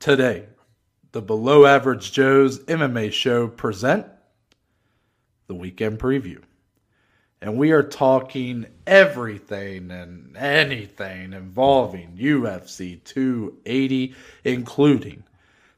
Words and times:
Today, 0.00 0.46
the 1.12 1.20
Below 1.20 1.66
Average 1.66 2.12
Joe's 2.12 2.60
MMA 2.60 3.12
show 3.12 3.46
present 3.48 4.06
the 5.46 5.54
weekend 5.54 5.98
preview. 5.98 6.40
And 7.42 7.58
we 7.58 7.72
are 7.72 7.82
talking 7.82 8.64
everything 8.86 9.90
and 9.90 10.34
anything 10.38 11.34
involving 11.34 12.16
UFC 12.16 13.04
280, 13.04 14.14
including 14.44 15.22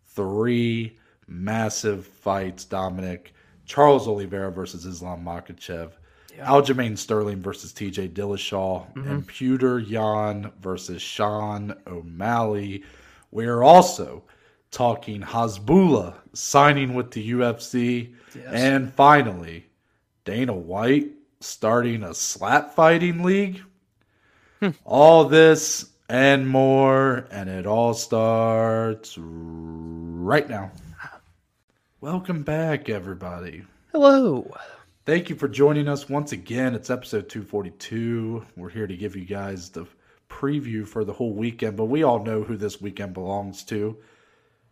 three 0.07 1.01
massive 1.27 2.07
fights, 2.07 2.65
Dominic. 2.65 3.35
Charles 3.65 4.07
Oliveira 4.07 4.53
versus 4.53 4.87
Islam 4.87 5.25
Makhachev, 5.25 5.91
yeah. 6.37 6.47
Aljamain 6.47 6.97
Sterling 6.97 7.43
versus 7.43 7.73
TJ 7.73 8.11
Dillashaw, 8.11 8.93
mm-hmm. 8.93 9.11
and 9.11 9.29
Petr 9.29 9.85
Yan 9.89 10.53
versus 10.61 11.03
Sean 11.03 11.75
O'Malley. 11.89 12.85
We 13.33 13.47
are 13.47 13.65
also 13.65 14.25
talking 14.71 15.23
Hasbulla 15.23 16.15
signing 16.35 16.93
with 16.93 17.13
the 17.13 17.33
UFC, 17.33 18.13
yes. 18.35 18.45
and 18.53 18.93
finally, 18.93 19.65
Dana 20.27 20.53
White 20.53 21.09
starting 21.41 22.03
a 22.03 22.13
slap 22.13 22.75
fighting 22.75 23.23
league. 23.23 23.63
Hmm. 24.61 24.69
all 24.85 25.25
this 25.25 25.91
and 26.11 26.47
more, 26.47 27.27
and 27.31 27.49
it 27.49 27.67
all 27.67 27.95
starts 27.95 29.17
right 29.19 30.49
now. 30.49 30.71
Welcome 32.03 32.43
back, 32.43 32.91
everybody. 32.91 33.65
Hello. 33.93 34.55
Thank 35.07 35.31
you 35.31 35.37
for 35.37 35.49
joining 35.49 35.89
us 35.89 36.09
once 36.09 36.33
again. 36.33 36.75
It's 36.75 36.91
episode 36.91 37.31
242. 37.31 38.45
We're 38.57 38.69
here 38.69 38.87
to 38.87 38.97
give 38.97 39.17
you 39.17 39.25
guys 39.25 39.71
the 39.71 39.87
preview 40.33 40.87
for 40.87 41.05
the 41.05 41.13
whole 41.13 41.35
weekend, 41.35 41.77
but 41.77 41.85
we 41.85 42.03
all 42.03 42.25
know 42.25 42.43
who 42.43 42.57
this 42.57 42.81
weekend 42.81 43.15
belongs 43.15 43.63
to. 43.65 43.97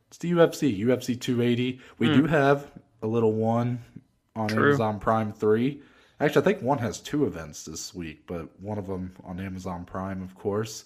It's 0.09 0.19
the 0.19 0.33
UFC, 0.33 0.81
UFC 0.81 1.21
280. 1.21 1.81
We 1.99 2.09
mm. 2.09 2.15
do 2.15 2.27
have 2.27 2.71
a 3.03 3.07
little 3.07 3.33
one 3.33 3.81
on 4.35 4.49
True. 4.49 4.69
Amazon 4.69 4.99
Prime 4.99 5.33
3. 5.33 5.81
Actually, 6.19 6.43
I 6.43 6.45
think 6.45 6.63
one 6.63 6.79
has 6.79 7.01
two 7.01 7.27
events 7.27 7.65
this 7.65 7.95
week, 7.95 8.27
but 8.27 8.49
one 8.61 8.79
of 8.79 8.87
them 8.87 9.15
on 9.25 9.41
Amazon 9.41 9.85
Prime, 9.85 10.23
of 10.23 10.35
course. 10.35 10.85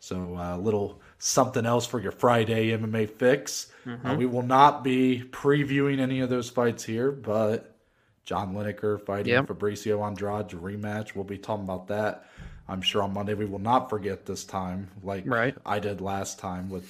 So 0.00 0.36
a 0.36 0.54
uh, 0.54 0.56
little 0.58 1.00
something 1.18 1.66
else 1.66 1.86
for 1.86 2.00
your 2.00 2.12
Friday 2.12 2.68
MMA 2.68 3.10
fix. 3.10 3.72
Mm-hmm. 3.84 4.06
Uh, 4.06 4.14
we 4.14 4.26
will 4.26 4.42
not 4.42 4.84
be 4.84 5.24
previewing 5.30 5.98
any 5.98 6.20
of 6.20 6.30
those 6.30 6.50
fights 6.50 6.84
here, 6.84 7.10
but 7.10 7.76
John 8.24 8.54
Lineker 8.54 9.04
fighting 9.04 9.32
yep. 9.32 9.46
Fabricio 9.46 10.06
Andrade 10.06 10.50
rematch. 10.50 11.16
We'll 11.16 11.24
be 11.24 11.38
talking 11.38 11.64
about 11.64 11.88
that. 11.88 12.26
I'm 12.68 12.82
sure 12.82 13.02
on 13.02 13.14
Monday 13.14 13.34
we 13.34 13.46
will 13.46 13.58
not 13.58 13.88
forget 13.88 14.26
this 14.26 14.44
time, 14.44 14.88
like 15.02 15.24
right. 15.26 15.56
I 15.64 15.78
did 15.78 16.00
last 16.00 16.38
time 16.38 16.68
with 16.68 16.86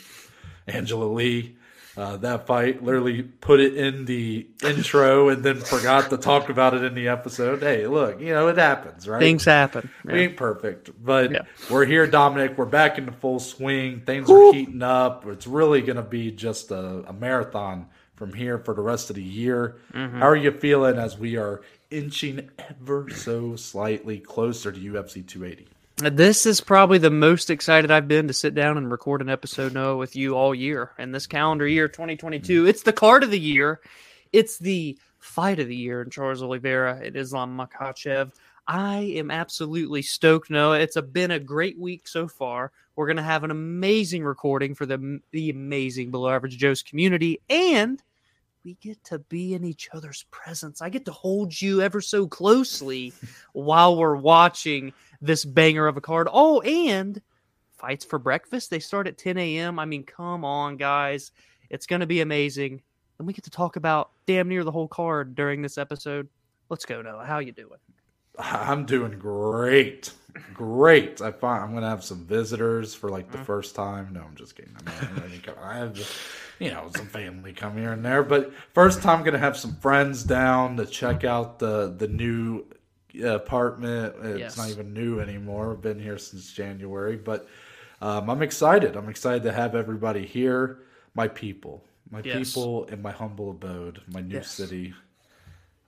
Angela 0.66 1.04
Lee. 1.04 1.56
Uh, 1.96 2.16
that 2.16 2.46
fight 2.46 2.84
literally 2.84 3.24
put 3.24 3.58
it 3.58 3.76
in 3.76 4.04
the 4.04 4.46
intro 4.62 5.30
and 5.30 5.42
then 5.42 5.56
forgot 5.58 6.10
to 6.10 6.16
talk 6.16 6.48
about 6.48 6.72
it 6.72 6.84
in 6.84 6.94
the 6.94 7.08
episode. 7.08 7.60
Hey, 7.60 7.88
look, 7.88 8.20
you 8.20 8.28
know 8.28 8.46
it 8.46 8.56
happens, 8.56 9.08
right? 9.08 9.18
Things 9.18 9.44
happen. 9.44 9.90
We 10.04 10.20
ain't 10.20 10.36
perfect, 10.36 10.90
but 11.04 11.32
yeah. 11.32 11.42
we're 11.68 11.86
here, 11.86 12.06
Dominic. 12.06 12.56
We're 12.56 12.66
back 12.66 12.98
into 12.98 13.10
full 13.10 13.40
swing. 13.40 14.02
Things 14.02 14.28
Woo. 14.28 14.50
are 14.50 14.54
heating 14.54 14.82
up. 14.82 15.26
It's 15.26 15.48
really 15.48 15.80
going 15.80 15.96
to 15.96 16.02
be 16.02 16.30
just 16.30 16.70
a, 16.70 17.04
a, 17.08 17.12
marathon 17.12 17.88
from 18.14 18.32
here 18.32 18.58
for 18.58 18.74
the 18.74 18.82
rest 18.82 19.10
of 19.10 19.16
the 19.16 19.22
year. 19.22 19.78
Mm-hmm. 19.92 20.20
How 20.20 20.28
are 20.28 20.36
you 20.36 20.52
feeling 20.52 20.98
as 20.98 21.18
we 21.18 21.36
are 21.36 21.62
inching 21.90 22.50
ever 22.58 23.08
so 23.10 23.56
slightly 23.56 24.18
closer 24.18 24.72
to 24.72 24.78
UFC 24.78 25.26
280? 25.26 25.68
This 25.98 26.46
is 26.46 26.60
probably 26.60 26.98
the 26.98 27.10
most 27.10 27.50
excited 27.50 27.90
I've 27.90 28.06
been 28.06 28.28
to 28.28 28.34
sit 28.34 28.54
down 28.54 28.76
and 28.76 28.90
record 28.90 29.20
an 29.20 29.28
episode 29.28 29.74
Noah 29.74 29.96
with 29.96 30.14
you 30.14 30.36
all 30.36 30.54
year. 30.54 30.92
And 30.96 31.12
this 31.12 31.26
calendar 31.26 31.66
year 31.66 31.88
2022, 31.88 32.60
mm-hmm. 32.60 32.68
it's 32.68 32.82
the 32.82 32.92
card 32.92 33.24
of 33.24 33.32
the 33.32 33.40
year. 33.40 33.80
It's 34.32 34.58
the 34.58 34.96
fight 35.18 35.58
of 35.58 35.66
the 35.66 35.74
year 35.74 36.02
in 36.02 36.10
Charles 36.10 36.42
Oliveira 36.42 37.00
and 37.02 37.16
Islam 37.16 37.58
Makhachev. 37.58 38.30
I 38.68 38.98
am 39.16 39.30
absolutely 39.30 40.02
stoked, 40.02 40.50
Noah. 40.50 40.78
It's 40.78 40.96
a, 40.96 41.02
been 41.02 41.30
a 41.30 41.40
great 41.40 41.78
week 41.78 42.06
so 42.06 42.28
far. 42.28 42.70
We're 42.94 43.06
going 43.06 43.16
to 43.16 43.22
have 43.22 43.42
an 43.42 43.50
amazing 43.50 44.22
recording 44.24 44.74
for 44.74 44.86
the, 44.86 45.20
the 45.32 45.50
amazing 45.50 46.10
Below 46.10 46.30
Average 46.30 46.58
Joe's 46.58 46.82
community, 46.82 47.40
and 47.48 48.00
we 48.68 48.76
get 48.82 49.02
to 49.02 49.18
be 49.18 49.54
in 49.54 49.64
each 49.64 49.88
other's 49.94 50.26
presence. 50.30 50.82
I 50.82 50.90
get 50.90 51.06
to 51.06 51.10
hold 51.10 51.58
you 51.58 51.80
ever 51.80 52.02
so 52.02 52.26
closely 52.26 53.14
while 53.54 53.96
we're 53.96 54.14
watching 54.14 54.92
this 55.22 55.42
banger 55.42 55.86
of 55.86 55.96
a 55.96 56.02
card. 56.02 56.28
Oh, 56.30 56.60
and 56.60 57.18
fights 57.78 58.04
for 58.04 58.18
breakfast. 58.18 58.68
They 58.68 58.78
start 58.78 59.06
at 59.06 59.16
10 59.16 59.38
a.m. 59.38 59.78
I 59.78 59.86
mean, 59.86 60.04
come 60.04 60.44
on, 60.44 60.76
guys. 60.76 61.32
It's 61.70 61.86
going 61.86 62.00
to 62.00 62.06
be 62.06 62.20
amazing. 62.20 62.82
And 63.18 63.26
we 63.26 63.32
get 63.32 63.44
to 63.44 63.50
talk 63.50 63.76
about 63.76 64.10
damn 64.26 64.50
near 64.50 64.64
the 64.64 64.70
whole 64.70 64.86
card 64.86 65.34
during 65.34 65.62
this 65.62 65.78
episode. 65.78 66.28
Let's 66.68 66.84
go, 66.84 67.00
Noah. 67.00 67.24
How 67.24 67.38
you 67.38 67.52
doing? 67.52 67.78
I'm 68.38 68.84
doing 68.84 69.18
great. 69.18 70.12
Great. 70.58 71.22
I 71.22 71.30
find 71.30 71.62
I'm 71.62 71.72
gonna 71.72 71.88
have 71.88 72.02
some 72.02 72.26
visitors 72.26 72.92
for 72.92 73.08
like 73.10 73.30
the 73.30 73.36
mm-hmm. 73.36 73.46
first 73.46 73.76
time. 73.76 74.08
No, 74.12 74.22
I'm 74.22 74.34
just 74.34 74.56
kidding. 74.56 74.74
I, 74.84 75.20
mean, 75.20 75.40
I 75.62 75.78
have, 75.78 75.96
you 76.58 76.72
know, 76.72 76.90
some 76.96 77.06
family 77.06 77.52
come 77.52 77.76
here 77.76 77.92
and 77.92 78.04
there, 78.04 78.24
but 78.24 78.52
first 78.74 79.00
time 79.00 79.20
I'm 79.20 79.24
gonna 79.24 79.38
have 79.38 79.56
some 79.56 79.76
friends 79.76 80.24
down 80.24 80.76
to 80.78 80.84
check 80.84 81.22
out 81.22 81.60
the 81.60 81.94
the 81.96 82.08
new 82.08 82.66
apartment. 83.22 84.16
It's 84.20 84.40
yes. 84.40 84.56
not 84.56 84.68
even 84.68 84.92
new 84.92 85.20
anymore. 85.20 85.74
I've 85.74 85.80
been 85.80 86.00
here 86.00 86.18
since 86.18 86.52
January, 86.52 87.14
but 87.14 87.46
um, 88.02 88.28
I'm 88.28 88.42
excited. 88.42 88.96
I'm 88.96 89.08
excited 89.08 89.44
to 89.44 89.52
have 89.52 89.76
everybody 89.76 90.26
here. 90.26 90.80
My 91.14 91.28
people, 91.28 91.84
my 92.10 92.20
yes. 92.24 92.48
people 92.48 92.86
in 92.86 93.00
my 93.00 93.12
humble 93.12 93.52
abode, 93.52 94.02
my 94.08 94.22
new 94.22 94.38
yes. 94.38 94.50
city. 94.50 94.92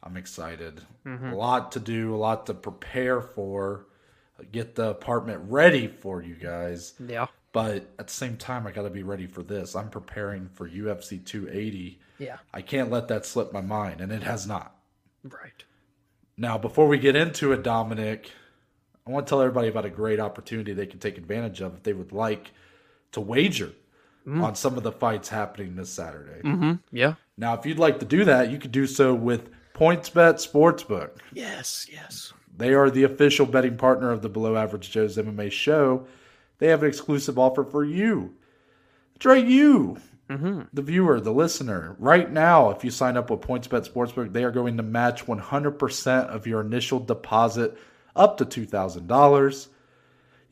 I'm 0.04 0.16
excited. 0.16 0.80
Mm-hmm. 1.04 1.32
A 1.32 1.34
lot 1.34 1.72
to 1.72 1.80
do, 1.80 2.14
a 2.14 2.18
lot 2.18 2.46
to 2.46 2.54
prepare 2.54 3.20
for. 3.20 3.86
Get 4.50 4.74
the 4.74 4.90
apartment 4.90 5.42
ready 5.48 5.86
for 5.86 6.22
you 6.22 6.34
guys. 6.34 6.94
Yeah. 6.98 7.26
But 7.52 7.88
at 7.98 8.06
the 8.06 8.12
same 8.12 8.36
time, 8.36 8.66
I 8.66 8.70
got 8.70 8.82
to 8.82 8.90
be 8.90 9.02
ready 9.02 9.26
for 9.26 9.42
this. 9.42 9.74
I'm 9.74 9.90
preparing 9.90 10.48
for 10.54 10.68
UFC 10.68 11.24
280. 11.24 12.00
Yeah. 12.18 12.36
I 12.54 12.62
can't 12.62 12.90
let 12.90 13.08
that 13.08 13.26
slip 13.26 13.52
my 13.52 13.60
mind, 13.60 14.00
and 14.00 14.12
it 14.12 14.22
has 14.22 14.46
not. 14.46 14.76
Right. 15.24 15.64
Now, 16.36 16.58
before 16.58 16.86
we 16.86 16.98
get 16.98 17.16
into 17.16 17.52
it, 17.52 17.62
Dominic, 17.62 18.30
I 19.06 19.10
want 19.10 19.26
to 19.26 19.30
tell 19.30 19.40
everybody 19.40 19.68
about 19.68 19.84
a 19.84 19.90
great 19.90 20.20
opportunity 20.20 20.72
they 20.72 20.86
can 20.86 21.00
take 21.00 21.18
advantage 21.18 21.60
of 21.60 21.74
if 21.74 21.82
they 21.82 21.92
would 21.92 22.12
like 22.12 22.52
to 23.12 23.20
wager 23.20 23.72
mm. 24.26 24.42
on 24.42 24.54
some 24.54 24.76
of 24.76 24.82
the 24.82 24.92
fights 24.92 25.28
happening 25.28 25.74
this 25.74 25.90
Saturday. 25.90 26.40
Mm-hmm. 26.42 26.74
Yeah. 26.92 27.14
Now, 27.36 27.54
if 27.54 27.66
you'd 27.66 27.78
like 27.78 27.98
to 28.00 28.06
do 28.06 28.24
that, 28.24 28.50
you 28.50 28.58
could 28.58 28.72
do 28.72 28.86
so 28.86 29.14
with 29.14 29.50
PointsBet 29.74 30.34
Sportsbook. 30.34 31.10
Yes, 31.32 31.86
yes. 31.90 32.32
They 32.56 32.74
are 32.74 32.90
the 32.90 33.04
official 33.04 33.46
betting 33.46 33.76
partner 33.76 34.10
of 34.10 34.22
the 34.22 34.28
Below 34.28 34.56
Average 34.56 34.90
Joe's 34.90 35.16
MMA 35.16 35.50
show. 35.50 36.06
They 36.58 36.68
have 36.68 36.82
an 36.82 36.88
exclusive 36.88 37.38
offer 37.38 37.64
for 37.64 37.84
you. 37.84 38.34
That's 39.14 39.26
right, 39.26 39.46
you. 39.46 39.98
Mm-hmm. 40.28 40.62
The 40.72 40.82
viewer, 40.82 41.20
the 41.20 41.32
listener, 41.32 41.96
right 41.98 42.30
now, 42.30 42.70
if 42.70 42.84
you 42.84 42.90
sign 42.90 43.16
up 43.16 43.30
with 43.30 43.40
PointsBet 43.40 43.88
Sportsbook, 43.90 44.32
they 44.32 44.44
are 44.44 44.52
going 44.52 44.76
to 44.76 44.82
match 44.82 45.26
100% 45.26 46.26
of 46.28 46.46
your 46.46 46.60
initial 46.60 47.00
deposit 47.00 47.76
up 48.14 48.36
to 48.38 48.44
$2,000. 48.44 49.68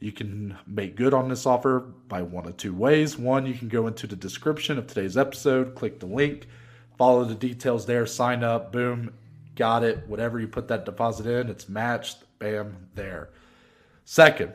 You 0.01 0.13
can 0.13 0.57
make 0.67 0.97
good 0.97 1.15
on 1.15 1.29
this 1.29 1.47
offer 1.47 1.81
by 1.81 2.23
one 2.23 2.47
of 2.47 2.57
two 2.57 2.75
ways. 2.75 3.19
One, 3.19 3.47
you 3.47 3.55
can 3.55 3.69
go 3.69 3.87
into 3.87 4.07
the 4.07 4.17
description 4.17 4.79
of 4.79 4.87
today's 4.87 5.17
episode, 5.17 5.75
click 5.75 6.01
the 6.01 6.07
link, 6.07 6.47
follow 6.97 7.25
the 7.25 7.35
details 7.35 7.87
there, 7.87 8.07
sign 8.07 8.43
up, 8.43 8.73
boom, 8.73 9.13
got 9.59 9.83
it. 9.83 10.07
Whatever 10.07 10.41
you 10.41 10.49
put 10.49 10.69
that 10.69 10.85
deposit 10.85 11.27
in, 11.27 11.51
it's 11.51 11.69
matched, 11.69 12.23
bam, 12.39 12.77
there. 12.95 13.29
Second, 14.05 14.55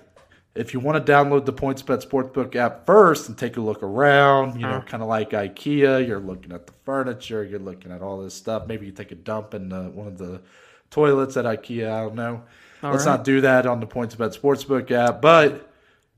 if 0.55 0.73
you 0.73 0.79
want 0.79 1.05
to 1.05 1.11
download 1.11 1.45
the 1.45 1.53
PointsBet 1.53 2.07
Sportsbook 2.07 2.55
app 2.55 2.85
first 2.85 3.27
and 3.27 3.37
take 3.37 3.57
a 3.57 3.61
look 3.61 3.83
around, 3.83 4.55
you 4.55 4.61
know, 4.61 4.77
uh-huh. 4.77 4.85
kind 4.87 5.03
of 5.03 5.09
like 5.09 5.31
IKEA, 5.31 6.07
you're 6.07 6.19
looking 6.19 6.51
at 6.51 6.65
the 6.65 6.73
furniture, 6.85 7.43
you're 7.43 7.59
looking 7.59 7.91
at 7.91 8.01
all 8.01 8.21
this 8.21 8.33
stuff. 8.33 8.65
Maybe 8.65 8.85
you 8.85 8.91
take 8.91 9.11
a 9.11 9.15
dump 9.15 9.53
in 9.53 9.69
the, 9.69 9.83
one 9.89 10.07
of 10.07 10.17
the 10.17 10.41
toilets 10.89 11.37
at 11.37 11.45
IKEA. 11.45 11.91
I 11.91 12.01
don't 12.01 12.15
know. 12.15 12.43
All 12.81 12.91
Let's 12.91 13.05
right. 13.05 13.13
not 13.13 13.23
do 13.23 13.41
that 13.41 13.65
on 13.65 13.79
the 13.79 13.87
PointsBet 13.87 14.39
Sportsbook 14.39 14.89
app, 14.91 15.21
but 15.21 15.69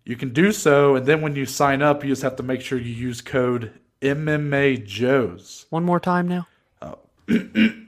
you 0.03 0.15
can 0.15 0.33
do 0.33 0.51
so. 0.51 0.95
And 0.95 1.05
then 1.05 1.21
when 1.21 1.35
you 1.35 1.45
sign 1.45 1.81
up, 1.81 2.03
you 2.03 2.09
just 2.09 2.21
have 2.21 2.35
to 2.37 2.43
make 2.43 2.61
sure 2.61 2.77
you 2.77 2.93
use 2.93 3.21
code 3.21 3.71
MMA 4.01 4.85
Joes. 4.85 5.65
One 5.69 5.83
more 5.83 5.99
time 5.99 6.27
now. 6.27 6.47
Oh. 6.81 6.99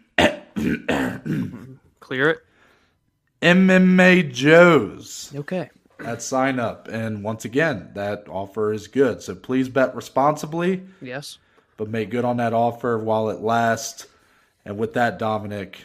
Clear 1.99 2.29
it. 2.29 2.39
MMA 3.41 4.31
Joes. 4.31 5.31
Okay 5.35 5.69
at 5.99 6.21
sign 6.21 6.59
up. 6.59 6.87
And 6.87 7.23
once 7.23 7.45
again, 7.45 7.91
that 7.95 8.27
offer 8.29 8.73
is 8.73 8.87
good. 8.87 9.21
So 9.21 9.35
please 9.35 9.69
bet 9.69 9.95
responsibly. 9.95 10.83
Yes. 11.01 11.37
But 11.75 11.89
make 11.89 12.09
good 12.09 12.25
on 12.25 12.37
that 12.37 12.53
offer 12.53 12.97
while 12.97 13.29
it 13.29 13.41
lasts. 13.41 14.07
And 14.65 14.77
with 14.77 14.93
that, 14.93 15.19
Dominic, 15.19 15.79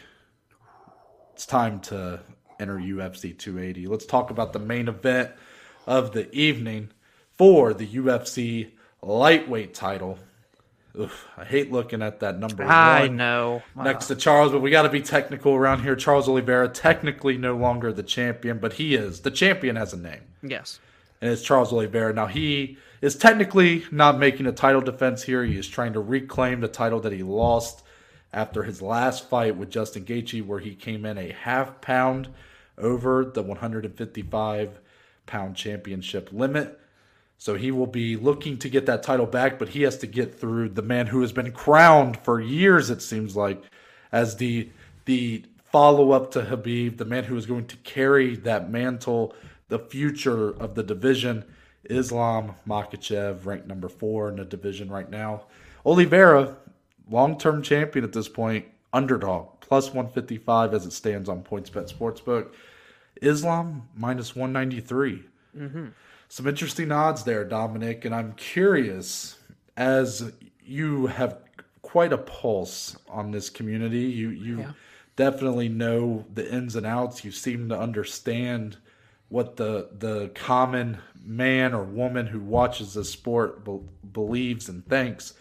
it's 1.33 1.45
time 1.45 1.79
to 1.81 2.19
enter 2.59 2.77
UFC 2.77 3.37
280. 3.37 3.87
Let's 3.87 4.05
talk 4.05 4.29
about 4.29 4.53
the 4.53 4.59
main 4.59 4.87
event 4.87 5.31
of 5.85 6.11
the 6.11 6.33
evening 6.33 6.89
for 7.37 7.73
the 7.73 7.87
UFC 7.87 8.71
lightweight 9.01 9.73
title. 9.73 10.19
Oof, 10.99 11.27
I 11.35 11.43
hate 11.43 11.71
looking 11.71 12.03
at 12.03 12.19
that 12.19 12.37
number 12.37 12.63
I 12.63 13.07
know. 13.07 13.63
next 13.75 14.05
to 14.07 14.15
Charles, 14.15 14.51
but 14.51 14.61
we 14.61 14.69
got 14.69 14.83
to 14.83 14.89
be 14.89 15.01
technical 15.01 15.55
around 15.55 15.81
here. 15.81 15.95
Charles 15.95 16.29
Oliveira, 16.29 16.69
technically 16.69 17.35
no 17.37 17.55
longer 17.57 17.91
the 17.91 18.03
champion, 18.03 18.59
but 18.59 18.73
he 18.73 18.93
is. 18.93 19.21
The 19.21 19.31
champion 19.31 19.75
has 19.75 19.93
a 19.93 19.97
name, 19.97 20.21
Yes. 20.43 20.79
and 21.19 21.31
it's 21.31 21.41
Charles 21.41 21.73
Oliveira. 21.73 22.13
Now, 22.13 22.27
he 22.27 22.77
is 23.01 23.15
technically 23.15 23.85
not 23.91 24.19
making 24.19 24.45
a 24.45 24.51
title 24.51 24.81
defense 24.81 25.23
here. 25.23 25.43
He 25.43 25.57
is 25.57 25.67
trying 25.67 25.93
to 25.93 25.99
reclaim 25.99 26.59
the 26.61 26.67
title 26.67 26.99
that 26.99 27.11
he 27.11 27.23
lost 27.23 27.83
after 28.31 28.61
his 28.63 28.79
last 28.81 29.27
fight 29.27 29.55
with 29.55 29.71
Justin 29.71 30.05
Gaethje, 30.05 30.45
where 30.45 30.59
he 30.59 30.75
came 30.75 31.05
in 31.07 31.17
a 31.17 31.31
half 31.31 31.81
pound 31.81 32.27
over 32.77 33.25
the 33.25 33.41
155 33.41 34.79
pound 35.25 35.55
championship 35.55 36.29
limit. 36.31 36.79
So 37.43 37.55
he 37.55 37.71
will 37.71 37.87
be 37.87 38.15
looking 38.15 38.57
to 38.59 38.69
get 38.69 38.85
that 38.85 39.03
title 39.03 39.25
back, 39.25 39.59
but 39.59 39.67
he 39.67 39.81
has 39.81 39.97
to 39.97 40.07
get 40.07 40.39
through 40.39 40.69
the 40.69 40.81
man 40.81 41.07
who 41.07 41.19
has 41.19 41.33
been 41.33 41.51
crowned 41.51 42.15
for 42.23 42.39
years, 42.39 42.89
it 42.89 43.01
seems 43.01 43.35
like, 43.35 43.61
as 44.13 44.37
the 44.37 44.69
the 45.03 45.43
follow 45.65 46.13
up 46.13 46.31
to 46.31 46.43
Khabib, 46.43 46.95
the 46.95 47.03
man 47.03 47.25
who 47.25 47.35
is 47.35 47.45
going 47.45 47.65
to 47.67 47.75
carry 47.75 48.37
that 48.37 48.71
mantle, 48.71 49.35
the 49.67 49.77
future 49.77 50.51
of 50.51 50.75
the 50.75 50.83
division. 50.83 51.43
Islam 51.83 52.55
Makhachev, 52.65 53.45
ranked 53.45 53.67
number 53.67 53.89
four 53.89 54.29
in 54.29 54.37
the 54.37 54.45
division 54.45 54.89
right 54.89 55.09
now. 55.09 55.47
Oliveira, 55.85 56.55
long 57.09 57.37
term 57.37 57.61
champion 57.61 58.05
at 58.05 58.13
this 58.13 58.29
point, 58.29 58.67
underdog, 58.93 59.59
plus 59.59 59.87
155 59.87 60.73
as 60.73 60.85
it 60.85 60.93
stands 60.93 61.27
on 61.27 61.43
PointsBet 61.43 61.93
Sportsbook. 61.93 62.53
Islam 63.21 63.89
minus 63.97 64.33
193 64.33 65.23
mm-hmm. 65.57 65.87
Some 66.33 66.47
interesting 66.47 66.91
odds 66.91 67.23
there, 67.25 67.45
Dominic, 67.45 68.05
and 68.05 68.15
I'm 68.15 68.33
curious 68.33 69.37
as 69.77 70.31
you 70.65 71.05
have 71.05 71.37
quite 71.83 72.11
a 72.11 72.17
pulse 72.17 72.97
on 73.07 73.29
this 73.29 73.51
community. 73.51 74.05
You 74.05 74.29
you 74.29 74.59
Yeah. 74.61 74.71
definitely 75.15 75.69
know 75.69 76.25
the 76.33 76.51
ins 76.51 76.75
and 76.75 76.87
outs. 76.87 77.23
You 77.23 77.29
seem 77.29 77.69
to 77.69 77.79
understand 77.79 78.77
what 79.29 79.57
the 79.57 79.89
the 79.99 80.29
common 80.33 80.97
man 81.23 81.71
or 81.71 81.83
woman 81.83 82.25
who 82.25 82.39
watches 82.39 82.95
this 82.95 83.11
sport 83.11 83.63
be- 83.63 83.81
believes 84.11 84.67
and 84.67 84.83
thinks. 84.87 85.35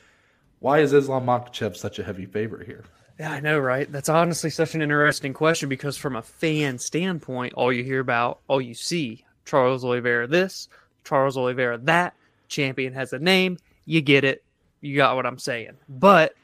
Why 0.58 0.80
is 0.80 0.92
Islam 0.92 1.24
Makhachev 1.24 1.74
such 1.74 1.98
a 2.00 2.04
heavy 2.04 2.26
favorite 2.26 2.66
here? 2.66 2.84
Yeah, 3.18 3.32
I 3.32 3.40
know, 3.40 3.58
right? 3.58 3.90
That's 3.90 4.10
honestly 4.10 4.50
such 4.50 4.74
an 4.74 4.82
interesting 4.82 5.32
question 5.32 5.70
because 5.70 5.96
from 5.96 6.16
a 6.16 6.22
fan 6.22 6.76
standpoint, 6.78 7.54
all 7.54 7.72
you 7.72 7.82
hear 7.82 8.00
about, 8.00 8.40
all 8.46 8.60
you 8.60 8.74
see, 8.74 9.24
Charles 9.46 9.84
Oliveira 9.84 10.26
this, 10.26 10.68
Charles 11.04 11.36
Oliveira 11.36 11.78
that, 11.78 12.14
champion 12.48 12.92
has 12.92 13.12
a 13.12 13.18
name, 13.18 13.58
you 13.84 14.00
get 14.00 14.24
it. 14.24 14.44
You 14.80 14.96
got 14.96 15.16
what 15.16 15.26
I'm 15.26 15.38
saying. 15.38 15.76
But 15.88 16.34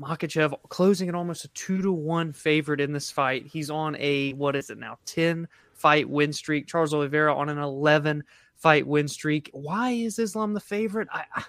Makhachev 0.00 0.54
closing 0.68 1.08
at 1.08 1.14
almost 1.14 1.44
a 1.44 1.48
two 1.48 1.82
to 1.82 1.92
one 1.92 2.32
favorite 2.32 2.80
in 2.80 2.92
this 2.92 3.10
fight. 3.10 3.46
He's 3.46 3.70
on 3.70 3.96
a 3.98 4.32
what 4.34 4.54
is 4.54 4.70
it 4.70 4.78
now? 4.78 4.98
10 5.06 5.48
fight 5.74 6.08
win 6.08 6.32
streak. 6.32 6.66
Charles 6.66 6.94
Oliveira 6.94 7.34
on 7.34 7.48
an 7.48 7.58
11 7.58 8.22
fight 8.56 8.86
win 8.86 9.08
streak. 9.08 9.50
Why 9.52 9.90
is 9.90 10.18
Islam 10.18 10.54
the 10.54 10.60
favorite? 10.60 11.08
I 11.12 11.24
I, 11.34 11.44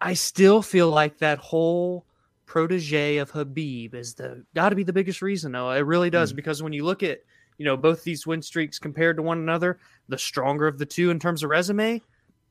I 0.00 0.14
still 0.14 0.62
feel 0.62 0.90
like 0.90 1.18
that 1.18 1.38
whole 1.38 2.06
protege 2.46 3.18
of 3.18 3.32
Khabib 3.32 3.94
is 3.94 4.14
the 4.14 4.44
got 4.54 4.70
to 4.70 4.76
be 4.76 4.84
the 4.84 4.92
biggest 4.92 5.20
reason. 5.20 5.52
though. 5.52 5.70
it 5.70 5.80
really 5.80 6.10
does 6.10 6.32
mm. 6.32 6.36
because 6.36 6.62
when 6.62 6.72
you 6.72 6.84
look 6.84 7.02
at 7.02 7.20
you 7.58 7.64
know 7.64 7.76
both 7.76 8.04
these 8.04 8.26
win 8.26 8.42
streaks 8.42 8.78
compared 8.78 9.16
to 9.16 9.22
one 9.22 9.38
another, 9.38 9.78
the 10.08 10.18
stronger 10.18 10.66
of 10.66 10.78
the 10.78 10.86
two 10.86 11.10
in 11.10 11.18
terms 11.18 11.42
of 11.42 11.50
resume 11.50 12.02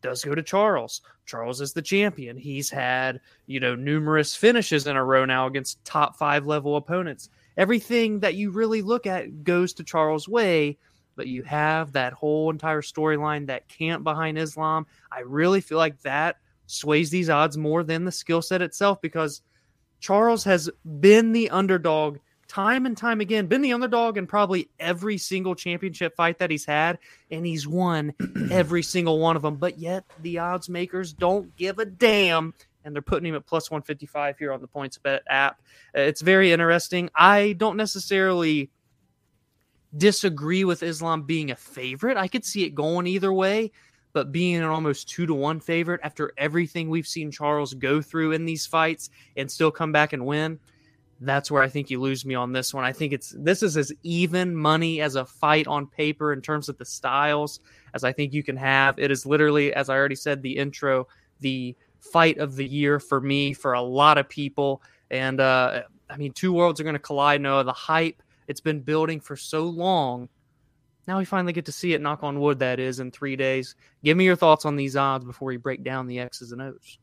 does 0.02 0.24
go 0.24 0.36
to 0.36 0.44
Charles. 0.44 1.02
Charles 1.26 1.60
is 1.60 1.74
the 1.74 1.82
champion. 1.82 2.38
He's 2.38 2.70
had 2.70 3.20
you 3.48 3.60
know 3.60 3.76
numerous 3.76 4.36
finishes 4.36 4.88
in 4.88 4.96
a 4.96 5.04
row 5.04 5.26
now 5.26 5.48
against 5.48 5.84
top 5.84 6.18
five 6.18 6.46
level 6.46 6.76
opponents. 6.76 7.30
Everything 7.58 8.20
that 8.20 8.36
you 8.36 8.52
really 8.52 8.82
look 8.82 9.08
at 9.08 9.44
goes 9.44 9.74
to 9.74 9.84
Charles' 9.84 10.28
way. 10.28 10.78
But 11.16 11.26
you 11.26 11.42
have 11.44 11.94
that 11.94 12.14
whole 12.14 12.52
entire 12.52 12.84
storyline, 12.84 13.48
that 13.48 13.68
camp 13.68 14.04
behind 14.04 14.38
Islam. 14.38 14.86
I 15.12 15.22
really 15.22 15.62
feel 15.62 15.80
like 15.80 16.00
that 16.04 16.36
sways 16.68 17.10
these 17.10 17.30
odds 17.30 17.58
more 17.58 17.84
than 17.84 18.06
the 18.06 18.12
skill 18.12 18.44
set 18.44 18.62
itself 18.62 19.02
because 19.02 19.42
Charles 20.00 20.44
has 20.44 20.70
been 21.00 21.32
the 21.32 21.50
underdog 21.50 22.20
time 22.48 22.86
and 22.86 22.98
time 22.98 23.22
again, 23.22 23.48
been 23.48 23.62
the 23.62 23.74
underdog 23.74 24.18
in 24.18 24.28
probably 24.28 24.70
every 24.80 25.18
single 25.18 25.56
championship 25.56 26.16
fight 26.16 26.40
that 26.40 26.52
he's 26.52 26.66
had, 26.66 27.00
and 27.32 27.46
he's 27.46 27.68
won 27.68 28.14
every 28.52 28.84
single 28.84 29.20
one 29.20 29.36
of 29.36 29.42
them. 29.42 29.56
But 29.56 29.78
yet 29.78 30.06
the 30.22 30.40
odds 30.40 30.70
makers 30.70 31.14
don't 31.14 31.56
give 31.56 31.80
a 31.80 31.86
damn, 31.86 32.54
and 32.84 32.96
they're 32.96 33.02
putting 33.02 33.30
him 33.30 33.36
at 33.36 33.46
plus 33.46 33.70
155 33.70 34.38
here 34.38 34.52
on 34.52 34.62
the 34.62 34.68
Points 34.68 34.98
Bet 34.98 35.24
app. 35.30 35.62
It's 35.94 36.22
very 36.22 36.52
interesting. 36.52 37.10
I 37.16 37.54
don't 37.54 37.78
necessarily 37.78 38.70
disagree 39.96 40.64
with 40.64 40.84
Islam 40.84 41.24
being 41.24 41.52
a 41.52 41.56
favorite. 41.56 42.18
I 42.18 42.28
could 42.28 42.46
see 42.46 42.64
it 42.64 42.76
going 42.76 43.08
either 43.08 43.32
way, 43.32 43.72
but 44.14 44.32
being 44.32 44.58
an 44.58 44.64
almost 44.64 45.10
two 45.10 45.26
to 45.26 45.34
one 45.34 45.60
favorite 45.60 46.02
after 46.04 46.32
everything 46.38 46.90
we've 46.90 47.08
seen 47.08 47.32
Charles 47.32 47.74
go 47.74 48.02
through 48.02 48.34
in 48.34 48.46
these 48.46 48.66
fights 48.66 49.10
and 49.36 49.50
still 49.50 49.72
come 49.72 49.92
back 49.92 50.14
and 50.14 50.26
win, 50.26 50.60
that's 51.20 51.50
where 51.50 51.64
I 51.64 51.70
think 51.70 51.90
you 51.90 52.00
lose 52.00 52.26
me 52.26 52.36
on 52.36 52.52
this 52.52 52.74
one. 52.74 52.84
I 52.84 52.92
think 52.92 53.14
it's 53.14 53.34
this 53.38 53.64
is 53.64 53.78
as 53.78 53.92
even 54.04 54.56
money 54.56 55.02
as 55.02 55.16
a 55.16 55.26
fight 55.26 55.68
on 55.68 55.88
paper 55.88 56.34
in 56.34 56.42
terms 56.42 56.70
of 56.70 56.78
the 56.78 56.86
styles 56.86 57.60
as 57.94 58.04
I 58.04 58.14
think 58.14 58.34
you 58.34 58.44
can 58.44 58.58
have. 58.58 59.00
It 59.00 59.12
is 59.12 59.26
literally, 59.26 59.74
as 59.74 59.90
I 59.90 59.96
already 59.96 60.16
said, 60.16 60.42
the 60.42 60.58
intro, 60.58 61.08
the 61.40 61.76
fight 62.00 62.38
of 62.38 62.56
the 62.56 62.66
year 62.66 63.00
for 63.00 63.20
me, 63.20 63.54
for 63.54 63.74
a 63.74 63.82
lot 63.82 64.18
of 64.18 64.30
people. 64.30 64.82
And 65.10 65.40
uh, 65.40 65.84
I 66.10 66.18
mean, 66.18 66.34
two 66.34 66.54
worlds 66.54 66.80
are 66.80 66.84
going 66.84 66.94
to 66.94 67.00
collide. 67.00 67.42
Noah, 67.42 67.64
the 67.64 67.74
hype 67.74 68.22
it's 68.48 68.62
been 68.62 68.80
building 68.80 69.20
for 69.20 69.36
so 69.36 69.64
long. 69.66 70.30
Now 71.08 71.20
we 71.20 71.26
finally 71.26 71.54
get 71.54 71.66
to 71.66 71.72
see 71.72 71.94
it. 71.94 72.02
Knock 72.02 72.24
on 72.24 72.40
wood, 72.40 72.60
that 72.60 72.80
is 72.80 73.00
in 73.00 73.12
three 73.12 73.36
days. 73.36 73.76
Give 74.04 74.18
me 74.18 74.26
your 74.26 74.36
thoughts 74.36 74.66
on 74.66 74.76
these 74.76 74.96
odds 74.96 75.26
before 75.26 75.48
we 75.48 75.58
break 75.58 75.84
down 75.84 76.08
the 76.08 76.20
X's 76.20 76.52
and 76.52 76.62
O's. 76.62 76.98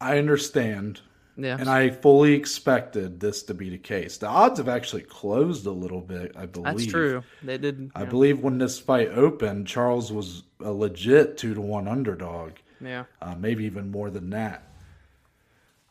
I 0.00 0.18
understand 0.18 1.00
Yeah, 1.42 1.56
And 1.58 1.68
I 1.68 1.90
fully 1.90 2.34
expected 2.34 3.20
this 3.20 3.42
to 3.44 3.54
be 3.54 3.70
the 3.70 3.78
case. 3.78 4.18
The 4.18 4.28
odds 4.28 4.58
have 4.58 4.68
actually 4.68 5.02
closed 5.02 5.66
a 5.66 5.70
little 5.70 6.00
bit, 6.00 6.32
I 6.36 6.46
believe. 6.46 6.76
that's 6.76 6.86
true. 6.86 7.22
They 7.42 7.56
did. 7.56 7.90
I 7.94 8.02
yeah. 8.02 8.08
believe 8.08 8.40
when 8.40 8.58
this 8.58 8.78
fight 8.78 9.08
opened, 9.08 9.66
Charles 9.66 10.12
was 10.12 10.42
a 10.60 10.70
legit 10.70 11.38
two 11.38 11.54
to 11.54 11.60
one 11.60 11.88
underdog, 11.88 12.52
Yeah, 12.80 13.04
uh, 13.22 13.34
maybe 13.36 13.64
even 13.64 13.90
more 13.90 14.10
than 14.10 14.30
that. 14.30 14.66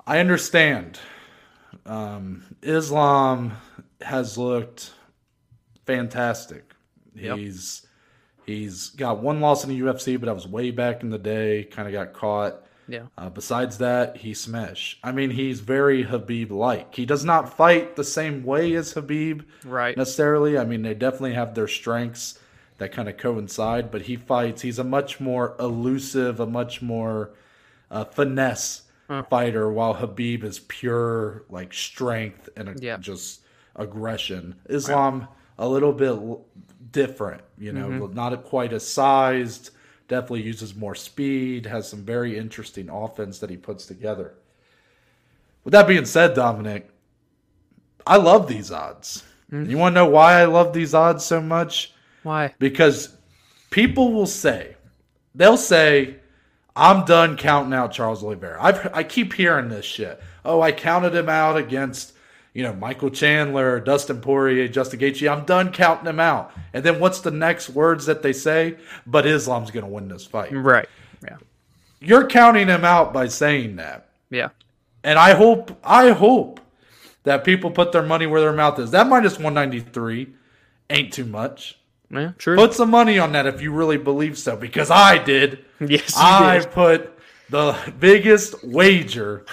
I 0.05 0.19
understand. 0.19 0.99
Um, 1.85 2.43
Islam 2.61 3.53
has 4.01 4.37
looked 4.37 4.91
fantastic. 5.85 6.73
Yep. 7.15 7.37
He's 7.37 7.87
he's 8.45 8.89
got 8.89 9.21
one 9.21 9.41
loss 9.41 9.63
in 9.63 9.69
the 9.69 9.79
UFC, 9.79 10.19
but 10.19 10.27
that 10.27 10.35
was 10.35 10.47
way 10.47 10.71
back 10.71 11.03
in 11.03 11.09
the 11.09 11.19
day. 11.19 11.63
Kind 11.63 11.87
of 11.87 11.93
got 11.93 12.13
caught. 12.13 12.63
Yeah, 12.89 13.03
Uh, 13.17 13.29
besides 13.29 13.77
that, 13.77 14.17
he 14.17 14.33
smash. 14.33 14.99
I 15.03 15.11
mean, 15.11 15.29
he's 15.31 15.59
very 15.59 16.03
Khabib 16.05 16.49
like. 16.49 16.95
He 16.95 17.05
does 17.05 17.23
not 17.23 17.55
fight 17.55 17.95
the 17.95 18.03
same 18.03 18.43
way 18.43 18.73
as 18.73 18.93
Khabib 18.93 19.45
right. 19.63 19.95
necessarily. 19.95 20.57
I 20.57 20.65
mean, 20.65 20.81
they 20.81 20.95
definitely 20.95 21.33
have 21.35 21.53
their 21.55 21.67
strengths 21.67 22.39
that 22.79 22.91
kind 22.91 23.07
of 23.07 23.17
coincide, 23.17 23.91
but 23.91 24.03
he 24.03 24.15
fights. 24.15 24.61
He's 24.63 24.79
a 24.79 24.83
much 24.83 25.19
more 25.19 25.55
elusive, 25.59 26.39
a 26.39 26.45
much 26.47 26.81
more 26.81 27.31
uh, 27.91 28.05
finesse 28.05 28.83
fighter, 29.29 29.71
while 29.71 29.95
Khabib 29.95 30.43
is 30.43 30.59
pure 30.59 31.43
like 31.49 31.73
strength 31.73 32.49
and 32.55 32.69
a, 32.69 32.75
Yeah. 32.79 32.97
just 32.97 33.41
aggression. 33.75 34.55
Islam 34.69 35.27
a 35.57 35.67
little 35.67 35.93
bit 35.93 36.15
different, 36.91 37.41
you 37.57 37.71
know, 37.73 37.89
Mm-hmm. 37.89 38.13
not 38.15 38.43
quite 38.45 38.73
as 38.73 38.87
sized. 38.87 39.71
Definitely 40.09 40.41
uses 40.41 40.75
more 40.75 40.95
speed. 40.95 41.65
Has 41.65 41.87
some 41.87 42.03
very 42.03 42.37
interesting 42.37 42.89
offense 42.89 43.39
that 43.39 43.49
he 43.49 43.55
puts 43.55 43.85
together. 43.85 44.33
With 45.63 45.71
that 45.71 45.87
being 45.87 46.05
said, 46.05 46.33
Dominic, 46.33 46.89
I 48.05 48.17
love 48.17 48.47
these 48.47 48.71
odds. 48.71 49.23
Mm-hmm. 49.51 49.69
You 49.69 49.77
want 49.77 49.93
to 49.93 50.01
know 50.01 50.09
why 50.09 50.41
I 50.41 50.45
love 50.45 50.73
these 50.73 50.93
odds 50.93 51.23
so 51.23 51.39
much? 51.39 51.93
Why? 52.23 52.53
Because 52.59 53.15
people 53.69 54.11
will 54.11 54.25
say, 54.25 54.75
they'll 55.35 55.57
say, 55.57 56.15
I'm 56.75 57.05
done 57.05 57.37
counting 57.37 57.73
out 57.73 57.91
Charles 57.91 58.23
Oliveira. 58.23 58.57
I've, 58.61 58.93
I 58.93 59.03
keep 59.03 59.33
hearing 59.33 59.69
this 59.69 59.85
shit. 59.85 60.21
Oh, 60.43 60.61
I 60.61 60.71
counted 60.71 61.13
him 61.13 61.29
out 61.29 61.57
against, 61.57 62.13
you 62.53 62.63
know, 62.63 62.73
Michael 62.73 63.09
Chandler, 63.09 63.79
Dustin 63.79 64.21
Poirier, 64.21 64.67
Justin 64.67 64.99
Gaethje. 64.99 65.31
I'm 65.31 65.45
done 65.45 65.71
counting 65.71 66.05
them 66.05 66.19
out. 66.19 66.51
And 66.73 66.83
then 66.83 66.99
what's 66.99 67.19
the 67.21 67.31
next 67.31 67.69
words 67.69 68.05
that 68.07 68.21
they 68.21 68.33
say? 68.33 68.77
But 69.05 69.25
Islam's 69.25 69.71
going 69.71 69.85
to 69.85 69.91
win 69.91 70.07
this 70.07 70.25
fight. 70.25 70.51
Right. 70.51 70.89
Yeah. 71.23 71.37
You're 71.99 72.27
counting 72.27 72.67
him 72.67 72.83
out 72.83 73.13
by 73.13 73.27
saying 73.27 73.75
that. 73.77 74.09
Yeah. 74.29 74.49
And 75.03 75.19
I 75.19 75.35
hope, 75.35 75.77
I 75.83 76.09
hope 76.09 76.59
that 77.23 77.43
people 77.43 77.71
put 77.71 77.91
their 77.91 78.03
money 78.03 78.25
where 78.25 78.41
their 78.41 78.53
mouth 78.53 78.79
is. 78.79 78.91
That 78.91 79.07
minus 79.07 79.37
193 79.37 80.33
ain't 80.89 81.13
too 81.13 81.25
much. 81.25 81.77
Yeah, 82.11 82.31
true. 82.37 82.55
Put 82.55 82.73
some 82.73 82.89
money 82.89 83.19
on 83.19 83.33
that 83.33 83.45
if 83.45 83.61
you 83.61 83.71
really 83.71 83.97
believe 83.97 84.37
so, 84.37 84.55
because 84.55 84.89
I 84.89 85.19
did. 85.19 85.63
yes, 85.79 86.15
you 86.15 86.21
I 86.21 86.59
did. 86.59 86.71
put 86.71 87.19
the 87.49 87.77
biggest 87.99 88.63
wager 88.63 89.45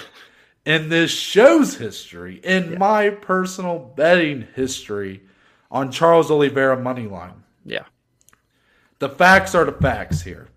in 0.67 0.89
this 0.89 1.11
show's 1.11 1.75
history, 1.77 2.41
in 2.43 2.77
my 2.77 3.09
personal 3.09 3.79
betting 3.79 4.45
history, 4.53 5.23
on 5.71 5.89
Charles 5.91 6.29
Oliveira 6.29 6.77
money 6.77 7.07
line. 7.07 7.43
Yeah. 7.63 7.85
The 8.99 9.07
facts 9.07 9.55
are 9.55 9.63
the 9.63 9.71
facts 9.71 10.23
here. 10.23 10.49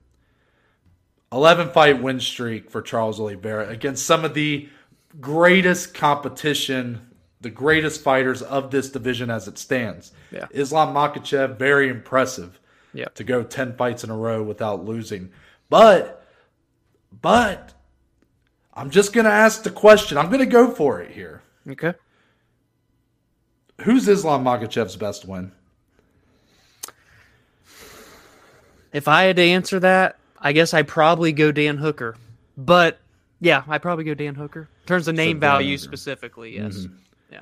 11 1.30 1.70
fight 1.70 2.02
win 2.02 2.18
streak 2.18 2.70
for 2.70 2.82
Charles 2.82 3.20
Oliveira 3.20 3.68
against 3.68 4.04
some 4.04 4.24
of 4.24 4.34
the 4.34 4.68
greatest 5.20 5.94
competition, 5.94 7.12
the 7.40 7.50
greatest 7.50 8.02
fighters 8.02 8.42
of 8.42 8.72
this 8.72 8.90
division 8.90 9.30
as 9.30 9.46
it 9.46 9.58
stands. 9.58 10.10
Yeah. 10.32 10.46
Islam 10.50 10.92
Makhachev, 10.92 11.56
very 11.56 11.88
impressive 11.88 12.58
Yeah. 12.92 13.06
to 13.14 13.22
go 13.22 13.44
10 13.44 13.76
fights 13.76 14.02
in 14.02 14.10
a 14.10 14.16
row 14.16 14.42
without 14.42 14.84
losing. 14.84 15.30
But, 15.68 16.26
but, 17.12 17.74
I'm 18.80 18.88
just 18.88 19.12
going 19.12 19.26
to 19.26 19.30
ask 19.30 19.62
the 19.62 19.70
question. 19.70 20.16
I'm 20.16 20.28
going 20.28 20.38
to 20.40 20.46
go 20.46 20.70
for 20.70 21.02
it 21.02 21.10
here. 21.10 21.42
Okay. 21.68 21.92
Who's 23.82 24.08
Islam 24.08 24.42
Makhachev's 24.42 24.96
best 24.96 25.26
win? 25.26 25.52
If 28.94 29.06
I 29.06 29.24
had 29.24 29.36
to 29.36 29.42
answer 29.42 29.80
that, 29.80 30.16
I 30.38 30.52
guess 30.52 30.72
I 30.72 30.80
probably 30.80 31.30
go 31.32 31.52
Dan 31.52 31.76
Hooker. 31.76 32.16
But 32.56 32.98
yeah, 33.40 33.64
I 33.68 33.76
probably 33.76 34.04
go 34.04 34.14
Dan 34.14 34.34
Hooker. 34.34 34.62
In 34.62 34.86
terms 34.86 35.08
of 35.08 35.14
name 35.14 35.36
Dan 35.36 35.40
value 35.40 35.76
Hooker. 35.76 35.82
specifically, 35.82 36.56
yes. 36.56 36.78
Mm-hmm. 36.78 36.94
Yeah. 37.32 37.40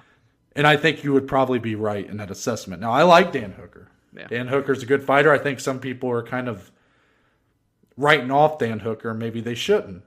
And 0.57 0.66
I 0.66 0.76
think 0.76 1.04
you 1.04 1.12
would 1.12 1.28
probably 1.28 1.61
be 1.61 1.76
right 1.76 2.04
in 2.04 2.16
that 2.16 2.33
assessment. 2.33 2.83
Now, 2.83 2.90
I 2.90 3.04
like 3.04 3.30
Dan 3.30 3.52
Hooker. 3.52 3.87
Yeah. 4.12 4.26
Dan 4.26 4.49
Hooker's 4.49 4.83
a 4.83 4.87
good 4.87 5.04
fighter. 5.04 5.30
I 5.30 5.38
think 5.38 5.61
some 5.61 5.78
people 5.78 6.11
are 6.11 6.25
kind 6.25 6.49
of 6.49 6.73
writing 7.97 8.33
off 8.33 8.59
Dan 8.59 8.80
Hooker. 8.80 9.14
Maybe 9.14 9.40
they 9.40 9.54
shouldn't. 9.54 10.02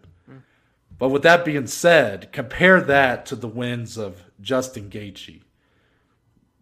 But 1.02 1.10
with 1.10 1.24
that 1.24 1.44
being 1.44 1.66
said, 1.66 2.32
compare 2.32 2.80
that 2.80 3.26
to 3.26 3.36
the 3.36 3.48
wins 3.48 3.98
of 3.98 4.22
Justin 4.40 4.88
Gaethje, 4.88 5.42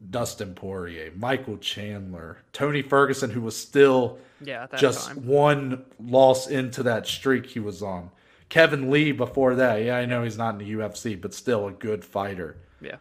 Dustin 0.10 0.54
Poirier, 0.54 1.12
Michael 1.14 1.58
Chandler, 1.58 2.38
Tony 2.54 2.82
Ferguson, 2.82 3.32
who 3.32 3.42
was 3.42 3.58
still 3.58 4.18
Yeah, 4.40 4.68
just 4.78 5.10
time. 5.10 5.26
one 5.28 5.84
loss 6.02 6.48
into 6.48 6.84
that 6.84 7.06
streak 7.06 7.48
he 7.48 7.60
was 7.60 7.84
on. 7.84 8.12
Kevin 8.48 8.90
Lee 8.90 9.12
before 9.12 9.56
that. 9.56 9.84
Yeah, 9.84 9.98
I 9.98 10.06
know 10.06 10.24
he's 10.24 10.38
not 10.38 10.54
in 10.54 10.60
the 10.66 10.72
UFC, 10.74 11.20
but 11.20 11.34
still 11.34 11.68
a 11.68 11.74
good 11.74 12.06
fighter. 12.06 12.56
Yeah. 12.80 12.96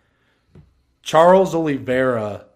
Charles 1.02 1.54
Oliveira 1.54 2.47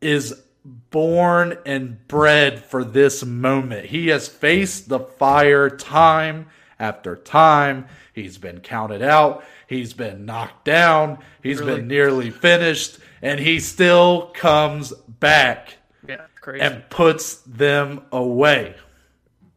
is 0.00 0.40
born 0.64 1.58
and 1.66 2.06
bred 2.06 2.62
for 2.64 2.84
this 2.84 3.24
moment. 3.24 3.86
He 3.86 4.06
has 4.06 4.28
faced 4.28 4.88
the 4.88 5.00
fire 5.00 5.68
time 5.68 6.46
after 6.80 7.14
time. 7.14 7.86
He's 8.12 8.38
been 8.38 8.60
counted 8.60 9.02
out. 9.02 9.44
He's 9.68 9.92
been 9.92 10.24
knocked 10.24 10.64
down. 10.64 11.18
He's 11.42 11.60
Really? 11.60 11.76
been 11.76 11.88
nearly 11.88 12.30
finished. 12.30 12.98
And 13.22 13.38
he 13.38 13.60
still 13.60 14.32
comes 14.34 14.92
back 15.06 15.74
Yeah. 16.08 16.22
And 16.58 16.88
puts 16.88 17.34
them 17.36 18.00
away. 18.10 18.74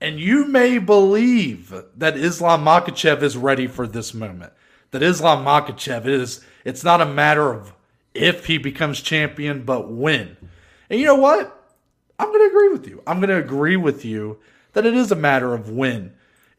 And 0.01 0.19
you 0.19 0.45
may 0.45 0.77
believe 0.79 1.73
that 1.95 2.17
Islam 2.17 2.65
Makhachev 2.65 3.23
is 3.23 3.37
ready 3.37 3.67
for 3.67 3.87
this 3.87 4.13
moment. 4.13 4.51
That 4.91 5.01
Islam 5.01 5.45
Makhachev 5.45 6.05
is, 6.05 6.41
it's 6.65 6.83
not 6.83 6.99
a 7.01 7.05
matter 7.05 7.51
of 7.53 7.73
if 8.13 8.45
he 8.47 8.57
becomes 8.57 8.99
champion, 9.01 9.63
but 9.63 9.89
when. 9.89 10.35
And 10.89 10.99
you 10.99 11.05
know 11.05 11.15
what? 11.15 11.57
I'm 12.19 12.27
going 12.27 12.41
to 12.41 12.55
agree 12.55 12.69
with 12.69 12.87
you. 12.87 13.01
I'm 13.07 13.19
going 13.19 13.29
to 13.29 13.37
agree 13.37 13.77
with 13.77 14.03
you 14.05 14.37
that 14.73 14.85
it 14.85 14.93
is 14.93 15.11
a 15.11 15.15
matter 15.15 15.53
of 15.53 15.69
when 15.69 16.13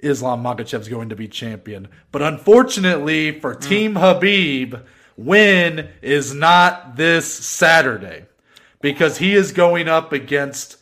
Islam 0.05 0.43
Makhachev 0.43 0.81
is 0.81 0.89
going 0.89 1.09
to 1.09 1.17
be 1.17 1.27
champion. 1.29 1.89
But 2.13 2.23
unfortunately 2.23 3.41
for 3.41 3.55
Team 3.55 3.95
Khabib, 3.95 4.83
win 5.17 5.89
is 6.03 6.35
not 6.35 6.97
this 6.97 7.33
Saturday 7.33 8.27
because 8.81 9.19
he 9.19 9.35
is 9.35 9.53
going 9.53 9.89
up 9.89 10.13
against 10.13 10.77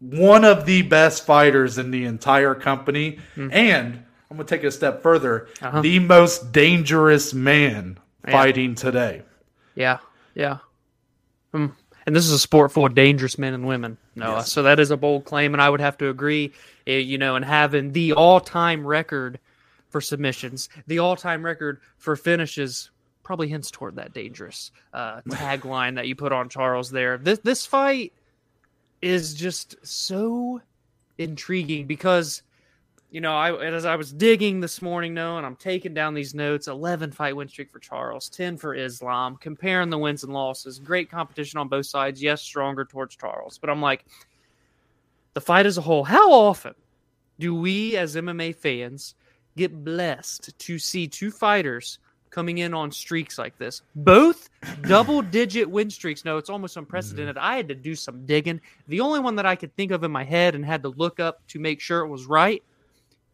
one 0.00 0.44
of 0.44 0.66
the 0.66 0.82
best 0.82 1.24
fighters 1.24 1.78
in 1.78 1.90
the 1.90 2.04
entire 2.04 2.54
company. 2.54 3.18
And 3.36 4.04
I'm 4.30 4.36
going 4.36 4.46
to 4.46 4.54
take 4.56 4.64
it 4.64 4.68
a 4.68 4.70
step 4.72 5.02
further 5.02 5.48
Uh-huh. 5.62 5.80
the 5.80 5.98
most 6.00 6.52
dangerous 6.52 7.32
man 7.32 7.98
fighting 8.28 8.74
today. 8.74 9.22
Yeah, 9.74 9.98
yeah. 10.34 10.58
Hmm. 11.52 11.66
And 12.06 12.14
this 12.14 12.24
is 12.24 12.30
a 12.32 12.38
sport 12.38 12.70
full 12.72 12.86
of 12.86 12.94
dangerous 12.94 13.36
men 13.36 13.52
and 13.52 13.66
women. 13.66 13.98
No, 14.14 14.36
Yes. 14.36 14.52
so 14.52 14.62
that 14.62 14.78
is 14.78 14.90
a 14.92 14.96
bold 14.96 15.24
claim, 15.24 15.54
and 15.54 15.60
I 15.60 15.68
would 15.68 15.80
have 15.80 15.98
to 15.98 16.08
agree. 16.08 16.52
eh, 16.86 16.98
You 16.98 17.18
know, 17.18 17.34
and 17.36 17.44
having 17.44 17.92
the 17.92 18.12
all-time 18.12 18.86
record 18.86 19.40
for 19.90 20.00
submissions, 20.00 20.68
the 20.86 21.00
all-time 21.00 21.44
record 21.44 21.80
for 21.98 22.14
finishes, 22.16 22.90
probably 23.24 23.48
hints 23.48 23.72
toward 23.72 23.96
that 23.96 24.12
dangerous 24.14 24.70
uh, 24.94 25.20
tagline 25.30 25.96
that 25.96 26.06
you 26.06 26.14
put 26.14 26.30
on 26.32 26.48
Charles 26.48 26.90
there. 26.90 27.18
This 27.18 27.40
this 27.40 27.66
fight 27.66 28.12
is 29.02 29.34
just 29.34 29.74
so 29.84 30.60
intriguing 31.18 31.86
because 31.86 32.42
you 33.10 33.20
know, 33.20 33.36
I 33.36 33.56
as 33.64 33.84
I 33.84 33.96
was 33.96 34.12
digging 34.12 34.60
this 34.60 34.82
morning, 34.82 35.14
no, 35.14 35.36
and 35.36 35.46
I'm 35.46 35.56
taking 35.56 35.94
down 35.94 36.14
these 36.14 36.34
notes. 36.34 36.66
Eleven 36.66 37.12
fight 37.12 37.36
win 37.36 37.48
streak 37.48 37.70
for 37.70 37.78
Charles, 37.78 38.28
ten 38.28 38.56
for 38.56 38.74
Islam. 38.74 39.36
Comparing 39.36 39.90
the 39.90 39.98
wins 39.98 40.24
and 40.24 40.32
losses, 40.32 40.78
great 40.78 41.10
competition 41.10 41.58
on 41.58 41.68
both 41.68 41.86
sides. 41.86 42.22
Yes, 42.22 42.42
stronger 42.42 42.84
towards 42.84 43.16
Charles, 43.16 43.58
but 43.58 43.70
I'm 43.70 43.80
like, 43.80 44.04
the 45.34 45.40
fight 45.40 45.66
as 45.66 45.78
a 45.78 45.82
whole. 45.82 46.02
How 46.02 46.32
often 46.32 46.74
do 47.38 47.54
we, 47.54 47.96
as 47.96 48.16
MMA 48.16 48.56
fans, 48.56 49.14
get 49.56 49.84
blessed 49.84 50.58
to 50.58 50.78
see 50.78 51.06
two 51.06 51.30
fighters 51.30 52.00
coming 52.30 52.58
in 52.58 52.74
on 52.74 52.90
streaks 52.90 53.38
like 53.38 53.56
this? 53.56 53.82
Both 53.94 54.50
double-digit 54.82 55.70
win 55.70 55.90
streaks. 55.90 56.24
No, 56.24 56.38
it's 56.38 56.50
almost 56.50 56.76
unprecedented. 56.76 57.36
Mm-hmm. 57.36 57.46
I 57.46 57.56
had 57.56 57.68
to 57.68 57.74
do 57.74 57.94
some 57.94 58.26
digging. 58.26 58.60
The 58.88 59.00
only 59.00 59.20
one 59.20 59.36
that 59.36 59.46
I 59.46 59.54
could 59.56 59.74
think 59.76 59.92
of 59.92 60.02
in 60.02 60.10
my 60.10 60.24
head 60.24 60.54
and 60.54 60.64
had 60.64 60.82
to 60.82 60.88
look 60.88 61.20
up 61.20 61.46
to 61.48 61.60
make 61.60 61.80
sure 61.80 62.00
it 62.00 62.08
was 62.08 62.26
right 62.26 62.62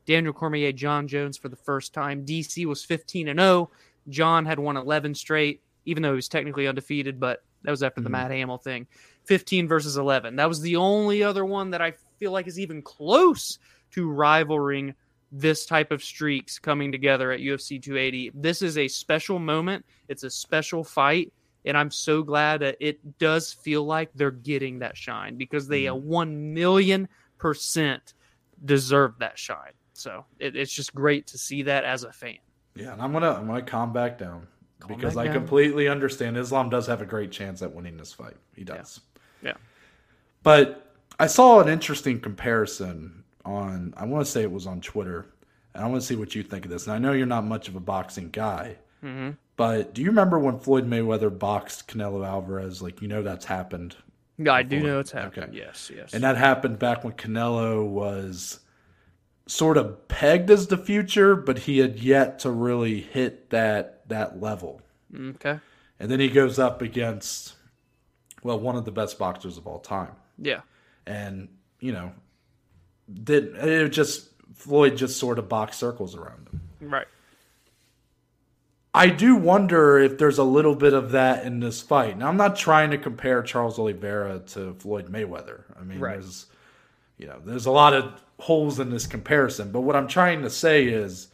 Daniel 0.07 0.33
Cormier, 0.33 0.73
Jon 0.73 1.07
Jones 1.09 1.37
for 1.37 1.49
the 1.49 1.57
first 1.57 1.93
time. 1.95 2.25
DC 2.25 2.65
was 2.67 2.85
15 2.85 3.29
and 3.29 3.39
0. 3.41 3.71
John 4.09 4.45
had 4.45 4.59
won 4.59 4.77
11 4.77 5.15
straight, 5.15 5.63
even 5.85 6.03
though 6.03 6.11
he 6.11 6.17
was 6.17 6.29
technically 6.29 6.67
undefeated, 6.67 7.21
but 7.21 7.45
that 7.63 7.71
was 7.71 7.83
after 7.83 8.01
the 8.01 8.09
Mhm. 8.09 8.13
Matt 8.13 8.31
Hamill 8.33 8.59
thing. 8.59 8.87
15 9.25 9.69
versus 9.69 9.97
11. 9.97 10.35
That 10.37 10.49
was 10.49 10.61
the 10.61 10.77
only 10.77 11.23
other 11.23 11.45
one 11.45 11.71
that 11.71 11.81
I 11.81 11.93
feel 12.19 12.33
like 12.33 12.49
is 12.49 12.59
even 12.59 12.83
close 12.83 13.59
to 13.93 14.11
rivaling 14.11 14.95
this 15.31 15.65
type 15.65 15.93
of 15.93 16.03
streaks 16.03 16.59
coming 16.59 16.91
together 16.93 17.31
at 17.31 17.41
UFC 17.41 17.79
280. 17.79 18.33
This 18.35 18.61
is 18.63 18.77
a 18.77 18.89
special 18.89 19.39
moment. 19.39 19.85
It's 20.09 20.25
a 20.25 20.31
special 20.31 20.83
fight. 20.85 21.33
And 21.65 21.77
I'm 21.77 21.93
so 21.93 22.25
glad 22.25 22.61
that 22.61 22.77
it 22.81 23.19
does 23.19 23.53
feel 23.53 23.85
like 23.85 24.11
they're 24.15 24.33
getting 24.33 24.81
that 24.81 24.97
shine 24.97 25.37
because 25.37 25.69
they 25.69 25.87
a 25.87 25.95
1 25.95 26.53
million 26.53 27.09
percent 27.39 28.15
deserve 28.65 29.19
that 29.21 29.39
shine. 29.39 29.73
So 29.95 30.25
it, 30.39 30.57
it's 30.57 30.73
just 30.73 30.95
great 30.95 31.27
to 31.29 31.39
see 31.39 31.63
that 31.63 31.85
as 31.85 32.05
a 32.05 32.13
fan. 32.13 32.39
Yeah, 32.75 32.93
and 32.93 33.03
I'm 33.03 33.13
gonna 33.13 33.33
I'm 33.33 33.47
gonna 33.47 33.63
calm 33.63 33.93
back 33.93 34.19
down 34.19 34.47
Calm 34.81 34.89
because 34.97 35.15
back 35.17 35.23
I 35.23 35.25
down. 35.27 35.35
completely 35.35 35.89
understand 35.89 36.37
Islam 36.37 36.71
does 36.71 36.87
have 36.87 37.01
a 37.03 37.07
great 37.07 37.31
chance 37.31 37.63
at 37.63 37.73
winning 37.75 37.97
this 37.97 38.13
fight. 38.13 38.37
He 38.55 38.65
does. 38.65 39.01
Yeah. 39.43 39.55
But 40.43 40.95
I 41.19 41.27
saw 41.27 41.61
an 41.61 41.69
interesting 41.69 42.21
comparison 42.21 43.25
on 43.45 43.95
I 43.97 44.05
want 44.07 44.25
to 44.25 44.31
say 44.31 44.43
it 44.43 44.51
was 44.53 44.67
on 44.67 44.81
Twitter, 44.81 45.27
and 45.75 45.85
I 45.85 45.89
want 45.89 46.01
to 46.01 46.07
see 46.07 46.17
what 46.17 46.35
you 46.35 46.43
think 46.43 46.65
of 46.65 46.71
this. 46.71 46.87
And 46.87 46.95
I 46.95 46.99
know 46.99 47.13
you're 47.13 47.27
not 47.27 47.45
much 47.45 47.69
of 47.69 47.77
a 47.77 47.81
boxing 47.81 48.31
guy, 48.31 48.77
hmm 49.01 49.31
but 49.57 49.93
do 49.95 50.01
you 50.03 50.09
remember 50.09 50.39
when 50.39 50.59
Floyd 50.59 50.89
Mayweather 50.89 51.37
boxed 51.37 51.87
Canelo 51.89 52.27
Alvarez? 52.27 52.83
Like 52.83 53.03
you 53.03 53.09
know 53.09 53.23
that's 53.23 53.45
happened, 53.45 53.97
Yeah, 54.39 54.53
I 54.53 54.63
do 54.63 54.81
know 54.81 54.99
it's 54.99 55.13
happened. 55.13 55.51
Okay. 55.51 55.57
Yes, 55.59 55.91
yes. 55.95 56.13
and 56.15 56.25
that 56.25 56.37
happened 56.37 56.79
back 56.79 57.05
when 57.05 57.13
Canelo 57.15 57.87
was 57.87 58.61
sort 59.47 59.77
of 59.77 60.07
pegged 60.09 60.51
as 60.51 60.69
the 60.69 60.77
future, 60.79 61.35
but 61.37 61.59
he 61.61 61.79
had 61.79 61.99
yet 61.99 62.39
to 62.41 62.51
really 62.51 63.01
hit 63.01 63.51
that 63.51 64.09
that 64.09 64.41
level. 64.41 64.81
okay. 65.15 65.59
And 66.01 66.11
then 66.11 66.19
he 66.21 66.29
goes 66.29 66.59
up 66.59 66.83
against, 66.83 67.55
well, 68.43 68.59
one 68.59 68.77
of 68.77 68.85
the 68.85 68.91
best 68.91 69.19
boxers 69.19 69.57
of 69.57 69.67
all 69.69 69.79
time. 69.79 70.11
Yeah. 70.37 70.63
And, 71.07 71.49
you 71.79 71.93
know, 71.93 72.13
did 73.13 73.55
it 73.57 73.89
just, 73.91 74.31
Floyd 74.55 74.97
just 74.97 75.19
sort 75.19 75.39
of 75.39 75.49
boxed 75.49 75.79
circles 75.79 76.17
around 76.17 76.49
him. 76.49 76.61
Right. 76.81 77.07
I 78.95 79.09
do 79.09 79.37
wonder 79.37 79.99
if 79.99 80.19
there's 80.19 80.39
a 80.39 80.45
little 80.45 80.75
bit 80.75 80.93
of 80.93 81.13
that 81.13 81.47
in 81.47 81.61
this 81.61 81.81
fight. 81.81 82.19
Now, 82.19 82.29
I'm 82.29 82.37
not 82.37 82.57
trying 82.57 82.91
to 82.91 82.99
compare 82.99 83.43
Charles 83.43 83.79
Oliveira 83.79 84.41
to 84.49 84.75
Floyd 84.75 85.11
Mayweather. 85.11 85.63
I 85.81 85.85
mean, 85.85 85.99
Right. 85.99 86.21
there's, 86.21 86.47
you 87.23 87.29
know, 87.29 87.41
there's 87.45 87.67
a 87.67 87.71
lot 87.71 87.95
of 87.95 88.21
holes 88.41 88.81
in 88.81 88.91
this 88.91 89.07
comparison. 89.07 89.71
But 89.71 89.83
what 89.83 89.95
I'm 89.95 90.09
trying 90.09 90.43
to 90.43 90.51
say 90.51 90.87
is, 90.87 91.29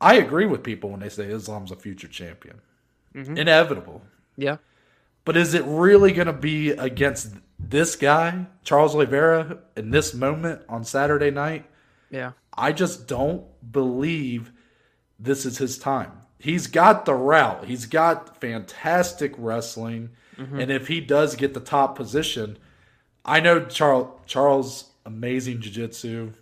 I 0.00 0.14
agree 0.14 0.46
with 0.46 0.62
people 0.62 0.88
when 0.90 1.00
they 1.00 1.10
say 1.10 1.26
Islam's 1.26 1.70
a 1.70 1.76
future 1.76 2.08
champion. 2.08 2.62
Mhm. 3.14 3.36
Inevitable. 3.36 4.02
Yeah. 4.36 4.56
But 5.26 5.36
is 5.36 5.52
it 5.52 5.64
really 5.66 6.12
going 6.12 6.26
to 6.26 6.32
be 6.32 6.70
against 6.70 7.34
this 7.58 7.96
guy, 7.96 8.46
Charles 8.64 8.94
Oliveira, 8.94 9.58
in 9.76 9.90
this 9.90 10.14
moment 10.14 10.62
on 10.70 10.84
Saturday 10.84 11.30
night? 11.30 11.66
Yeah. 12.10 12.32
I 12.56 12.72
just 12.72 13.06
don't 13.06 13.44
believe 13.70 14.52
this 15.18 15.44
is 15.44 15.58
his 15.58 15.76
time. 15.76 16.12
He's 16.38 16.66
got 16.66 17.04
the 17.04 17.14
route. 17.14 17.66
He's 17.66 17.84
got 17.84 18.40
fantastic 18.40 19.34
wrestling. 19.36 20.10
Mm-hmm. 20.38 20.60
And 20.60 20.70
if 20.70 20.86
he 20.86 21.02
does 21.02 21.36
get 21.36 21.52
the 21.52 21.60
top 21.60 21.94
position, 21.94 22.56
I 23.28 23.40
know 23.40 23.64
Charles 23.66 24.08
Charles 24.26 24.88
amazing 25.08 25.60
jiu-jitsu, 25.60 26.32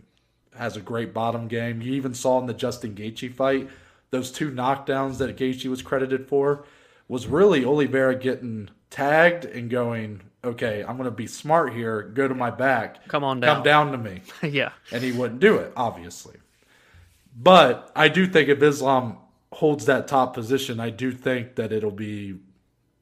has 0.55 0.76
a 0.76 0.81
great 0.81 1.14
bottom 1.14 1.49
game. 1.49 1.81
You 1.81 1.95
even 1.95 2.12
saw 2.12 2.38
in 2.40 2.47
the 2.47 2.55
Justin 2.55 2.95
Gaethje 2.95 3.33
fight, 3.33 3.71
those 4.11 4.31
two 4.31 4.50
knockdowns 4.50 5.19
that 5.19 5.37
Gaethje 5.37 5.66
was 5.66 5.83
credited 5.83 6.28
for 6.28 6.64
was 7.09 7.26
really 7.26 7.64
Oliveira 7.64 8.16
getting 8.16 8.69
tagged 8.90 9.45
and 9.45 9.71
going, 9.71 10.23
okay, 10.45 10.83
I'm 10.83 10.97
going 10.97 11.05
to 11.05 11.11
be 11.11 11.26
smart 11.26 11.73
here, 11.73 12.02
go 12.02 12.26
to 12.26 12.35
my 12.35 12.50
back. 12.50 13.07
Come 13.09 13.23
on 13.25 13.40
down. 13.40 13.57
Come 13.57 13.64
down 13.64 13.93
to 13.93 13.99
me. 13.99 14.23
yeah. 14.43 14.73
And 14.93 15.02
he 15.02 15.12
wouldn't 15.12 15.40
do 15.40 15.57
it, 15.57 15.73
obviously. 15.76 16.37
But 17.38 17.93
I 17.95 18.09
do 18.09 18.26
think 18.26 18.49
if 18.49 18.62
Islam 18.62 19.19
holds 19.52 19.87
that 19.87 20.09
top 20.09 20.35
position, 20.35 20.81
I 20.81 20.90
do 20.90 21.12
think 21.12 21.57
that 21.57 21.73
it'll 21.73 21.90
be 21.90 22.38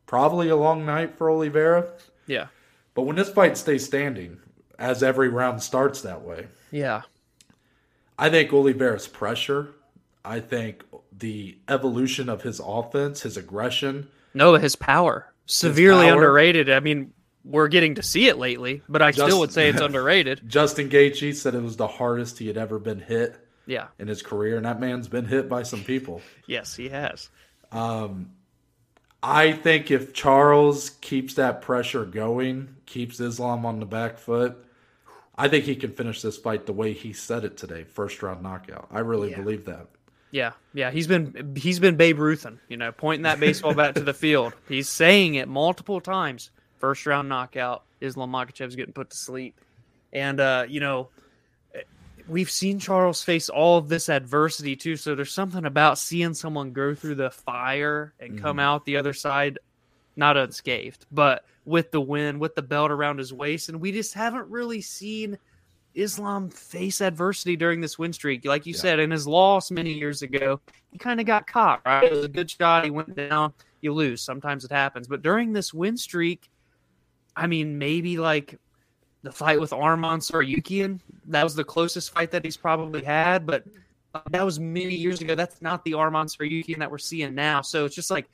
probably 0.06 0.48
a 0.48 0.56
long 0.56 0.84
night 0.84 1.16
for 1.16 1.30
Oliveira. 1.30 1.92
Yeah. 2.26 2.48
But 2.94 3.02
when 3.02 3.16
this 3.16 3.28
fight 3.30 3.56
stays 3.58 3.84
standing, 3.84 4.38
as 4.78 5.02
every 5.02 5.28
round 5.28 5.62
starts 5.62 6.00
that 6.02 6.22
way. 6.22 6.46
Yeah. 6.70 7.02
I 8.18 8.30
think 8.30 8.52
Oliveira's 8.52 9.08
pressure, 9.08 9.70
I 10.24 10.40
think 10.40 10.84
the 11.16 11.58
evolution 11.68 12.28
of 12.28 12.42
his 12.42 12.60
offense, 12.64 13.22
his 13.22 13.36
aggression. 13.36 14.08
No, 14.32 14.54
his 14.54 14.76
power. 14.76 15.32
Severely 15.46 16.06
his 16.06 16.12
power. 16.12 16.22
underrated. 16.22 16.70
I 16.70 16.80
mean, 16.80 17.12
we're 17.44 17.68
getting 17.68 17.96
to 17.96 18.02
see 18.02 18.28
it 18.28 18.38
lately, 18.38 18.82
but 18.88 19.02
I 19.02 19.10
Just, 19.10 19.26
still 19.26 19.40
would 19.40 19.52
say 19.52 19.68
it's 19.68 19.80
underrated. 19.80 20.42
Justin 20.46 20.88
Gaethje 20.88 21.34
said 21.34 21.54
it 21.54 21.62
was 21.62 21.76
the 21.76 21.86
hardest 21.88 22.38
he 22.38 22.46
had 22.46 22.56
ever 22.56 22.78
been 22.78 23.00
hit. 23.00 23.36
Yeah. 23.66 23.86
In 23.98 24.08
his 24.08 24.22
career, 24.22 24.56
and 24.58 24.66
that 24.66 24.78
man's 24.78 25.08
been 25.08 25.24
hit 25.24 25.48
by 25.48 25.62
some 25.62 25.82
people. 25.84 26.20
yes, 26.46 26.76
he 26.76 26.90
has. 26.90 27.30
Um, 27.72 28.30
I 29.26 29.52
think 29.52 29.90
if 29.90 30.12
Charles 30.12 30.90
keeps 31.00 31.34
that 31.34 31.62
pressure 31.62 32.04
going, 32.04 32.76
keeps 32.84 33.20
Islam 33.20 33.64
on 33.64 33.80
the 33.80 33.86
back 33.86 34.18
foot, 34.18 34.62
I 35.34 35.48
think 35.48 35.64
he 35.64 35.76
can 35.76 35.92
finish 35.92 36.20
this 36.20 36.36
fight 36.36 36.66
the 36.66 36.74
way 36.74 36.92
he 36.92 37.14
said 37.14 37.42
it 37.42 37.56
today, 37.56 37.84
first 37.84 38.22
round 38.22 38.42
knockout. 38.42 38.86
I 38.90 38.98
really 38.98 39.30
yeah. 39.30 39.40
believe 39.40 39.64
that. 39.64 39.86
Yeah, 40.30 40.52
yeah, 40.74 40.90
he's 40.90 41.06
been 41.06 41.54
he's 41.56 41.80
been 41.80 41.96
Babe 41.96 42.18
Ruthin, 42.18 42.58
you 42.68 42.76
know, 42.76 42.92
pointing 42.92 43.22
that 43.22 43.40
baseball 43.40 43.72
bat 43.72 43.94
to 43.94 44.02
the 44.02 44.12
field. 44.14 44.52
He's 44.68 44.90
saying 44.90 45.36
it 45.36 45.48
multiple 45.48 46.02
times. 46.02 46.50
First 46.76 47.06
round 47.06 47.28
knockout, 47.30 47.84
Islam 48.02 48.30
Makhachev's 48.30 48.76
getting 48.76 48.92
put 48.92 49.08
to 49.08 49.16
sleep, 49.16 49.58
and 50.12 50.38
uh, 50.38 50.66
you 50.68 50.80
know, 50.80 51.08
we've 52.28 52.50
seen 52.50 52.78
Charles 52.78 53.22
face 53.22 53.48
all 53.48 53.78
of 53.78 53.88
this 53.88 54.08
adversity 54.08 54.76
too. 54.76 54.96
So 54.96 55.14
there's 55.14 55.32
something 55.32 55.64
about 55.64 55.98
seeing 55.98 56.34
someone 56.34 56.72
go 56.72 56.94
through 56.94 57.16
the 57.16 57.30
fire 57.30 58.14
and 58.20 58.32
mm-hmm. 58.32 58.44
come 58.44 58.58
out 58.58 58.84
the 58.84 58.96
other 58.96 59.12
side, 59.12 59.58
not 60.16 60.36
unscathed, 60.36 61.06
but 61.12 61.44
with 61.64 61.90
the 61.90 62.00
win, 62.00 62.38
with 62.38 62.54
the 62.54 62.62
belt 62.62 62.90
around 62.90 63.18
his 63.18 63.32
waist, 63.32 63.68
and 63.68 63.80
we 63.80 63.92
just 63.92 64.14
haven't 64.14 64.48
really 64.48 64.80
seen 64.80 65.38
Islam 65.94 66.50
face 66.50 67.00
adversity 67.00 67.56
during 67.56 67.80
this 67.80 67.98
win 67.98 68.12
streak. 68.12 68.44
Like 68.44 68.66
you 68.66 68.74
yeah. 68.74 68.80
said, 68.80 68.98
in 68.98 69.10
his 69.10 69.26
loss 69.26 69.70
many 69.70 69.92
years 69.92 70.22
ago, 70.22 70.60
he 70.90 70.98
kind 70.98 71.20
of 71.20 71.26
got 71.26 71.46
caught, 71.46 71.80
right? 71.86 72.04
It 72.04 72.12
was 72.12 72.24
a 72.24 72.28
good 72.28 72.50
shot. 72.50 72.84
He 72.84 72.90
went 72.90 73.14
down. 73.14 73.52
You 73.80 73.92
lose. 73.92 74.22
Sometimes 74.22 74.64
it 74.64 74.72
happens. 74.72 75.06
But 75.06 75.22
during 75.22 75.52
this 75.52 75.72
win 75.72 75.96
streak, 75.96 76.50
I 77.36 77.46
mean, 77.46 77.78
maybe 77.78 78.18
like 78.18 78.58
the 79.24 79.32
fight 79.32 79.58
with 79.58 79.70
Arman 79.70 80.18
Tsarukyan, 80.18 81.00
that 81.26 81.42
was 81.42 81.54
the 81.54 81.64
closest 81.64 82.12
fight 82.12 82.30
that 82.30 82.44
he's 82.44 82.58
probably 82.58 83.02
had. 83.02 83.46
But 83.46 83.64
uh, 84.14 84.20
that 84.30 84.44
was 84.44 84.60
many 84.60 84.94
years 84.94 85.20
ago. 85.22 85.34
That's 85.34 85.60
not 85.62 85.82
the 85.84 85.92
Arman 85.92 86.26
Tsarukyan 86.26 86.78
that 86.78 86.90
we're 86.90 86.98
seeing 86.98 87.34
now. 87.34 87.62
So 87.62 87.86
it's 87.86 87.94
just 87.94 88.10
like 88.10 88.30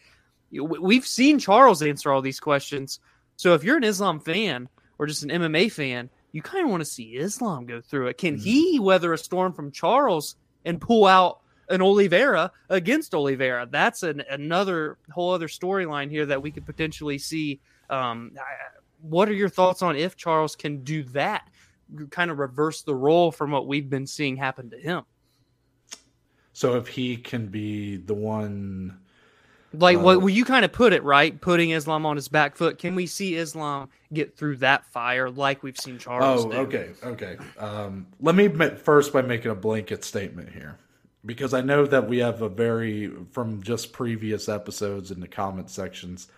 we've 0.50 1.07
seen 1.07 1.38
Charles 1.38 1.81
answer 1.81 2.12
all 2.12 2.20
these 2.20 2.40
questions. 2.40 2.98
So 3.37 3.55
if 3.55 3.62
you're 3.62 3.76
an 3.76 3.85
Islam 3.85 4.18
fan 4.18 4.68
or 4.98 5.07
just 5.07 5.22
an 5.22 5.31
MMA 5.31 5.70
fan, 5.70 6.11
you 6.33 6.42
kind 6.42 6.64
of 6.64 6.70
want 6.70 6.81
to 6.81 6.85
see 6.85 7.14
Islam 7.14 7.66
go 7.66 7.81
through 7.81 8.09
it. 8.09 8.18
Can 8.18 8.35
mm-hmm. 8.35 8.42
he 8.42 8.81
weather 8.81 9.12
a 9.12 9.18
storm 9.18 9.53
from 9.53 9.70
Charles 9.70 10.35
and 10.64 10.81
pull 10.81 11.07
out 11.07 11.40
an 11.68 11.83
Oliveira 11.83 12.50
against 12.68 13.14
Oliveira? 13.14 13.68
That's 13.70 14.03
an, 14.03 14.24
another 14.29 14.98
whole 15.12 15.33
other 15.33 15.48
storyline 15.48 16.11
here 16.11 16.26
that 16.26 16.42
we 16.42 16.50
could 16.50 16.66
potentially 16.66 17.18
see. 17.18 17.61
Um, 17.88 18.33
what 19.02 19.28
are 19.28 19.34
your 19.34 19.48
thoughts 19.48 19.82
on 19.82 19.96
if 19.96 20.16
Charles 20.16 20.56
can 20.56 20.82
do 20.82 21.02
that? 21.04 21.48
Kind 22.10 22.30
of 22.30 22.38
reverse 22.38 22.82
the 22.82 22.94
role 22.94 23.32
from 23.32 23.50
what 23.50 23.66
we've 23.66 23.90
been 23.90 24.06
seeing 24.06 24.36
happen 24.36 24.70
to 24.70 24.78
him. 24.78 25.02
So 26.52 26.76
if 26.76 26.88
he 26.88 27.16
can 27.16 27.46
be 27.46 27.96
the 27.96 28.14
one 28.14 28.98
like 29.72 29.98
uh, 29.98 30.00
what 30.00 30.18
well, 30.18 30.28
you 30.28 30.44
kind 30.44 30.64
of 30.64 30.72
put 30.72 30.92
it 30.92 31.02
right, 31.04 31.40
putting 31.40 31.70
Islam 31.70 32.04
on 32.04 32.16
his 32.16 32.28
back 32.28 32.56
foot. 32.56 32.78
Can 32.78 32.94
we 32.94 33.06
see 33.06 33.36
Islam 33.36 33.88
get 34.12 34.36
through 34.36 34.56
that 34.56 34.84
fire 34.86 35.30
like 35.30 35.62
we've 35.62 35.78
seen 35.78 35.98
Charles? 35.98 36.44
Oh, 36.44 36.50
do? 36.50 36.56
okay, 36.58 36.90
okay. 37.04 37.36
Um, 37.58 38.06
let 38.20 38.34
me 38.34 38.48
first 38.48 39.12
by 39.12 39.22
making 39.22 39.50
a 39.50 39.54
blanket 39.54 40.04
statement 40.04 40.50
here, 40.50 40.76
because 41.24 41.54
I 41.54 41.60
know 41.60 41.86
that 41.86 42.08
we 42.08 42.18
have 42.18 42.42
a 42.42 42.48
very 42.48 43.12
from 43.30 43.62
just 43.62 43.92
previous 43.92 44.48
episodes 44.48 45.10
in 45.12 45.20
the 45.20 45.28
comment 45.28 45.70
sections. 45.70 46.28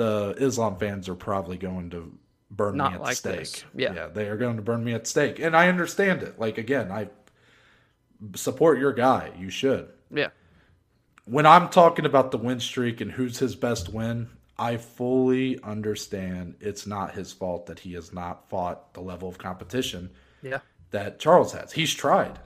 The 0.00 0.34
Islam 0.38 0.76
fans 0.76 1.08
are 1.08 1.14
probably 1.14 1.56
going 1.56 1.90
to 1.90 2.12
burn 2.50 2.76
Not 2.76 2.92
me 2.92 2.94
at 2.96 3.02
like 3.02 3.16
stake. 3.16 3.38
This. 3.38 3.64
Yeah, 3.74 3.94
yeah, 3.94 4.06
they 4.08 4.28
are 4.28 4.36
going 4.36 4.56
to 4.56 4.62
burn 4.62 4.82
me 4.82 4.94
at 4.94 5.06
stake, 5.06 5.38
and 5.38 5.56
I 5.56 5.68
understand 5.68 6.22
it. 6.22 6.38
Like 6.38 6.58
again, 6.58 6.90
I 6.90 7.08
support 8.34 8.78
your 8.78 8.92
guy. 8.92 9.32
You 9.38 9.50
should. 9.50 9.88
Yeah 10.10 10.28
when 11.30 11.46
I'm 11.46 11.68
talking 11.68 12.06
about 12.06 12.32
the 12.32 12.38
win 12.38 12.58
streak 12.58 13.00
and 13.00 13.10
who's 13.10 13.38
his 13.38 13.54
best 13.54 13.88
win, 13.88 14.28
I 14.58 14.76
fully 14.76 15.62
understand 15.62 16.56
it's 16.60 16.88
not 16.88 17.14
his 17.14 17.32
fault 17.32 17.66
that 17.66 17.78
he 17.78 17.92
has 17.94 18.12
not 18.12 18.48
fought 18.50 18.92
the 18.94 19.00
level 19.00 19.28
of 19.28 19.38
competition 19.38 20.10
yeah. 20.42 20.58
that 20.90 21.20
Charles 21.20 21.52
has. 21.52 21.72
He's 21.72 21.94
tried. 21.94 22.40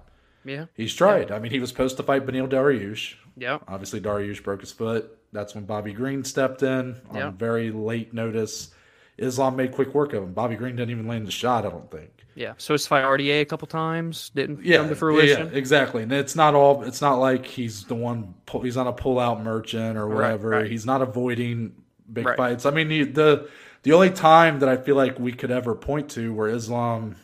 Yeah. 0.45 0.67
He's 0.75 0.95
tried. 0.95 1.31
Yeah. 1.31 1.37
I 1.37 1.39
mean, 1.39 1.51
he 1.51 1.61
was 1.61 1.71
supposed 1.71 1.97
to 1.97 2.03
fight 2.03 2.27
Beneil 2.27 2.47
Dariush. 2.47 3.15
Yeah. 3.37 3.59
Obviously, 3.67 4.01
Dariush 4.01 4.43
broke 4.43 4.61
his 4.61 4.71
foot. 4.73 5.19
That's 5.35 5.55
when 5.55 5.65
Bobby 5.65 5.93
Green 5.93 6.25
stepped 6.25 6.63
in 6.63 6.97
on 7.11 7.17
yeah. 7.17 7.31
very 7.31 7.71
late 7.73 8.15
notice. 8.15 8.71
Islam 9.19 9.57
made 9.57 9.73
quick 9.73 9.93
work 9.93 10.13
of 10.13 10.23
him. 10.23 10.33
Bobby 10.33 10.55
Green 10.55 10.77
didn't 10.77 10.93
even 10.93 11.07
land 11.07 11.27
the 11.27 11.33
shot, 11.33 11.67
I 11.67 11.71
don't 11.71 11.91
think. 11.91 12.11
Yeah, 12.37 12.55
so 12.57 12.75
it's 12.75 12.89
RDA 12.89 13.43
a 13.43 13.45
couple 13.45 13.69
times 13.69 14.31
didn't 14.31 14.65
yeah, 14.65 14.79
come 14.79 14.89
to 14.89 14.97
fruition. 14.97 15.51
Yeah, 15.53 15.59
exactly. 15.59 16.03
And 16.03 16.13
it's 16.13 16.35
not 16.35 16.55
all. 16.55 16.83
It's 16.83 17.01
not 17.01 17.17
like 17.17 17.47
he's 17.47 17.85
the 17.85 17.95
one. 17.95 18.35
He's 18.63 18.77
not 18.77 18.87
a 18.87 18.93
pull-out 18.93 19.43
merchant 19.43 19.97
or 19.97 20.09
whatever. 20.09 20.49
Right, 20.49 20.63
right. 20.63 20.71
He's 20.71 20.87
not 20.87 21.03
avoiding 21.03 21.75
big 22.13 22.27
right. 22.27 22.37
fights. 22.37 22.67
I 22.67 22.71
mean, 22.71 22.89
the, 22.89 23.05
the 23.05 23.51
the 23.83 23.93
only 23.93 24.11
time 24.11 24.61
that 24.61 24.69
I 24.69 24.77
feel 24.77 24.97
like 24.97 25.19
we 25.19 25.33
could 25.33 25.51
ever 25.51 25.75
point 25.75 26.11
to 26.13 26.33
where 26.33 26.49
Islam 26.49 27.17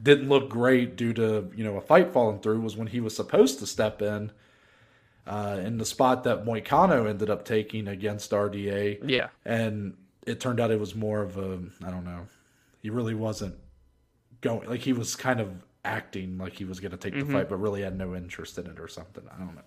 didn't 0.00 0.28
look 0.28 0.48
great 0.48 0.96
due 0.96 1.12
to 1.14 1.50
you 1.56 1.64
know 1.64 1.76
a 1.76 1.80
fight 1.80 2.12
falling 2.12 2.38
through 2.38 2.60
was 2.60 2.76
when 2.76 2.86
he 2.86 3.00
was 3.00 3.16
supposed 3.16 3.58
to 3.60 3.66
step 3.66 4.00
in 4.02 4.30
uh, 5.26 5.60
in 5.64 5.78
the 5.78 5.84
spot 5.84 6.24
that 6.24 6.44
Moicano 6.44 7.08
ended 7.08 7.30
up 7.30 7.44
taking 7.44 7.88
against 7.88 8.30
RDA. 8.30 9.08
Yeah, 9.08 9.28
and 9.44 9.96
it 10.26 10.40
turned 10.40 10.60
out 10.60 10.70
it 10.70 10.80
was 10.80 10.94
more 10.94 11.22
of 11.22 11.36
a 11.36 11.60
I 11.84 11.90
don't 11.90 12.04
know. 12.04 12.26
He 12.80 12.90
really 12.90 13.14
wasn't 13.14 13.56
going 14.40 14.68
like 14.68 14.80
he 14.80 14.92
was 14.92 15.16
kind 15.16 15.40
of 15.40 15.50
acting 15.84 16.36
like 16.38 16.54
he 16.54 16.64
was 16.64 16.80
going 16.80 16.90
to 16.90 16.96
take 16.96 17.14
mm-hmm. 17.14 17.32
the 17.32 17.38
fight, 17.38 17.48
but 17.48 17.56
really 17.56 17.82
had 17.82 17.96
no 17.96 18.14
interest 18.14 18.58
in 18.58 18.66
it 18.66 18.78
or 18.78 18.88
something. 18.88 19.24
I 19.32 19.38
don't 19.38 19.54
know. 19.54 19.62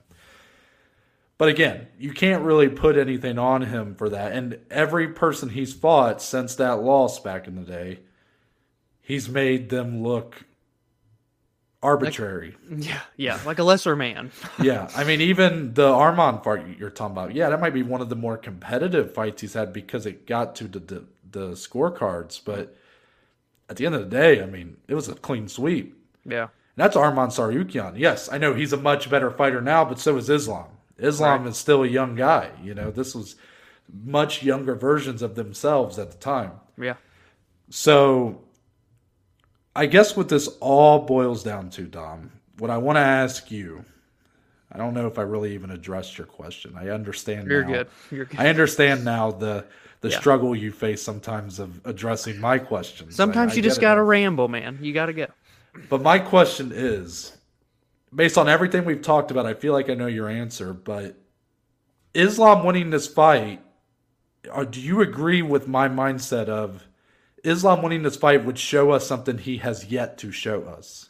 But 1.39 1.47
again, 1.47 1.87
you 1.97 2.11
can't 2.11 2.43
really 2.43 2.67
put 2.67 2.97
anything 2.97 3.39
on 3.39 3.61
him 3.61 3.95
for 3.95 4.09
that. 4.09 4.33
And 4.33 4.59
every 4.69 5.07
person 5.07 5.47
he's 5.47 5.73
fought 5.73 6.21
since 6.21 6.55
that 6.55 6.83
loss 6.83 7.17
back 7.21 7.47
in 7.47 7.55
the 7.55 7.61
day, 7.61 8.01
he's 9.01 9.29
made 9.29 9.69
them 9.69 10.03
look 10.03 10.43
arbitrary. 11.81 12.55
Like, 12.69 12.85
yeah, 12.85 13.01
yeah, 13.17 13.39
like 13.45 13.59
a 13.59 13.63
lesser 13.63 13.95
man. 13.95 14.31
yeah, 14.61 14.89
I 14.95 15.03
mean, 15.03 15.21
even 15.21 15.73
the 15.73 15.89
Arman 15.89 16.43
fight 16.43 16.77
you're 16.77 16.89
talking 16.89 17.13
about, 17.13 17.33
yeah, 17.33 17.49
that 17.49 17.59
might 17.59 17.73
be 17.73 17.83
one 17.83 18.01
of 18.01 18.09
the 18.09 18.15
more 18.15 18.37
competitive 18.37 19.13
fights 19.13 19.41
he's 19.41 19.53
had 19.53 19.73
because 19.73 20.05
it 20.05 20.25
got 20.25 20.55
to 20.57 20.67
the 20.67 20.79
the, 20.79 21.05
the 21.31 21.47
scorecards. 21.51 22.41
But 22.43 22.75
at 23.69 23.77
the 23.77 23.85
end 23.85 23.95
of 23.95 24.01
the 24.01 24.15
day, 24.15 24.41
I 24.41 24.45
mean, 24.45 24.77
it 24.87 24.95
was 24.95 25.07
a 25.07 25.15
clean 25.15 25.47
sweep. 25.47 25.95
Yeah. 26.25 26.43
And 26.43 26.49
that's 26.75 26.95
Arman 26.95 27.27
Tsarukyan. 27.27 27.97
Yes, 27.97 28.29
I 28.31 28.37
know 28.37 28.53
he's 28.53 28.73
a 28.73 28.77
much 28.77 29.09
better 29.09 29.31
fighter 29.31 29.61
now, 29.61 29.85
but 29.85 29.99
so 29.99 30.17
is 30.17 30.29
Islam. 30.29 30.67
Islam 30.97 31.43
right. 31.43 31.49
is 31.49 31.57
still 31.57 31.83
a 31.83 31.87
young 31.87 32.15
guy. 32.15 32.51
You 32.63 32.73
know, 32.73 32.91
this 32.91 33.15
was 33.15 33.35
much 34.03 34.43
younger 34.43 34.75
versions 34.75 35.21
of 35.21 35.35
themselves 35.35 35.97
at 35.97 36.11
the 36.11 36.17
time. 36.17 36.51
Yeah. 36.77 36.95
So 37.69 38.41
I 39.79 39.85
guess 39.85 40.17
what 40.17 40.27
this 40.27 40.47
all 40.59 41.05
boils 41.05 41.41
down 41.41 41.69
to, 41.69 41.83
Dom, 41.83 42.31
what 42.57 42.69
I 42.69 42.77
want 42.77 42.97
to 42.97 43.01
ask 43.01 43.49
you, 43.49 43.85
I 44.69 44.77
don't 44.77 44.93
know 44.93 45.07
if 45.07 45.17
I 45.17 45.21
really 45.21 45.53
even 45.53 45.71
addressed 45.71 46.17
your 46.17 46.27
question. 46.27 46.73
I 46.75 46.89
understand 46.89 47.47
You're 47.47 47.63
now, 47.63 47.71
good. 47.71 47.87
You're 48.11 48.25
good. 48.25 48.41
I 48.41 48.49
understand 48.49 49.05
now 49.05 49.31
the 49.31 49.65
the 50.01 50.09
Yeah. 50.09 50.19
struggle 50.19 50.53
you 50.53 50.71
face 50.73 51.01
sometimes 51.01 51.59
of 51.59 51.79
addressing 51.85 52.41
my 52.41 52.57
questions. 52.57 53.15
Sometimes 53.15 53.51
I- 53.51 53.53
I 53.53 53.57
you 53.57 53.61
just 53.61 53.79
gotta 53.79 54.03
ramble, 54.03 54.49
man. 54.49 54.79
You 54.81 54.93
gotta 54.93 55.13
go. 55.13 55.27
But 55.89 56.01
my 56.01 56.19
question 56.19 56.71
is, 56.73 57.37
based 58.13 58.37
on 58.37 58.49
everything 58.49 58.83
we've 58.83 59.01
talked 59.01 59.31
about, 59.31 59.45
I 59.45 59.53
feel 59.53 59.71
like 59.71 59.89
I 59.89 59.93
know 59.93 60.07
your 60.07 60.27
answer. 60.27 60.73
But 60.73 61.15
Islam 62.13 62.65
winning 62.65 62.89
this 62.89 63.07
fight, 63.07 63.61
or 64.53 64.65
do 64.65 64.81
you 64.81 64.99
agree 65.01 65.41
with 65.41 65.69
my 65.69 65.87
mindset 65.87 66.47
of 66.47 66.85
Islam 67.43 67.82
winning 67.82 68.04
this 68.04 68.15
fight 68.15 68.45
would 68.45 68.58
show 68.58 68.91
us 68.91 69.08
something 69.08 69.38
he 69.38 69.58
has 69.58 69.86
yet 69.86 70.17
to 70.19 70.32
show 70.32 70.63
us? 70.63 71.10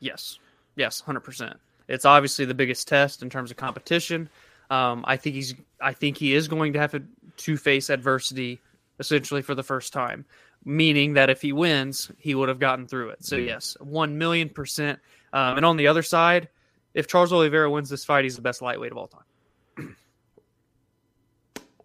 Yes, 0.00 0.38
yes, 0.76 1.00
hundred 1.00 1.20
percent. 1.20 1.58
It's 1.88 2.04
obviously 2.04 2.44
the 2.44 2.54
biggest 2.54 2.88
test 2.88 3.22
in 3.22 3.30
terms 3.30 3.50
of 3.50 3.56
competition. 3.56 4.28
Um, 4.70 5.04
I 5.06 5.16
think 5.16 5.34
he's. 5.34 5.54
I 5.80 5.92
think 5.92 6.16
he 6.16 6.34
is 6.34 6.48
going 6.48 6.72
to 6.72 6.78
have 6.78 6.92
to, 6.92 7.02
to 7.36 7.56
face 7.56 7.90
adversity 7.90 8.60
essentially 9.00 9.42
for 9.42 9.54
the 9.54 9.62
first 9.62 9.92
time, 9.92 10.24
meaning 10.64 11.14
that 11.14 11.30
if 11.30 11.42
he 11.42 11.52
wins, 11.52 12.10
he 12.18 12.34
would 12.34 12.48
have 12.48 12.58
gotten 12.58 12.86
through 12.86 13.10
it. 13.10 13.24
So 13.24 13.36
yes, 13.36 13.76
one 13.80 14.18
million 14.18 14.48
percent. 14.48 14.98
Um, 15.32 15.56
and 15.58 15.66
on 15.66 15.76
the 15.76 15.88
other 15.88 16.02
side, 16.02 16.48
if 16.94 17.06
Charles 17.08 17.32
Oliveira 17.32 17.70
wins 17.70 17.90
this 17.90 18.04
fight, 18.04 18.24
he's 18.24 18.36
the 18.36 18.42
best 18.42 18.62
lightweight 18.62 18.92
of 18.92 18.98
all 18.98 19.08
time. 19.08 19.24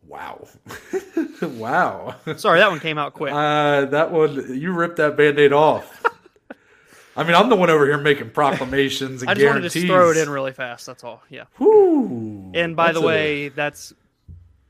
Wow, 0.10 0.48
wow. 1.44 2.16
Sorry, 2.36 2.60
that 2.60 2.70
one 2.72 2.80
came 2.80 2.98
out 2.98 3.14
quick. 3.14 3.32
Uh, 3.32 3.86
that 3.86 4.12
one 4.12 4.60
you 4.60 4.72
ripped 4.74 4.98
that 4.98 5.16
band-aid 5.16 5.54
off. 5.54 6.04
I 7.16 7.24
mean, 7.24 7.36
I'm 7.36 7.48
the 7.50 7.56
one 7.56 7.70
over 7.70 7.86
here 7.86 7.98
making 8.00 8.32
proclamations 8.32 9.22
and 9.22 9.30
I 9.30 9.36
just 9.36 9.46
wanted 9.46 9.60
guarantees. 9.60 9.74
to 9.74 9.80
just 9.82 9.88
throw 9.88 10.10
it 10.12 10.18
in 10.18 10.30
really 10.30 10.52
fast. 10.54 10.86
That's 10.88 11.04
all. 11.04 11.22
Yeah. 11.30 11.44
Whew. 11.58 12.52
And 12.56 12.76
by 12.76 12.88
That's 12.88 12.98
the 12.98 13.04
a- 13.04 13.08
way, 13.08 13.50
that's 13.50 13.94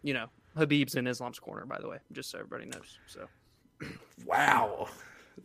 you 0.03 0.13
know 0.13 0.27
Khabib's 0.57 0.95
in 0.95 1.07
Islam's 1.07 1.39
corner. 1.39 1.65
By 1.65 1.79
the 1.79 1.87
way, 1.87 1.99
just 2.11 2.31
so 2.31 2.39
everybody 2.39 2.65
knows. 2.65 2.97
So 3.07 3.27
wow. 4.25 4.89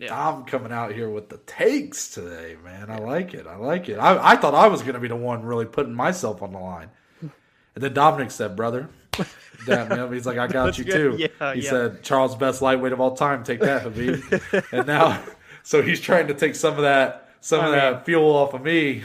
Yeah. 0.01 0.29
I'm 0.29 0.45
coming 0.45 0.73
out 0.73 0.93
here 0.93 1.09
with 1.09 1.29
the 1.29 1.37
takes 1.47 2.09
today, 2.09 2.57
man. 2.65 2.91
I 2.91 2.99
like 2.99 3.33
it. 3.33 3.47
I 3.47 3.55
like 3.57 3.89
it. 3.89 3.95
I, 3.97 4.33
I 4.33 4.37
thought 4.37 4.55
I 4.55 4.67
was 4.67 4.83
going 4.83 4.95
to 4.95 5.01
be 5.01 5.07
the 5.07 5.15
one 5.15 5.45
really 5.45 5.67
putting 5.67 5.95
myself 5.95 6.43
on 6.43 6.53
the 6.53 6.59
line. 6.59 6.91
And 7.21 7.83
then 7.83 7.93
Dominic 7.95 8.31
said, 8.33 8.57
brother, 8.57 8.89
damn, 9.67 9.89
man. 9.89 10.13
he's 10.13 10.27
like, 10.27 10.39
I 10.39 10.47
got 10.47 10.67
That's 10.67 10.79
you 10.79 10.85
good. 10.85 11.19
too. 11.19 11.29
Yeah, 11.41 11.55
he 11.55 11.63
yeah. 11.63 11.71
said, 11.71 12.03
Charles, 12.03 12.35
best 12.37 12.63
lightweight 12.63 12.93
of 12.93 13.01
all 13.01 13.17
time. 13.17 13.45
Take 13.45 13.61
that, 13.61 13.85
Khabib. 13.85 14.65
and 14.73 14.87
now, 14.87 15.23
so 15.63 15.83
he's 15.83 16.01
trying 16.01 16.27
to 16.29 16.35
take 16.35 16.55
some 16.55 16.75
of 16.75 16.83
that, 16.83 17.31
some 17.41 17.61
I 17.61 17.65
of 17.67 17.71
mean- 17.73 17.81
that 17.81 18.05
fuel 18.05 18.31
off 18.35 18.55
of 18.55 18.63
me. 18.63 19.05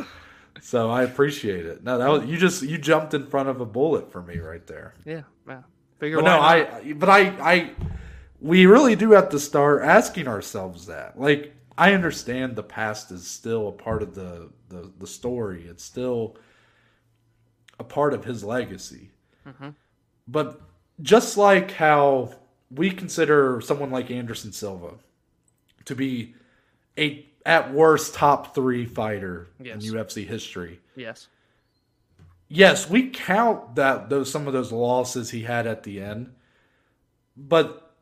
so 0.60 0.90
I 0.90 1.02
appreciate 1.02 1.66
it. 1.66 1.82
No, 1.84 1.98
that 1.98 2.08
was, 2.10 2.24
you 2.24 2.36
just, 2.38 2.62
you 2.62 2.78
jumped 2.78 3.14
in 3.14 3.26
front 3.26 3.48
of 3.48 3.60
a 3.60 3.66
bullet 3.66 4.10
for 4.10 4.22
me 4.22 4.38
right 4.38 4.66
there. 4.66 4.94
yeah, 5.04 5.22
yeah. 5.46 5.62
Figure 5.98 6.16
But 6.16 6.24
no, 6.24 6.36
not. 6.36 6.42
I. 6.42 6.92
But 6.94 7.08
I. 7.08 7.20
I. 7.40 7.70
We 8.40 8.66
really 8.66 8.96
do 8.96 9.12
have 9.12 9.28
to 9.28 9.38
start 9.38 9.82
asking 9.84 10.26
ourselves 10.26 10.86
that. 10.86 11.16
Like, 11.16 11.54
I 11.78 11.92
understand 11.94 12.56
the 12.56 12.64
past 12.64 13.12
is 13.12 13.24
still 13.24 13.68
a 13.68 13.72
part 13.72 14.02
of 14.02 14.12
the 14.16 14.50
the, 14.68 14.90
the 14.98 15.06
story. 15.06 15.64
It's 15.68 15.84
still 15.84 16.36
a 17.78 17.84
part 17.84 18.14
of 18.14 18.24
his 18.24 18.42
legacy. 18.42 19.11
Mm-hmm. 19.46 19.70
But 20.28 20.60
just 21.00 21.36
like 21.36 21.72
how 21.72 22.34
we 22.70 22.90
consider 22.90 23.60
someone 23.60 23.90
like 23.90 24.10
Anderson 24.10 24.52
Silva 24.52 24.94
to 25.84 25.94
be 25.94 26.34
a 26.98 27.26
at 27.44 27.72
worst 27.74 28.14
top 28.14 28.54
three 28.54 28.86
fighter 28.86 29.48
Yes. 29.60 29.84
in 29.84 29.92
UFC 29.92 30.24
history 30.26 30.78
yes. 30.94 31.26
yes, 32.48 32.88
we 32.88 33.08
count 33.10 33.74
that 33.74 34.08
those 34.10 34.30
some 34.30 34.46
of 34.46 34.52
those 34.52 34.70
losses 34.70 35.30
he 35.30 35.42
had 35.42 35.66
at 35.66 35.82
the 35.82 36.00
end, 36.00 36.32
but 37.36 37.94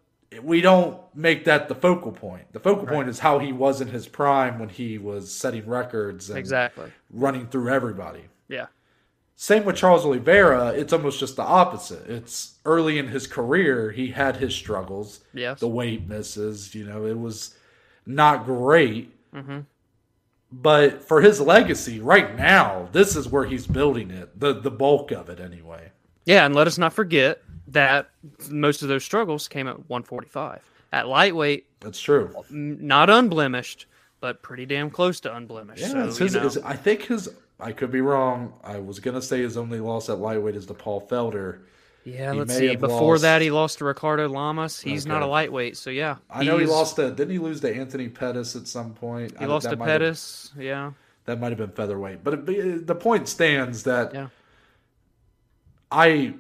we 0.42 0.61
don't 0.61 1.00
make 1.14 1.44
that 1.46 1.68
the 1.68 1.74
focal 1.74 2.12
point. 2.12 2.53
The 2.53 2.61
focal 2.61 2.87
point 2.87 3.09
is 3.09 3.18
how 3.18 3.38
he 3.38 3.53
was 3.53 3.81
in 3.81 3.88
his 3.88 4.07
prime 4.07 4.59
when 4.59 4.68
he 4.68 4.98
was 4.98 5.33
setting 5.35 5.66
records 5.66 6.29
and 6.31 6.38
Exactly. 6.38 6.92
running 7.11 7.46
through 7.48 7.70
everybody. 7.70 8.24
Yeah. 8.48 8.66
Same 9.42 9.64
with 9.64 9.74
Charles 9.74 10.05
Oliveira, 10.05 10.68
it's 10.76 10.92
almost 10.92 11.18
just 11.18 11.37
the 11.37 11.42
opposite. 11.42 12.07
It's 12.11 12.59
early 12.66 12.98
in 12.98 13.09
his 13.09 13.26
career, 13.26 13.90
he 13.90 14.09
had 14.09 14.37
his 14.37 14.55
struggles, 14.55 15.20
Yes. 15.33 15.61
the 15.61 15.66
weight 15.66 16.07
misses, 16.07 16.74
you 16.74 16.85
know, 16.85 17.07
it 17.07 17.18
was 17.18 17.55
not 18.05 18.44
great. 18.44 19.14
Mm-hmm. 19.35 19.61
But 20.53 21.03
for 21.03 21.22
his 21.22 21.40
legacy, 21.40 22.00
right 22.00 22.37
now, 22.37 22.90
this 22.92 23.16
is 23.16 23.29
where 23.29 23.44
he's 23.46 23.66
building 23.66 24.11
it. 24.11 24.38
The 24.38 24.53
the 24.61 24.70
bulk 24.70 25.11
of 25.11 25.31
it, 25.31 25.40
anyway. 25.40 25.90
Yeah, 26.26 26.44
and 26.44 26.55
let 26.55 26.66
us 26.66 26.76
not 26.76 26.92
forget 26.92 27.40
that 27.68 28.11
most 28.50 28.83
of 28.83 28.88
those 28.88 29.05
struggles 29.05 29.48
came 29.48 29.66
at 29.68 29.88
145. 29.88 30.61
At 30.92 31.09
lightweight, 31.09 31.66
That's 31.81 31.98
true. 32.00 32.35
not 32.50 33.09
unblemished, 33.09 33.87
but 34.20 34.42
pretty 34.42 34.66
damn 34.66 34.90
close 34.90 35.18
to 35.20 35.35
unblemished. 35.35 35.81
Yeah, 35.81 36.11
so, 36.11 36.24
his, 36.24 36.35
you 36.35 36.40
know, 36.40 36.46
it's- 36.46 36.62
I 36.62 36.76
think 36.76 37.03
his. 37.05 37.31
I 37.62 37.72
could 37.72 37.90
be 37.90 38.00
wrong. 38.00 38.52
I 38.64 38.78
was 38.78 39.00
gonna 39.00 39.22
say 39.22 39.40
his 39.42 39.56
only 39.56 39.80
loss 39.80 40.08
at 40.08 40.18
lightweight 40.18 40.56
is 40.56 40.66
to 40.66 40.74
Paul 40.74 41.06
Felder. 41.06 41.60
yeah, 42.04 42.32
he 42.32 42.38
let's 42.38 42.56
see. 42.56 42.74
Before 42.76 43.12
lost- 43.12 43.22
that, 43.22 43.42
he 43.42 43.50
lost 43.50 43.78
to 43.78 43.84
Ricardo 43.84 44.28
Lamas. 44.28 44.80
He's 44.80 45.06
not 45.06 45.22
a 45.22 45.26
lightweight, 45.26 45.76
so 45.76 45.90
yeah. 45.90 46.16
I 46.30 46.44
know 46.44 46.58
he 46.58 46.66
lost 46.66 46.96
to. 46.96 47.10
Didn't 47.10 47.30
he 47.30 47.38
lose 47.38 47.60
to 47.60 47.74
Anthony 47.74 48.08
Pettis 48.08 48.56
at 48.56 48.66
some 48.68 48.94
point? 48.94 49.38
He 49.38 49.44
I- 49.44 49.48
lost 49.48 49.68
to 49.68 49.76
might 49.76 49.86
have- 49.88 50.00
Pettis. 50.00 50.50
Yeah. 50.58 50.92
That 51.26 51.38
might 51.38 51.50
have 51.50 51.58
been 51.58 51.70
featherweight, 51.70 52.24
but 52.24 52.34
it, 52.34 52.40
uh, 52.40 52.78
the 52.84 52.94
point 52.94 53.28
stands 53.28 53.82
that 53.84 54.14
Yeah. 54.14 54.28
I 55.92 56.34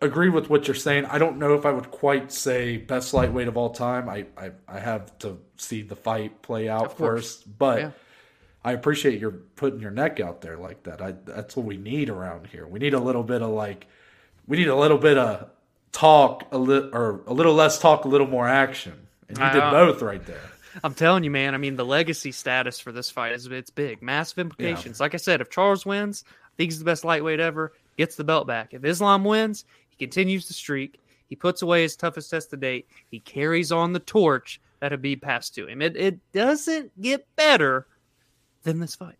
agree 0.00 0.28
with 0.28 0.50
what 0.50 0.68
you're 0.68 0.74
saying. 0.74 1.06
I 1.06 1.18
don't 1.18 1.38
know 1.38 1.54
if 1.54 1.64
I 1.66 1.72
would 1.72 1.90
quite 1.90 2.30
say 2.30 2.76
best 2.76 3.14
lightweight 3.14 3.48
of 3.48 3.56
all 3.56 3.70
time. 3.70 4.08
I 4.08 4.26
I, 4.36 4.50
I 4.68 4.78
have 4.78 5.16
to 5.20 5.38
see 5.56 5.82
the 5.82 5.96
fight 5.96 6.42
play 6.42 6.68
out 6.68 6.96
first, 6.96 7.58
but. 7.58 7.78
Yeah. 7.80 7.90
I 8.64 8.72
appreciate 8.72 9.20
your 9.20 9.30
putting 9.30 9.80
your 9.80 9.90
neck 9.90 10.20
out 10.20 10.40
there 10.40 10.56
like 10.56 10.82
that. 10.84 11.00
I 11.00 11.14
that's 11.24 11.56
what 11.56 11.66
we 11.66 11.76
need 11.76 12.10
around 12.10 12.48
here. 12.48 12.66
We 12.66 12.78
need 12.78 12.94
a 12.94 13.00
little 13.00 13.22
bit 13.22 13.42
of 13.42 13.50
like 13.50 13.86
we 14.46 14.56
need 14.56 14.68
a 14.68 14.76
little 14.76 14.98
bit 14.98 15.16
of 15.16 15.50
talk 15.92 16.46
a 16.52 16.58
little 16.58 16.94
or 16.94 17.20
a 17.26 17.32
little 17.32 17.54
less 17.54 17.78
talk, 17.78 18.04
a 18.04 18.08
little 18.08 18.26
more 18.26 18.48
action. 18.48 18.94
And 19.28 19.38
you 19.38 19.44
I 19.44 19.52
did 19.52 19.58
know. 19.60 19.70
both 19.70 20.02
right 20.02 20.24
there. 20.26 20.40
I'm 20.84 20.94
telling 20.94 21.24
you, 21.24 21.30
man. 21.30 21.54
I 21.54 21.58
mean, 21.58 21.76
the 21.76 21.84
legacy 21.84 22.32
status 22.32 22.78
for 22.78 22.92
this 22.92 23.10
fight 23.10 23.32
is 23.32 23.46
it's 23.46 23.70
big, 23.70 24.02
massive 24.02 24.38
implications. 24.38 25.00
Like 25.00 25.14
I 25.14 25.18
said, 25.18 25.40
if 25.40 25.50
Charles 25.50 25.84
wins, 25.84 26.24
I 26.28 26.56
think 26.56 26.70
he's 26.70 26.78
the 26.78 26.84
best 26.84 27.04
lightweight 27.04 27.40
ever. 27.40 27.72
Gets 27.96 28.16
the 28.16 28.24
belt 28.24 28.46
back. 28.46 28.74
If 28.74 28.84
Islam 28.84 29.24
wins, 29.24 29.64
he 29.88 29.96
continues 29.96 30.46
the 30.46 30.54
streak. 30.54 31.00
He 31.26 31.36
puts 31.36 31.62
away 31.62 31.82
his 31.82 31.96
toughest 31.96 32.30
test 32.30 32.50
to 32.50 32.56
date. 32.56 32.88
He 33.10 33.20
carries 33.20 33.72
on 33.72 33.92
the 33.92 33.98
torch 33.98 34.60
that 34.80 34.92
Khabib 34.92 35.20
passed 35.20 35.54
to 35.56 35.66
him. 35.66 35.82
It 35.82 35.96
it 35.96 36.32
doesn't 36.32 37.00
get 37.00 37.26
better 37.34 37.86
than 38.62 38.80
this 38.80 38.94
fight. 38.94 39.16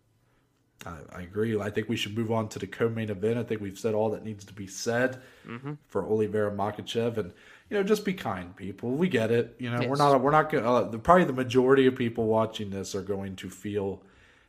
I, 0.85 0.95
I 1.13 1.21
agree. 1.23 1.59
I 1.59 1.69
think 1.69 1.89
we 1.89 1.97
should 1.97 2.17
move 2.17 2.31
on 2.31 2.47
to 2.49 2.59
the 2.59 2.67
co-main 2.67 3.09
event. 3.09 3.37
I 3.37 3.43
think 3.43 3.59
we've 3.59 3.77
said 3.77 3.93
all 3.93 4.09
that 4.11 4.23
needs 4.23 4.45
to 4.45 4.53
be 4.53 4.65
said 4.67 5.21
Mm-hmm. 5.47 5.73
for 5.87 6.05
Oliveira 6.05 6.51
Makhachev, 6.51 7.17
and 7.17 7.33
you 7.69 7.77
know, 7.77 7.83
just 7.83 8.05
be 8.05 8.13
kind, 8.13 8.55
people. 8.55 8.91
We 8.91 9.09
get 9.09 9.29
it. 9.31 9.55
You 9.59 9.71
know, 9.71 9.79
we're 9.79 9.89
Yes. 9.89 9.97
not 9.97 10.21
we're 10.21 10.31
not 10.31 10.49
going. 10.51 10.65
Uh, 10.65 10.83
the, 10.83 10.99
probably 10.99 11.25
the 11.25 11.33
majority 11.33 11.85
of 11.87 11.95
people 11.95 12.27
watching 12.27 12.69
this 12.69 12.95
are 12.95 13.01
going 13.01 13.35
to 13.37 13.49
feel 13.49 14.03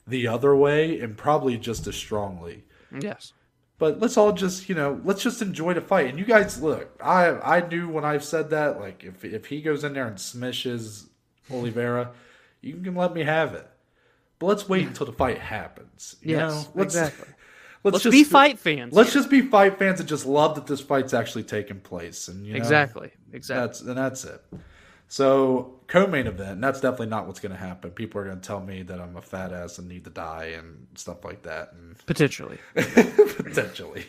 the 0.07 0.27
other 0.29 0.55
way, 0.55 1.01
and 1.01 1.17
probably 1.17 1.57
just 1.59 1.87
as 1.87 1.97
strongly. 1.97 2.65
Yes. 3.01 3.33
But 3.79 3.99
let's 3.99 4.19
all 4.19 4.33
just, 4.33 4.69
you 4.69 4.75
know, 4.75 5.01
let's 5.05 5.23
just 5.23 5.41
enjoy 5.41 5.73
the 5.73 5.81
fight. 5.81 6.09
And 6.11 6.19
you 6.19 6.25
guys, 6.27 6.61
look, 6.63 6.91
I 7.03 7.31
I 7.57 7.67
knew 7.67 7.89
when 7.89 8.05
I've 8.05 8.25
said 8.25 8.51
that, 8.51 8.79
like 8.79 9.03
if 9.05 9.25
if 9.25 9.47
he 9.47 9.63
goes 9.63 9.85
in 9.85 9.95
there 9.95 10.07
and 10.07 10.17
smishes 10.17 11.07
Oliveira, 11.51 12.11
you 12.61 12.77
can 12.77 12.95
let 12.95 13.15
me 13.15 13.23
have 13.23 13.55
it. 13.55 13.67
But 14.41 14.47
let's 14.47 14.69
wait 14.69 14.89
until 14.89 15.07
the 15.07 15.13
fight 15.13 15.39
happens. 15.39 16.17
You 16.23 16.37
Yes, 16.37 16.51
know? 16.53 16.71
let's, 16.75 16.97
exactly. 16.97 17.29
Let's, 17.83 17.95
Let's 17.95 18.05
just 18.05 18.13
be 18.13 18.25
fight 18.25 18.59
fans. 18.59 18.93
Let's 18.93 19.11
here. 19.15 19.21
just 19.23 19.31
be 19.31 19.41
fight 19.41 19.79
fans 19.79 20.01
and 20.01 20.09
just 20.09 20.27
love 20.27 20.55
that 20.57 20.67
this 20.67 20.83
fight's 20.83 21.15
actually 21.15 21.45
taking 21.45 21.81
place. 21.81 22.29
And 22.29 22.45
you 22.45 22.53
know, 22.53 22.59
exactly, 22.59 23.11
exactly. 23.33 23.67
that's 23.67 23.81
and 23.81 23.97
that's 23.97 24.25
it. 24.27 24.45
So 25.09 25.81
co-main 25.87 26.27
event, 26.27 26.51
and 26.51 26.63
that's 26.65 26.81
definitely 26.83 27.07
not 27.07 27.27
what's 27.27 27.41
going 27.41 27.53
to 27.53 27.59
happen. 27.59 27.91
People 27.93 28.21
are 28.21 28.25
going 28.27 28.39
to 28.39 28.47
tell 28.47 28.61
me 28.61 28.83
that 28.83 29.01
I'm 29.01 29.17
a 29.17 29.23
fat 29.23 29.55
ass 29.55 29.79
and 29.79 29.89
need 29.89 30.05
to 30.05 30.11
die 30.11 30.53
and 30.59 30.89
stuff 30.95 31.25
like 31.25 31.43
that. 31.45 31.73
And 31.73 31.97
Potentially. 32.05 32.59
potentially. 32.75 34.05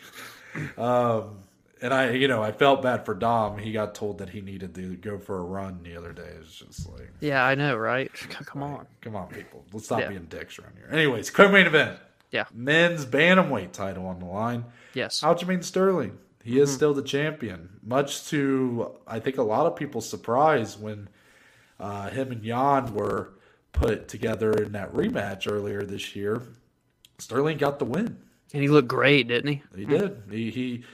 Um, 0.76 1.38
and 1.82 1.92
I, 1.92 2.10
you 2.12 2.28
know, 2.28 2.42
I 2.42 2.52
felt 2.52 2.80
bad 2.82 3.04
for 3.04 3.12
Dom. 3.14 3.58
He 3.58 3.72
got 3.72 3.94
told 3.94 4.18
that 4.18 4.30
he 4.30 4.40
needed 4.40 4.74
to 4.76 4.96
go 4.96 5.18
for 5.18 5.38
a 5.38 5.42
run 5.42 5.80
the 5.82 5.96
other 5.96 6.12
day. 6.12 6.30
It's 6.40 6.54
just 6.54 6.88
like, 6.88 7.10
Yeah, 7.20 7.44
I 7.44 7.54
know, 7.54 7.76
right? 7.76 8.10
Come 8.14 8.62
on. 8.62 8.86
come 9.00 9.16
on, 9.16 9.28
people, 9.28 9.64
let's 9.72 9.86
stop 9.86 10.00
Yeah. 10.00 10.08
being 10.08 10.24
dicks 10.26 10.58
around 10.58 10.74
here. 10.76 10.88
Anyways, 10.90 11.30
co-main 11.30 11.66
event, 11.66 11.98
Yeah. 12.30 12.44
men's 12.54 13.04
bantamweight 13.04 13.72
title 13.72 14.06
on 14.06 14.20
the 14.20 14.26
line. 14.26 14.64
Yes. 14.94 15.20
Aljamain 15.22 15.62
Sterling, 15.64 16.18
he 16.44 16.58
is 16.60 16.72
still 16.72 16.94
the 16.94 17.02
champion, 17.02 17.78
much 17.82 18.28
to 18.28 18.92
I 19.06 19.18
think 19.20 19.36
a 19.38 19.42
lot 19.42 19.66
of 19.66 19.76
people's 19.76 20.08
surprise 20.08 20.78
when 20.78 21.08
uh, 21.80 22.10
him 22.10 22.30
and 22.30 22.44
Yan 22.44 22.94
were 22.94 23.30
put 23.72 24.06
together 24.06 24.52
in 24.52 24.72
that 24.72 24.92
rematch 24.94 25.50
earlier 25.50 25.82
this 25.82 26.14
year. 26.14 26.42
Sterling 27.18 27.58
got 27.58 27.78
the 27.78 27.84
win. 27.84 28.18
And 28.52 28.62
he 28.62 28.68
looked 28.68 28.88
great, 28.88 29.28
didn't 29.28 29.48
he? 29.50 29.62
He 29.74 29.84
did. 29.86 30.22
He 30.30 30.50
he 30.50 30.84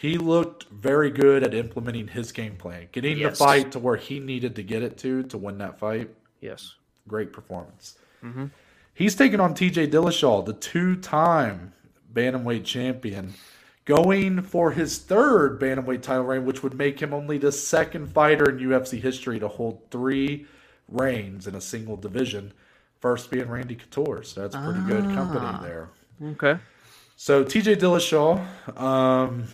he 0.00 0.16
looked 0.16 0.64
very 0.70 1.10
good 1.10 1.42
at 1.44 1.52
implementing 1.52 2.08
his 2.08 2.32
game 2.32 2.56
plan, 2.56 2.88
getting 2.90 3.18
Yes. 3.18 3.38
the 3.38 3.44
fight 3.44 3.72
to 3.72 3.78
where 3.78 3.96
he 3.96 4.18
needed 4.18 4.56
to 4.56 4.62
get 4.62 4.82
it 4.82 4.96
to 4.98 5.22
to 5.24 5.36
win 5.36 5.58
that 5.58 5.78
fight. 5.78 6.08
Yes. 6.40 6.74
Great 7.06 7.34
performance. 7.34 7.96
Mm-hmm. 8.24 8.46
He's 8.94 9.14
taking 9.14 9.40
on 9.40 9.52
TJ 9.54 9.88
Dillashaw, 9.90 10.46
the 10.46 10.54
two-time 10.54 11.72
bantamweight 12.14 12.64
champion, 12.64 13.34
going 13.84 14.40
for 14.42 14.70
his 14.72 14.98
third 14.98 15.60
bantamweight 15.60 16.00
title 16.00 16.24
reign, 16.24 16.46
which 16.46 16.62
would 16.62 16.74
make 16.74 17.00
him 17.00 17.12
only 17.12 17.36
the 17.36 17.52
second 17.52 18.06
fighter 18.10 18.48
in 18.48 18.58
UFC 18.58 18.98
history 19.00 19.38
to 19.38 19.48
hold 19.48 19.82
three 19.90 20.46
reigns 20.88 21.46
in 21.46 21.54
a 21.54 21.60
single 21.60 21.96
division. 21.96 22.52
First 23.00 23.30
being 23.30 23.48
Randy 23.50 23.74
Couture, 23.76 24.22
so 24.22 24.40
that's 24.40 24.56
pretty 24.56 24.80
good 24.86 25.04
company 25.14 25.40
Ah. 25.46 25.60
there. 25.62 25.88
Okay. 26.22 26.58
So 27.16 27.44
TJ 27.44 27.76
Dillashaw, 27.76 28.78
um, 28.80 29.44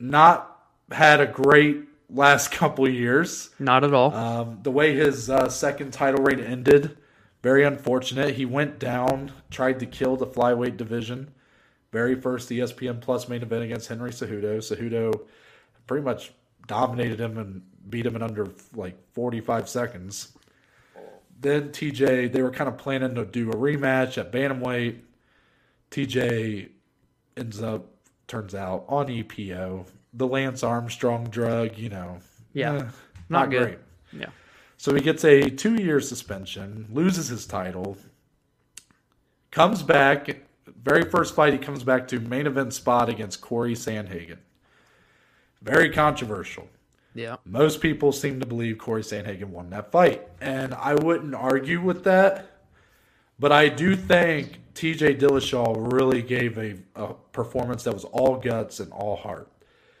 not 0.00 0.66
had 0.90 1.20
a 1.20 1.26
great 1.26 1.84
last 2.08 2.50
couple 2.52 2.88
years. 2.88 3.50
Not 3.58 3.84
at 3.84 3.94
all. 3.94 4.14
Um, 4.14 4.58
the 4.62 4.70
way 4.70 4.94
his 4.94 5.30
uh, 5.30 5.48
second 5.48 5.92
title 5.92 6.22
reign 6.24 6.40
ended, 6.40 6.96
very 7.42 7.64
unfortunate. 7.64 8.34
He 8.34 8.44
went 8.44 8.78
down, 8.78 9.32
tried 9.50 9.78
to 9.80 9.86
kill 9.86 10.16
the 10.16 10.26
flyweight 10.26 10.76
division. 10.76 11.30
Very 11.92 12.14
first 12.14 12.48
ESPN 12.50 13.00
Plus 13.00 13.28
main 13.28 13.42
event 13.42 13.64
against 13.64 13.88
Henry 13.88 14.10
Cejudo. 14.10 14.58
Cejudo 14.58 15.26
pretty 15.86 16.04
much 16.04 16.32
dominated 16.66 17.20
him 17.20 17.36
and 17.36 17.62
beat 17.88 18.06
him 18.06 18.14
in 18.14 18.22
under 18.22 18.48
like 18.74 18.96
45 19.12 19.68
seconds. 19.68 20.32
Then 21.40 21.70
TJ, 21.70 22.32
they 22.32 22.42
were 22.42 22.50
kind 22.50 22.68
of 22.68 22.76
planning 22.76 23.14
to 23.14 23.24
do 23.24 23.50
a 23.50 23.54
rematch 23.54 24.18
at 24.18 24.30
bantamweight. 24.30 25.00
TJ 25.90 26.68
ends 27.36 27.62
up, 27.62 27.86
turns 28.30 28.54
out, 28.54 28.84
on 28.88 29.08
EPO. 29.08 29.84
The 30.14 30.26
Lance 30.26 30.62
Armstrong 30.62 31.28
drug, 31.28 31.76
you 31.76 31.88
know. 31.90 32.18
Yeah. 32.52 32.74
eh, 32.76 32.84
Not 33.28 33.50
good. 33.50 33.78
yeah. 34.12 34.26
so 34.76 34.94
he 34.94 35.00
gets 35.00 35.24
a 35.24 35.50
two 35.50 35.74
year 35.74 36.00
suspension, 36.00 36.86
loses 36.90 37.28
his 37.28 37.46
title, 37.46 37.96
comes 39.50 39.82
back. 39.82 40.40
Very 40.82 41.04
first 41.10 41.34
fight, 41.34 41.52
he 41.52 41.58
comes 41.58 41.84
back 41.84 42.08
to 42.08 42.18
main 42.20 42.46
event 42.46 42.72
spot 42.72 43.08
against 43.08 43.40
Corey 43.40 43.74
Sandhagen. 43.74 44.38
Very 45.62 45.90
controversial. 45.90 46.68
Yeah. 47.14 47.36
Most 47.44 47.80
people 47.80 48.12
seem 48.12 48.40
to 48.40 48.46
believe 48.46 48.78
Corey 48.78 49.02
Sandhagen 49.02 49.46
won 49.50 49.70
that 49.70 49.92
fight. 49.92 50.26
And 50.40 50.72
I 50.74 50.94
wouldn't 50.94 51.34
argue 51.34 51.80
with 51.82 52.04
that. 52.04 52.46
But 53.38 53.52
I 53.52 53.68
do 53.68 53.94
think 53.96 54.59
TJ 54.74 55.18
Dillashaw 55.20 55.92
really 55.92 56.22
gave 56.22 56.58
a, 56.58 56.76
a 56.94 57.14
performance 57.32 57.84
that 57.84 57.94
was 57.94 58.04
all 58.04 58.36
guts 58.36 58.80
and 58.80 58.92
all 58.92 59.16
heart 59.16 59.48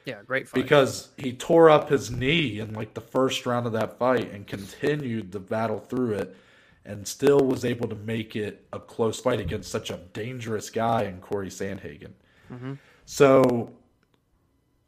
Yeah. 0.04 0.22
Great 0.26 0.48
fight. 0.48 0.62
because 0.62 1.08
he 1.16 1.32
tore 1.32 1.70
up 1.70 1.88
his 1.88 2.10
knee 2.10 2.60
in 2.60 2.72
like 2.74 2.94
the 2.94 3.00
first 3.00 3.46
round 3.46 3.66
of 3.66 3.72
that 3.72 3.98
fight 3.98 4.32
and 4.32 4.46
continued 4.46 5.32
the 5.32 5.40
battle 5.40 5.78
through 5.78 6.14
it 6.14 6.36
and 6.84 7.06
still 7.06 7.40
was 7.40 7.64
able 7.64 7.88
to 7.88 7.94
make 7.96 8.34
it 8.36 8.66
a 8.72 8.80
close 8.80 9.20
fight 9.20 9.40
against 9.40 9.70
such 9.70 9.90
a 9.90 9.98
dangerous 10.12 10.70
guy 10.70 11.02
in 11.02 11.20
Corey 11.20 11.48
Sandhagen. 11.50 12.12
Mm-hmm. 12.50 12.74
So 13.04 13.72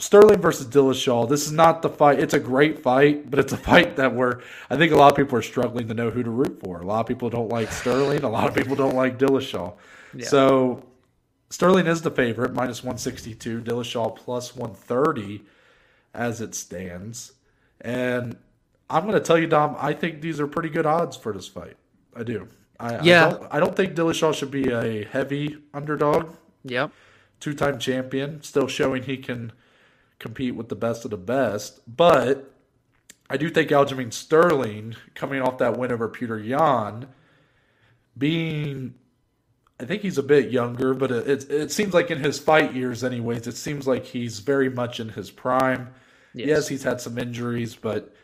Sterling 0.02 0.40
versus 0.40 0.66
Dillashaw, 0.66 1.28
this 1.28 1.46
is 1.46 1.52
not 1.52 1.80
the 1.80 1.88
fight. 1.88 2.18
It's 2.18 2.34
a 2.34 2.40
great 2.40 2.80
fight, 2.80 3.30
but 3.30 3.38
it's 3.38 3.52
a 3.52 3.56
fight 3.56 3.94
that 3.96 4.12
we're 4.12 4.40
I 4.68 4.76
think 4.76 4.90
a 4.90 4.96
lot 4.96 5.12
of 5.12 5.16
people 5.16 5.38
are 5.38 5.42
struggling 5.42 5.86
to 5.86 5.94
know 5.94 6.10
who 6.10 6.24
to 6.24 6.30
root 6.30 6.58
for. 6.60 6.80
A 6.80 6.84
lot 6.84 6.98
of 6.98 7.06
people 7.06 7.30
don't 7.30 7.48
like 7.48 7.70
Sterling, 7.70 8.24
a 8.24 8.28
lot 8.28 8.48
of 8.48 8.54
people 8.56 8.74
don't 8.74 8.96
like 8.96 9.16
Dillashaw. 9.16 9.74
So 10.26 10.84
Sterling 11.50 11.86
is 11.86 12.02
the 12.02 12.10
favorite, 12.10 12.52
minus 12.52 12.82
162. 12.82 13.60
Dillashaw 13.60 14.16
plus 14.16 14.56
130 14.56 15.44
as 16.14 16.40
it 16.40 16.56
stands. 16.56 17.34
And 17.80 18.36
I'm 18.90 19.04
going 19.04 19.14
to 19.14 19.20
tell 19.20 19.38
you, 19.38 19.46
Dom, 19.46 19.76
I 19.78 19.92
think 19.92 20.20
these 20.20 20.40
are 20.40 20.48
pretty 20.48 20.68
good 20.68 20.84
odds 20.84 21.16
for 21.16 21.32
this 21.32 21.46
fight. 21.46 21.76
I 22.16 22.24
do. 22.24 22.48
I, 22.80 23.00
Yeah. 23.04 23.26
I 23.26 23.30
don't, 23.30 23.46
I 23.52 23.60
don't 23.60 23.76
think 23.76 23.94
Dillashaw 23.94 24.34
should 24.34 24.50
be 24.50 24.72
a 24.72 25.04
heavy 25.04 25.58
underdog. 25.72 26.34
Yep. 26.64 26.90
Two 27.38 27.54
time 27.54 27.78
champion, 27.78 28.42
still 28.42 28.66
showing 28.66 29.04
he 29.04 29.16
can 29.16 29.52
compete 30.22 30.54
with 30.54 30.68
the 30.68 30.76
best 30.76 31.04
of 31.04 31.10
the 31.10 31.18
best. 31.18 31.80
But 31.86 32.54
I 33.28 33.36
do 33.36 33.50
think 33.50 33.70
Aljamain 33.70 34.12
Sterling, 34.12 34.96
coming 35.14 35.42
off 35.42 35.58
that 35.58 35.76
win 35.76 35.92
over 35.92 36.08
Peter 36.08 36.38
Yan, 36.38 37.08
being 38.16 38.94
I 39.80 39.84
think 39.84 40.02
he's 40.02 40.18
a 40.18 40.22
bit 40.22 40.52
younger, 40.52 40.94
but 40.94 41.10
it, 41.10 41.28
it, 41.28 41.50
it 41.50 41.72
seems 41.72 41.92
like 41.92 42.10
in 42.10 42.18
his 42.20 42.38
fight 42.38 42.72
years, 42.72 43.02
anyways, 43.02 43.48
it 43.48 43.56
seems 43.56 43.84
like 43.84 44.04
he's 44.04 44.38
very 44.38 44.70
much 44.70 45.00
in 45.00 45.08
his 45.08 45.30
prime. 45.30 45.88
Yes. 46.34 46.46
Yes. 46.46 46.68
he's 46.68 46.82
had 46.84 47.00
some 47.00 47.18
injuries, 47.18 47.74
but 47.74 48.14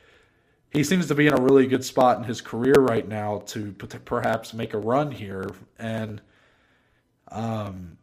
he 0.70 0.84
seems 0.84 1.08
to 1.08 1.16
be 1.16 1.26
in 1.26 1.32
a 1.32 1.40
really 1.40 1.66
good 1.66 1.84
spot 1.84 2.18
in 2.18 2.24
his 2.24 2.40
career 2.40 2.74
right 2.74 3.06
now 3.08 3.38
to 3.46 3.72
p- 3.72 3.98
perhaps 4.04 4.54
make 4.54 4.72
a 4.72 4.78
run 4.78 5.10
here. 5.10 5.46
And 5.78 6.20
um, 7.32 7.98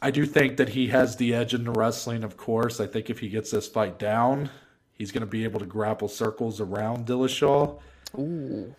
I 0.00 0.10
do 0.10 0.24
think 0.26 0.56
that 0.58 0.70
he 0.70 0.88
has 0.88 1.16
the 1.16 1.34
edge 1.34 1.54
in 1.54 1.64
the 1.64 1.72
wrestling, 1.72 2.22
of 2.24 2.36
course. 2.36 2.80
I 2.80 2.86
think 2.86 3.10
if 3.10 3.18
he 3.18 3.28
gets 3.28 3.50
this 3.50 3.66
fight 3.66 3.98
down, 3.98 4.50
he's 4.92 5.10
going 5.12 5.22
to 5.22 5.26
be 5.26 5.44
able 5.44 5.60
to 5.60 5.66
grapple 5.66 6.08
circles 6.08 6.60
around 6.60 7.06
Dillashaw. 7.06 7.78
Ooh. 8.18 8.74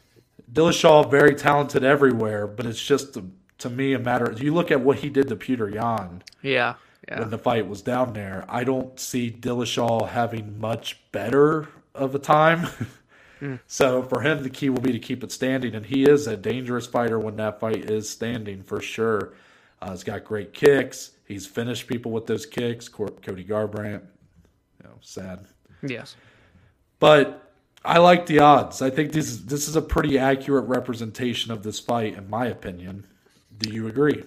Dillashaw 0.52 1.10
very 1.12 1.36
talented 1.36 1.84
everywhere, 1.84 2.48
but 2.48 2.66
it's 2.66 2.82
just 2.84 3.18
to 3.60 3.70
me 3.70 3.94
a 3.94 4.00
matter. 4.00 4.34
You 4.38 4.54
look 4.54 4.72
at 4.72 4.82
what 4.82 5.00
he 5.00 5.10
did 5.10 5.28
to 5.30 5.36
Peter 5.36 5.70
Yan 5.70 6.24
Yeah. 6.42 6.76
Yeah. 7.08 7.20
when 7.20 7.30
the 7.30 7.38
fight 7.38 7.68
was 7.68 7.82
down 7.82 8.14
there. 8.14 8.46
I 8.48 8.64
don't 8.64 9.00
see 9.00 9.30
Dillashaw 9.32 10.10
having 10.10 10.60
much 10.60 11.00
better 11.12 11.68
of 11.94 12.16
a 12.16 12.20
time. 12.20 12.68
Hmm. 13.40 13.56
So 13.68 14.04
for 14.04 14.20
him, 14.20 14.44
the 14.44 14.50
key 14.50 14.70
will 14.70 14.82
be 14.82 14.92
to 14.92 15.00
keep 15.00 15.24
it 15.24 15.32
standing, 15.32 15.74
and 15.74 15.86
he 15.86 16.04
is 16.04 16.28
a 16.28 16.36
dangerous 16.36 16.86
fighter 16.88 17.18
when 17.18 17.38
that 17.38 17.62
fight 17.62 17.90
is 17.90 18.10
standing 18.10 18.64
for 18.64 18.82
sure. 18.82 19.32
Uh, 19.82 19.92
he's 19.92 20.04
got 20.04 20.24
great 20.24 20.54
kicks. 20.54 21.12
He's 21.26 21.46
finished 21.46 21.88
people 21.88 22.12
with 22.12 22.26
those 22.26 22.46
kicks. 22.46 22.88
Cody 22.88 23.46
Garbrandt, 23.46 24.02
you 24.02 24.84
know, 24.84 24.96
sad. 25.02 25.46
Yes. 25.82 26.16
But 27.00 27.54
I 27.86 28.00
like 28.00 28.26
the 28.26 28.40
odds. 28.40 28.82
I 28.82 28.90
think 28.90 29.14
this 29.14 29.30
is, 29.30 29.46
this 29.46 29.68
is 29.68 29.76
a 29.76 29.82
pretty 29.82 30.18
accurate 30.18 30.66
representation 30.66 31.52
of 31.52 31.64
this 31.64 31.80
fight, 31.80 32.18
in 32.18 32.30
my 32.30 32.48
opinion. 32.48 33.06
Do 33.58 33.70
you 33.70 33.88
agree? 33.88 34.24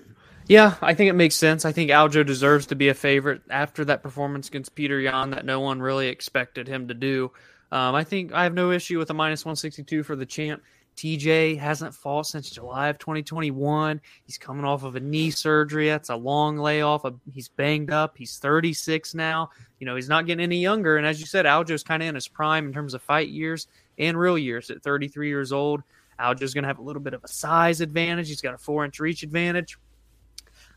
Yeah, 0.49 0.75
I 0.83 0.95
think 0.95 1.09
it 1.09 1.15
makes 1.15 1.35
sense. 1.35 1.65
I 1.65 1.73
think 1.73 1.91
Aljo 1.91 2.27
deserves 2.27 2.67
to 2.67 2.75
be 2.75 2.89
a 2.89 2.95
favorite 2.95 3.43
after 3.51 3.85
that 3.85 4.03
performance 4.03 4.49
against 4.49 4.75
Peter 4.75 4.99
Yan 5.01 5.31
that 5.31 5.45
no 5.45 5.61
one 5.61 5.81
really 5.81 6.09
expected 6.09 6.67
him 6.67 6.89
to 6.89 6.95
do. 6.95 7.31
Um, 7.71 7.95
I 7.95 8.05
think 8.05 8.33
I 8.33 8.45
have 8.45 8.55
no 8.55 8.71
issue 8.71 8.99
with 8.99 9.11
a 9.11 9.15
minus 9.15 9.45
162 9.45 10.03
for 10.03 10.17
the 10.17 10.27
champ. 10.27 10.63
TJ 10.97 11.59
hasn't 11.59 11.95
fought 11.95 12.27
since 12.27 12.51
July 12.51 12.89
of 12.89 12.99
2021. 12.99 14.01
He's 14.25 14.39
coming 14.39 14.65
off 14.65 14.85
of 14.85 14.95
a 14.95 15.01
knee 15.01 15.31
surgery. 15.31 15.89
That's 15.89 16.11
a 16.11 16.17
long 16.17 16.59
layoff. 16.59 17.05
Uh, 17.05 17.13
he's 17.33 17.49
banged 17.49 17.91
up. 17.91 18.17
He's 18.17 18.39
36 18.39 19.15
now. 19.15 19.51
You 19.81 19.87
know, 19.87 19.97
he's 19.97 20.09
not 20.09 20.27
getting 20.27 20.43
any 20.43 20.61
younger. 20.61 20.99
And 20.99 21.07
as 21.07 21.19
you 21.19 21.27
said, 21.27 21.47
Aljo's 21.47 21.83
kind 21.83 22.03
of 22.03 22.09
in 22.09 22.15
his 22.15 22.29
prime 22.29 22.67
in 22.67 22.73
terms 22.73 22.95
of 22.95 23.03
fight 23.03 23.29
years 23.29 23.69
and 23.99 24.19
real 24.19 24.39
years 24.39 24.71
at 24.71 24.83
33 24.83 25.29
years 25.29 25.53
old. 25.53 25.83
Aljo's 26.21 26.55
going 26.55 26.63
to 26.63 26.69
have 26.69 26.79
a 26.79 26.83
little 26.83 27.03
bit 27.03 27.15
of 27.15 27.25
a 27.25 27.29
size 27.29 27.81
advantage. 27.81 28.29
He's 28.29 28.41
got 28.41 28.55
a 28.55 28.59
four 28.59 28.85
inch 28.85 29.01
reach 29.01 29.23
advantage. 29.23 29.79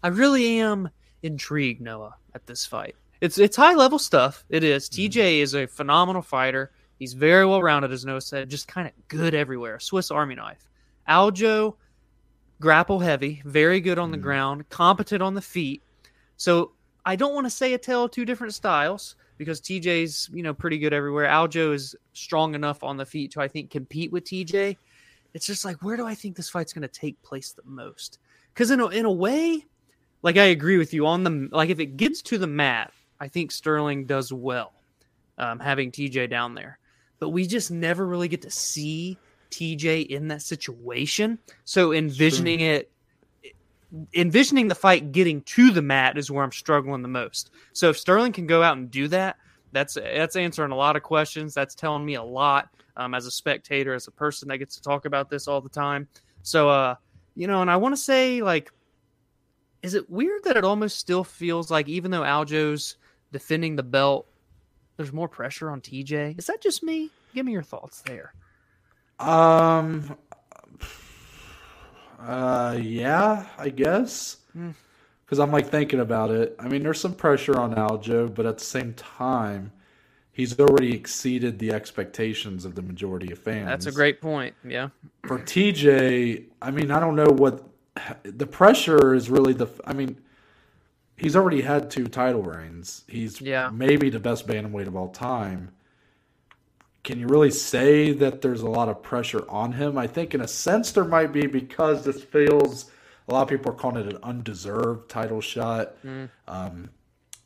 I 0.01 0.07
really 0.07 0.59
am 0.59 0.89
intrigued, 1.23 1.81
Noah, 1.81 2.15
at 2.33 2.45
this 2.45 2.65
fight. 2.65 2.95
It's 3.21 3.37
it's 3.37 3.55
high 3.55 3.75
level 3.75 3.99
stuff. 3.99 4.45
It 4.49 4.63
is. 4.63 4.89
Mm-hmm. 4.89 5.19
TJ 5.19 5.39
is 5.39 5.55
a 5.55 5.67
phenomenal 5.67 6.21
fighter. 6.21 6.71
He's 6.99 7.13
very 7.13 7.45
well 7.45 7.61
rounded, 7.61 7.91
as 7.91 8.05
Noah 8.05 8.21
said, 8.21 8.49
just 8.49 8.67
kind 8.67 8.87
of 8.87 8.93
good 9.07 9.33
everywhere. 9.33 9.79
Swiss 9.79 10.11
Army 10.11 10.35
knife. 10.35 10.69
Aljo, 11.09 11.75
grapple 12.61 12.99
heavy, 12.99 13.41
very 13.45 13.81
good 13.81 13.99
on 13.99 14.11
the 14.11 14.17
ground, 14.17 14.67
competent 14.69 15.21
on 15.21 15.33
the 15.33 15.41
feet. 15.41 15.83
So 16.37 16.71
I 17.05 17.15
don't 17.15 17.33
want 17.33 17.45
to 17.45 17.51
say 17.51 17.73
a 17.73 17.77
tale 17.77 18.05
of 18.05 18.11
two 18.11 18.25
different 18.25 18.53
styles 18.53 19.15
because 19.37 19.59
TJ's 19.61 20.29
you 20.33 20.43
know 20.43 20.53
pretty 20.53 20.77
good 20.77 20.93
everywhere. 20.93 21.27
Aljo 21.27 21.73
is 21.73 21.95
strong 22.13 22.55
enough 22.55 22.83
on 22.83 22.97
the 22.97 23.05
feet 23.05 23.31
to 23.31 23.41
I 23.41 23.47
think 23.47 23.69
compete 23.69 24.11
with 24.11 24.23
TJ. 24.23 24.77
It's 25.33 25.45
just 25.45 25.65
like 25.65 25.83
where 25.83 25.97
do 25.97 26.05
I 26.05 26.15
think 26.15 26.35
this 26.35 26.49
fight's 26.49 26.73
going 26.73 26.81
to 26.83 26.87
take 26.87 27.21
place 27.21 27.51
the 27.51 27.63
most? 27.65 28.19
Because 28.53 28.71
in 28.71 28.79
a, 28.79 28.87
in 28.87 29.05
a 29.05 29.11
way, 29.11 29.65
like 30.21 30.37
I 30.37 30.45
agree 30.45 30.77
with 30.77 30.93
you 30.93 31.05
on 31.05 31.23
the 31.23 31.49
like 31.51 31.69
if 31.69 31.79
it 31.79 31.97
gets 31.97 32.21
to 32.23 32.37
the 32.37 32.47
mat, 32.47 32.93
I 33.19 33.27
think 33.27 33.51
Sterling 33.51 34.05
does 34.05 34.31
well 34.31 34.73
um, 35.37 35.59
having 35.59 35.91
TJ 35.91 36.29
down 36.29 36.55
there, 36.55 36.79
but 37.19 37.29
we 37.29 37.47
just 37.47 37.71
never 37.71 38.05
really 38.05 38.27
get 38.27 38.41
to 38.43 38.51
see 38.51 39.17
TJ 39.51 40.07
in 40.07 40.27
that 40.29 40.41
situation. 40.41 41.39
So 41.63 41.93
envisioning 41.93 42.61
it, 42.61 42.91
envisioning 44.13 44.67
the 44.67 44.75
fight 44.75 45.11
getting 45.11 45.41
to 45.43 45.71
the 45.71 45.81
mat 45.81 46.17
is 46.17 46.29
where 46.29 46.43
I'm 46.43 46.51
struggling 46.51 47.01
the 47.01 47.07
most. 47.07 47.51
So 47.73 47.89
if 47.89 47.97
Sterling 47.97 48.33
can 48.33 48.47
go 48.47 48.61
out 48.61 48.77
and 48.77 48.91
do 48.91 49.07
that, 49.09 49.37
that's 49.71 49.95
that's 49.95 50.35
answering 50.35 50.71
a 50.71 50.75
lot 50.75 50.95
of 50.95 51.03
questions. 51.03 51.53
That's 51.53 51.75
telling 51.75 52.05
me 52.05 52.15
a 52.15 52.23
lot 52.23 52.69
um, 52.97 53.13
as 53.13 53.25
a 53.25 53.31
spectator, 53.31 53.93
as 53.93 54.07
a 54.07 54.11
person 54.11 54.47
that 54.49 54.57
gets 54.57 54.75
to 54.75 54.81
talk 54.81 55.05
about 55.05 55.29
this 55.29 55.47
all 55.47 55.61
the 55.61 55.69
time. 55.69 56.07
So, 56.43 56.69
uh, 56.69 56.95
you 57.35 57.47
know, 57.47 57.61
and 57.61 57.69
I 57.69 57.75
want 57.77 57.93
to 57.93 58.01
say 58.01 58.41
like 58.41 58.71
is 59.85 59.93
it 59.93 60.09
weird 60.09 60.43
that 60.45 60.57
it 60.57 60.63
almost 60.63 60.97
still 60.97 61.23
feels 61.23 61.69
like 61.69 61.87
even 61.87 62.09
though 62.09 62.23
Aljo's 62.23 62.97
defending 63.31 63.75
the 63.75 63.83
belt, 63.83 64.25
there's 64.97 65.13
more 65.13 65.27
pressure 65.27 65.69
on 65.69 65.81
TJ. 65.81 66.37
Is 66.37 66.47
that 66.47 66.61
just 66.61 66.83
me? 66.83 67.09
Give 67.33 67.45
me 67.45 67.51
your 67.51 67.63
thoughts 67.63 68.01
there. 68.01 68.33
Um. 69.19 70.17
Uh. 72.19 72.77
Yeah. 72.81 73.45
I 73.57 73.69
guess. 73.69 74.37
Because 75.25 75.39
I'm 75.39 75.51
like 75.51 75.67
thinking 75.69 75.99
about 75.99 76.31
it. 76.31 76.55
I 76.59 76.67
mean, 76.67 76.83
there's 76.83 76.99
some 76.99 77.13
pressure 77.13 77.59
on 77.59 77.75
Aljo, 77.75 78.33
but 78.33 78.45
at 78.45 78.57
the 78.57 78.63
same 78.63 78.93
time, 78.93 79.71
he's 80.31 80.59
already 80.59 80.93
exceeded 80.93 81.59
the 81.59 81.71
expectations 81.71 82.63
of 82.63 82.75
the 82.75 82.81
majority 82.81 83.31
of 83.31 83.39
fans. 83.39 83.67
That's 83.67 83.85
a 83.87 83.91
great 83.91 84.21
point. 84.21 84.53
Yeah. 84.63 84.89
for 85.25 85.39
TJ, 85.39 86.45
I 86.61 86.71
mean, 86.71 86.91
I 86.91 86.99
don't 86.99 87.15
know 87.15 87.29
what 87.29 87.67
the 88.23 88.45
pressure 88.45 89.13
is 89.13 89.29
really 89.29 89.53
the. 89.53 89.67
I 89.85 89.93
mean, 89.93 90.17
he's 91.17 91.35
already 91.35 91.61
had 91.61 91.89
two 91.89 92.07
title 92.07 92.41
reigns. 92.43 93.03
He's 93.07 93.39
Yeah. 93.41 93.69
maybe 93.73 94.09
the 94.09 94.19
best 94.19 94.47
bantamweight 94.47 94.87
of 94.87 94.95
all 94.95 95.09
time. 95.09 95.69
Can 97.03 97.19
you 97.19 97.27
really 97.27 97.51
say 97.51 98.11
that 98.13 98.41
there's 98.41 98.61
a 98.61 98.69
lot 98.69 98.89
of 98.89 99.03
pressure 99.03 99.43
on 99.47 99.73
him? 99.73 99.97
I 99.97 100.07
think, 100.07 100.33
in 100.33 100.41
a 100.41 100.47
sense, 100.47 100.91
there 100.91 101.03
might 101.05 101.31
be 101.31 101.45
because 101.47 102.03
this 102.03 102.23
feels. 102.23 102.89
A 103.27 103.33
lot 103.33 103.43
of 103.43 103.49
people 103.49 103.71
are 103.71 103.75
calling 103.75 104.05
it 104.07 104.13
an 104.13 104.19
undeserved 104.23 105.09
title 105.09 105.41
shot. 105.41 105.93
Mm. 106.03 106.29
Um, 106.47 106.89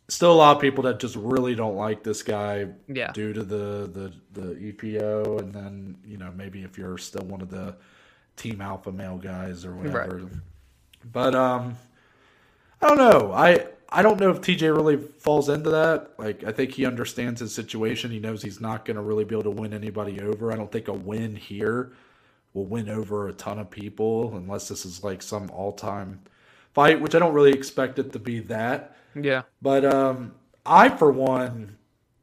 still, 0.10 0.32
a 0.32 0.36
lot 0.36 0.56
of 0.56 0.62
people 0.62 0.84
that 0.84 1.00
just 1.00 1.16
really 1.16 1.56
don't 1.56 1.76
like 1.76 2.04
this 2.04 2.22
guy 2.24 2.68
Yeah. 2.88 3.12
due 3.12 3.32
to 3.34 3.44
the, 3.44 3.90
the 3.94 4.14
the 4.42 4.56
EPO, 4.74 5.40
and 5.40 5.54
then 5.54 5.98
you 6.06 6.18
know 6.18 6.32
maybe 6.36 6.64
if 6.64 6.78
you're 6.78 6.98
still 6.98 7.26
one 7.26 7.42
of 7.42 7.50
the 7.50 7.76
team 8.38 8.62
alpha 8.62 8.92
male 8.94 9.18
guys 9.18 9.66
or 9.66 9.76
whatever. 9.76 10.30
But 11.12 11.36
um, 11.36 11.78
I 12.82 12.88
don't 12.88 12.98
know. 12.98 13.34
I 13.34 13.66
I 13.90 14.02
don't 14.02 14.20
know 14.20 14.30
if 14.30 14.42
TJ 14.42 14.76
really 14.76 14.98
falls 14.98 15.50
into 15.50 15.70
that. 15.72 16.12
Like 16.18 16.44
I 16.44 16.52
think 16.52 16.72
he 16.72 16.86
understands 16.86 17.40
his 17.40 17.54
situation. 17.54 18.12
He 18.12 18.20
knows 18.20 18.42
he's 18.42 18.62
not 18.62 18.86
going 18.86 18.96
to 18.96 19.02
really 19.02 19.26
be 19.26 19.36
able 19.36 19.44
to 19.44 19.62
win 19.62 19.74
anybody 19.74 20.20
over. 20.22 20.52
I 20.52 20.56
don't 20.56 20.72
think 20.72 20.88
a 20.88 20.94
win 20.94 21.36
here 21.36 21.94
will 22.54 22.66
win 22.66 22.90
over 22.90 23.28
a 23.28 23.34
ton 23.34 23.60
of 23.60 23.70
people 23.70 24.36
unless 24.36 24.68
this 24.68 24.86
is 24.86 25.04
like 25.04 25.22
some 25.22 25.50
all 25.52 25.72
time 25.72 26.22
fight, 26.74 27.02
which 27.02 27.16
I 27.16 27.20
don't 27.20 27.34
really 27.34 27.52
expect 27.52 28.00
it 28.00 28.12
to 28.14 28.20
be 28.20 28.40
that. 28.42 28.96
Yeah. 29.16 29.44
But 29.62 29.86
um, 29.86 30.34
I, 30.66 30.90
for 30.90 31.12
one, 31.12 31.76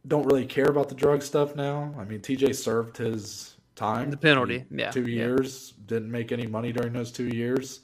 don't 0.07 0.27
really 0.27 0.47
care 0.47 0.67
about 0.67 0.89
the 0.89 0.95
drug 0.95 1.23
stuff 1.23 1.57
now. 1.57 1.95
I 1.99 2.05
mean, 2.05 2.21
TJ 2.21 2.55
served 2.55 2.97
his 2.97 3.57
time. 3.75 4.11
The 4.11 4.17
penalty, 4.17 4.65
yeah, 4.71 4.91
Two 4.91 5.03
yeah. 5.03 5.25
years. 5.25 5.75
Didn't 5.87 6.11
make 6.11 6.33
any 6.33 6.47
money 6.47 6.73
during 6.73 6.93
those 6.93 7.11
two 7.11 7.29
years. 7.29 7.81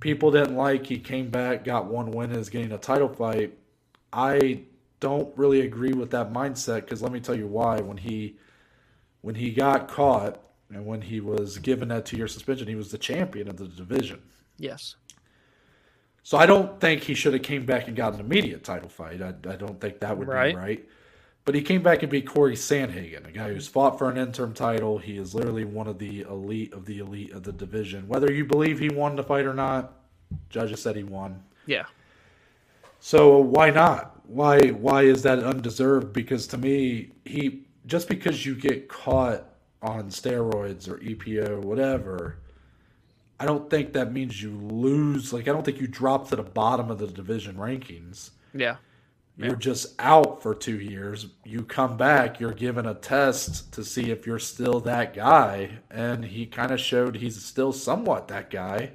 People 0.00 0.30
didn't 0.30 0.56
like 0.56 0.86
he 0.86 0.98
came 0.98 1.30
back, 1.30 1.64
got 1.64 1.86
one 1.86 2.10
win, 2.10 2.30
and 2.30 2.40
is 2.40 2.50
getting 2.50 2.72
a 2.72 2.78
title 2.78 3.08
fight. 3.08 3.56
I 4.12 4.62
don't 5.00 5.36
really 5.36 5.62
agree 5.62 5.92
with 5.92 6.10
that 6.10 6.32
mindset 6.32 6.82
because 6.82 7.02
let 7.02 7.12
me 7.12 7.20
tell 7.20 7.36
you 7.36 7.46
why. 7.46 7.80
When 7.80 7.96
he 7.96 8.36
when 9.22 9.34
he 9.34 9.50
got 9.52 9.88
caught 9.88 10.40
and 10.70 10.84
when 10.86 11.02
he 11.02 11.20
was 11.20 11.58
given 11.58 11.88
that 11.88 12.06
two 12.06 12.16
year 12.16 12.28
suspension, 12.28 12.68
he 12.68 12.74
was 12.74 12.90
the 12.90 12.98
champion 12.98 13.48
of 13.48 13.56
the 13.56 13.66
division. 13.68 14.22
Yes. 14.58 14.96
So 16.22 16.38
I 16.38 16.46
don't 16.46 16.80
think 16.80 17.02
he 17.02 17.14
should 17.14 17.34
have 17.34 17.42
came 17.42 17.66
back 17.66 17.86
and 17.86 17.96
got 17.96 18.14
an 18.14 18.20
immediate 18.20 18.64
title 18.64 18.88
fight. 18.88 19.20
I, 19.20 19.28
I 19.28 19.56
don't 19.56 19.78
think 19.80 20.00
that 20.00 20.16
would 20.16 20.28
Right. 20.28 20.54
be 20.54 20.58
right. 20.60 20.88
But 21.44 21.54
he 21.54 21.62
came 21.62 21.82
back 21.82 22.02
and 22.02 22.10
beat 22.10 22.26
Corey 22.26 22.54
Sandhagen, 22.54 23.28
a 23.28 23.30
guy 23.30 23.52
who's 23.52 23.68
fought 23.68 23.98
for 23.98 24.10
an 24.10 24.16
interim 24.16 24.54
title. 24.54 24.96
He 24.96 25.18
is 25.18 25.34
literally 25.34 25.64
one 25.64 25.86
of 25.86 25.98
the 25.98 26.22
elite 26.22 26.72
of 26.72 26.86
the 26.86 27.00
elite 27.00 27.32
of 27.32 27.42
the 27.42 27.52
division. 27.52 28.08
Whether 28.08 28.32
you 28.32 28.46
believe 28.46 28.78
he 28.78 28.88
won 28.88 29.16
the 29.16 29.22
fight 29.22 29.44
or 29.44 29.52
not, 29.52 29.92
judges 30.48 30.80
said 30.80 30.96
he 30.96 31.02
won. 31.02 31.42
Yeah. 31.66 31.84
So 33.00 33.38
why 33.38 33.68
not? 33.68 34.18
Why 34.26 34.70
why 34.70 35.02
is 35.02 35.22
that 35.24 35.38
undeserved? 35.40 36.14
Because 36.14 36.46
to 36.48 36.58
me, 36.58 37.10
he 37.26 37.64
just 37.86 38.08
because 38.08 38.46
you 38.46 38.54
get 38.54 38.88
caught 38.88 39.44
on 39.82 40.08
steroids 40.08 40.88
or 40.88 40.96
EPO, 41.00 41.48
or 41.50 41.60
whatever, 41.60 42.38
I 43.38 43.44
don't 43.44 43.68
think 43.68 43.92
that 43.92 44.14
means 44.14 44.42
you 44.42 44.52
lose. 44.52 45.34
Like 45.34 45.46
I 45.46 45.52
don't 45.52 45.62
think 45.62 45.78
you 45.78 45.86
drop 45.86 46.30
to 46.30 46.36
the 46.36 46.42
bottom 46.42 46.90
of 46.90 46.98
the 46.98 47.06
division 47.06 47.56
rankings. 47.56 48.30
Yeah. 48.54 48.76
You're 49.36 49.56
just 49.56 49.94
out 49.98 50.42
for 50.42 50.54
two 50.54 50.78
years. 50.78 51.26
You 51.44 51.64
come 51.64 51.96
back, 51.96 52.38
you're 52.38 52.52
given 52.52 52.86
a 52.86 52.94
test 52.94 53.72
to 53.72 53.84
see 53.84 54.10
if 54.12 54.26
you're 54.28 54.38
still 54.38 54.78
that 54.80 55.12
guy, 55.12 55.78
and 55.90 56.24
he 56.24 56.46
kind 56.46 56.70
of 56.70 56.78
showed 56.80 57.16
he's 57.16 57.42
still 57.44 57.72
somewhat 57.72 58.28
that 58.28 58.48
guy. 58.48 58.92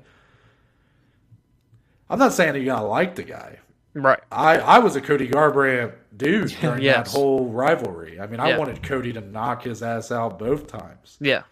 I'm 2.09 2.19
not 2.19 2.33
saying 2.33 2.55
you 2.55 2.65
gotta 2.65 2.85
like 2.85 3.15
the 3.15 3.23
guy. 3.23 3.59
Right. 3.93 4.19
I, 4.31 4.59
I 4.59 4.79
was 4.79 4.95
a 4.95 5.01
Cody 5.01 5.27
Garbrandt 5.27 5.93
dude 6.15 6.55
during 6.61 6.83
Yes. 6.83 7.11
that 7.11 7.17
whole 7.17 7.49
rivalry. 7.49 8.19
I 8.19 8.27
mean, 8.27 8.39
I 8.39 8.49
Yeah. 8.51 8.57
wanted 8.57 8.81
Cody 8.81 9.11
to 9.13 9.21
knock 9.21 9.63
his 9.63 9.83
ass 9.83 10.11
out 10.11 10.39
both 10.39 10.67
times. 10.67 11.17
Yeah. 11.19 11.43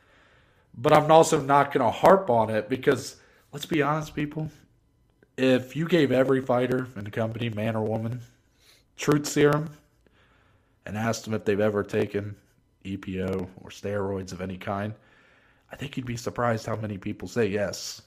But 0.78 0.94
I'm 0.94 1.12
also 1.12 1.42
not 1.42 1.74
going 1.74 1.86
to 1.86 1.92
harp 1.92 2.30
on 2.30 2.50
it 2.52 2.70
because, 2.70 3.18
let's 3.52 3.66
be 3.66 3.82
honest, 3.82 4.16
people. 4.16 4.50
If 5.36 5.76
you 5.76 5.88
gave 5.88 6.12
every 6.12 6.42
fighter 6.42 6.88
in 6.96 7.04
the 7.04 7.12
company, 7.12 7.50
man 7.50 7.76
or 7.76 7.84
woman, 7.84 8.22
truth 8.98 9.26
serum 9.28 9.70
and 10.86 10.98
asked 10.98 11.26
them 11.26 11.34
if 11.34 11.46
they've 11.46 11.60
ever 11.60 11.84
taken 11.84 12.36
EPO 12.86 13.48
or 13.62 13.70
steroids 13.70 14.32
of 14.32 14.42
any 14.42 14.58
kind, 14.58 14.94
I 15.72 15.76
think 15.76 15.98
you'd 15.98 16.06
be 16.06 16.18
surprised 16.18 16.66
how 16.66 16.76
many 16.76 16.98
people 16.98 17.28
say 17.28 17.48
yes. 17.48 18.02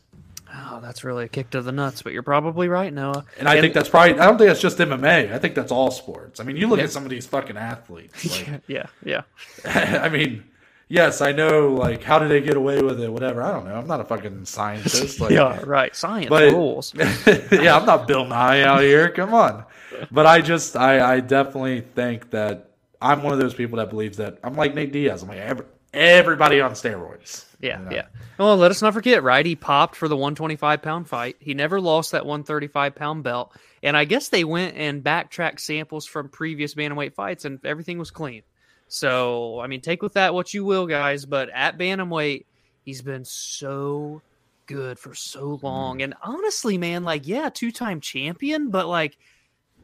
Oh, 0.53 0.81
that's 0.83 1.05
really 1.05 1.27
a 1.27 1.29
kick 1.29 1.51
to 1.51 1.63
the 1.63 1.71
nuts, 1.71 2.03
but 2.03 2.13
you're 2.13 2.25
probably 2.25 2.67
right, 2.67 2.93
Noah. 2.93 3.25
And 3.39 3.47
I 3.49 3.61
think 3.61 3.73
that's 3.73 3.89
probably, 3.89 4.19
I 4.19 4.27
don't 4.27 4.37
think 4.37 4.49
that's 4.49 4.61
just 4.61 4.79
MMA. 4.79 5.33
I 5.33 5.39
think 5.39 5.55
that's 5.55 5.71
all 5.71 5.93
sports. 5.93 6.41
I 6.41 6.43
mean, 6.45 6.57
you 6.57 6.67
look 6.67 6.79
Yeah. 6.79 6.87
at 6.87 6.91
some 6.91 7.05
of 7.05 7.11
these 7.11 7.27
fucking 7.27 7.57
athletes. 7.57 8.25
Like, 8.51 8.63
yeah, 8.67 8.87
yeah. 9.05 9.23
I 9.65 10.09
mean, 10.09 10.43
yes, 10.89 11.21
I 11.21 11.31
know, 11.31 11.69
like, 11.69 12.03
how 12.03 12.19
did 12.19 12.31
they 12.33 12.41
get 12.41 12.57
away 12.57 12.83
with 12.83 13.01
it? 13.01 13.13
Whatever. 13.13 13.43
I 13.43 13.53
don't 13.53 13.65
know. 13.65 13.77
I'm 13.77 13.87
not 13.87 14.01
a 14.01 14.05
fucking 14.05 14.45
scientist. 14.47 15.21
Like, 15.21 15.31
yeah, 15.31 15.61
right. 15.65 15.95
Science 15.95 16.29
But- 16.31 16.51
rules. 16.53 16.95
yeah, 16.97 17.77
I'm 17.77 17.87
not 17.87 18.09
Bill 18.09 18.25
Nye 18.25 18.63
out 18.63 18.81
here. 18.81 19.09
Come 19.11 19.35
on. 19.35 19.65
But 20.11 20.27
I 20.27 20.41
just, 20.41 20.77
I, 20.77 21.17
I 21.17 21.21
definitely 21.21 21.81
think 21.81 22.31
that 22.31 22.71
I'm 23.01 23.23
one 23.23 23.33
of 23.33 23.39
those 23.39 23.55
people 23.55 23.79
that 23.79 23.91
believes 23.91 24.19
that 24.19 24.39
I'm 24.43 24.55
like 24.55 24.75
Nate 24.75 24.93
Diaz. 24.93 25.23
I'm 25.23 25.29
like, 25.29 25.39
every, 25.39 25.65
everybody 25.93 26.61
on 26.61 26.73
steroids. 26.73 27.47
Yeah, 27.61 27.79
You 27.79 27.85
know? 27.85 27.91
yeah. 27.91 28.07
Well, 28.39 28.57
let 28.57 28.71
us 28.71 28.81
not 28.83 28.95
forget, 28.95 29.23
right? 29.23 29.45
He 29.45 29.57
popped 29.57 29.97
for 29.97 30.09
the 30.09 30.17
125 30.17 30.83
pound 30.83 31.09
fight. 31.09 31.37
He 31.41 31.55
never 31.55 31.81
lost 31.81 32.13
that 32.13 32.25
135 32.25 32.95
pound 32.95 33.23
belt. 33.23 33.55
And 33.83 33.97
I 33.97 34.05
guess 34.05 34.29
they 34.29 34.45
went 34.45 34.77
and 34.77 35.03
backtracked 35.03 35.61
samples 35.61 36.07
from 36.07 36.29
previous 36.29 36.75
bantamweight 36.75 37.15
fights, 37.15 37.45
and 37.45 37.59
everything 37.65 37.99
was 37.99 38.11
clean. 38.11 38.43
So, 38.89 39.61
I 39.61 39.67
mean, 39.67 39.81
take 39.81 40.03
with 40.03 40.15
that 40.15 40.35
what 40.35 40.53
you 40.53 40.65
will, 40.65 40.87
guys. 40.87 41.25
But 41.25 41.49
at 41.51 41.79
bantamweight, 41.79 42.45
he's 42.85 43.03
been 43.03 43.25
so 43.25 44.23
good 44.67 44.99
for 44.99 45.15
so 45.15 45.59
long. 45.63 45.99
Mm. 45.99 46.05
And 46.05 46.15
honestly, 46.23 46.79
man, 46.79 47.05
like, 47.05 47.27
yeah, 47.27 47.51
two 47.51 47.73
time 47.73 48.01
champion, 48.01 48.71
but 48.71 48.87
like, 48.87 49.17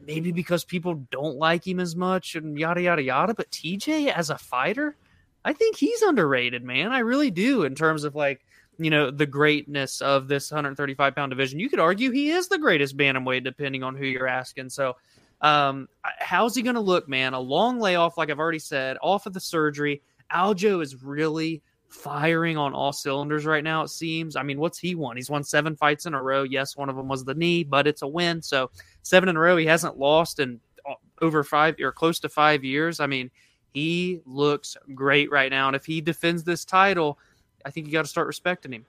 maybe 0.05 0.31
because 0.31 0.63
people 0.63 1.05
don't 1.11 1.37
like 1.37 1.65
him 1.65 1.79
as 1.79 1.95
much 1.95 2.35
and 2.35 2.57
yada, 2.57 2.81
yada, 2.81 3.01
yada. 3.01 3.33
But 3.33 3.51
TJ 3.51 4.11
as 4.11 4.29
a 4.29 4.37
fighter, 4.37 4.95
I 5.43 5.53
think 5.53 5.77
he's 5.77 6.01
underrated, 6.01 6.63
man. 6.63 6.91
I 6.91 6.99
really 6.99 7.31
do 7.31 7.63
in 7.63 7.75
terms 7.75 8.03
of 8.03 8.15
like, 8.15 8.45
you 8.77 8.89
know, 8.89 9.09
the 9.11 9.25
greatness 9.25 10.01
of 10.01 10.27
this 10.27 10.51
135 10.51 11.15
pound 11.15 11.31
division. 11.31 11.59
You 11.59 11.69
could 11.69 11.79
argue 11.79 12.11
he 12.11 12.29
is 12.29 12.47
the 12.47 12.57
greatest 12.57 12.97
bantamweight, 12.97 13.43
depending 13.43 13.83
on 13.83 13.95
who 13.95 14.05
you're 14.05 14.27
asking. 14.27 14.69
So, 14.69 14.95
um, 15.41 15.87
how's 16.01 16.55
he 16.55 16.61
going 16.61 16.75
to 16.75 16.81
look, 16.81 17.07
man? 17.07 17.33
A 17.33 17.39
long 17.39 17.79
layoff, 17.79 18.17
like 18.17 18.29
I've 18.29 18.39
already 18.39 18.59
said, 18.59 18.97
off 19.01 19.25
of 19.25 19.33
the 19.33 19.39
surgery. 19.39 20.01
Aljo 20.31 20.81
is 20.81 21.01
really 21.01 21.61
firing 21.89 22.57
on 22.57 22.73
all 22.73 22.91
cylinders 22.91 23.45
right 23.45 23.63
now, 23.63 23.83
it 23.83 23.89
seems. 23.89 24.35
I 24.35 24.43
mean, 24.43 24.59
what's 24.59 24.77
he 24.77 24.95
won? 24.95 25.15
He's 25.15 25.29
won 25.29 25.43
seven 25.43 25.75
fights 25.75 26.05
in 26.05 26.13
a 26.13 26.21
row. 26.21 26.43
Yes, 26.43 26.75
one 26.75 26.89
of 26.89 26.95
them 26.95 27.07
was 27.07 27.23
the 27.23 27.33
knee, 27.33 27.63
but 27.63 27.87
it's 27.87 28.01
a 28.01 28.07
win. 28.07 28.41
So, 28.41 28.69
seven 29.07 29.29
in 29.29 29.37
a 29.37 29.39
row. 29.39 29.57
He 29.57 29.65
hasn't 29.65 29.97
lost 29.97 30.39
in 30.39 30.59
uh, 30.87 30.93
over 31.21 31.43
five 31.43 31.75
or 31.79 31.91
close 31.91 32.19
to 32.19 32.29
five 32.29 32.63
years. 32.63 32.99
I 32.99 33.07
mean, 33.07 33.31
he 33.73 34.21
looks 34.25 34.75
great 34.93 35.31
right 35.31 35.49
now. 35.51 35.67
And 35.67 35.75
if 35.75 35.85
he 35.85 36.01
defends 36.01 36.43
this 36.43 36.65
title, 36.65 37.17
I 37.65 37.71
think 37.71 37.87
you 37.87 37.93
got 37.93 38.03
to 38.03 38.09
start 38.09 38.27
respecting 38.27 38.71
him. 38.73 38.85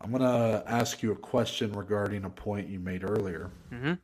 I'm 0.00 0.10
going 0.10 0.22
to 0.22 0.62
ask 0.70 1.02
you 1.02 1.12
a 1.12 1.16
question 1.16 1.72
regarding 1.72 2.24
a 2.24 2.30
point 2.30 2.68
you 2.68 2.78
made 2.78 3.02
earlier, 3.02 3.50
Mhm. 3.72 3.98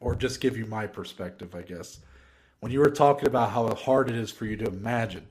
or 0.00 0.14
just 0.14 0.40
give 0.40 0.56
you 0.56 0.66
my 0.66 0.86
perspective, 0.86 1.54
I 1.54 1.62
guess. 1.62 2.00
When 2.60 2.70
you 2.70 2.80
were 2.80 2.90
talking 2.90 3.26
about 3.26 3.50
how 3.50 3.72
hard 3.74 4.10
it 4.10 4.16
is 4.16 4.30
for 4.30 4.44
you 4.44 4.56
to 4.58 4.66
imagine 4.66 5.26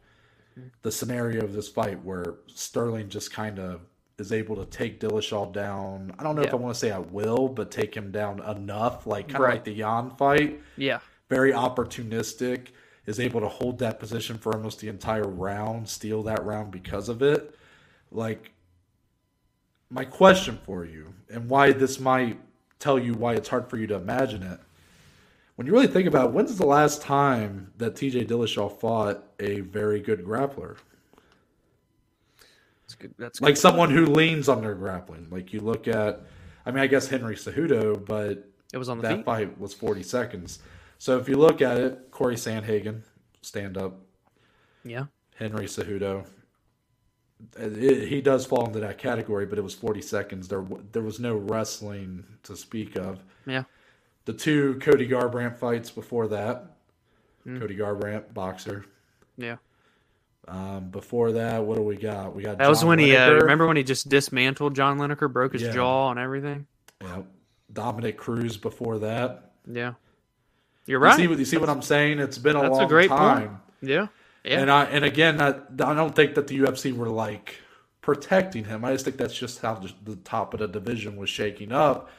the 0.81 0.91
scenario 0.91 1.43
of 1.43 1.53
this 1.53 1.67
fight 1.67 2.01
where 2.03 2.35
Sterling 2.47 3.09
just 3.09 3.31
kind 3.33 3.59
of 3.59 3.81
is 4.17 4.31
able 4.31 4.55
to 4.55 4.65
take 4.65 4.99
Dillashaw 4.99 5.51
down. 5.51 6.13
I 6.17 6.23
don't 6.23 6.35
know 6.35 6.41
if 6.43 6.53
I 6.53 6.57
want 6.57 6.73
to 6.73 6.79
say 6.79 6.91
I 6.91 6.99
will, 6.99 7.49
but 7.49 7.69
take 7.71 7.95
him 7.95 8.11
down 8.11 8.41
enough, 8.43 9.05
like 9.05 9.27
kind 9.27 9.35
of 9.35 9.41
Right. 9.41 9.53
like 9.55 9.63
the 9.65 9.73
Yan 9.73 10.11
fight. 10.11 10.61
Yeah. 10.77 10.99
very 11.27 11.51
opportunistic, 11.51 12.67
is 13.07 13.19
able 13.19 13.41
to 13.41 13.47
hold 13.47 13.79
that 13.79 13.99
position 13.99 14.37
for 14.37 14.53
almost 14.53 14.79
the 14.79 14.87
entire 14.87 15.27
round, 15.27 15.89
steal 15.89 16.21
that 16.23 16.43
round 16.45 16.69
because 16.71 17.09
of 17.09 17.21
it. 17.23 17.55
Like, 18.11 18.51
my 19.89 20.05
question 20.05 20.59
for 20.63 20.85
you, 20.85 21.13
and 21.29 21.49
why 21.49 21.71
this 21.71 21.99
might 21.99 22.39
tell 22.79 22.97
you 22.99 23.13
why 23.15 23.33
it's 23.33 23.49
hard 23.49 23.67
for 23.69 23.77
you 23.77 23.87
to 23.87 23.95
imagine 23.95 24.43
it. 24.43 24.59
when 25.55 25.65
you 25.65 25.73
really 25.73 25.87
think 25.87 26.07
about 26.07 26.27
it, 26.27 26.31
when's 26.33 26.57
the 26.57 26.65
last 26.65 27.01
time 27.01 27.71
that 27.77 27.95
TJ 27.95 28.27
Dillashaw 28.27 28.79
fought 28.79 29.23
a 29.39 29.61
very 29.61 29.99
good 30.01 30.23
grappler? 30.23 30.77
That's 32.85 32.95
good. 32.95 33.13
That's 33.17 33.41
Like 33.41 33.57
someone 33.57 33.89
who 33.89 34.05
leans 34.05 34.47
on 34.49 34.61
their 34.61 34.75
grappling. 34.75 35.27
Like 35.31 35.53
you 35.53 35.59
look 35.59 35.87
at, 35.87 36.21
I 36.65 36.71
mean, 36.71 36.79
I 36.83 36.87
guess 36.87 37.07
Henry 37.07 37.35
Cejudo, 37.35 38.03
but 38.05 38.47
It 38.73 38.77
was 38.77 38.89
on 38.89 38.97
the 38.97 39.03
that 39.07 39.15
feet. 39.17 39.25
fight 39.25 39.59
was 39.59 39.73
40 39.73 40.03
seconds. 40.03 40.59
So 40.99 41.17
if 41.17 41.27
you 41.27 41.35
look 41.37 41.61
at 41.61 41.77
it, 41.77 42.11
Corey 42.11 42.35
Sandhagen, 42.35 43.01
stand 43.41 43.77
up. 43.77 43.97
Yeah. 44.83 45.05
Henry 45.35 45.65
Cejudo. 45.65 46.25
It, 47.57 48.07
he 48.07 48.21
does 48.21 48.45
fall 48.45 48.65
into 48.65 48.79
that 48.79 48.97
category, 48.97 49.45
but 49.45 49.57
it 49.57 49.61
was 49.63 49.73
40 49.75 50.01
seconds. 50.01 50.47
There, 50.47 50.65
there 50.91 51.01
was 51.01 51.19
no 51.19 51.35
wrestling 51.35 52.23
to 52.43 52.55
speak 52.55 52.95
of. 52.95 53.23
Yeah. 53.45 53.63
The 54.25 54.33
two 54.33 54.79
Cody 54.79 55.07
Garbrandt 55.07 55.57
fights 55.57 55.89
before 55.91 56.27
that, 56.29 56.71
Mm. 57.45 57.59
Cody 57.59 57.75
Garbrandt, 57.75 58.33
boxer. 58.33 58.85
Yeah. 59.37 59.57
Um, 60.47 60.89
before 60.91 61.31
that, 61.33 61.63
what 61.63 61.75
do 61.77 61.81
we 61.83 61.95
got? 61.95 62.35
We 62.35 62.43
got 62.43 62.57
That 62.59 62.69
was 62.69 62.81
John 62.81 62.89
when 62.89 62.99
he 62.99 63.15
uh, 63.15 63.31
remember 63.31 63.65
when 63.67 63.77
he 63.77 63.83
just 63.83 64.09
dismantled 64.09 64.75
John 64.75 64.99
Lineker, 64.99 65.31
broke 65.31 65.53
his 65.53 65.63
Yeah. 65.63 65.71
jaw 65.71 66.11
and 66.11 66.19
everything. 66.19 66.67
Yeah. 67.01 67.23
Dominick 67.73 68.17
Cruz 68.17 68.55
before 68.57 68.99
that. 68.99 69.51
Yeah. 69.65 69.93
You're 70.85 70.99
You 70.99 71.05
right. 71.05 71.15
see 71.15 71.27
what 71.27 71.39
you 71.39 71.45
see 71.45 71.57
what 71.57 71.69
I'm 71.69 71.81
saying? 71.81 72.19
It's 72.19 72.37
been 72.37 72.55
a 72.55 72.61
That's 72.61 72.75
a 72.75 72.79
long 72.81 72.87
great 72.87 73.09
point. 73.09 73.21
time. 73.21 73.61
yeah. 73.81 74.07
Yeah. 74.43 74.59
And 74.61 74.69
I 74.69 74.83
and 74.85 75.03
again, 75.03 75.41
I, 75.41 75.49
I 75.49 75.93
don't 75.95 76.15
think 76.15 76.35
that 76.35 76.45
the 76.47 76.59
UFC 76.59 76.95
were 76.95 77.09
like 77.09 77.55
protecting 78.01 78.65
him. 78.65 78.85
I 78.85 78.91
just 78.91 79.03
think 79.03 79.17
that's 79.17 79.33
just 79.35 79.61
how 79.61 79.73
the, 79.73 79.91
the 80.03 80.15
top 80.17 80.53
of 80.53 80.59
the 80.59 80.67
division 80.67 81.15
was 81.17 81.29
shaking 81.31 81.71
up. 81.71 82.09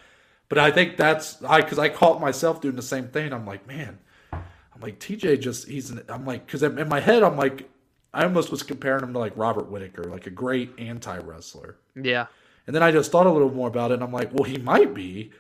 But 0.49 0.59
I 0.59 0.73
think 0.73 0.97
that's 0.97 1.41
I 1.45 1.61
because 1.61 1.79
I 1.79 1.89
caught 1.89 2.21
myself 2.21 2.61
doing 2.61 2.75
the 2.75 2.83
same 2.83 3.07
thing. 3.07 3.33
I'm 3.33 3.47
like, 3.47 3.69
man, 3.69 4.01
I'm 4.33 4.81
like 4.81 4.99
TJ 4.99 5.41
just 5.41 5.69
he's 5.69 5.91
an, 5.91 6.03
I'm 6.09 6.25
like 6.27 6.45
because 6.47 6.65
in 6.65 6.89
my 6.89 6.99
head 6.99 7.23
I'm 7.23 7.37
like 7.37 7.69
I 8.17 8.25
almost 8.25 8.51
was 8.51 8.63
comparing 8.63 9.03
him 9.05 9.13
to 9.13 9.19
like 9.19 9.33
Robert 9.37 9.71
Whitaker, 9.71 10.05
like 10.05 10.27
a 10.27 10.31
great 10.31 10.71
anti 10.79 11.19
wrestler. 11.19 11.77
yeah. 11.95 12.27
And 12.67 12.75
then 12.75 12.83
I 12.83 12.91
just 12.91 13.13
thought 13.13 13.27
a 13.27 13.31
little 13.31 13.53
more 13.53 13.69
about 13.69 13.93
it, 13.93 13.95
and 13.95 14.03
I'm 14.03 14.13
like, 14.13 14.33
well, 14.33 14.43
he 14.43 14.59
might 14.59 14.93
be, 14.93 15.31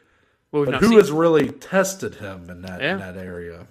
Well, 0.53 0.65
but 0.65 0.75
who 0.77 0.97
has 0.97 1.11
really 1.11 1.49
tested 1.51 2.15
him 2.17 2.49
in 2.49 2.63
that 2.63 2.81
Yeah. 2.81 2.93
in 2.93 2.99
that 3.01 3.17
area? 3.17 3.67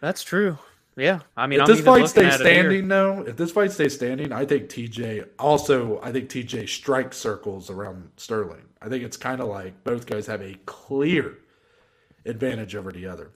That's 0.00 0.22
true. 0.22 0.58
Yeah. 0.96 1.20
I 1.36 1.46
mean, 1.46 1.60
if 1.60 1.68
I'm 1.68 1.74
this 1.74 1.84
fight 1.84 2.08
stays 2.08 2.34
at 2.34 2.40
it 2.40 2.46
here. 2.46 2.54
standing, 2.62 2.88
though, 2.88 3.24
if 3.26 3.36
this 3.36 3.50
fight 3.50 3.72
stays 3.72 3.94
standing, 3.94 4.32
I 4.32 4.44
think 4.46 4.68
TJ 4.70 5.26
also 5.38 6.00
I 6.02 6.12
think 6.12 6.30
TJ 6.30 6.66
strikes 6.68 7.16
circles 7.18 7.68
around 7.68 8.10
Sterling. 8.16 8.62
I 8.80 8.88
think 8.88 9.02
it's 9.04 9.16
kind 9.16 9.40
of 9.40 9.48
like 9.48 9.82
both 9.84 10.06
guys 10.06 10.26
have 10.28 10.40
a 10.40 10.54
clear 10.64 11.38
advantage 12.24 12.74
over 12.76 12.92
the 12.92 13.06
other. 13.06 13.30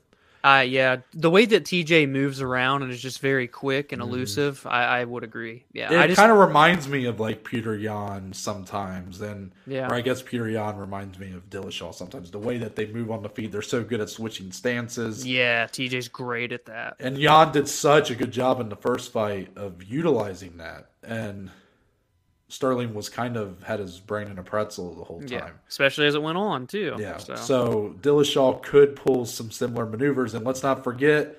Uh, 0.45 0.65
yeah, 0.67 0.99
the 1.15 1.31
way 1.31 1.45
that 1.45 1.65
TJ 1.65 2.09
moves 2.09 2.41
around 2.41 2.83
and 2.83 2.93
is 2.93 3.01
just 3.01 3.21
very 3.21 3.49
quick 3.49 3.93
and 3.93 4.01
elusive, 4.01 4.65
I, 4.67 5.01
I 5.01 5.05
would 5.05 5.25
agree. 5.25 5.65
Yeah. 5.73 6.05
It 6.05 6.09
just 6.09 6.19
kind 6.19 6.31
of 6.31 6.39
reminds 6.39 6.89
me 6.89 7.07
of 7.07 7.19
like 7.21 7.43
Peter 7.45 7.77
Yan 7.77 8.33
sometimes, 8.33 9.21
and 9.21 9.51
Yeah. 9.67 9.89
or 9.89 9.95
I 9.95 10.01
guess 10.01 10.23
Peter 10.23 10.49
Yan 10.49 10.77
reminds 10.77 11.19
me 11.19 11.33
of 11.33 11.51
Dillashaw 11.51 11.95
sometimes. 11.95 12.31
The 12.31 12.39
way 12.39 12.57
that 12.59 12.77
they 12.77 12.87
move 12.87 13.11
on 13.11 13.23
the 13.23 13.29
feet, 13.29 13.51
they're 13.53 13.63
so 13.63 13.83
good 13.83 14.01
at 14.01 14.09
switching 14.11 14.53
stances. 14.53 15.27
yeah, 15.27 15.67
TJ's 15.67 16.09
great 16.09 16.53
at 16.53 16.67
that. 16.67 16.97
And 17.01 17.19
Yan 17.19 17.53
did 17.53 17.69
such 17.69 18.11
a 18.11 18.15
good 18.15 18.31
job 18.33 18.61
in 18.61 18.69
the 18.69 18.77
first 18.77 19.13
fight 19.13 19.51
of 19.57 19.83
utilizing 19.83 20.57
that. 20.59 20.91
And 21.03 21.51
Sterling 22.49 22.95
was 22.95 23.09
kind 23.09 23.37
of 23.37 23.63
had 23.63 23.79
his 23.79 24.01
brain 24.01 24.29
in 24.29 24.39
a 24.39 24.43
pretzel 24.43 24.95
the 24.95 25.05
whole 25.05 25.21
time. 25.21 25.29
Yeah, 25.31 25.51
especially 25.69 26.07
as 26.07 26.15
it 26.15 26.23
went 26.23 26.39
on 26.39 26.67
too. 26.67 26.97
Yeah. 26.99 27.19
So, 27.19 27.35
So, 27.37 27.95
Dillashaw 28.01 28.63
could 28.63 28.97
pull 28.97 29.27
some 29.27 29.51
similar 29.51 29.85
maneuvers. 29.87 30.33
And 30.35 30.47
let's 30.47 30.63
not 30.63 30.83
forget, 30.83 31.37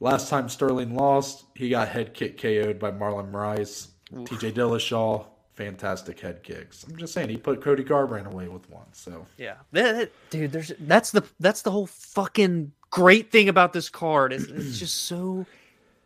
last 0.00 0.28
time 0.28 0.48
Sterling 0.50 0.94
lost, 0.94 1.44
he 1.54 1.70
got 1.70 1.88
head 1.88 2.12
kick 2.12 2.36
KO'd 2.40 2.78
by 2.78 2.90
Marlon 2.90 3.30
Moraes. 3.30 3.88
TJ 4.12 4.52
Dillashaw, 4.52 5.24
fantastic 5.54 6.20
head 6.20 6.42
kicks. 6.42 6.84
I'm 6.84 6.96
just 6.96 7.14
saying, 7.14 7.28
he 7.30 7.36
put 7.38 7.62
Cody 7.62 7.84
Garbrandt 7.84 8.26
away 8.26 8.48
with 8.48 8.68
one. 8.68 8.86
So, 8.92 9.26
yeah, 9.38 9.54
That- 9.72 9.96
that- 9.96 10.12
dude, 10.30 10.52
there's 10.52 10.72
that's 10.80 11.10
the 11.12 11.22
that's 11.38 11.62
the 11.62 11.70
whole 11.70 11.86
fucking 11.86 12.72
great 12.90 13.30
thing 13.30 13.48
about 13.48 13.72
this 13.72 13.88
card. 13.88 14.32
Is 14.34 14.50
it's 14.50 14.78
just 14.78 15.04
so 15.04 15.46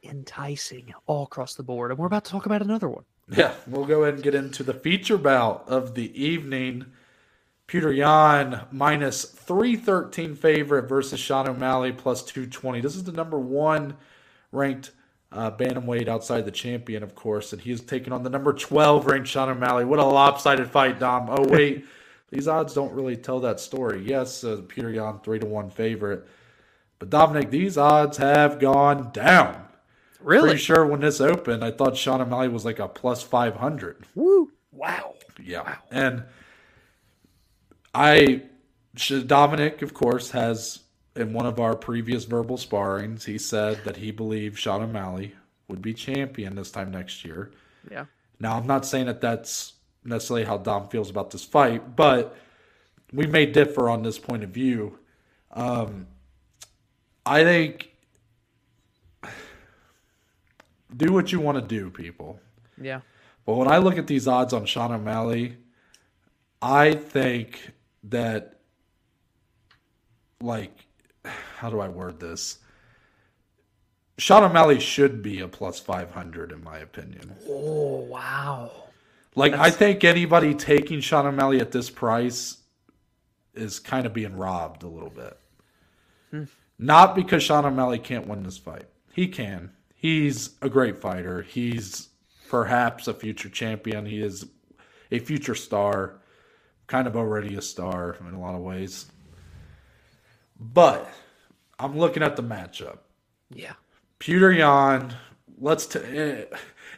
enticing 0.02 0.92
all 1.06 1.24
across 1.24 1.54
the 1.54 1.62
board, 1.62 1.90
and 1.90 1.98
we're 1.98 2.06
about 2.06 2.24
to 2.24 2.30
talk 2.30 2.46
about 2.46 2.62
another 2.62 2.88
one. 2.88 3.04
Yeah, 3.30 3.54
we'll 3.66 3.86
go 3.86 4.02
ahead 4.02 4.14
and 4.14 4.22
get 4.22 4.34
into 4.34 4.62
the 4.62 4.74
feature 4.74 5.16
bout 5.16 5.64
of 5.66 5.94
the 5.94 6.22
evening. 6.22 6.86
Peter 7.66 7.90
Yan 7.90 8.66
minus 8.70 9.24
313 9.24 10.34
favorite 10.36 10.88
versus 10.88 11.18
Sean 11.18 11.48
O'Malley 11.48 11.92
plus 11.92 12.22
220. 12.22 12.80
This 12.80 12.96
is 12.96 13.04
the 13.04 13.12
number 13.12 13.38
one 13.38 13.96
ranked 14.52 14.90
uh, 15.32 15.50
bantamweight 15.50 16.06
outside 16.06 16.44
the 16.44 16.50
champion, 16.50 17.02
of 17.02 17.14
course, 17.14 17.52
and 17.52 17.62
he 17.62 17.72
is 17.72 17.80
taking 17.80 18.12
on 18.12 18.22
the 18.22 18.30
number 18.30 18.52
12 18.52 19.06
ranked 19.06 19.28
Sean 19.28 19.48
O'Malley. 19.48 19.84
What 19.84 19.98
a 19.98 20.04
lopsided 20.04 20.70
fight, 20.70 21.00
Dom. 21.00 21.28
Oh, 21.30 21.48
wait. 21.48 21.86
These 22.30 22.46
odds 22.46 22.74
don't 22.74 22.92
really 22.92 23.16
tell 23.16 23.40
that 23.40 23.60
story. 23.60 24.02
Yes, 24.04 24.44
uh, 24.44 24.62
Peter 24.68 24.90
Yan, 24.90 25.20
3 25.20 25.38
to 25.40 25.46
1 25.46 25.70
favorite. 25.70 26.26
But 26.98 27.10
Dominic, 27.10 27.50
these 27.50 27.78
odds 27.78 28.18
have 28.18 28.58
gone 28.58 29.10
down. 29.12 29.63
Really? 30.24 30.48
Pretty 30.48 30.62
sure 30.62 30.86
when 30.86 31.00
this 31.00 31.20
opened, 31.20 31.62
I 31.62 31.70
thought 31.70 31.96
Sean 31.96 32.20
O'Malley 32.20 32.48
was 32.48 32.64
like 32.64 32.78
a 32.78 32.88
plus 32.88 33.22
500. 33.22 34.06
Woo! 34.14 34.50
Wow. 34.72 35.14
Yeah. 35.42 35.76
And 35.90 36.24
I, 37.94 38.42
Dominic, 39.26 39.82
of 39.82 39.92
course, 39.92 40.30
has 40.30 40.80
in 41.14 41.32
one 41.32 41.46
of 41.46 41.60
our 41.60 41.76
previous 41.76 42.24
verbal 42.24 42.56
sparrings, 42.56 43.24
he 43.24 43.38
said 43.38 43.84
that 43.84 43.98
he 43.98 44.10
believed 44.10 44.58
Sean 44.58 44.82
O'Malley 44.82 45.34
would 45.68 45.82
be 45.82 45.94
champion 45.94 46.56
this 46.56 46.70
time 46.70 46.90
next 46.90 47.24
year. 47.24 47.52
Yeah. 47.90 48.06
Now, 48.40 48.56
I'm 48.56 48.66
not 48.66 48.86
saying 48.86 49.06
that 49.06 49.20
that's 49.20 49.74
necessarily 50.04 50.44
how 50.44 50.56
Dom 50.58 50.88
feels 50.88 51.10
about 51.10 51.30
this 51.30 51.44
fight, 51.44 51.96
but 51.96 52.36
we 53.12 53.26
may 53.26 53.46
differ 53.46 53.88
on 53.88 54.02
this 54.02 54.18
point 54.18 54.42
of 54.42 54.50
view. 54.50 54.98
Um, 55.52 56.06
I 57.24 57.44
think 57.44 57.93
do 60.96 61.12
what 61.12 61.32
you 61.32 61.40
want 61.40 61.58
to 61.58 61.66
do, 61.66 61.90
people. 61.90 62.40
Yeah. 62.80 63.00
But 63.46 63.54
when 63.54 63.68
I 63.68 63.78
look 63.78 63.98
at 63.98 64.06
these 64.06 64.26
odds 64.26 64.52
on 64.52 64.66
Sean 64.66 64.92
O'Malley, 64.92 65.56
I 66.62 66.94
think 66.94 67.72
that, 68.04 68.60
like, 70.40 70.72
how 71.58 71.70
do 71.70 71.80
I 71.80 71.88
word 71.88 72.20
this? 72.20 72.58
Sean 74.16 74.44
O'Malley 74.44 74.78
should 74.78 75.22
be 75.22 75.40
a 75.40 75.48
plus 75.48 75.80
500, 75.80 76.52
in 76.52 76.62
my 76.62 76.78
opinion. 76.78 77.34
Oh 77.48 78.00
wow. 78.08 78.70
Like, 79.34 79.52
I 79.54 79.70
think 79.70 80.04
anybody 80.04 80.54
taking 80.54 81.00
Sean 81.00 81.26
O'Malley 81.26 81.60
at 81.60 81.72
this 81.72 81.90
price 81.90 82.58
is 83.54 83.80
kind 83.80 84.06
of 84.06 84.14
being 84.14 84.36
robbed 84.36 84.84
a 84.84 84.88
little 84.88 85.10
bit. 85.10 85.36
Hmm. 86.30 86.44
Not 86.78 87.16
because 87.16 87.42
Sean 87.42 87.64
O'Malley 87.64 87.98
can't 87.98 88.28
win 88.28 88.44
this 88.44 88.58
fight. 88.58 88.86
He 89.12 89.26
can. 89.26 89.72
He's 90.04 90.50
a 90.60 90.68
great 90.68 90.98
fighter. 90.98 91.40
He's 91.40 92.10
perhaps 92.50 93.08
a 93.08 93.14
future 93.14 93.48
champion. 93.48 94.04
He 94.04 94.20
is 94.20 94.46
a 95.10 95.18
future 95.18 95.54
star, 95.54 96.20
kind 96.88 97.06
of 97.06 97.16
already 97.16 97.56
a 97.56 97.62
star 97.62 98.18
in 98.20 98.34
a 98.34 98.38
lot 98.38 98.54
of 98.54 98.60
ways. 98.60 99.06
But 100.60 101.08
I'm 101.78 101.96
looking 101.96 102.22
at 102.22 102.36
the 102.36 102.42
matchup. 102.42 102.98
Yeah. 103.48 103.72
Peter 104.18 104.52
Yan, 104.52 105.16
let's. 105.58 105.86
T- 105.86 106.00
eh, 106.00 106.44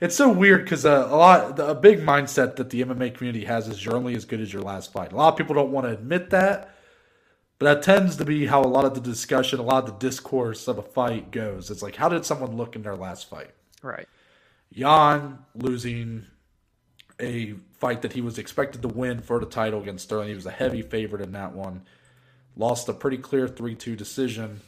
it's 0.01 0.17
so 0.17 0.29
weird 0.29 0.65
because 0.65 0.85
a, 0.85 1.07
a 1.09 1.17
lot, 1.17 1.61
a 1.61 1.77
big 1.77 2.01
mindset 2.01 2.57
that 2.57 2.71
the 2.71 2.83
MMA 2.83 3.15
community 3.15 3.45
has 3.45 3.69
is 3.69 3.85
you're 3.85 3.95
only 3.95 4.17
as 4.17 4.25
good 4.25 4.41
as 4.41 4.53
your 4.53 4.63
last 4.63 4.93
fight. 4.93 5.13
A 5.13 5.17
lot 5.17 5.29
of 5.29 5.39
people 5.39 5.55
don't 5.55 5.71
want 5.71 5.87
to 5.87 5.93
admit 5.93 6.31
that, 6.31 6.76
but 7.59 7.67
that 7.67 7.83
tends 7.83 8.17
to 8.17 8.25
be 8.25 8.47
how 8.47 8.63
a 8.63 8.67
lot 8.67 8.85
of 8.85 8.95
the 8.95 9.01
discussion, 9.01 9.59
a 9.59 9.63
lot 9.63 9.85
of 9.85 9.99
the 9.99 10.07
discourse 10.07 10.69
of 10.69 10.79
a 10.79 10.83
fight 10.83 11.31
goes. 11.31 11.71
It's 11.71 11.83
like, 11.83 11.97
how 11.97 12.09
did 12.09 12.25
someone 12.25 12.57
look 12.57 12.77
in 12.77 12.83
their 12.83 12.97
last 12.97 13.31
fight? 13.31 13.51
Right. 13.83 14.09
Yan 14.71 15.39
losing 15.55 16.27
a 17.19 17.55
fight 17.79 18.03
that 18.03 18.13
he 18.13 18.21
was 18.21 18.39
expected 18.39 18.83
to 18.83 18.89
win 18.89 19.23
for 19.23 19.41
the 19.41 19.47
title 19.47 19.81
against 19.81 20.05
Sterling. 20.05 20.29
He 20.29 20.35
was 20.35 20.47
a 20.47 20.51
heavy 20.51 20.83
favorite 20.83 21.23
in 21.23 21.33
that 21.33 21.53
one. 21.53 21.83
Lost 22.57 22.89
a 22.89 22.93
pretty 22.93 23.19
clear 23.19 23.49
3 23.49 23.75
2 23.75 23.97
decision. 23.97 24.61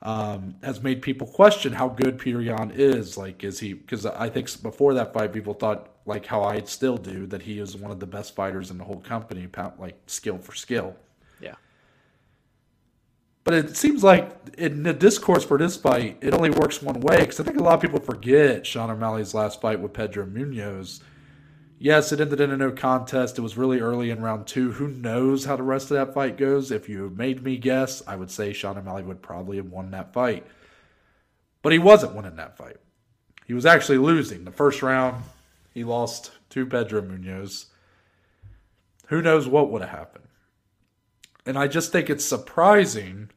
Um, 0.00 0.54
has 0.62 0.80
made 0.80 1.02
people 1.02 1.26
question 1.26 1.72
how 1.72 1.88
good 1.88 2.18
Peter 2.18 2.40
Yan 2.40 2.72
is. 2.74 3.16
Like, 3.16 3.42
is 3.42 3.58
he? 3.58 3.72
Because 3.72 4.06
I 4.06 4.28
think 4.28 4.62
before 4.62 4.94
that 4.94 5.12
fight, 5.12 5.32
people 5.32 5.54
thought, 5.54 5.88
like 6.06 6.24
how 6.24 6.42
I 6.44 6.60
still 6.62 6.96
do, 6.96 7.26
that 7.26 7.42
he 7.42 7.58
is 7.58 7.76
one 7.76 7.90
of 7.90 8.00
the 8.00 8.06
best 8.06 8.34
fighters 8.34 8.70
in 8.70 8.78
the 8.78 8.84
whole 8.84 9.00
company, 9.00 9.48
like 9.78 9.96
skill 10.06 10.38
for 10.38 10.54
skill. 10.54 10.94
But 13.48 13.56
it 13.56 13.78
seems 13.78 14.04
like 14.04 14.30
in 14.58 14.82
the 14.82 14.92
discourse 14.92 15.42
for 15.42 15.56
this 15.56 15.74
fight, 15.74 16.18
it 16.20 16.34
only 16.34 16.50
works 16.50 16.82
one 16.82 17.00
way 17.00 17.20
because 17.20 17.40
I 17.40 17.44
think 17.44 17.56
a 17.56 17.62
lot 17.62 17.76
of 17.76 17.80
people 17.80 17.98
forget 17.98 18.66
Sean 18.66 18.90
O'Malley's 18.90 19.32
last 19.32 19.62
fight 19.62 19.80
with 19.80 19.94
Pedro 19.94 20.26
Munhoz. 20.26 21.00
Yes, 21.78 22.12
it 22.12 22.20
ended 22.20 22.42
in 22.42 22.50
a 22.50 22.58
no 22.58 22.70
contest. 22.70 23.38
It 23.38 23.40
was 23.40 23.56
really 23.56 23.80
early 23.80 24.10
in 24.10 24.20
round 24.20 24.46
two. 24.46 24.72
Who 24.72 24.88
knows 24.88 25.46
how 25.46 25.56
the 25.56 25.62
rest 25.62 25.90
of 25.90 25.96
that 25.96 26.12
fight 26.12 26.36
goes? 26.36 26.70
If 26.70 26.90
you 26.90 27.10
made 27.16 27.42
me 27.42 27.56
guess, 27.56 28.02
I 28.06 28.16
would 28.16 28.30
say 28.30 28.52
Sean 28.52 28.76
O'Malley 28.76 29.02
would 29.02 29.22
probably 29.22 29.56
have 29.56 29.70
won 29.70 29.92
that 29.92 30.12
fight. 30.12 30.46
But 31.62 31.72
he 31.72 31.78
wasn't 31.78 32.16
winning 32.16 32.36
that 32.36 32.58
fight. 32.58 32.76
He 33.46 33.54
was 33.54 33.64
actually 33.64 33.96
losing. 33.96 34.44
The 34.44 34.50
first 34.52 34.82
round, 34.82 35.24
he 35.72 35.84
lost 35.84 36.32
to 36.50 36.66
Pedro 36.66 37.00
Munhoz. 37.00 37.64
Who 39.06 39.22
knows 39.22 39.48
what 39.48 39.70
would 39.70 39.80
have 39.80 39.98
happened? 39.98 40.28
And 41.46 41.56
I 41.58 41.66
just 41.66 41.92
think 41.92 42.10
it's 42.10 42.26
surprising 42.26 43.30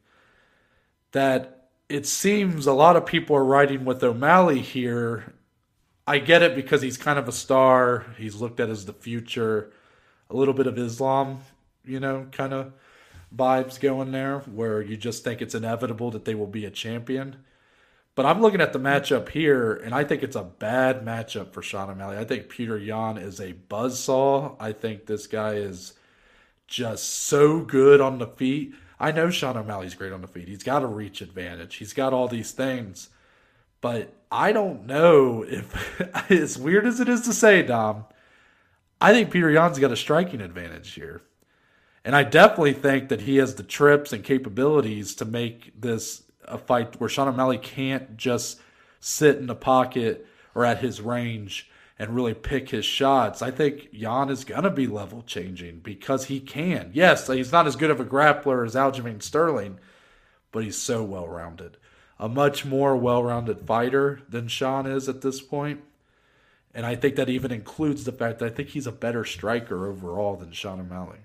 that 1.11 1.67
it 1.89 2.05
seems 2.05 2.67
a 2.67 2.73
lot 2.73 2.95
of 2.95 3.05
people 3.05 3.35
are 3.35 3.43
riding 3.43 3.85
with 3.85 4.03
O'Malley 4.03 4.61
here 4.61 5.33
I 6.07 6.19
get 6.19 6.41
it 6.41 6.55
because 6.55 6.81
he's 6.81 6.97
kind 6.97 7.19
of 7.19 7.27
a 7.27 7.31
star. 7.31 8.05
He's 8.17 8.35
looked 8.35 8.59
at 8.59 8.69
as 8.69 8.85
the 8.85 8.93
future. 8.93 9.71
A 10.29 10.35
little 10.35 10.53
bit 10.53 10.67
of 10.67 10.77
Islam, 10.77 11.41
you 11.85 11.99
know, 11.99 12.27
kind 12.31 12.53
of 12.53 12.73
vibes 13.35 13.79
going 13.79 14.11
there 14.11 14.39
where 14.39 14.81
you 14.81 14.97
just 14.97 15.23
think 15.23 15.41
it's 15.41 15.55
inevitable 15.55 16.11
that 16.11 16.25
they 16.25 16.35
will 16.35 16.47
be 16.47 16.65
a 16.65 16.71
champion. 16.71 17.37
But 18.15 18.25
I'm 18.25 18.41
looking 18.41 18.61
at 18.61 18.73
the 18.73 18.79
matchup 18.79 19.29
here, 19.29 19.73
and 19.73 19.93
I 19.93 20.03
think 20.03 20.21
it's 20.21 20.35
a 20.35 20.43
bad 20.43 21.05
matchup 21.05 21.53
for 21.53 21.61
Sean 21.61 21.89
O'Malley. 21.89 22.17
I 22.17 22.25
think 22.25 22.49
Peter 22.49 22.77
Yan 22.77 23.17
is 23.17 23.39
a 23.39 23.53
buzzsaw. 23.53 24.55
I 24.59 24.73
think 24.73 25.05
this 25.05 25.27
guy 25.27 25.53
is 25.53 25.93
just 26.67 27.07
so 27.09 27.61
good 27.61 28.01
on 28.01 28.17
the 28.17 28.27
feet. 28.27 28.73
I 29.01 29.11
know 29.11 29.31
Sean 29.31 29.57
O'Malley's 29.57 29.95
great 29.95 30.13
on 30.13 30.21
the 30.21 30.27
feet. 30.27 30.47
He's 30.47 30.61
got 30.61 30.83
a 30.83 30.87
reach 30.87 31.21
advantage. 31.21 31.77
He's 31.77 31.91
got 31.91 32.13
all 32.13 32.27
these 32.27 32.51
things. 32.51 33.09
But 33.81 34.13
I 34.31 34.51
don't 34.51 34.85
know 34.85 35.43
if, 35.43 36.29
as 36.31 36.59
weird 36.59 36.85
as 36.85 36.99
it 36.99 37.09
is 37.09 37.21
to 37.21 37.33
say, 37.33 37.63
Dom, 37.63 38.05
I 39.01 39.11
think 39.11 39.31
Petr 39.31 39.51
Yan's 39.51 39.79
got 39.79 39.91
a 39.91 39.95
striking 39.95 40.39
advantage 40.39 40.93
here. 40.93 41.23
And 42.05 42.15
I 42.15 42.23
definitely 42.23 42.73
think 42.73 43.09
that 43.09 43.21
he 43.21 43.37
has 43.37 43.55
the 43.55 43.63
trips 43.63 44.13
and 44.13 44.23
capabilities 44.23 45.15
to 45.15 45.25
make 45.25 45.73
this 45.81 46.21
a 46.45 46.59
fight 46.59 46.99
where 46.99 47.09
Sean 47.09 47.27
O'Malley 47.27 47.57
can't 47.57 48.17
just 48.17 48.59
sit 48.99 49.37
in 49.37 49.47
the 49.47 49.55
pocket 49.55 50.27
or 50.53 50.63
at 50.63 50.77
his 50.77 51.01
range 51.01 51.70
and 52.01 52.15
really 52.15 52.33
pick 52.33 52.69
his 52.69 52.83
shots. 52.83 53.43
I 53.43 53.51
think 53.51 53.89
Yan 53.91 54.31
is 54.31 54.43
going 54.43 54.63
to 54.63 54.71
be 54.71 54.87
level 54.87 55.21
changing 55.21 55.81
because 55.81 56.25
he 56.25 56.39
can. 56.39 56.89
Yes, 56.93 57.27
he's 57.27 57.51
not 57.51 57.67
as 57.67 57.75
good 57.75 57.91
of 57.91 57.99
a 57.99 58.05
grappler 58.05 58.65
as 58.65 58.73
Aljamain 58.73 59.21
Sterling, 59.21 59.77
but 60.51 60.63
he's 60.63 60.77
so 60.77 61.03
well 61.03 61.27
rounded 61.27 61.77
a 62.17 62.29
much 62.29 62.63
more 62.63 62.95
well 62.95 63.23
rounded 63.23 63.61
fighter 63.61 64.21
than 64.29 64.47
Sean 64.47 64.85
is 64.85 65.09
at 65.09 65.21
this 65.21 65.41
point. 65.41 65.81
And 66.73 66.85
I 66.85 66.95
think 66.95 67.15
that 67.15 67.29
even 67.29 67.51
includes 67.51 68.03
the 68.03 68.11
fact 68.11 68.39
that 68.39 68.45
I 68.45 68.49
think 68.55 68.69
he's 68.69 68.87
a 68.87 68.91
better 68.91 69.25
striker 69.25 69.87
overall 69.87 70.35
than 70.37 70.51
Sean 70.51 70.79
O'Malley. 70.79 71.17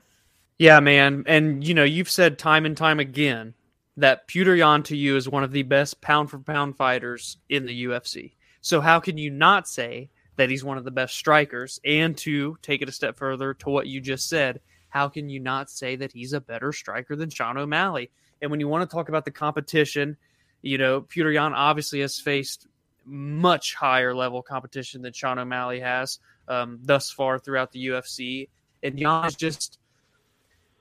Yeah, 0.59 0.81
man. 0.81 1.23
And, 1.27 1.63
you 1.63 1.75
know, 1.75 1.85
you've 1.85 2.11
said 2.11 2.39
time 2.39 2.65
and 2.65 2.77
time 2.77 2.99
again 2.99 3.55
that 3.97 4.27
Petr 4.27 4.57
Yan 4.57 4.83
to 4.85 4.97
you 4.97 5.17
is 5.17 5.29
one 5.29 5.45
of 5.45 5.53
the 5.53 5.63
best 5.63 6.01
pound 6.01 6.31
for 6.31 6.39
pound 6.39 6.77
fighters 6.77 7.37
in 7.49 7.67
the 7.67 7.85
UFC. 7.85 8.33
So 8.63 8.81
how 8.81 8.99
can 8.99 9.19
you 9.19 9.31
not 9.31 9.69
say 9.69 10.11
that 10.37 10.51
he's 10.51 10.65
one 10.65 10.79
of 10.79 10.85
the 10.85 10.91
best 10.91 11.15
strikers? 11.15 11.81
And 11.85 12.17
to 12.19 12.57
take 12.63 12.83
it 12.83 12.89
a 12.89 12.93
step 12.93 13.17
further 13.17 13.55
to 13.55 13.71
what 13.71 13.87
you 13.87 14.01
just 14.01 14.29
said, 14.29 14.61
how 14.89 15.09
can 15.09 15.29
you 15.29 15.41
not 15.41 15.71
say 15.71 15.97
that 15.97 16.13
he's 16.13 16.33
a 16.33 16.41
better 16.41 16.73
striker 16.73 17.17
than 17.17 17.31
Sean 17.31 17.59
O'Malley? 17.59 18.11
And 18.41 18.51
when 18.51 18.61
you 18.61 18.69
want 18.69 18.89
to 18.89 18.95
talk 18.95 19.09
about 19.09 19.25
the 19.25 19.31
competition, 19.31 20.17
you 20.63 20.79
know, 20.79 21.03
Petr 21.03 21.33
Yan 21.33 21.55
obviously 21.55 22.01
has 22.01 22.19
faced 22.19 22.67
much 23.05 23.75
higher 23.75 24.15
level 24.15 24.43
competition 24.43 25.03
than 25.03 25.13
Sean 25.13 25.39
O'Malley 25.39 25.81
has 25.81 26.19
um, 26.49 26.79
thus 26.83 27.11
far 27.11 27.39
throughout 27.39 27.73
the 27.73 27.87
UFC. 27.87 28.49
And 28.83 28.99
Yan 28.99 29.27
is 29.27 29.35
just 29.35 29.79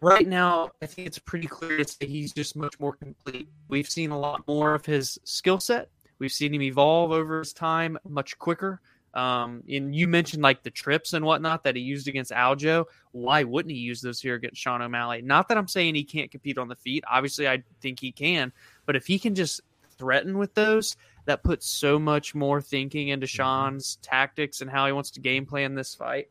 right 0.02 0.28
now, 0.28 0.72
I 0.82 0.86
think 0.86 1.08
it's 1.08 1.20
pretty 1.20 1.48
clear 1.48 1.78
to 1.78 1.86
say 1.86 2.06
he's 2.08 2.34
just 2.34 2.56
much 2.56 2.80
more 2.80 2.94
complete. 2.94 3.48
We've 3.68 3.90
seen 3.90 4.12
a 4.12 4.20
lot 4.20 4.48
more 4.48 4.74
of 4.74 4.86
his 4.86 5.20
skill 5.24 5.60
set. 5.60 5.90
We've 6.20 6.32
seen 6.32 6.54
him 6.54 6.62
evolve 6.62 7.12
over 7.12 7.40
his 7.40 7.54
time 7.54 7.98
much 8.08 8.38
quicker. 8.38 8.82
Um, 9.16 9.64
and 9.70 9.96
you 9.96 10.08
mentioned 10.10 10.44
like 10.44 10.62
the 10.62 10.70
trips 10.70 11.14
and 11.14 11.24
whatnot 11.24 11.64
that 11.64 11.78
he 11.78 11.82
used 11.82 12.08
against 12.10 12.32
Aljo. 12.32 12.86
Why 13.14 13.44
wouldn't 13.44 13.72
he 13.72 13.80
use 13.80 14.02
those 14.02 14.20
here 14.20 14.36
against 14.36 14.62
Sean 14.62 14.82
O'Malley? 14.82 15.22
Not 15.22 15.48
that 15.48 15.58
I'm 15.58 15.70
saying 15.70 15.96
he 15.96 16.04
can't 16.04 16.30
compete 16.30 16.58
on 16.58 16.68
the 16.68 16.76
feet. 16.76 17.04
Obviously, 17.10 17.48
I 17.48 17.64
think 17.80 18.00
he 18.02 18.12
can. 18.12 18.52
But 18.86 18.98
if 18.98 19.08
he 19.08 19.18
can 19.18 19.34
just 19.34 19.62
threaten 19.98 20.38
with 20.38 20.54
those, 20.54 20.98
that 21.26 21.44
puts 21.44 21.68
so 21.68 21.98
much 21.98 22.36
more 22.36 22.62
thinking 22.62 23.08
into 23.08 23.26
mm-hmm. 23.26 23.36
Sean's 23.36 23.98
tactics 24.02 24.60
and 24.62 24.70
how 24.70 24.86
he 24.86 24.92
wants 24.92 25.12
to 25.12 25.22
game 25.22 25.46
plan 25.46 25.76
this 25.76 25.96
fight. 25.96 26.28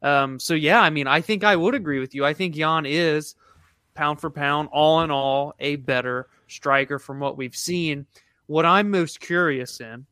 Um, 0.00 0.38
so 0.38 0.54
yeah, 0.54 0.80
I 0.80 0.90
mean, 0.90 1.08
I 1.08 1.20
think 1.20 1.42
I 1.42 1.56
would 1.56 1.74
agree 1.74 1.98
with 1.98 2.14
you. 2.14 2.24
I 2.24 2.34
think 2.34 2.56
Yan 2.56 2.86
is 2.86 3.34
pound 3.94 4.20
for 4.20 4.30
pound, 4.30 4.68
all 4.70 5.02
in 5.02 5.10
all, 5.10 5.54
a 5.58 5.74
better 5.74 6.28
striker 6.46 7.00
from 7.00 7.18
what 7.18 7.36
we've 7.36 7.56
seen. 7.56 8.06
What 8.46 8.64
I'm 8.64 8.92
most 8.92 9.18
curious 9.18 9.80
in, 9.80 10.06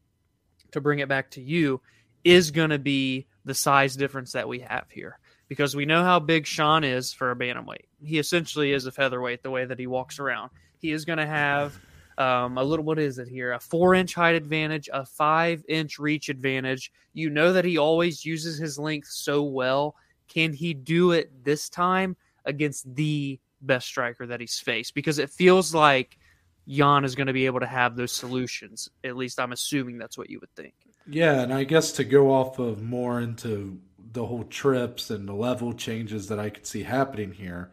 to 0.73 0.81
bring 0.81 0.99
it 0.99 1.09
back 1.09 1.31
to 1.31 1.41
you, 1.41 1.81
is 2.27 2.51
going 2.51 2.71
to 2.71 2.79
be 2.79 3.25
the 3.45 3.55
size 3.55 3.95
difference 3.95 4.33
that 4.33 4.49
we 4.49 4.59
have 4.59 4.91
here. 4.91 5.19
Because 5.49 5.77
we 5.77 5.87
know 5.87 6.03
how 6.03 6.19
big 6.19 6.45
Sean 6.45 6.83
is 6.83 7.13
for 7.13 7.31
a 7.31 7.37
bantamweight. 7.37 7.87
He 8.03 8.19
essentially 8.19 8.73
is 8.73 8.85
a 8.85 8.91
featherweight 8.91 9.45
the 9.45 9.51
way 9.51 9.65
that 9.65 9.79
he 9.79 9.87
walks 9.87 10.19
around. 10.19 10.51
He 10.79 10.91
is 10.91 11.05
going 11.05 11.19
to 11.19 11.27
have 11.27 11.79
um, 12.19 12.59
a 12.59 12.65
little 12.65 12.85
what 12.85 12.99
is 12.99 13.19
it 13.19 13.29
here? 13.29 13.53
A 13.53 13.61
four 13.61 13.95
inch 13.95 14.13
height 14.15 14.35
advantage, 14.35 14.91
a 14.93 15.07
five 15.07 15.65
inch 15.69 16.01
reach 16.01 16.29
advantage. 16.29 16.91
You 17.13 17.31
know 17.31 17.53
that 17.53 17.65
he 17.65 17.79
always 17.79 18.25
uses 18.25 18.59
his 18.59 18.77
length 18.77 19.09
so 19.09 19.45
well. 19.45 19.95
Can 20.27 20.53
he 20.53 20.75
do 20.75 21.13
it 21.13 21.45
this 21.45 21.69
time 21.69 22.17
against 22.45 22.93
the 22.97 23.39
best 23.61 23.87
striker 23.87 24.27
that 24.27 24.41
he's 24.41 24.59
faced? 24.59 24.97
Because 24.97 25.21
it 25.21 25.31
feels 25.31 25.73
like 25.73 26.19
Yan 26.65 27.05
is 27.05 27.15
going 27.15 27.29
to 27.29 27.33
be 27.33 27.47
able 27.47 27.61
to 27.61 27.67
have 27.67 27.95
those 27.95 28.11
solutions. 28.11 28.89
At 29.05 29.17
least 29.17 29.39
I'm 29.39 29.53
assuming 29.53 29.99
that's 29.99 30.19
what 30.19 30.29
you 30.29 30.41
would 30.41 30.55
think. 30.57 30.75
Yeah, 31.09 31.41
and 31.41 31.53
I 31.53 31.65
guess 31.65 31.93
to 31.93 32.05
go 32.05 32.33
off 32.33 32.59
of 32.59 32.83
more 32.83 33.21
into 33.21 33.81
the 34.13 34.27
whole 34.27 34.45
trips 34.45 35.11
and 35.11 35.29
the 35.29 35.35
level 35.35 35.73
changes 35.73 36.29
that 36.29 36.41
I 36.41 36.51
could 36.51 36.67
see 36.67 36.83
happening 36.83 37.33
here. 37.33 37.71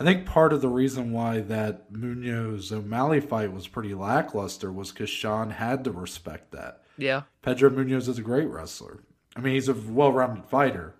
I 0.00 0.04
think 0.04 0.26
part 0.26 0.52
of 0.52 0.60
the 0.60 0.68
reason 0.68 1.12
why 1.12 1.40
that 1.40 1.92
Munhoz 1.92 2.72
O'Malley 2.72 3.20
fight 3.20 3.52
was 3.52 3.68
pretty 3.68 3.94
lackluster 3.94 4.70
was 4.72 4.90
because 4.90 5.08
Sean 5.08 5.50
had 5.50 5.84
to 5.84 5.90
respect 5.90 6.52
that. 6.52 6.82
Yeah. 6.98 7.22
Pedro 7.42 7.70
Munhoz 7.70 8.08
is 8.08 8.18
a 8.18 8.22
great 8.22 8.48
wrestler. 8.48 9.00
I 9.36 9.40
mean, 9.40 9.54
he's 9.54 9.68
a 9.68 9.74
well 9.74 10.12
rounded 10.12 10.46
fighter, 10.46 10.96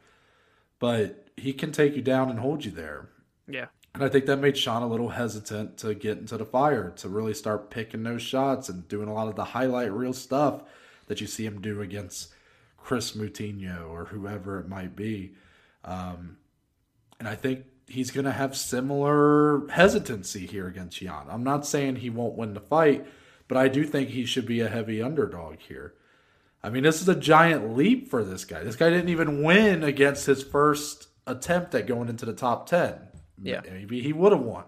but 0.79 1.29
he 1.37 1.53
can 1.53 1.73
take 1.73 1.97
you 1.97 2.03
down 2.03 2.31
and 2.31 2.39
hold 2.39 2.64
you 2.64 2.71
there. 2.71 3.09
Yeah. 3.49 3.67
And 3.95 4.05
I 4.05 4.09
think 4.09 4.27
that 4.27 4.37
made 4.37 4.59
Sean 4.59 4.83
a 4.83 4.89
little 4.89 5.11
hesitant 5.11 5.79
to 5.79 5.95
get 5.95 6.19
into 6.19 6.37
the 6.37 6.45
fire, 6.45 6.91
to 6.97 7.09
really 7.09 7.33
start 7.33 7.71
picking 7.71 8.03
those 8.03 8.23
shots 8.23 8.69
and 8.69 8.87
doing 8.89 9.09
a 9.09 9.14
lot 9.14 9.29
of 9.29 9.37
the 9.37 9.45
highlight 9.45 9.93
reel 9.93 10.12
stuff 10.12 10.62
that 11.07 11.21
you 11.21 11.27
see 11.27 11.47
him 11.47 11.61
do 11.61 11.81
against 11.81 12.33
Chris 12.77 13.13
Moutinho 13.13 13.89
or 13.91 14.07
whoever 14.07 14.61
it 14.61 14.69
might 14.69 14.95
be. 14.95 15.35
Um, 15.85 16.37
and 17.19 17.29
I 17.29 17.35
think 17.35 17.65
he's 17.89 18.11
going 18.11 18.25
to 18.25 18.33
have 18.33 18.57
similar 18.57 19.69
hesitancy 19.69 20.47
here 20.47 20.67
against 20.67 21.01
Yan. 21.01 21.27
I'm 21.29 21.45
not 21.45 21.67
saying 21.67 21.97
he 21.97 22.11
won't 22.11 22.37
win 22.37 22.55
the 22.55 22.61
fight, 22.61 23.07
but 23.49 23.59
I 23.59 23.69
do 23.69 23.85
think 23.85 24.11
he 24.11 24.25
should 24.25 24.47
be 24.47 24.61
a 24.61 24.69
heavy 24.69 25.01
underdog 25.01 25.61
here. 25.61 25.95
I 26.63 26.71
mean, 26.71 26.83
this 26.83 27.01
is 27.01 27.09
a 27.09 27.15
giant 27.15 27.77
leap 27.77 28.09
for 28.09 28.25
this 28.25 28.45
guy. 28.45 28.65
This 28.65 28.77
guy 28.77 28.91
didn't 28.91 29.09
even 29.09 29.43
win 29.43 29.85
against 29.85 30.27
his 30.27 30.43
first 30.43 31.09
attempt 31.27 31.75
at 31.75 31.87
going 31.87 32.09
into 32.09 32.27
the 32.27 32.33
top 32.33 32.69
10. 32.69 32.95
Yeah. 33.43 33.61
Maybe 33.65 34.01
he 34.01 34.13
would 34.13 34.33
have 34.33 34.41
won. 34.41 34.65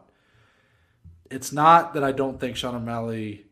It's 1.31 1.53
not 1.53 1.95
that 1.95 2.05
I 2.05 2.13
don't 2.13 2.39
think 2.39 2.57
Sean 2.57 2.77
O'Malley 2.77 3.47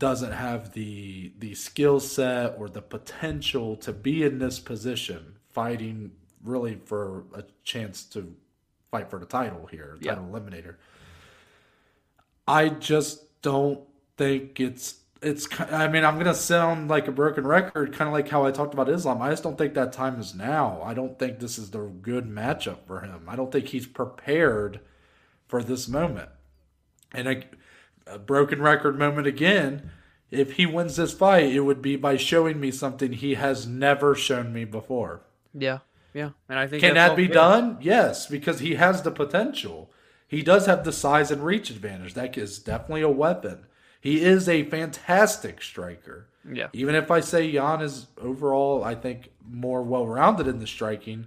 doesn't 0.00 0.32
have 0.32 0.72
the 0.72 1.32
the 1.38 1.54
skill 1.54 2.00
set 2.00 2.56
or 2.58 2.68
the 2.68 2.82
potential 2.82 3.76
to 3.76 3.92
be 3.92 4.24
in 4.24 4.38
this 4.38 4.58
position 4.58 5.34
fighting 5.50 6.10
really 6.42 6.80
for 6.86 7.24
a 7.34 7.44
chance 7.62 8.02
to 8.04 8.34
fight 8.90 9.10
for 9.10 9.18
the 9.18 9.26
title 9.26 9.66
here, 9.66 9.98
title 10.02 10.24
eliminator. 10.24 10.76
I 12.48 12.70
just 12.70 13.42
don't 13.42 13.80
think 14.16 14.58
it's 14.58 14.96
it's. 15.20 15.46
I 15.60 15.86
mean, 15.86 16.04
I'm 16.04 16.16
gonna 16.16 16.34
sound 16.34 16.88
like 16.88 17.06
a 17.06 17.12
broken 17.12 17.46
record, 17.46 17.92
kind 17.92 18.08
of 18.08 18.14
like 18.14 18.28
how 18.28 18.46
I 18.46 18.50
talked 18.50 18.72
about 18.72 18.88
Islam. 18.88 19.20
I 19.20 19.28
just 19.28 19.42
don't 19.42 19.58
think 19.58 19.74
that 19.74 19.92
time 19.92 20.18
is 20.18 20.34
now. 20.34 20.80
I 20.82 20.94
don't 20.94 21.18
think 21.18 21.38
this 21.38 21.58
is 21.58 21.70
the 21.70 21.80
good 21.80 22.24
matchup 22.24 22.78
for 22.86 23.00
him. 23.00 23.26
I 23.28 23.36
don't 23.36 23.52
think 23.52 23.68
he's 23.68 23.86
prepared 23.86 24.80
for 25.46 25.62
this 25.62 25.88
moment. 25.88 26.30
And 27.12 27.28
a, 27.28 27.44
a 28.10 28.18
broken 28.18 28.60
record 28.60 28.98
moment 28.98 29.26
again. 29.26 29.90
If 30.30 30.52
he 30.52 30.66
wins 30.66 30.96
this 30.96 31.12
fight, 31.12 31.52
it 31.52 31.60
would 31.60 31.82
be 31.82 31.96
by 31.96 32.16
showing 32.16 32.60
me 32.60 32.70
something 32.70 33.12
he 33.12 33.34
has 33.34 33.66
never 33.66 34.14
shown 34.14 34.52
me 34.52 34.64
before. 34.64 35.22
Yeah. 35.52 35.78
Yeah, 36.12 36.30
and 36.48 36.58
I 36.58 36.66
think 36.66 36.82
can 36.82 36.94
that 36.94 37.14
be 37.14 37.28
good. 37.28 37.34
done? 37.34 37.78
Yes, 37.80 38.26
because 38.26 38.58
he 38.58 38.74
has 38.74 39.02
the 39.02 39.12
potential. 39.12 39.92
He 40.26 40.42
does 40.42 40.66
have 40.66 40.84
the 40.84 40.92
size 40.92 41.30
and 41.30 41.44
reach 41.44 41.70
advantage. 41.70 42.14
That 42.14 42.36
is 42.36 42.58
definitely 42.58 43.02
a 43.02 43.08
weapon. 43.08 43.66
He 44.00 44.20
is 44.22 44.48
a 44.48 44.64
fantastic 44.64 45.62
striker. 45.62 46.28
Yeah. 46.50 46.68
Even 46.72 46.94
if 46.94 47.10
I 47.10 47.20
say 47.20 47.46
Yan 47.46 47.82
is 47.82 48.06
overall, 48.20 48.82
I 48.82 48.94
think, 48.94 49.30
more 49.48 49.82
well 49.82 50.06
rounded 50.06 50.48
in 50.48 50.58
the 50.58 50.66
striking, 50.66 51.26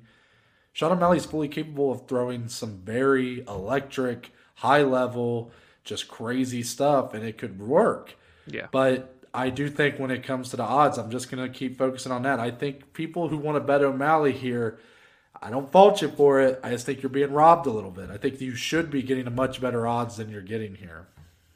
Sean 0.72 0.92
O'Malley 0.92 1.18
is 1.18 1.26
fully 1.26 1.48
capable 1.48 1.92
of 1.92 2.08
throwing 2.08 2.48
some 2.48 2.82
very 2.84 3.42
electric, 3.48 4.32
high 4.56 4.84
level, 4.84 5.52
just 5.84 6.08
crazy 6.08 6.64
stuff, 6.64 7.14
and 7.14 7.26
it 7.26 7.38
could 7.38 7.60
work. 7.60 8.16
Yeah. 8.48 8.68
But 8.72 9.16
I 9.34 9.50
do 9.50 9.70
think 9.70 10.00
when 10.00 10.12
it 10.12 10.24
comes 10.24 10.50
to 10.50 10.58
the 10.58 10.64
odds, 10.64 10.98
I'm 10.98 11.12
just 11.12 11.32
going 11.32 11.44
to 11.44 11.52
keep 11.52 11.78
focusing 11.78 12.12
on 12.12 12.24
that. 12.24 12.40
I 12.40 12.52
think 12.52 12.94
people 12.94 13.28
who 13.28 13.38
want 13.38 13.56
to 13.56 13.60
bet 13.60 13.82
O'Malley 13.82 14.32
here, 14.32 14.80
I 15.42 15.50
don't 15.50 15.72
fault 15.72 16.02
you 16.02 16.10
for 16.10 16.40
it. 16.40 16.60
I 16.64 16.70
just 16.70 16.86
think 16.86 17.02
you're 17.02 17.10
being 17.10 17.32
robbed 17.32 17.66
a 17.66 17.72
little 17.72 17.92
bit. 17.92 18.10
I 18.10 18.18
think 18.18 18.40
you 18.40 18.56
should 18.56 18.92
be 18.92 19.02
getting 19.02 19.28
a 19.28 19.32
much 19.32 19.60
better 19.60 19.88
odds 19.88 20.18
than 20.18 20.30
you're 20.30 20.42
getting 20.42 20.76
here. 20.76 21.08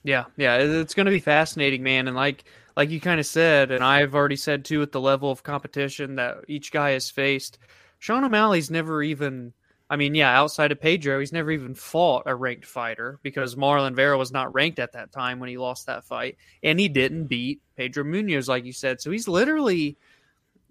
Yeah, 0.03 0.25
yeah, 0.38 0.57
it's 0.57 0.93
going 0.93 1.05
to 1.05 1.11
be 1.11 1.19
fascinating, 1.19 1.84
man. 1.84 2.07
And 2.07 2.15
like 2.15 2.45
like 2.75 2.89
you 2.89 3.01
kind 3.01 3.19
of 3.19 3.25
said, 3.25 3.71
and 3.71 3.84
I've 3.84 4.15
already 4.15 4.36
said 4.38 4.63
too, 4.63 4.82
at 4.82 4.91
the 4.91 5.01
level 5.01 5.32
of 5.32 5.43
competition 5.43 6.15
that 6.15 6.38
each 6.47 6.71
guy 6.71 6.91
has 6.91 7.09
faced, 7.09 7.57
Sean 7.99 8.23
O'Malley's 8.23 8.71
never 8.71 9.03
even. 9.03 9.53
I 9.89 9.95
mean, 9.95 10.15
yeah, 10.15 10.38
outside 10.38 10.71
of 10.71 10.81
Pedro, 10.81 11.19
he's 11.19 11.31
never 11.31 11.51
even 11.51 11.73
fought 11.73 12.23
a 12.25 12.35
ranked 12.35 12.65
fighter 12.65 13.19
because 13.23 13.55
Marlon 13.55 13.95
Vera 13.95 14.17
was 14.17 14.31
not 14.33 14.53
ranked 14.53 14.79
at 14.79 14.91
that 14.93 15.11
time 15.13 15.39
when 15.39 15.49
he 15.49 15.57
lost 15.57 15.85
that 15.85 16.05
fight, 16.05 16.38
and 16.63 16.79
he 16.79 16.89
didn't 16.89 17.27
beat 17.27 17.61
Pedro 17.77 18.03
Munhoz, 18.03 18.49
like 18.49 18.65
you 18.65 18.73
said. 18.73 18.99
So 18.99 19.11
he's 19.11 19.27
literally 19.29 19.97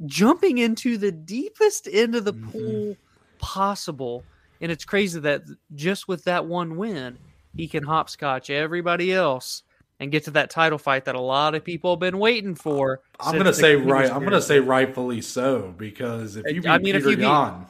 jumping 0.07 0.59
into 0.59 0.99
the 0.99 1.13
deepest 1.13 1.89
end 1.91 2.15
of 2.15 2.25
the 2.25 2.35
Mhm. 2.35 2.43
pool 2.53 2.99
possible, 3.39 4.27
and 4.61 4.73
it's 4.73 4.85
crazy 4.85 5.21
that 5.21 5.43
just 5.75 6.09
with 6.09 6.25
that 6.25 6.47
one 6.47 6.77
win, 6.77 7.19
he 7.57 7.69
can 7.69 7.85
hopscotch 7.85 8.51
everybody 8.51 9.13
else 9.13 9.63
and 9.99 10.13
get 10.13 10.25
to 10.25 10.31
that 10.33 10.51
title 10.51 10.79
fight 10.79 11.07
that 11.07 11.15
a 11.15 11.21
lot 11.21 11.55
of 11.55 11.65
people 11.65 11.93
have 11.93 12.01
been 12.01 12.19
waiting 12.19 12.55
for. 12.55 13.01
I'm 13.21 13.37
gonna 13.37 13.53
say 13.53 13.77
right. 13.77 14.11
I'm 14.11 14.25
gonna 14.25 14.43
say 14.43 14.61
rightfully 14.61 15.23
so 15.23 15.75
because 15.77 16.37
if 16.37 16.45
you 16.55 16.63
beat 16.63 16.69
I 16.69 16.79
mean, 16.79 16.95
if 16.95 17.03
Peter 17.05 17.11
you 17.11 17.17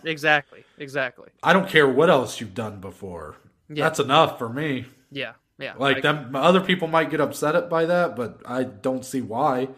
beat 0.03 0.11
exactly, 0.11 0.64
exactly, 0.79 1.29
I 1.43 1.53
don't 1.53 1.68
care 1.68 1.89
what 1.89 2.11
else 2.11 2.41
you've 2.41 2.55
done 2.55 2.81
before. 2.81 3.37
Yeah. 3.68 3.85
That's 3.85 3.99
enough 4.01 4.39
for 4.39 4.49
me. 4.49 4.87
yeah, 5.11 5.33
yeah, 5.59 5.74
Like 5.77 5.99
I- 5.99 6.01
them, 6.01 6.37
other 6.37 6.61
people 6.61 6.89
might 6.89 7.11
get 7.11 7.20
upset 7.20 7.68
by 7.68 7.87
that, 7.87 8.14
but 8.16 8.41
I 8.47 8.64
don't 8.64 9.05
see 9.05 9.20
why. 9.20 9.68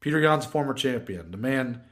Peter 0.00 0.18
Yan's 0.18 0.46
former 0.46 0.72
champion, 0.72 1.30
the 1.30 1.36
man 1.36 1.82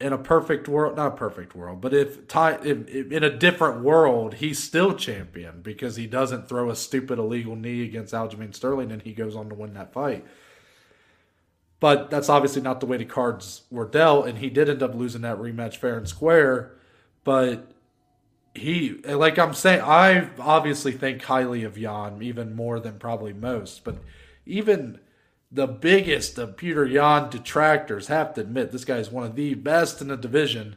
in 0.00 0.12
a 0.12 0.18
perfect 0.18 0.68
world, 0.68 0.96
not 0.96 1.14
a 1.14 1.16
perfect 1.16 1.56
world, 1.56 1.80
but 1.80 1.92
if, 1.92 2.28
Ty, 2.28 2.58
if, 2.62 2.88
if 2.88 3.10
in 3.10 3.24
a 3.24 3.36
different 3.36 3.82
world, 3.82 4.34
he's 4.34 4.62
still 4.62 4.94
champion 4.94 5.60
because 5.60 5.96
he 5.96 6.06
doesn't 6.06 6.48
throw 6.48 6.70
a 6.70 6.76
stupid 6.76 7.18
illegal 7.18 7.56
knee 7.56 7.82
against 7.82 8.14
Aljamain 8.14 8.54
Sterling 8.54 8.92
and 8.92 9.02
he 9.02 9.12
goes 9.12 9.34
on 9.34 9.48
to 9.48 9.56
win 9.56 9.74
that 9.74 9.92
fight. 9.92 10.24
But 11.80 12.10
that's 12.10 12.28
obviously 12.28 12.62
not 12.62 12.80
the 12.80 12.86
way 12.86 12.96
the 12.96 13.04
cards 13.04 13.62
were 13.70 13.86
dealt, 13.86 14.26
and 14.26 14.38
he 14.38 14.50
did 14.50 14.68
end 14.68 14.82
up 14.82 14.94
losing 14.94 15.22
that 15.22 15.38
rematch 15.38 15.76
fair 15.76 15.96
and 15.96 16.08
square. 16.08 16.76
But 17.22 17.70
he 18.54 18.98
like 19.04 19.38
I'm 19.38 19.54
saying 19.54 19.82
I 19.82 20.28
obviously 20.40 20.92
think 20.92 21.22
highly 21.22 21.62
of 21.62 21.78
Yan 21.78 22.20
even 22.22 22.56
more 22.56 22.80
than 22.80 22.98
probably 22.98 23.32
most, 23.32 23.84
but 23.84 23.98
even 24.44 24.98
the 25.50 25.66
biggest 25.66 26.38
of 26.38 26.56
Peter 26.56 26.84
Yan 26.84 27.30
detractors 27.30 28.08
have 28.08 28.34
to 28.34 28.40
admit 28.40 28.70
this 28.70 28.84
guy 28.84 28.98
is 28.98 29.10
one 29.10 29.24
of 29.24 29.34
the 29.34 29.54
best 29.54 30.00
in 30.00 30.08
the 30.08 30.16
division 30.16 30.76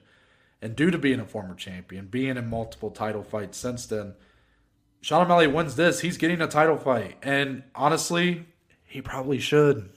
and 0.61 0.75
due 0.75 0.91
to 0.91 0.97
being 0.97 1.19
a 1.19 1.25
former 1.25 1.55
champion, 1.55 2.05
being 2.05 2.37
in 2.37 2.47
multiple 2.47 2.91
title 2.91 3.23
fights 3.23 3.57
since 3.57 3.87
then, 3.87 4.13
Sean 5.01 5.25
O'Malley 5.25 5.47
wins 5.47 5.75
this, 5.75 6.01
he's 6.01 6.17
getting 6.17 6.41
a 6.41 6.47
title 6.47 6.77
fight. 6.77 7.17
And 7.23 7.63
honestly, 7.73 8.45
he 8.83 9.01
probably 9.01 9.39
should. 9.39 9.89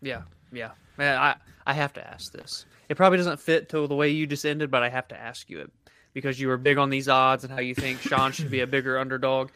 yeah, 0.00 0.22
yeah. 0.52 0.70
Man, 0.96 1.18
I 1.18 1.34
I 1.66 1.72
have 1.72 1.92
to 1.94 2.06
ask 2.06 2.30
this. 2.30 2.66
It 2.88 2.96
probably 2.96 3.18
doesn't 3.18 3.40
fit 3.40 3.70
to 3.70 3.86
the 3.88 3.96
way 3.96 4.10
you 4.10 4.26
just 4.28 4.46
ended, 4.46 4.70
but 4.70 4.84
I 4.84 4.88
have 4.90 5.08
to 5.08 5.18
ask 5.18 5.50
you 5.50 5.60
it 5.60 5.72
because 6.12 6.38
you 6.38 6.46
were 6.46 6.58
big 6.58 6.78
on 6.78 6.90
these 6.90 7.08
odds 7.08 7.42
and 7.42 7.52
how 7.52 7.58
you 7.58 7.74
think 7.74 8.00
Sean 8.00 8.30
should 8.30 8.50
be 8.50 8.60
a 8.60 8.66
bigger 8.66 8.98
underdog. 8.98 9.50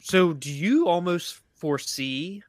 So, 0.00 0.34
do 0.34 0.52
you 0.52 0.86
almost 0.88 1.40
foresee, 1.54 2.42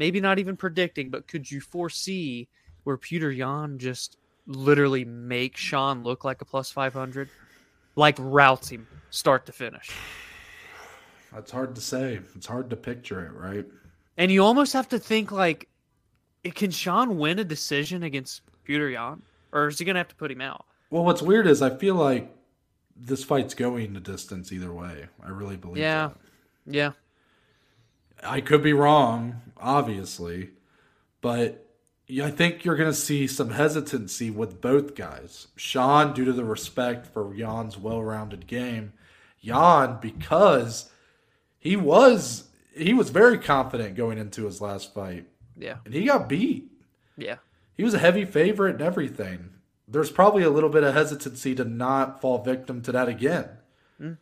maybe 0.00 0.18
not 0.18 0.38
even 0.38 0.56
predicting, 0.56 1.10
but 1.10 1.28
could 1.28 1.48
you 1.48 1.60
foresee 1.60 2.48
where 2.84 2.96
Peter 2.96 3.30
Yan 3.30 3.78
just 3.78 4.16
literally 4.46 5.04
makes 5.04 5.60
Sean 5.60 6.02
look 6.02 6.24
like 6.24 6.40
a 6.40 6.44
plus 6.46 6.70
500? 6.72 7.28
Like 7.96 8.16
routes 8.18 8.70
him 8.70 8.86
start 9.10 9.44
to 9.46 9.52
finish. 9.52 9.90
That's 11.34 11.50
hard 11.50 11.74
to 11.74 11.82
say. 11.82 12.18
It's 12.34 12.46
hard 12.46 12.70
to 12.70 12.76
picture 12.76 13.26
it, 13.26 13.32
right? 13.32 13.66
And 14.16 14.32
you 14.32 14.42
almost 14.42 14.72
have 14.72 14.88
to 14.88 14.98
think 14.98 15.30
like, 15.30 15.68
can 16.54 16.70
Sean 16.70 17.18
win 17.18 17.38
a 17.38 17.44
decision 17.44 18.02
against 18.02 18.40
Peter 18.64 18.88
Yan? 18.88 19.20
Or 19.52 19.68
is 19.68 19.78
he 19.78 19.84
going 19.84 19.96
to 19.96 20.00
have 20.00 20.08
to 20.08 20.14
put 20.14 20.30
him 20.30 20.40
out? 20.40 20.64
Well, 20.88 21.04
what's 21.04 21.20
weird 21.20 21.46
is 21.46 21.60
I 21.60 21.76
feel 21.76 21.94
like 21.96 22.34
this 22.96 23.22
fight's 23.22 23.52
going 23.52 23.92
the 23.92 24.00
distance 24.00 24.50
either 24.50 24.72
way. 24.72 25.06
I 25.22 25.28
really 25.28 25.56
believe 25.56 25.78
Yeah. 25.78 26.08
that. 26.08 26.16
Yeah. 26.74 26.92
I 28.22 28.40
could 28.40 28.62
be 28.62 28.72
wrong, 28.72 29.40
obviously, 29.56 30.50
but 31.20 31.66
I 32.22 32.30
think 32.30 32.64
you're 32.64 32.76
going 32.76 32.90
to 32.90 32.94
see 32.96 33.26
some 33.26 33.50
hesitancy 33.50 34.30
with 34.30 34.60
both 34.60 34.94
guys. 34.94 35.48
Sean, 35.56 36.12
due 36.12 36.24
to 36.24 36.32
the 36.32 36.44
respect 36.44 37.06
for 37.06 37.34
Yan's 37.34 37.78
well-rounded 37.78 38.46
game, 38.46 38.92
Yan 39.40 39.98
because 40.02 40.90
he 41.58 41.76
was 41.76 42.44
he 42.74 42.92
was 42.94 43.10
very 43.10 43.38
confident 43.38 43.94
going 43.96 44.18
into 44.18 44.44
his 44.44 44.60
last 44.60 44.92
fight, 44.94 45.26
Yeah. 45.56 45.76
and 45.84 45.92
he 45.94 46.04
got 46.04 46.28
beat. 46.28 46.70
Yeah. 47.16 47.36
He 47.74 47.82
was 47.84 47.94
a 47.94 47.98
heavy 47.98 48.24
favorite 48.24 48.72
and 48.76 48.82
everything. 48.82 49.50
There's 49.88 50.10
probably 50.10 50.42
a 50.44 50.50
little 50.50 50.68
bit 50.70 50.84
of 50.84 50.94
hesitancy 50.94 51.54
to 51.56 51.64
not 51.64 52.20
fall 52.20 52.42
victim 52.44 52.80
to 52.82 52.92
that 52.92 53.08
again. 53.08 53.48
Mm. 54.00 54.18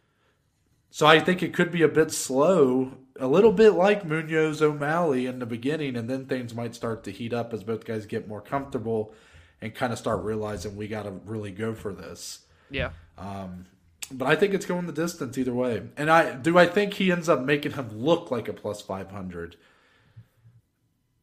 So 0.91 1.07
I 1.07 1.21
think 1.21 1.43
it 1.43 1.53
could 1.53 1.71
be 1.71 1.83
a 1.83 1.89
bit 1.89 2.11
slow, 2.11 2.93
a 3.19 3.27
little 3.27 3.53
bit 3.53 3.71
like 3.75 4.05
Munhoz 4.05 4.63
O'Malley 4.63 5.27
in 5.27 5.39
the 5.39 5.47
beginning, 5.47 5.97
and 5.97 6.09
then 6.09 6.27
things 6.27 6.55
might 6.55 6.75
start 6.75 7.05
to 7.05 7.11
heat 7.11 7.33
up 7.33 7.53
as 7.53 7.63
both 7.63 7.85
guys 7.85 8.07
get 8.07 8.27
more 8.27 8.41
comfortable 8.41 9.13
and 9.61 9.75
kind 9.75 9.93
of 9.93 9.99
start 9.99 10.23
realizing 10.23 10.77
we 10.77 10.89
got 10.89 11.03
to 11.03 11.11
really 11.11 11.51
go 11.51 11.75
for 11.75 11.93
this. 11.93 12.41
Yeah. 12.71 12.91
Um, 13.17 13.67
but 14.11 14.27
I 14.27 14.37
think 14.37 14.55
it's 14.55 14.67
going 14.67 14.87
the 14.87 14.93
distance 14.93 15.37
either 15.37 15.53
way. 15.53 15.83
And 15.97 16.11
I 16.11 16.35
do 16.35 16.57
I 16.59 16.67
think 16.67 16.95
he 16.95 17.13
ends 17.13 17.29
up 17.29 17.43
making 17.43 17.73
him 17.73 17.91
look 17.93 18.31
like 18.31 18.49
a 18.49 18.53
plus 18.53 18.81
500. 18.81 19.57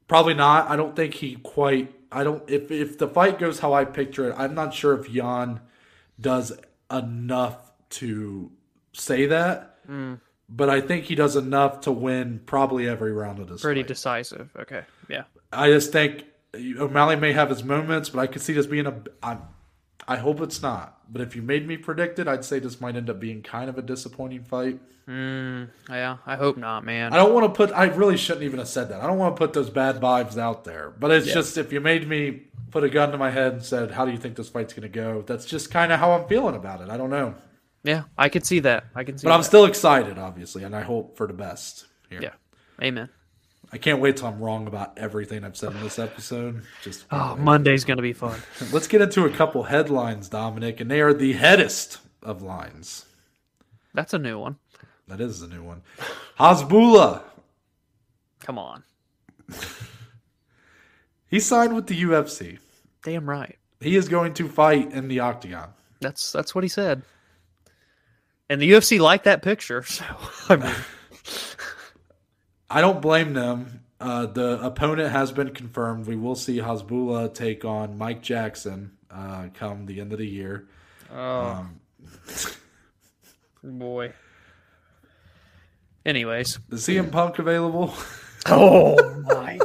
Probably 0.07 0.35
not. 0.35 0.69
I 0.69 0.75
don't 0.75 0.95
think 0.95 1.15
he 1.15 1.35
quite 1.37 1.93
I 2.11 2.23
don't 2.23 2.47
if 2.49 2.69
if 2.69 2.97
the 2.97 3.07
fight 3.07 3.39
goes 3.39 3.59
how 3.59 3.73
I 3.73 3.85
picture 3.85 4.29
it, 4.29 4.35
I'm 4.37 4.53
not 4.53 4.73
sure 4.73 4.99
if 4.99 5.09
Yan 5.09 5.61
does 6.19 6.53
enough 6.91 7.71
to 7.89 8.51
say 8.99 9.25
that. 9.27 9.77
But 10.47 10.69
I 10.69 10.79
think 10.81 11.05
he 11.05 11.15
does 11.15 11.35
enough 11.35 11.81
to 11.81 11.91
win 11.91 12.39
probably 12.45 12.87
every 12.87 13.11
round 13.11 13.39
of 13.39 13.47
this 13.49 13.61
Pretty 13.61 13.81
fight. 13.81 13.87
decisive. 13.87 14.49
Okay. 14.59 14.83
Yeah. 15.09 15.23
I 15.51 15.69
just 15.71 15.91
think 15.91 16.25
O'Malley 16.79 17.15
may 17.15 17.33
have 17.33 17.49
his 17.49 17.63
moments, 17.63 18.09
but 18.09 18.19
I 18.19 18.27
could 18.27 18.41
see 18.41 18.53
this 18.53 18.67
being 18.67 18.85
a. 18.85 18.93
I, 19.23 19.37
I 20.07 20.17
hope 20.17 20.41
it's 20.41 20.61
not. 20.61 20.99
But 21.11 21.21
if 21.21 21.35
you 21.35 21.41
made 21.41 21.67
me 21.67 21.77
predict 21.77 22.19
it, 22.19 22.27
I'd 22.27 22.45
say 22.45 22.59
this 22.59 22.79
might 22.79 22.95
end 22.95 23.09
up 23.09 23.19
being 23.19 23.41
kind 23.41 23.69
of 23.69 23.77
a 23.77 23.81
disappointing 23.81 24.43
fight. 24.43 24.79
Mm, 25.07 25.69
yeah. 25.89 26.17
I 26.25 26.35
hope 26.35 26.57
not, 26.57 26.83
man. 26.83 27.13
I 27.13 27.17
don't 27.17 27.33
want 27.33 27.45
to 27.45 27.55
put. 27.55 27.71
I 27.75 27.85
really 27.85 28.17
shouldn't 28.17 28.43
even 28.43 28.59
have 28.59 28.67
said 28.67 28.89
that. 28.89 29.01
I 29.01 29.07
don't 29.07 29.17
want 29.17 29.35
to 29.35 29.39
put 29.39 29.53
those 29.53 29.69
bad 29.71 29.99
vibes 29.99 30.37
out 30.37 30.63
there. 30.63 30.91
But 30.99 31.11
it's 31.11 31.27
Yeah. 31.27 31.33
just 31.35 31.57
if 31.57 31.71
you 31.73 31.79
made 31.79 32.07
me 32.07 32.43
put 32.71 32.83
a 32.83 32.89
gun 32.89 33.11
to 33.11 33.17
my 33.17 33.31
head 33.31 33.53
and 33.53 33.63
said, 33.63 33.91
"How 33.91 34.05
do 34.05 34.11
you 34.11 34.17
think 34.17 34.35
this 34.35 34.49
fight's 34.49 34.73
going 34.73 34.83
to 34.83 34.89
go?" 34.89 35.23
That's 35.25 35.45
just 35.45 35.71
kind 35.71 35.91
of 35.91 35.99
how 35.99 36.11
I'm 36.11 36.27
feeling 36.27 36.55
about 36.55 36.81
it. 36.81 36.89
I 36.89 36.97
don't 36.97 37.09
know, 37.11 37.33
Yeah. 37.85 38.03
I 38.17 38.29
could 38.29 38.45
see 38.45 38.59
that. 38.61 38.85
I 38.95 39.03
can 39.03 39.17
see 39.17 39.27
but 39.27 39.33
I'm 39.33 39.43
still 39.43 39.65
excited, 39.65 40.17
obviously, 40.17 40.63
and 40.63 40.75
I 40.75 40.81
hope 40.81 41.15
for 41.17 41.27
the 41.27 41.33
best. 41.33 41.85
Here. 42.09 42.21
Yeah. 42.21 42.33
Amen. 42.81 43.09
I 43.71 43.77
can't 43.77 43.99
wait 43.99 44.17
till 44.17 44.27
I'm 44.27 44.39
wrong 44.39 44.67
about 44.67 44.97
everything 44.97 45.43
I've 45.43 45.57
said 45.57 45.71
in 45.71 45.81
this 45.81 45.99
episode. 45.99 46.63
Just 46.81 47.05
Oh, 47.11 47.35
Monday's 47.35 47.83
going 47.83 47.97
to 47.97 48.03
be 48.03 48.13
fun. 48.13 48.39
Let's 48.71 48.87
get 48.87 49.01
into 49.01 49.25
a 49.25 49.29
couple 49.29 49.63
headlines, 49.63 50.29
Dominic, 50.29 50.79
and 50.79 50.89
they 50.89 51.01
are 51.01 51.13
the 51.13 51.33
headest 51.33 51.99
of 52.23 52.41
lines. 52.41 53.05
That's 53.93 54.13
a 54.13 54.19
new 54.19 54.39
one. 54.39 54.57
That 55.07 55.21
is 55.21 55.41
a 55.41 55.47
new 55.47 55.63
one. 55.63 55.83
Hasbullah. 56.39 57.21
Come 58.39 58.57
on. 58.57 58.83
He 61.27 61.39
signed 61.39 61.75
with 61.75 61.87
the 61.87 62.01
UFC. 62.01 62.59
Damn 63.03 63.29
right. 63.29 63.57
He 63.81 63.95
is 63.97 64.07
going 64.07 64.33
to 64.35 64.47
fight 64.47 64.91
in 64.93 65.07
the 65.07 65.19
octagon. 65.19 65.69
That's 65.99 66.31
that's 66.31 66.55
what 66.55 66.63
he 66.63 66.67
said. 66.69 67.01
And 68.49 68.61
the 68.61 68.71
UFC 68.71 68.99
liked 68.99 69.23
that 69.25 69.41
picture, 69.41 69.83
so 69.87 70.03
I 70.49 70.55
mean, 70.57 70.71
I 72.69 72.81
don't 72.81 73.01
blame 73.01 73.33
them. 73.33 73.81
Uh, 73.99 74.25
the 74.27 74.59
opponent 74.61 75.11
has 75.11 75.31
been 75.31 75.51
confirmed. 75.53 76.05
We 76.05 76.15
will 76.15 76.35
see 76.35 76.57
Hasbullah 76.57 77.33
take 77.33 77.63
on 77.65 77.97
Mike 77.97 78.21
Jackson 78.21 78.91
uh, 79.09 79.47
come 79.53 79.85
the 79.85 79.99
end 80.01 80.11
of 80.11 80.19
the 80.19 80.27
year. 80.27 80.67
oh 81.11 81.67
boy. 83.63 84.13
Anyways, 86.05 86.59
Is 86.71 86.85
CM 86.85 87.11
Punk 87.11 87.39
available? 87.39 87.93
Oh 88.45 88.95
my! 89.27 89.57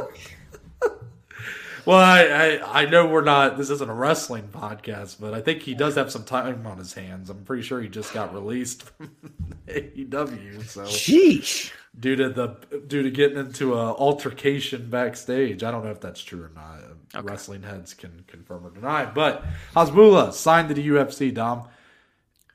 Well, 1.85 1.97
I, 1.97 2.59
I 2.59 2.81
I 2.81 2.85
know 2.85 3.07
we're 3.07 3.23
not. 3.23 3.57
This 3.57 3.69
isn't 3.69 3.89
a 3.89 3.93
wrestling 3.93 4.49
podcast, 4.51 5.17
but 5.19 5.33
I 5.33 5.41
think 5.41 5.61
he 5.63 5.73
does 5.73 5.95
have 5.95 6.11
some 6.11 6.23
time 6.23 6.65
on 6.67 6.77
his 6.77 6.93
hands. 6.93 7.29
I'm 7.29 7.43
pretty 7.43 7.63
sure 7.63 7.81
he 7.81 7.89
just 7.89 8.13
got 8.13 8.33
released 8.33 8.83
from 8.83 9.09
AEW. 9.67 10.63
So 10.67 10.83
Sheesh. 10.83 11.71
due 11.99 12.15
to 12.15 12.29
the 12.29 12.55
due 12.87 13.03
to 13.03 13.09
getting 13.11 13.37
into 13.37 13.73
a 13.73 13.93
altercation 13.93 14.89
backstage, 14.89 15.63
I 15.63 15.71
don't 15.71 15.83
know 15.83 15.91
if 15.91 16.01
that's 16.01 16.21
true 16.23 16.43
or 16.43 16.51
not. 16.53 17.23
Wrestling 17.25 17.63
heads 17.63 17.93
can 17.93 18.23
confirm 18.27 18.65
or 18.65 18.69
deny. 18.69 19.05
But 19.05 19.43
Hasbullah 19.75 20.33
signed 20.33 20.69
to 20.69 20.73
the 20.75 20.87
UFC. 20.87 21.33
Dom, 21.33 21.67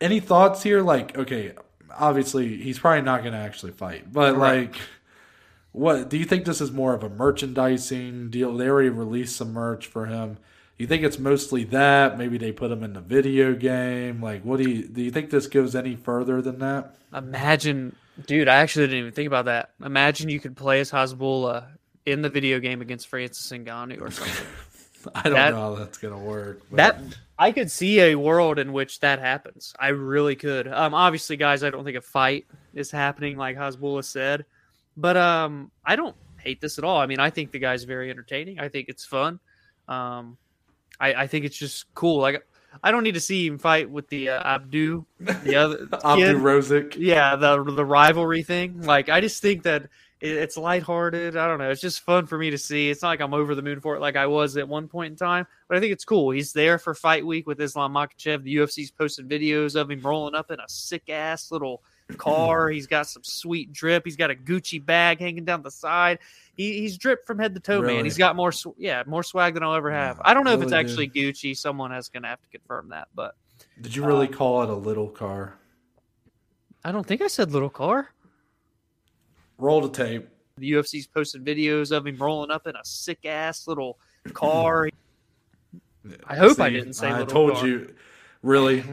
any 0.00 0.20
thoughts 0.20 0.62
here? 0.62 0.80
Like, 0.82 1.16
okay, 1.18 1.52
obviously 1.94 2.56
he's 2.56 2.78
probably 2.78 3.02
not 3.02 3.20
going 3.22 3.32
to 3.34 3.38
actually 3.38 3.72
fight, 3.72 4.12
but 4.12 4.36
Right. 4.36 4.60
like. 4.72 4.76
What 5.76 6.08
do 6.08 6.16
you 6.16 6.24
think? 6.24 6.46
This 6.46 6.62
is 6.62 6.72
more 6.72 6.94
of 6.94 7.04
a 7.04 7.10
merchandising 7.10 8.30
deal. 8.30 8.56
They 8.56 8.66
already 8.66 8.88
released 8.88 9.36
some 9.36 9.52
merch 9.52 9.86
for 9.86 10.06
him. 10.06 10.38
You 10.78 10.86
think 10.86 11.02
it's 11.04 11.18
mostly 11.18 11.64
that? 11.64 12.16
Maybe 12.16 12.38
they 12.38 12.50
put 12.50 12.70
him 12.70 12.82
in 12.82 12.94
the 12.94 13.00
video 13.02 13.54
game. 13.54 14.22
Like, 14.22 14.42
what 14.42 14.58
do 14.58 14.68
you 14.70 14.88
do? 14.88 15.02
You 15.02 15.10
think 15.10 15.28
this 15.28 15.46
goes 15.46 15.74
any 15.74 15.94
further 15.94 16.40
than 16.40 16.60
that? 16.60 16.96
Imagine, 17.14 17.94
dude. 18.26 18.48
I 18.48 18.56
actually 18.56 18.86
didn't 18.86 19.00
even 19.00 19.12
think 19.12 19.26
about 19.26 19.44
that. 19.46 19.72
Imagine 19.84 20.30
you 20.30 20.40
could 20.40 20.56
play 20.56 20.80
as 20.80 20.90
Hasbullah 20.90 21.66
in 22.06 22.22
the 22.22 22.30
video 22.30 22.58
game 22.58 22.80
against 22.80 23.08
Francis 23.08 23.50
Ngannou 23.52 24.00
or 24.00 24.10
something. 24.10 24.46
I 25.14 25.22
don't 25.24 25.34
That- 25.34 25.50
know 25.52 25.60
how 25.60 25.74
that's 25.74 25.98
gonna 25.98 26.18
work. 26.18 26.62
but- 26.70 26.76
that 26.78 27.00
I 27.38 27.52
could 27.52 27.70
see 27.70 28.00
a 28.00 28.14
world 28.14 28.58
in 28.58 28.72
which 28.72 29.00
that 29.00 29.18
happens. 29.18 29.74
I 29.78 29.88
really 29.88 30.36
could. 30.36 30.68
Um, 30.68 30.94
obviously, 30.94 31.36
guys, 31.36 31.62
I 31.62 31.68
don't 31.68 31.84
think 31.84 31.98
a 31.98 32.00
fight 32.00 32.46
is 32.72 32.90
happening, 32.90 33.36
like 33.36 33.58
Hasbullah 33.58 34.04
said, 34.04 34.46
but 34.96 35.16
um, 35.16 35.70
I 35.84 35.96
don't 35.96 36.16
hate 36.38 36.60
this 36.60 36.78
at 36.78 36.84
all. 36.84 36.98
I 36.98 37.06
mean, 37.06 37.20
I 37.20 37.30
think 37.30 37.50
the 37.50 37.58
guy's 37.58 37.84
very 37.84 38.10
entertaining. 38.10 38.60
I 38.60 38.68
think 38.68 38.88
it's 38.88 39.04
fun. 39.04 39.40
Um, 39.88 40.36
I, 40.98 41.14
I 41.14 41.26
think 41.26 41.44
it's 41.44 41.56
just 41.56 41.92
cool. 41.94 42.18
Like, 42.18 42.46
I 42.82 42.90
don't 42.90 43.02
need 43.02 43.14
to 43.14 43.20
see 43.20 43.46
him 43.46 43.58
fight 43.58 43.90
with 43.90 44.08
the 44.08 44.30
uh, 44.30 44.54
Abdu, 44.54 45.04
the 45.20 45.56
other 45.56 45.88
Abdu 46.04 46.24
kid. 46.24 46.36
Rozik. 46.36 46.94
yeah 46.98 47.36
the 47.36 47.62
the 47.62 47.84
rivalry 47.84 48.42
thing 48.42 48.82
like 48.82 49.08
i 49.08 49.20
just 49.20 49.40
think 49.40 49.62
that 49.62 49.84
it, 50.20 50.32
it's 50.32 50.56
lighthearted 50.56 51.36
i 51.36 51.46
don't 51.46 51.58
know 51.58 51.70
it's 51.70 51.80
just 51.80 52.00
fun 52.02 52.26
for 52.26 52.36
me 52.38 52.50
to 52.50 52.58
see 52.58 52.90
it's 52.90 53.02
not 53.02 53.08
like 53.08 53.20
i'm 53.20 53.34
over 53.34 53.54
the 53.54 53.62
moon 53.62 53.80
for 53.80 53.96
it 53.96 54.00
like 54.00 54.16
i 54.16 54.26
was 54.26 54.56
at 54.56 54.68
one 54.68 54.88
point 54.88 55.10
in 55.10 55.16
time 55.16 55.46
but 55.68 55.76
i 55.76 55.80
think 55.80 55.92
it's 55.92 56.04
cool 56.04 56.30
he's 56.30 56.52
there 56.52 56.78
for 56.78 56.94
fight 56.94 57.24
week 57.24 57.46
with 57.46 57.60
islam 57.60 57.94
Makhachev. 57.94 58.42
the 58.42 58.56
ufc's 58.56 58.90
posted 58.90 59.28
videos 59.28 59.74
of 59.74 59.90
him 59.90 60.00
rolling 60.00 60.34
up 60.34 60.50
in 60.50 60.60
a 60.60 60.68
sick 60.68 61.08
ass 61.08 61.50
little 61.50 61.82
car 62.16 62.68
he's 62.68 62.86
got 62.86 63.06
some 63.06 63.24
sweet 63.24 63.72
drip 63.72 64.04
he's 64.04 64.14
got 64.16 64.30
a 64.30 64.34
gucci 64.34 64.84
bag 64.84 65.18
hanging 65.18 65.44
down 65.44 65.60
the 65.62 65.70
side 65.70 66.18
he, 66.56 66.78
he's 66.80 66.96
dripped 66.96 67.26
from 67.26 67.38
head 67.38 67.52
to 67.54 67.60
toe 67.60 67.80
Really? 67.80 67.94
man 67.96 68.04
he's 68.04 68.16
got 68.16 68.36
more 68.36 68.52
sw- 68.52 68.68
yeah 68.78 69.02
more 69.06 69.24
swag 69.24 69.54
than 69.54 69.64
i'll 69.64 69.74
ever 69.74 69.90
have 69.90 70.20
i 70.24 70.32
don't 70.32 70.44
know 70.44 70.52
if 70.52 70.62
it's 70.62 70.70
really, 70.70 70.80
actually 70.84 71.08
gucci 71.08 71.56
someone 71.56 71.90
has 71.90 72.08
gonna 72.08 72.28
have 72.28 72.40
to 72.42 72.48
confirm 72.48 72.90
that 72.90 73.08
but 73.14 73.34
Did 73.80 73.96
you 73.96 74.04
really 74.04 74.28
Uh, 74.28 74.32
call 74.32 74.62
it 74.62 74.70
a 74.70 74.74
little 74.74 75.08
car? 75.08 75.58
i 76.84 76.92
don't 76.92 77.04
think 77.06 77.22
i 77.22 77.26
said 77.26 77.50
little 77.50 77.70
car 77.70 78.10
Roll 79.58 79.80
the 79.80 79.88
tape. 79.88 80.28
The 80.58 80.72
UFC's 80.72 81.06
posted 81.06 81.42
videos 81.42 81.90
of 81.90 82.06
him 82.06 82.18
rolling 82.18 82.50
up 82.50 82.66
in 82.66 82.76
a 82.76 82.84
sick 82.84 83.24
ass 83.24 83.66
little 83.66 83.98
car. 84.34 84.90
I 86.26 86.36
hope 86.36 86.60
I 86.60 86.68
didn't 86.68 86.92
say 86.92 87.10
I 87.10 87.24
told 87.24 87.54
car. 87.54 87.66
you. 87.66 87.94
Really? 88.42 88.84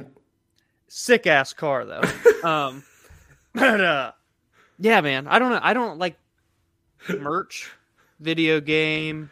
sick 0.88 1.28
ass 1.28 1.52
car 1.52 1.84
though. 1.84 2.02
um, 2.50 2.82
yeah, 3.56 4.12
man, 4.80 5.28
I 5.28 5.40
don't 5.40 5.52
know. 5.52 5.60
I 5.62 5.74
don't 5.74 6.00
like 6.00 6.18
merch, 7.20 7.72
video 8.20 8.60
game. 8.60 9.30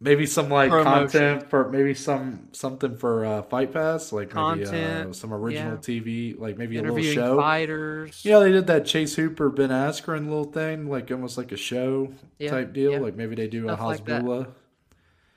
Maybe 0.00 0.26
some 0.26 0.48
like 0.48 0.70
Promotion. 0.70 0.92
content 0.92 1.48
for 1.50 1.70
maybe 1.70 1.94
some 1.94 2.48
something 2.50 2.96
for 2.96 3.24
uh, 3.24 3.42
Fight 3.42 3.72
Pass, 3.72 4.10
like 4.10 4.34
maybe 4.34 4.64
uh, 4.64 4.70
Content, 4.70 5.16
some 5.16 5.32
original 5.32 5.74
yeah. 5.74 5.78
TV, 5.78 6.38
like 6.38 6.58
maybe 6.58 6.76
a 6.78 6.82
little 6.82 7.00
show. 7.00 7.38
fighters. 7.38 8.24
Yeah, 8.24 8.40
they 8.40 8.50
did 8.50 8.66
that 8.66 8.84
Chase 8.84 9.14
Hooper 9.14 9.48
Ben 9.48 9.70
Askren 9.70 10.24
little 10.24 10.50
thing, 10.50 10.88
like 10.88 11.10
almost 11.12 11.38
like 11.38 11.52
a 11.52 11.56
show 11.56 12.12
Yeah, 12.40 12.50
type 12.50 12.72
deal. 12.72 12.92
yeah. 12.92 12.98
Like 12.98 13.14
maybe 13.14 13.36
they 13.36 13.46
do 13.46 13.62
Stuff 13.64 13.80
a 13.80 13.84
like 13.84 14.46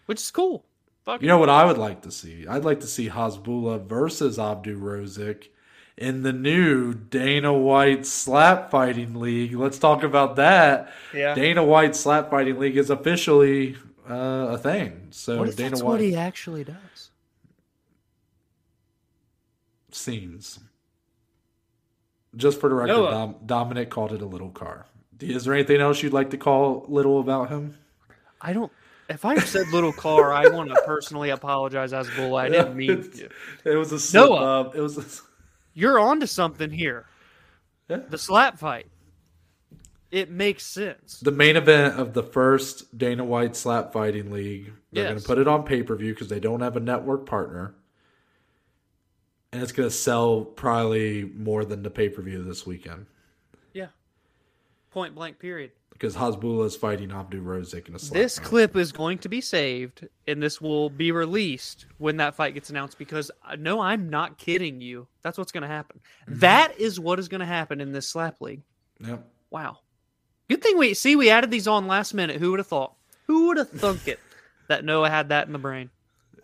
which 0.08 0.20
is 0.20 0.32
cool. 0.32 0.66
Fuck 1.04 1.22
You 1.22 1.28
know 1.28 1.38
what 1.38 1.50
I 1.50 1.66
would 1.66 1.78
like 1.78 2.02
to 2.02 2.12
see? 2.12 2.48
I'd 2.48 2.66
like 2.66 2.80
to 2.80 2.88
see 2.88 3.10
Hasbullah 3.10 3.86
versus 3.86 4.40
Abdu 4.40 4.80
Rozik 4.80 5.50
in 5.98 6.24
the 6.24 6.34
new 6.34 6.94
Dana 6.94 7.54
White 7.54 8.06
Slap 8.06 8.70
Fighting 8.72 9.16
League. 9.16 9.54
Let's 9.56 9.78
talk 9.80 10.04
about 10.04 10.36
that. 10.36 10.92
yeah. 11.14 11.34
Dana 11.36 11.64
White 11.64 11.96
Slap 11.96 12.30
Fighting 12.30 12.60
League 12.60 12.76
is 12.78 12.90
officially 12.90 13.78
uh, 14.10 14.48
a 14.52 14.58
thing. 14.58 15.08
So 15.12 15.40
What 15.40 15.50
if 15.50 15.56
Dana 15.56 15.70
that's 15.72 15.84
White 15.84 15.90
what 15.92 16.02
he 16.02 16.16
actually 16.16 16.64
does? 16.64 17.10
seems. 19.92 20.60
Just 22.36 22.60
for 22.60 22.68
the 22.68 22.76
record, 22.76 22.88
Noah. 22.90 23.12
Dom, 23.12 23.36
Dominic 23.46 23.90
called 23.90 24.12
it 24.12 24.22
a 24.22 24.26
little 24.26 24.50
car. 24.50 24.86
Is 25.22 25.46
there 25.46 25.54
anything 25.54 25.80
else 25.80 26.04
you'd 26.04 26.12
like 26.12 26.32
to 26.32 26.38
call 26.38 26.86
little 26.90 27.22
about 27.22 27.50
him? 27.50 27.78
I 28.42 28.52
don't. 28.52 28.72
If 29.08 29.24
I 29.24 29.36
said 29.40 29.68
little 29.70 29.94
car, 29.94 30.34
I 30.34 30.48
want 30.50 30.70
to 30.70 30.82
personally 30.86 31.30
apologize 31.30 31.94
Hasbullah. 31.94 32.42
I 32.42 32.50
didn't 32.50 32.76
mean 32.76 32.92
It's- 32.92 33.20
to. 33.64 33.72
It 33.72 33.76
was 33.78 33.94
a 33.94 34.00
slip 34.00 34.30
Noah. 34.30 34.62
up. 34.62 34.76
It 34.76 34.82
was. 34.82 34.98
A, 34.98 35.06
You're 35.76 36.00
onto 36.00 36.26
something 36.26 36.72
here. 36.72 37.06
Yeah. 37.88 37.98
The 38.10 38.18
slap 38.18 38.58
fight. 38.58 38.88
It 40.10 40.32
makes 40.32 40.66
sense. 40.66 41.20
the 41.20 41.32
main 41.32 41.58
event 41.58 42.00
of 42.00 42.14
the 42.14 42.24
first 42.24 42.98
Dana 42.98 43.26
White 43.26 43.56
Slap 43.56 43.92
Fighting 43.92 44.32
League. 44.32 44.72
They're 44.94 45.04
going 45.04 45.20
to 45.20 45.24
put 45.24 45.38
it 45.38 45.48
on 45.48 45.64
pay 45.64 45.84
per 45.84 45.96
view 45.96 46.14
because 46.14 46.30
they 46.30 46.40
don't 46.40 46.62
have 46.62 46.78
a 46.78 46.80
network 46.80 47.26
partner, 47.26 47.76
and 49.52 49.62
it's 49.62 49.74
going 49.74 49.90
to 49.90 49.94
sell 49.96 50.46
probably 50.46 51.26
more 51.26 51.66
than 51.66 51.84
the 51.84 51.90
pay 51.90 52.08
per 52.08 52.22
view 52.22 52.44
this 52.44 52.66
weekend 52.66 53.08
Yeah. 53.74 53.88
Point 54.92 55.14
blank. 55.16 55.38
Period. 55.38 55.72
Because 55.96 56.14
Hasbullah 56.18 56.66
is 56.66 56.76
fighting 56.76 57.10
Abdu 57.10 57.42
Rozik 57.42 57.88
in 57.88 57.96
a 57.96 58.00
slap 58.00 58.22
This 58.22 58.38
fight. 58.38 58.48
clip 58.48 58.76
is 58.76 58.92
going 58.92 59.18
to 59.20 59.30
be 59.30 59.40
saved, 59.40 60.06
and 60.28 60.44
this 60.44 60.60
will 60.60 60.90
be 60.90 61.14
released 61.14 61.86
when 62.00 62.18
that 62.18 62.36
fight 62.36 62.54
gets 62.54 62.70
announced. 62.70 62.98
Because 62.98 63.32
uh, 63.48 63.56
no, 63.58 63.80
I'm 63.80 64.10
not 64.10 64.38
kidding 64.38 64.82
you. 64.82 65.08
That's 65.22 65.38
what's 65.38 65.54
going 65.54 65.62
to 65.62 65.70
happen. 65.70 66.02
Mm-hmm. 66.28 66.40
That 66.40 66.78
is 66.78 67.00
what 67.00 67.18
is 67.18 67.30
going 67.30 67.40
to 67.40 67.46
happen 67.46 67.80
in 67.80 67.94
this 67.94 68.10
slap 68.10 68.42
league. 68.42 68.62
Yep. 69.00 69.26
Wow. 69.52 69.78
Good 70.50 70.62
thing 70.62 70.78
we 70.78 70.94
see 70.94 71.16
we 71.16 71.30
added 71.30 71.50
these 71.50 71.68
on 71.68 71.88
last 71.88 72.14
minute. 72.14 72.42
Who 72.42 72.52
would 72.52 72.60
have 72.60 72.68
thought? 72.68 72.94
Who 73.28 73.48
would 73.48 73.58
have 73.58 73.70
thunk 73.70 74.08
it 74.08 74.20
that 74.68 74.84
Noah 74.84 75.10
had 75.10 75.30
that 75.30 75.48
in 75.48 75.54
the 75.54 75.60
brain? 75.60 75.90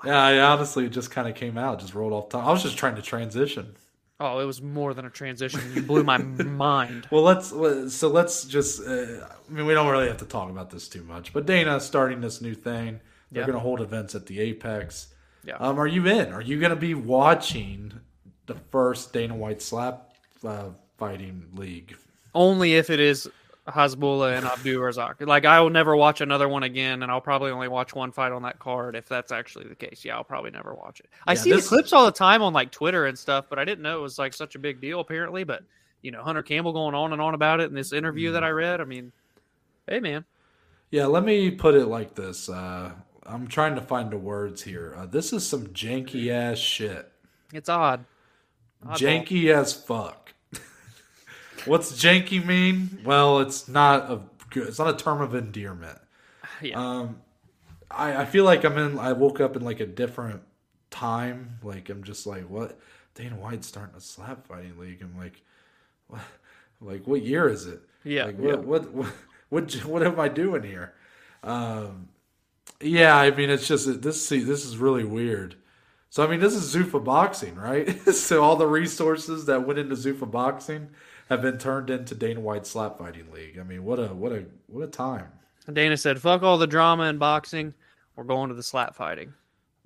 Yeah, 0.05 0.19
I 0.19 0.39
honestly 0.39 0.85
it 0.85 0.89
just 0.89 1.11
kind 1.11 1.27
of 1.27 1.35
came 1.35 1.57
out, 1.57 1.79
just 1.79 1.93
rolled 1.93 2.13
off 2.13 2.29
tongue. 2.29 2.43
I 2.43 2.51
was 2.51 2.63
just 2.63 2.77
trying 2.77 2.95
to 2.95 3.01
transition. 3.01 3.75
Oh, 4.21 4.39
it 4.39 4.45
was 4.45 4.61
more 4.61 4.93
than 4.93 5.05
a 5.05 5.09
transition. 5.09 5.59
You 5.73 5.81
blew 5.81 6.03
my 6.03 6.17
mind. 6.19 7.07
Well, 7.11 7.23
let's 7.23 7.47
so 7.93 8.07
let's 8.09 8.45
just. 8.45 8.81
Uh, 8.87 9.25
I 9.27 9.51
mean, 9.51 9.65
we 9.65 9.73
don't 9.73 9.87
really 9.89 10.07
have 10.07 10.17
to 10.17 10.25
talk 10.25 10.49
about 10.49 10.69
this 10.69 10.87
too 10.87 11.03
much, 11.03 11.33
but 11.33 11.45
Dana 11.45 11.79
starting 11.79 12.21
this 12.21 12.39
new 12.41 12.53
thing. 12.53 13.01
They're 13.31 13.41
Yeah. 13.41 13.47
going 13.47 13.55
to 13.57 13.59
hold 13.61 13.81
events 13.81 14.13
at 14.15 14.25
the 14.27 14.39
Apex. 14.39 15.07
Yeah. 15.43 15.55
Um, 15.55 15.79
are 15.79 15.87
you 15.87 16.05
in? 16.07 16.31
Are 16.33 16.41
you 16.41 16.59
going 16.59 16.69
to 16.69 16.75
be 16.75 16.93
watching 16.93 17.93
the 18.45 18.55
first 18.71 19.11
Dana 19.13 19.35
White 19.35 19.61
slap 19.61 20.13
uh, 20.45 20.69
fighting 20.97 21.47
league? 21.55 21.95
Only 22.35 22.75
if 22.75 22.89
it 22.89 22.99
is 22.99 23.27
Hasbullah 23.71 24.37
and 24.37 24.45
Abdu 24.45 24.79
Rozik. 24.79 25.25
Like 25.25 25.45
I 25.45 25.59
will 25.61 25.69
never 25.69 25.95
watch 25.95 26.21
another 26.21 26.47
one 26.49 26.63
again, 26.63 27.03
and 27.03 27.11
I'll 27.11 27.21
probably 27.21 27.51
only 27.51 27.67
watch 27.67 27.95
one 27.95 28.11
fight 28.11 28.31
on 28.31 28.43
that 28.43 28.59
card 28.59 28.95
if 28.95 29.07
that's 29.07 29.31
actually 29.31 29.67
the 29.67 29.75
case. 29.75 30.03
Yeah, 30.05 30.15
I'll 30.17 30.23
probably 30.23 30.51
never 30.51 30.73
watch 30.73 30.99
it. 30.99 31.09
I 31.25 31.33
Yeah, 31.33 31.39
see 31.39 31.51
this- 31.51 31.63
the 31.65 31.69
clips 31.75 31.93
all 31.93 32.05
the 32.05 32.11
time 32.11 32.41
on 32.41 32.53
like 32.53 32.71
Twitter 32.71 33.05
and 33.05 33.17
stuff, 33.17 33.45
but 33.49 33.57
I 33.59 33.65
didn't 33.65 33.81
know 33.81 33.97
it 33.99 34.01
was 34.01 34.19
like 34.19 34.33
such 34.33 34.55
a 34.55 34.59
big 34.59 34.81
deal 34.81 34.99
apparently. 34.99 35.43
But 35.43 35.63
you 36.01 36.11
know, 36.11 36.23
Hunter 36.23 36.43
Campbell 36.43 36.73
going 36.73 36.95
on 36.95 37.13
and 37.13 37.21
on 37.21 37.33
about 37.33 37.59
it 37.59 37.69
in 37.69 37.73
this 37.75 37.93
interview 37.93 38.31
that 38.33 38.43
I 38.43 38.49
read. 38.49 38.81
I 38.81 38.85
mean, 38.85 39.11
hey 39.87 39.99
man, 39.99 40.25
Yeah, 40.89 41.05
let 41.05 41.23
me 41.23 41.51
put 41.51 41.75
it 41.75 41.85
like 41.87 42.15
this. 42.15 42.49
Uh, 42.49 42.91
I'm 43.25 43.47
trying 43.47 43.75
to 43.75 43.81
find 43.81 44.09
the 44.11 44.17
words 44.17 44.63
here. 44.63 44.95
Uh, 44.97 45.05
this 45.05 45.31
is 45.31 45.47
some 45.47 45.67
janky 45.67 46.29
ass 46.29 46.57
shit. 46.57 47.11
it's 47.53 47.69
odd. 47.69 48.03
Oddball. 48.85 48.97
Janky 48.97 49.53
as 49.55 49.73
fuck. 49.73 50.30
What's 51.65 51.91
janky 51.93 52.43
mean? 52.45 52.99
Well, 53.03 53.39
it's 53.39 53.67
not 53.67 54.09
a 54.11 54.21
good. 54.49 54.67
It's 54.67 54.79
not 54.79 54.93
a 54.93 55.03
term 55.03 55.21
of 55.21 55.35
endearment. 55.35 55.99
Yeah. 56.61 56.79
Um, 56.79 57.21
I 57.89 58.17
I 58.21 58.25
feel 58.25 58.45
like 58.45 58.63
I'm 58.63 58.77
in. 58.77 58.99
I 58.99 59.13
woke 59.13 59.39
up 59.39 59.55
in 59.55 59.63
like 59.63 59.79
a 59.79 59.85
different 59.87 60.41
time. 60.91 61.57
Like 61.63 61.89
I'm 61.89 62.03
just 62.03 62.27
like, 62.27 62.47
what? 62.49 62.79
Dana 63.15 63.35
White's 63.35 63.65
starting 63.67 63.95
a 63.95 64.01
slap 64.01 64.45
fighting 64.45 64.77
league. 64.77 65.01
I'm 65.01 65.17
like, 65.17 65.41
what? 66.07 66.21
Like 66.79 67.07
what 67.07 67.23
year 67.23 67.49
is 67.49 67.65
it? 67.65 67.81
Yeah, 68.03 68.25
Like 68.25 68.37
yeah. 68.39 68.55
what? 68.55 68.63
What? 68.65 68.93
What? 68.93 69.13
What, 69.49 69.71
what 69.85 70.03
am 70.03 70.19
I 70.19 70.29
doing 70.29 70.63
here? 70.63 70.93
Um, 71.43 72.09
yeah, 72.79 73.17
I 73.17 73.31
mean, 73.31 73.49
it's 73.49 73.67
just 73.67 74.01
this. 74.01 74.25
See, 74.25 74.39
this 74.39 74.65
is 74.65 74.77
really 74.77 75.03
weird. 75.03 75.55
So 76.09 76.23
I 76.23 76.27
mean, 76.27 76.39
this 76.39 76.53
is 76.53 76.75
Zuffa 76.75 77.03
boxing, 77.03 77.55
right? 77.55 77.99
so 78.13 78.43
all 78.43 78.55
the 78.55 78.67
resources 78.67 79.45
that 79.45 79.65
went 79.65 79.79
into 79.79 79.95
Zuffa 79.95 80.29
boxing 80.29 80.89
have 81.31 81.41
been 81.41 81.57
turned 81.57 81.89
into 81.89 82.13
Dana 82.13 82.41
White 82.41 82.67
slap 82.67 82.97
fighting 82.97 83.31
league. 83.31 83.57
I 83.57 83.63
mean, 83.63 83.85
what 83.85 83.99
a 83.99 84.07
what 84.07 84.33
a 84.33 84.43
what 84.67 84.83
a 84.83 84.87
time. 84.87 85.27
Dana 85.71 85.95
said, 85.95 86.19
"Fuck 86.19 86.43
all 86.43 86.57
the 86.57 86.67
drama 86.67 87.05
in 87.05 87.17
boxing. 87.17 87.73
We're 88.17 88.25
going 88.25 88.49
to 88.49 88.55
the 88.55 88.61
slap 88.61 88.95
fighting." 88.95 89.33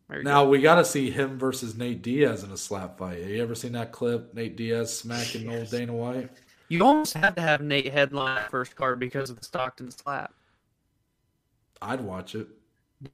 Now 0.09 0.43
go. 0.43 0.49
we 0.49 0.61
got 0.61 0.75
to 0.75 0.85
see 0.85 1.11
him 1.11 1.37
versus 1.37 1.77
Nate 1.77 2.01
Diaz 2.01 2.43
in 2.43 2.51
a 2.51 2.57
slap 2.57 2.97
fight. 2.97 3.19
Have 3.19 3.29
you 3.29 3.43
ever 3.43 3.53
seen 3.53 3.73
that 3.73 3.91
clip? 3.91 4.33
Nate 4.33 4.55
Diaz 4.55 4.97
smacking 4.97 5.49
yes. 5.49 5.59
old 5.59 5.69
Dana 5.69 5.93
White. 5.93 6.29
You 6.67 6.83
almost 6.83 7.13
had 7.13 7.35
to 7.35 7.41
have 7.43 7.61
Nate 7.61 7.91
headline 7.91 8.49
first 8.49 8.75
card 8.75 8.99
because 8.99 9.29
of 9.29 9.37
the 9.37 9.45
Stockton 9.45 9.91
slap. 9.91 10.33
I'd 11.79 12.01
watch 12.01 12.33
it. 12.33 12.47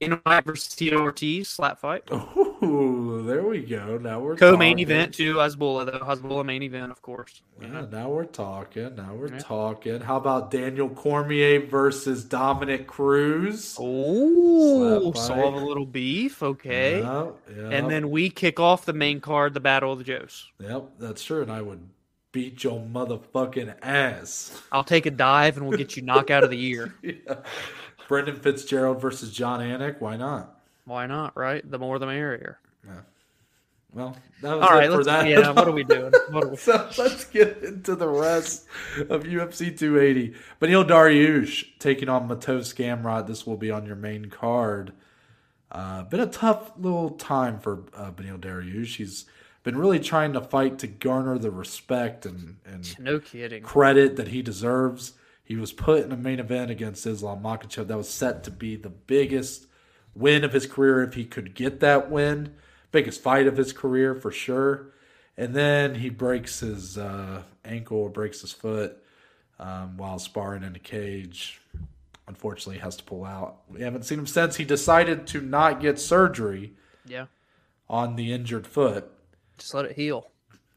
Dana 0.00 0.20
White 0.24 0.44
versus 0.46 0.74
Tito 0.74 0.98
Ortiz 1.00 1.50
slap 1.50 1.80
fight. 1.80 2.04
Oh, 2.10 2.51
Oh, 2.64 3.22
there 3.22 3.42
we 3.42 3.60
go. 3.60 3.98
Now 3.98 4.20
we're 4.20 4.36
co-main 4.36 4.76
talking. 4.76 4.82
event 4.84 5.14
to 5.14 5.34
Hasbulla 5.34 5.84
though. 5.86 5.98
Hasbulla 5.98 6.44
main 6.44 6.62
event, 6.62 6.92
of 6.92 7.02
course. 7.02 7.42
Yeah, 7.60 7.86
now 7.90 8.08
we're 8.08 8.24
talking. 8.24 8.94
Now 8.94 9.14
we're 9.14 9.32
yeah. 9.32 9.38
talking. 9.38 10.00
How 10.00 10.16
about 10.16 10.50
Daniel 10.52 10.88
Cormier 10.88 11.66
versus 11.66 12.24
Dominick 12.24 12.86
Cruz? 12.86 13.76
Oh, 13.80 15.12
saw 15.12 15.48
a 15.48 15.58
little 15.58 15.86
beef. 15.86 16.42
Okay. 16.42 17.00
Yep, 17.00 17.36
yep. 17.56 17.72
And 17.72 17.90
then 17.90 18.10
we 18.10 18.30
kick 18.30 18.60
off 18.60 18.84
the 18.84 18.92
main 18.92 19.20
card, 19.20 19.54
the 19.54 19.60
Battle 19.60 19.92
of 19.92 19.98
the 19.98 20.04
Joes. 20.04 20.48
Yep, 20.60 20.90
that's 21.00 21.24
true. 21.24 21.42
And 21.42 21.50
I 21.50 21.62
would 21.62 21.88
beat 22.30 22.62
your 22.64 22.80
motherfucking 22.80 23.74
ass. 23.82 24.62
I'll 24.70 24.84
take 24.84 25.06
a 25.06 25.10
dive 25.10 25.56
and 25.56 25.66
we'll 25.68 25.76
get 25.78 25.96
you 25.96 26.02
knockout 26.02 26.44
of 26.44 26.50
the 26.50 26.56
year. 26.58 26.94
yeah. 27.02 27.38
Brendan 28.08 28.36
Fitzgerald 28.36 29.00
versus 29.00 29.32
Jon 29.32 29.60
Anik. 29.60 30.00
Why 30.00 30.16
not? 30.16 30.61
Why 30.84 31.06
not? 31.06 31.36
Right? 31.36 31.68
The 31.68 31.78
more 31.78 31.98
the 31.98 32.06
merrier. 32.06 32.58
Yeah. 32.86 33.00
Well, 33.94 34.16
that 34.40 34.56
was 34.56 34.66
All 34.66 34.74
right, 34.74 34.90
for 34.90 35.04
that. 35.04 35.28
Yeah, 35.28 35.50
what 35.50 35.68
are 35.68 35.72
we 35.72 35.84
doing? 35.84 36.12
Are 36.32 36.48
we... 36.48 36.56
so 36.56 36.88
let's 36.96 37.26
get 37.26 37.62
into 37.62 37.94
the 37.94 38.08
rest 38.08 38.66
of 39.10 39.24
UFC 39.24 39.76
280. 39.76 40.34
Beneil 40.60 40.88
Dariush 40.88 41.78
taking 41.78 42.08
on 42.08 42.26
Mateusz 42.26 42.74
Gamrot. 42.74 43.26
This 43.26 43.46
will 43.46 43.58
be 43.58 43.70
on 43.70 43.84
your 43.84 43.96
main 43.96 44.26
card. 44.26 44.92
Uh, 45.70 46.04
been 46.04 46.20
a 46.20 46.26
tough 46.26 46.72
little 46.78 47.10
time 47.10 47.58
for 47.58 47.84
uh, 47.94 48.10
Beneil 48.10 48.38
Dariush. 48.38 48.96
He's 48.96 49.26
been 49.62 49.76
really 49.76 50.00
trying 50.00 50.32
to 50.32 50.40
fight 50.40 50.78
to 50.78 50.86
garner 50.86 51.36
the 51.36 51.50
respect 51.50 52.24
and, 52.24 52.56
and 52.64 52.98
no 52.98 53.18
kidding 53.18 53.62
credit 53.62 54.16
that 54.16 54.28
he 54.28 54.40
deserves. 54.40 55.12
He 55.44 55.56
was 55.56 55.72
put 55.72 56.04
in 56.04 56.12
a 56.12 56.16
main 56.16 56.40
event 56.40 56.70
against 56.70 57.06
Islam 57.06 57.42
Makhachev 57.42 57.88
that 57.88 57.96
was 57.96 58.08
set 58.08 58.42
to 58.44 58.50
be 58.50 58.76
the 58.76 58.88
biggest 58.88 59.66
win 60.14 60.44
of 60.44 60.52
his 60.52 60.66
career 60.66 61.02
if 61.02 61.14
he 61.14 61.24
could 61.24 61.54
get 61.54 61.80
that 61.80 62.10
win. 62.10 62.54
Biggest 62.90 63.22
fight 63.22 63.46
of 63.46 63.56
his 63.56 63.72
career 63.72 64.14
for 64.14 64.30
sure. 64.30 64.92
And 65.36 65.54
then 65.54 65.96
he 65.96 66.10
breaks 66.10 66.60
his 66.60 66.98
uh, 66.98 67.42
ankle 67.64 67.98
or 67.98 68.10
breaks 68.10 68.42
his 68.42 68.52
foot 68.52 69.02
um, 69.58 69.96
while 69.96 70.18
sparring 70.18 70.62
in 70.62 70.76
a 70.76 70.80
cage. 70.80 71.60
Unfortunately, 72.28 72.78
has 72.78 72.96
to 72.96 73.04
pull 73.04 73.24
out. 73.24 73.62
We 73.68 73.80
haven't 73.80 74.04
seen 74.04 74.18
him 74.18 74.26
since. 74.26 74.56
He 74.56 74.64
decided 74.64 75.26
to 75.28 75.40
not 75.40 75.80
get 75.80 75.98
surgery. 75.98 76.74
Yeah. 77.06 77.26
On 77.88 78.16
the 78.16 78.32
injured 78.32 78.66
foot. 78.66 79.10
Just 79.58 79.74
let 79.74 79.84
it 79.86 79.96
heal. 79.96 80.31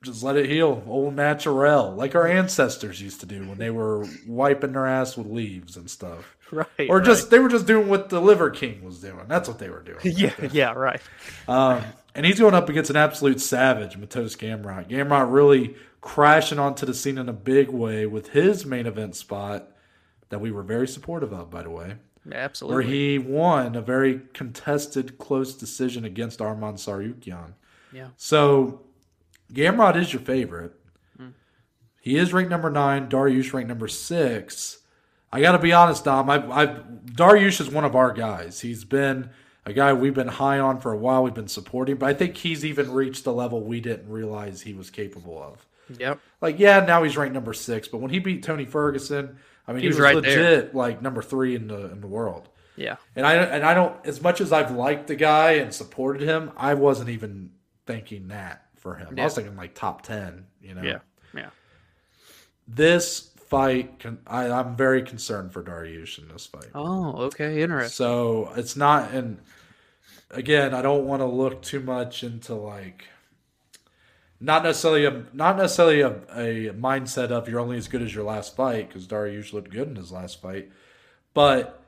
Just 0.05 0.23
let 0.23 0.37
it 0.37 0.47
heal. 0.47 0.83
Old 0.87 1.15
natural, 1.15 1.91
like 1.93 2.13
our 2.13 2.27
ancestors 2.27 3.01
used 3.01 3.21
to 3.21 3.25
do 3.25 3.47
when 3.47 3.57
they 3.57 3.71
were 3.71 4.05
wiping 4.27 4.73
their 4.73 4.85
ass 4.85 5.17
with 5.17 5.27
leaves 5.27 5.77
and 5.77 5.89
stuff. 5.89 6.31
Right. 6.51 6.67
Or 6.89 7.01
just 7.01 7.23
right. 7.23 7.31
they 7.31 7.39
were 7.39 7.49
just 7.49 7.65
doing 7.65 7.89
what 7.89 8.09
the 8.09 8.21
Liver 8.21 8.51
King 8.51 8.83
was 8.83 8.99
doing. 8.99 9.25
That's 9.27 9.49
what 9.49 9.57
they 9.57 9.67
were 9.67 9.81
doing. 9.81 9.97
yeah, 10.03 10.31
yeah, 10.51 10.73
right. 10.73 11.01
Um, 11.47 11.81
and 12.13 12.23
he's 12.23 12.39
going 12.39 12.53
up 12.53 12.69
against 12.69 12.91
an 12.91 12.95
absolute 12.95 13.41
savage, 13.41 13.99
Mateusz 13.99 14.37
Gamrot. 14.37 14.87
Gamrot 14.87 15.33
really 15.33 15.75
crashing 16.01 16.59
onto 16.59 16.85
the 16.85 16.93
scene 16.93 17.17
in 17.17 17.27
a 17.27 17.33
big 17.33 17.69
way 17.69 18.05
with 18.05 18.29
his 18.29 18.63
main 18.63 18.85
event 18.85 19.15
spot 19.15 19.71
that 20.29 20.37
we 20.39 20.51
were 20.51 20.61
very 20.61 20.87
supportive 20.87 21.33
of, 21.33 21.49
by 21.49 21.63
the 21.63 21.71
way. 21.71 21.95
Absolutely. 22.31 22.75
Where 22.75 22.93
he 22.93 23.17
won 23.17 23.75
a 23.75 23.81
very 23.81 24.21
contested, 24.33 25.17
close 25.17 25.55
decision 25.55 26.05
against 26.05 26.39
Arman 26.39 26.75
Tsarukyan. 26.75 27.53
Yeah. 27.91 28.09
So 28.17 28.84
Gamrot 29.55 29.95
is 29.95 30.13
your 30.13 30.21
favorite. 30.21 30.73
Mm. 31.19 31.33
He 32.01 32.17
is 32.17 32.33
ranked 32.33 32.51
number 32.51 32.69
nine. 32.69 33.09
Dariush 33.09 33.53
ranked 33.53 33.69
number 33.69 33.87
six. 33.87 34.79
I 35.31 35.41
got 35.41 35.53
to 35.53 35.59
be 35.59 35.73
honest, 35.73 36.03
Dom. 36.05 36.29
I, 36.29 36.35
I 36.35 36.67
Dariush 36.67 37.61
is 37.61 37.69
one 37.69 37.85
of 37.85 37.95
our 37.95 38.11
guys. 38.11 38.61
He's 38.61 38.83
been 38.83 39.29
a 39.65 39.73
guy 39.73 39.93
we've 39.93 40.13
been 40.13 40.27
high 40.27 40.59
on 40.59 40.79
for 40.79 40.91
a 40.91 40.97
while. 40.97 41.23
We've 41.23 41.33
been 41.33 41.47
supporting, 41.47 41.95
but 41.95 42.07
I 42.07 42.13
think 42.13 42.37
he's 42.37 42.63
even 42.63 42.91
reached 42.91 43.23
the 43.23 43.33
level 43.33 43.61
we 43.61 43.81
didn't 43.81 44.09
realize 44.09 44.61
he 44.61 44.73
was 44.73 44.89
capable 44.89 45.41
of. 45.41 45.65
Yep. 45.99 46.19
Like, 46.41 46.59
yeah, 46.59 46.79
now 46.81 47.03
he's 47.03 47.15
ranked 47.15 47.33
number 47.33 47.53
six, 47.53 47.87
but 47.87 47.99
when 47.99 48.11
he 48.11 48.19
beat 48.19 48.43
Tony 48.43 48.65
Ferguson, 48.65 49.37
I 49.67 49.71
mean, 49.71 49.79
he, 49.79 49.83
he 49.83 49.87
was, 49.87 49.97
was 49.97 50.03
right 50.03 50.15
legit 50.15 50.35
there. 50.35 50.69
like 50.73 51.01
number 51.01 51.21
three 51.21 51.55
in 51.55 51.67
the 51.67 51.91
in 51.91 52.01
the 52.01 52.07
world. 52.07 52.49
Yeah. 52.75 52.97
And 53.15 53.25
I 53.25 53.35
and 53.35 53.63
I 53.63 53.73
don't 53.73 54.05
as 54.05 54.21
much 54.21 54.41
as 54.41 54.51
I've 54.51 54.71
liked 54.71 55.07
the 55.07 55.15
guy 55.15 55.53
and 55.53 55.73
supported 55.73 56.21
him, 56.21 56.51
I 56.57 56.73
wasn't 56.73 57.09
even 57.09 57.51
thinking 57.85 58.29
that 58.29 58.64
for 58.85 58.93
him. 58.93 59.15
Yeah. 59.17 59.23
I 59.23 59.25
was 59.25 59.33
thinking 59.33 59.55
like 59.55 59.73
top 59.73 60.03
ten. 60.03 60.45
You 60.61 60.75
know. 60.75 60.83
Yeah. 60.83 60.99
Yeah. 61.33 61.49
This 62.67 63.31
fight, 63.47 63.97
can, 63.99 64.19
I, 64.27 64.49
I'm 64.51 64.75
very 64.75 65.01
concerned 65.01 65.53
for 65.53 65.63
Dariush 65.63 66.19
in 66.19 66.27
this 66.27 66.45
fight. 66.45 66.69
Oh, 66.75 67.13
okay, 67.25 67.63
interesting. 67.63 67.91
So 67.91 68.51
it's 68.55 68.75
not, 68.75 69.11
and 69.11 69.39
again, 70.29 70.75
I 70.75 70.83
don't 70.83 71.05
want 71.05 71.21
to 71.21 71.25
look 71.25 71.63
too 71.63 71.79
much 71.79 72.23
into 72.23 72.53
like 72.53 73.05
not 74.39 74.63
necessarily 74.63 75.05
a 75.05 75.23
not 75.33 75.57
necessarily 75.57 76.01
a, 76.01 76.09
a 76.35 76.73
mindset 76.73 77.31
of 77.31 77.49
you're 77.49 77.59
only 77.59 77.77
as 77.77 77.87
good 77.87 78.03
as 78.03 78.13
your 78.13 78.23
last 78.23 78.55
fight 78.55 78.87
because 78.87 79.07
Dariush 79.07 79.51
looked 79.51 79.71
good 79.71 79.87
in 79.87 79.95
his 79.95 80.11
last 80.11 80.41
fight, 80.41 80.71
but 81.33 81.84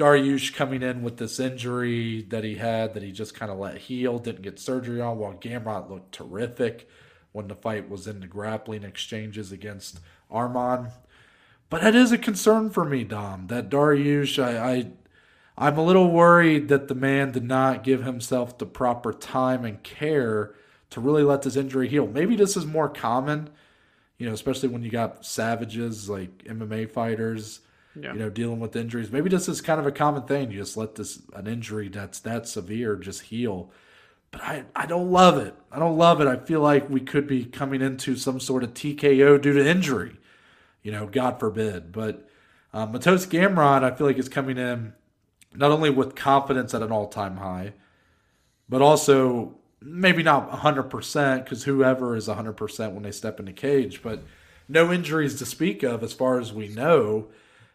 Dariush 0.00 0.54
coming 0.54 0.82
in 0.82 1.02
with 1.02 1.18
this 1.18 1.38
injury 1.38 2.22
that 2.30 2.42
he 2.42 2.54
had 2.54 2.94
that 2.94 3.02
he 3.02 3.12
just 3.12 3.34
kind 3.34 3.52
of 3.52 3.58
let 3.58 3.76
heal, 3.76 4.18
didn't 4.18 4.40
get 4.40 4.58
surgery 4.58 4.98
on, 4.98 5.18
while 5.18 5.34
Gamrot 5.34 5.90
looked 5.90 6.12
terrific 6.12 6.88
when 7.32 7.48
the 7.48 7.54
fight 7.54 7.90
was 7.90 8.06
in 8.06 8.20
the 8.20 8.26
grappling 8.26 8.82
exchanges 8.82 9.52
against 9.52 10.00
Arman. 10.32 10.90
But 11.68 11.84
it 11.84 11.94
is 11.94 12.12
a 12.12 12.18
concern 12.18 12.70
for 12.70 12.86
me, 12.86 13.04
Dom, 13.04 13.48
that 13.48 13.68
Dariush, 13.68 14.42
I, 14.42 14.72
I 14.72 14.92
I'm 15.58 15.76
a 15.76 15.84
little 15.84 16.10
worried 16.10 16.68
that 16.68 16.88
the 16.88 16.94
man 16.94 17.32
did 17.32 17.44
not 17.44 17.84
give 17.84 18.02
himself 18.02 18.56
the 18.56 18.64
proper 18.64 19.12
time 19.12 19.66
and 19.66 19.82
care 19.82 20.54
to 20.88 21.00
really 21.00 21.24
let 21.24 21.42
this 21.42 21.56
injury 21.56 21.88
heal. 21.88 22.06
Maybe 22.06 22.36
this 22.36 22.56
is 22.56 22.64
more 22.64 22.88
common, 22.88 23.50
you 24.16 24.26
know, 24.26 24.32
especially 24.32 24.70
when 24.70 24.82
you 24.82 24.90
got 24.90 25.26
savages 25.26 26.08
like 26.08 26.44
MMA 26.44 26.90
fighters 26.90 27.60
yeah. 28.02 28.12
you 28.12 28.18
know, 28.18 28.30
dealing 28.30 28.60
with 28.60 28.76
injuries. 28.76 29.10
Maybe 29.10 29.28
this 29.28 29.48
is 29.48 29.60
kind 29.60 29.80
of 29.80 29.86
a 29.86 29.92
common 29.92 30.22
thing. 30.22 30.50
You 30.50 30.58
just 30.58 30.76
let 30.76 30.94
this 30.94 31.22
an 31.34 31.46
injury 31.46 31.88
that's 31.88 32.20
that 32.20 32.48
severe 32.48 32.96
just 32.96 33.22
heal. 33.22 33.70
But 34.30 34.42
I, 34.42 34.64
I 34.76 34.86
don't 34.86 35.10
love 35.10 35.38
it. 35.38 35.54
I 35.72 35.78
don't 35.78 35.98
love 35.98 36.20
it. 36.20 36.28
I 36.28 36.36
feel 36.36 36.60
like 36.60 36.88
we 36.88 37.00
could 37.00 37.26
be 37.26 37.44
coming 37.44 37.82
into 37.82 38.16
some 38.16 38.38
sort 38.38 38.62
of 38.62 38.74
TKO 38.74 39.40
due 39.40 39.52
to 39.52 39.68
injury. 39.68 40.16
You 40.82 40.92
know, 40.92 41.06
God 41.06 41.40
forbid. 41.40 41.92
But 41.92 42.28
um, 42.72 42.92
Mateusz 42.92 43.26
Gamrot, 43.26 43.82
I 43.82 43.94
feel 43.94 44.06
like 44.06 44.18
is 44.18 44.28
coming 44.28 44.56
in 44.56 44.92
not 45.54 45.72
only 45.72 45.90
with 45.90 46.14
confidence 46.14 46.74
at 46.74 46.82
an 46.82 46.92
all 46.92 47.08
time 47.08 47.38
high, 47.38 47.72
but 48.68 48.82
also 48.82 49.56
maybe 49.80 50.22
not 50.22 50.50
100% 50.50 51.44
because 51.44 51.64
whoever 51.64 52.14
is 52.14 52.28
100% 52.28 52.92
when 52.92 53.02
they 53.02 53.10
step 53.10 53.40
in 53.40 53.46
the 53.46 53.52
cage, 53.52 54.02
but 54.02 54.22
no 54.68 54.92
injuries 54.92 55.36
to 55.36 55.46
speak 55.46 55.82
of 55.82 56.02
as 56.02 56.12
far 56.12 56.38
as 56.38 56.52
we 56.52 56.68
know 56.68 57.28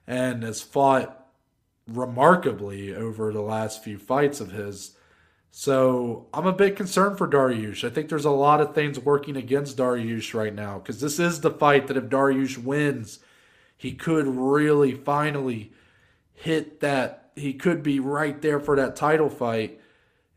and 0.07 0.43
has 0.43 0.61
fought 0.61 1.27
remarkably 1.87 2.95
over 2.95 3.31
the 3.31 3.41
last 3.41 3.83
few 3.83 3.97
fights 3.97 4.39
of 4.39 4.51
his. 4.51 4.95
So 5.51 6.27
I'm 6.33 6.47
a 6.47 6.53
bit 6.53 6.75
concerned 6.75 7.17
for 7.17 7.27
Dariush. 7.27 7.87
I 7.87 7.89
think 7.89 8.09
there's 8.09 8.25
a 8.25 8.31
lot 8.31 8.59
of 8.59 8.75
things 8.75 8.99
working 8.99 9.37
against 9.37 9.77
Dariush 9.77 10.33
right 10.33 10.53
now 10.53 10.79
because 10.79 10.99
this 10.99 11.19
is 11.19 11.39
the 11.39 11.51
fight 11.51 11.87
that 11.87 11.97
if 11.97 12.05
Dariush 12.05 12.57
wins, 12.57 13.19
he 13.77 13.93
could 13.93 14.27
really 14.27 14.93
finally 14.93 15.71
hit 16.33 16.81
that. 16.81 17.31
He 17.35 17.53
could 17.53 17.83
be 17.83 17.99
right 17.99 18.41
there 18.41 18.59
for 18.59 18.75
that 18.75 18.95
title 18.95 19.29
fight, 19.29 19.79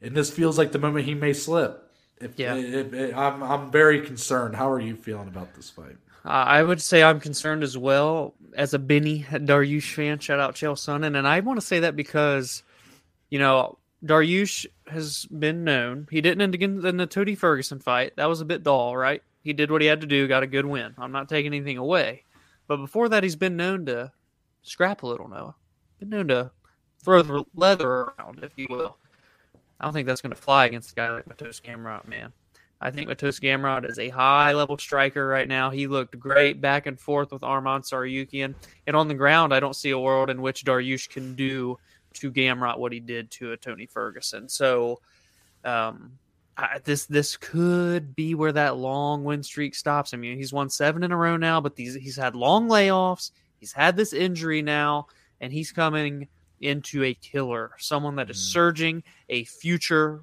and 0.02 0.16
this 0.16 0.30
feels 0.30 0.58
like 0.58 0.72
the 0.72 0.78
moment 0.78 1.06
he 1.06 1.14
may 1.14 1.32
slip. 1.32 1.90
If, 2.20 2.36
yeah, 2.36 2.56
if, 2.56 2.92
if, 2.92 3.16
I'm 3.16 3.42
I'm 3.42 3.70
very 3.70 4.00
concerned. 4.00 4.56
How 4.56 4.70
are 4.70 4.80
you 4.80 4.96
feeling 4.96 5.28
about 5.28 5.54
this 5.54 5.70
fight? 5.70 5.96
Uh, 6.24 6.28
I 6.28 6.62
would 6.62 6.82
say 6.82 7.02
I'm 7.02 7.20
concerned 7.20 7.62
as 7.62 7.78
well 7.78 8.34
as 8.54 8.74
a 8.74 8.78
Benny 8.78 9.24
Dariush 9.30 9.94
fan. 9.94 10.18
Shout 10.18 10.40
out 10.40 10.54
Chael 10.54 10.74
Sonnen, 10.74 11.16
and 11.16 11.26
I 11.26 11.40
want 11.40 11.60
to 11.60 11.66
say 11.66 11.80
that 11.80 11.96
because 11.96 12.62
you 13.30 13.38
know 13.38 13.78
Dariush 14.04 14.66
has 14.86 15.26
been 15.26 15.64
known. 15.64 16.06
He 16.10 16.20
didn't 16.20 16.42
end 16.42 16.54
in 16.84 16.96
the 16.96 17.06
Tony 17.06 17.34
Ferguson 17.34 17.80
fight. 17.80 18.14
That 18.16 18.28
was 18.28 18.40
a 18.40 18.44
bit 18.44 18.62
dull, 18.62 18.96
right? 18.96 19.22
He 19.42 19.52
did 19.52 19.70
what 19.70 19.80
he 19.80 19.86
had 19.86 20.00
to 20.02 20.06
do, 20.06 20.28
got 20.28 20.42
a 20.42 20.46
good 20.46 20.66
win. 20.66 20.94
I'm 20.98 21.12
not 21.12 21.28
taking 21.28 21.52
anything 21.54 21.78
away. 21.78 22.24
But 22.66 22.78
before 22.78 23.08
that, 23.08 23.22
he's 23.22 23.36
been 23.36 23.56
known 23.56 23.86
to 23.86 24.12
scrap 24.62 25.02
a 25.02 25.06
little, 25.06 25.28
Noah. 25.28 25.54
Been 25.98 26.10
known 26.10 26.28
to 26.28 26.50
throw 27.02 27.22
the 27.22 27.44
leather 27.54 27.90
around, 27.90 28.40
if 28.42 28.52
you 28.56 28.66
will. 28.68 28.98
I 29.80 29.84
don't 29.84 29.94
think 29.94 30.06
that's 30.06 30.20
going 30.20 30.34
to 30.34 30.40
fly 30.40 30.66
against 30.66 30.92
a 30.92 30.94
guy 30.94 31.10
like 31.10 31.26
Mateusz 31.26 31.62
Gamrot, 31.62 32.06
man. 32.06 32.32
I 32.80 32.90
think 32.92 33.08
Mateusz 33.08 33.40
Gamrot 33.40 33.90
is 33.90 33.98
a 33.98 34.08
high 34.08 34.52
level 34.52 34.78
striker 34.78 35.26
right 35.26 35.48
now. 35.48 35.70
He 35.70 35.88
looked 35.88 36.18
great 36.18 36.60
back 36.60 36.86
and 36.86 36.98
forth 36.98 37.32
with 37.32 37.42
Arman 37.42 37.80
Tsarukyan. 37.80 38.54
And 38.86 38.96
on 38.96 39.08
the 39.08 39.14
ground, 39.14 39.52
I 39.52 39.58
don't 39.58 39.74
see 39.74 39.90
a 39.90 39.98
world 39.98 40.30
in 40.30 40.40
which 40.40 40.64
Dariush 40.64 41.08
can 41.08 41.34
do 41.34 41.76
to 42.14 42.30
Gamrot 42.30 42.78
what 42.78 42.92
he 42.92 43.00
did 43.00 43.30
to 43.32 43.52
a 43.52 43.56
Tony 43.56 43.86
Ferguson. 43.86 44.48
So 44.48 45.00
um, 45.64 46.12
I, 46.56 46.78
this 46.84 47.06
this 47.06 47.36
could 47.36 48.14
be 48.14 48.34
where 48.34 48.52
that 48.52 48.76
long 48.76 49.24
win 49.24 49.42
streak 49.42 49.74
stops. 49.74 50.14
I 50.14 50.16
mean, 50.16 50.36
he's 50.36 50.52
won 50.52 50.70
seven 50.70 51.02
in 51.02 51.12
a 51.12 51.16
row 51.16 51.36
now, 51.36 51.60
but 51.60 51.74
these, 51.74 51.94
he's 51.94 52.16
had 52.16 52.36
long 52.36 52.68
layoffs. 52.68 53.32
He's 53.58 53.72
had 53.72 53.96
this 53.96 54.12
injury 54.12 54.62
now, 54.62 55.08
and 55.40 55.52
he's 55.52 55.72
coming 55.72 56.28
into 56.60 57.04
a 57.04 57.14
killer, 57.14 57.72
someone 57.78 58.16
that 58.16 58.30
is 58.30 58.36
mm. 58.36 58.52
surging, 58.52 59.02
a 59.28 59.44
future 59.44 60.22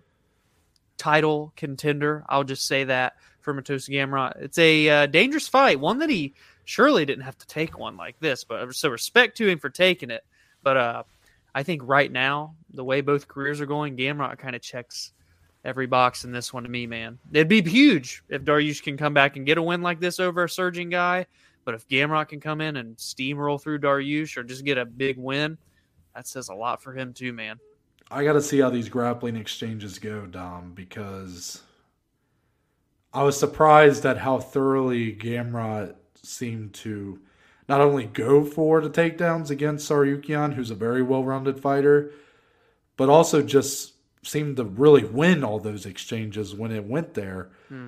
title 0.97 1.53
contender. 1.55 2.23
I'll 2.29 2.43
just 2.43 2.65
say 2.65 2.85
that 2.85 3.13
for 3.41 3.53
Mateusz 3.53 3.89
Gamrot. 3.89 4.41
It's 4.41 4.57
a 4.57 4.89
uh, 4.89 5.05
dangerous 5.05 5.47
fight, 5.47 5.79
one 5.79 5.99
that 5.99 6.09
he 6.09 6.33
surely 6.65 7.05
didn't 7.05 7.23
have 7.23 7.37
to 7.37 7.47
take 7.47 7.77
one 7.77 7.95
like 7.95 8.19
this, 8.19 8.43
but 8.43 8.73
so 8.75 8.89
respect 8.89 9.37
to 9.37 9.47
him 9.47 9.59
for 9.59 9.69
taking 9.69 10.09
it. 10.09 10.25
But 10.63 10.77
uh, 10.77 11.03
I 11.53 11.63
think 11.63 11.81
right 11.85 12.11
now, 12.11 12.55
the 12.73 12.83
way 12.83 13.01
both 13.01 13.27
careers 13.27 13.61
are 13.61 13.65
going, 13.65 13.95
Gamrot 13.95 14.39
kind 14.39 14.55
of 14.55 14.61
checks 14.61 15.13
every 15.63 15.87
box 15.87 16.25
in 16.25 16.31
this 16.31 16.53
one 16.53 16.63
to 16.63 16.69
me, 16.69 16.85
man. 16.87 17.17
It'd 17.31 17.47
be 17.47 17.61
huge 17.61 18.23
if 18.29 18.43
Dariush 18.43 18.83
can 18.83 18.97
come 18.97 19.13
back 19.13 19.35
and 19.35 19.45
get 19.45 19.57
a 19.57 19.63
win 19.63 19.81
like 19.81 19.99
this 19.99 20.19
over 20.19 20.43
a 20.43 20.49
surging 20.49 20.89
guy. 20.89 21.25
But 21.63 21.73
if 21.73 21.87
Gamrot 21.87 22.29
can 22.29 22.39
come 22.39 22.61
in 22.61 22.77
and 22.77 22.95
steamroll 22.97 23.61
through 23.61 23.79
Dariush 23.79 24.37
or 24.37 24.43
just 24.43 24.65
get 24.65 24.77
a 24.77 24.85
big 24.85 25.17
win, 25.17 25.57
that 26.15 26.27
says 26.27 26.49
a 26.49 26.53
lot 26.53 26.81
for 26.81 26.93
him 26.93 27.13
too, 27.13 27.33
man. 27.33 27.59
I 28.11 28.23
got 28.23 28.33
to 28.33 28.41
see 28.41 28.59
how 28.59 28.69
these 28.69 28.89
grappling 28.89 29.35
exchanges 29.35 29.99
go, 29.99 30.25
Dom, 30.25 30.73
because 30.73 31.61
I 33.13 33.23
was 33.23 33.39
surprised 33.39 34.05
at 34.05 34.17
how 34.17 34.39
thoroughly 34.39 35.13
Gamrot 35.13 35.95
seemed 36.21 36.73
to 36.75 37.19
not 37.67 37.81
only 37.81 38.05
go 38.05 38.43
for 38.45 38.79
the 38.81 38.89
takedowns 38.89 39.49
against 39.49 39.89
Tsarukyan, 39.89 40.53
who's 40.53 40.69
a 40.69 40.75
very 40.75 41.01
well-rounded 41.01 41.59
fighter, 41.59 42.11
but 42.95 43.09
also 43.09 43.41
just 43.41 43.93
seemed 44.23 44.57
to 44.57 44.63
really 44.63 45.03
win 45.03 45.43
all 45.43 45.59
those 45.59 45.85
exchanges 45.85 46.53
when 46.53 46.71
it 46.71 46.85
went 46.85 47.13
there. 47.13 47.49
Hmm. 47.69 47.87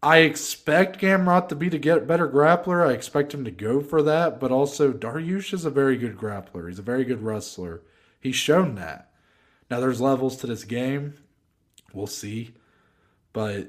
I 0.00 0.18
expect 0.18 1.00
Gamrot 1.00 1.48
to 1.48 1.56
be 1.56 1.68
to 1.70 1.78
get 1.78 2.06
better 2.06 2.28
grappler. 2.28 2.86
I 2.86 2.92
expect 2.92 3.34
him 3.34 3.44
to 3.44 3.50
go 3.50 3.80
for 3.80 4.00
that, 4.02 4.38
but 4.38 4.52
also 4.52 4.92
Dariush 4.92 5.52
is 5.52 5.64
a 5.64 5.70
very 5.70 5.96
good 5.96 6.16
grappler. 6.16 6.68
He's 6.68 6.78
a 6.78 6.82
very 6.82 7.04
good 7.04 7.22
wrestler. 7.22 7.82
He's 8.20 8.36
shown 8.36 8.76
that. 8.76 9.07
Now 9.70 9.80
there's 9.80 10.00
levels 10.00 10.36
to 10.38 10.46
this 10.46 10.64
game. 10.64 11.14
We'll 11.92 12.06
see. 12.06 12.54
But 13.32 13.68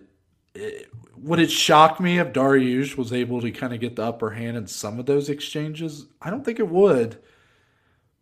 it, 0.56 0.89
would 1.16 1.39
it 1.39 1.52
shock 1.52 2.00
me 2.00 2.20
if 2.20 2.34
Dariush 2.34 2.97
was 2.97 3.14
able 3.14 3.41
to 3.41 3.52
kind 3.52 3.74
of 3.74 3.80
get 3.80 3.95
the 3.95 4.04
upper 4.04 4.32
hand 4.32 4.58
in 4.58 4.68
some 4.68 5.00
of 5.00 5.06
those 5.06 5.30
exchanges? 5.30 6.06
I 6.22 6.30
don't 6.30 6.43
think 6.43 6.60
it 6.60 6.70
would. 6.70 7.18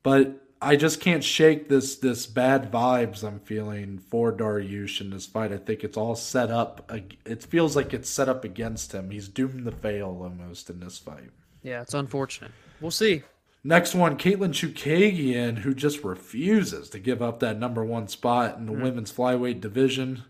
But 0.04 0.48
I 0.62 0.76
just 0.76 1.02
can't 1.02 1.24
shake 1.24 1.70
this 1.70 1.98
this 1.98 2.26
bad 2.26 2.72
vibes 2.72 3.24
I'm 3.24 3.40
feeling 3.40 4.00
for 4.00 4.34
Dariush 4.34 5.02
in 5.02 5.12
this 5.12 5.28
fight. 5.28 5.52
I 5.52 5.58
think 5.58 5.84
it's 5.84 5.98
all 5.98 6.16
set 6.16 6.50
up. 6.50 6.92
It 7.26 7.44
feels 7.44 7.76
like 7.76 7.94
it's 7.94 8.10
set 8.10 8.28
up 8.28 8.44
against 8.44 8.92
him. 8.94 9.12
He's 9.12 9.28
doomed 9.28 9.66
to 9.66 9.72
fail 9.72 10.18
almost 10.22 10.70
in 10.70 10.80
this 10.80 10.98
fight. 10.98 11.30
Yeah, 11.62 11.82
it's 11.82 11.94
unfortunate. 11.94 12.52
We'll 12.82 12.92
see. 12.92 13.24
Next 13.68 13.94
one, 13.94 14.18
Katlyn 14.18 14.54
Chookagian, 14.54 15.58
who 15.58 15.74
just 15.74 16.02
refuses 16.02 16.90
to 16.92 17.00
give 17.00 17.22
up 17.22 17.42
that 17.42 17.60
number 17.60 17.84
one 17.84 18.08
spot 18.08 18.58
in 18.58 18.66
the 18.66 18.72
mm. 18.72 18.82
women's 18.82 19.12
flyweight 19.12 19.60
division. 19.60 20.24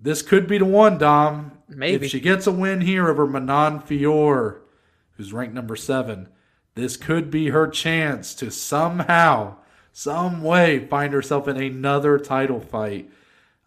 This 0.00 0.22
could 0.22 0.46
be 0.46 0.56
the 0.56 0.64
one, 0.64 0.96
Dom. 0.96 1.58
Maybe. 1.68 2.06
If 2.06 2.10
she 2.10 2.18
gets 2.18 2.46
a 2.46 2.50
win 2.50 2.80
here 2.80 3.10
over 3.10 3.26
Manon 3.26 3.80
Fiorot, 3.80 4.60
who's 5.18 5.34
ranked 5.34 5.54
number 5.54 5.76
seven, 5.76 6.30
this 6.74 6.96
could 6.96 7.30
be 7.30 7.50
her 7.50 7.68
chance 7.68 8.34
to 8.36 8.50
somehow, 8.50 9.56
some 9.92 10.42
way, 10.42 10.86
find 10.86 11.12
herself 11.12 11.46
in 11.48 11.58
another 11.58 12.18
title 12.18 12.60
fight. 12.60 13.10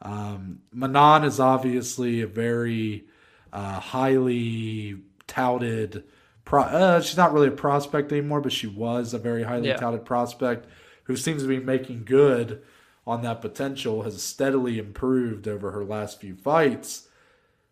Um, 0.02 0.62
Manon 0.74 1.24
is 1.24 1.40
obviously 1.40 2.22
a 2.22 2.28
very 2.28 3.06
uh, 3.54 3.82
highly 3.82 4.98
touted. 5.28 6.06
Pro- 6.46 6.62
uh, 6.62 7.02
she's 7.02 7.18
not 7.18 7.34
really 7.34 7.48
a 7.48 7.52
prospect 7.52 8.12
anymore, 8.12 8.40
but 8.40 8.52
she 8.52 8.68
was 8.68 9.14
a 9.14 9.18
very 9.18 9.44
highly 9.44 9.68
yeah. 9.68 9.78
touted 9.78 10.06
prospect 10.06 10.68
who 11.04 11.16
seems 11.16 11.42
to 11.42 11.48
be 11.48 11.60
making 11.60 12.04
good 12.06 12.62
on 13.06 13.24
that 13.24 13.42
potential. 13.42 14.04
Has 14.04 14.22
steadily 14.22 14.78
improved 14.78 15.48
over 15.48 15.72
her 15.72 15.84
last 15.84 16.22
few 16.22 16.36
fights. 16.36 17.08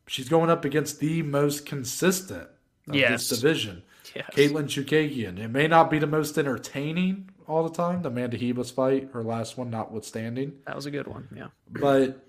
She's 0.08 0.28
going 0.28 0.50
up 0.50 0.66
against 0.66 1.00
the 1.00 1.22
most 1.22 1.66
consistent 1.66 2.50
of 2.90 2.96
yes. 2.96 3.30
this 3.30 3.40
division. 3.40 3.84
Yes. 4.16 4.30
Katlyn 4.34 4.66
Chookagian. 4.66 5.40
It 5.40 5.48
may 5.48 5.68
not 5.68 5.90
be 5.90 5.98
the 5.98 6.08
most 6.08 6.38
entertaining 6.38 7.30
all 7.48 7.68
the 7.68 7.74
time. 7.74 8.02
The 8.02 8.10
Amanda 8.10 8.38
Ribas 8.38 8.72
fight, 8.72 9.10
her 9.14 9.24
last 9.24 9.58
one 9.58 9.70
notwithstanding. 9.70 10.54
That 10.66 10.76
was 10.76 10.86
a 10.86 10.92
good 10.92 11.08
one, 11.08 11.28
yeah. 11.36 11.48
But 11.70 12.24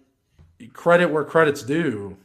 credit 0.73 1.11
where 1.11 1.25
credit's 1.25 1.63
due. 1.63 2.17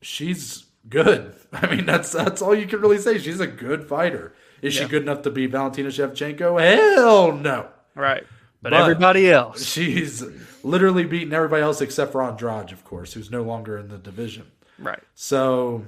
She's 0.00 0.64
good. 0.88 1.34
I 1.52 1.74
mean, 1.74 1.86
that's 1.86 2.10
that's 2.10 2.42
all 2.42 2.54
you 2.54 2.66
can 2.66 2.80
really 2.80 2.98
say. 2.98 3.18
She's 3.18 3.40
a 3.40 3.46
good 3.46 3.84
fighter. 3.84 4.34
Is 4.60 4.76
yeah. 4.76 4.82
she 4.82 4.88
good 4.88 5.02
enough 5.02 5.22
to 5.22 5.30
beat 5.30 5.50
Valentina 5.50 5.88
Shevchenko? 5.88 6.60
Hell 6.60 7.32
no. 7.32 7.68
Right. 7.94 8.24
But, 8.62 8.70
but, 8.70 8.80
everybody 8.80 9.28
else. 9.28 9.64
She's 9.66 10.24
literally 10.62 11.04
beaten 11.04 11.32
everybody 11.34 11.62
else 11.62 11.80
except 11.80 12.12
for 12.12 12.22
Andrade, 12.22 12.70
of 12.70 12.84
course, 12.84 13.12
who's 13.12 13.30
no 13.30 13.42
longer 13.42 13.76
in 13.76 13.88
the 13.88 13.98
division. 13.98 14.46
Right. 14.78 15.00
So, 15.16 15.84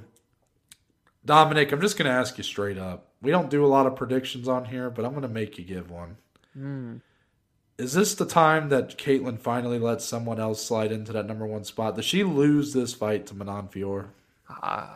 Dominic, 1.25 1.71
I'm 1.71 1.79
just 1.79 1.97
going 1.97 2.11
to 2.11 2.15
ask 2.15 2.37
you 2.37 2.43
straight 2.43 2.77
up. 2.77 3.07
We 3.21 3.31
don't 3.31 3.49
do 3.49 3.65
a 3.65 3.67
lot 3.67 3.87
of 3.87 3.95
predictions 3.95 4.49
on 4.49 4.65
here, 4.65 4.89
but 4.89 5.05
I'm 5.05 5.11
going 5.11 5.21
to 5.21 5.29
make 5.29 5.57
you 5.57 5.63
give 5.63 5.89
one. 5.89 6.17
Mm. 6.57 7.01
Is 7.77 7.93
this 7.93 8.13
the 8.15 8.25
time 8.25 8.69
that 8.69 8.97
Katlyn 8.97 9.39
finally 9.39 9.79
lets 9.79 10.05
someone 10.05 10.39
else 10.39 10.63
slide 10.63 10.91
into 10.91 11.13
that 11.13 11.25
number 11.25 11.45
one 11.45 11.63
spot? 11.63 11.95
Does 11.95 12.05
she 12.05 12.23
lose 12.23 12.73
this 12.73 12.93
fight 12.93 13.25
to 13.27 13.33
Manon 13.33 13.67
Fiorot? 13.67 14.07
Uh, 14.49 14.87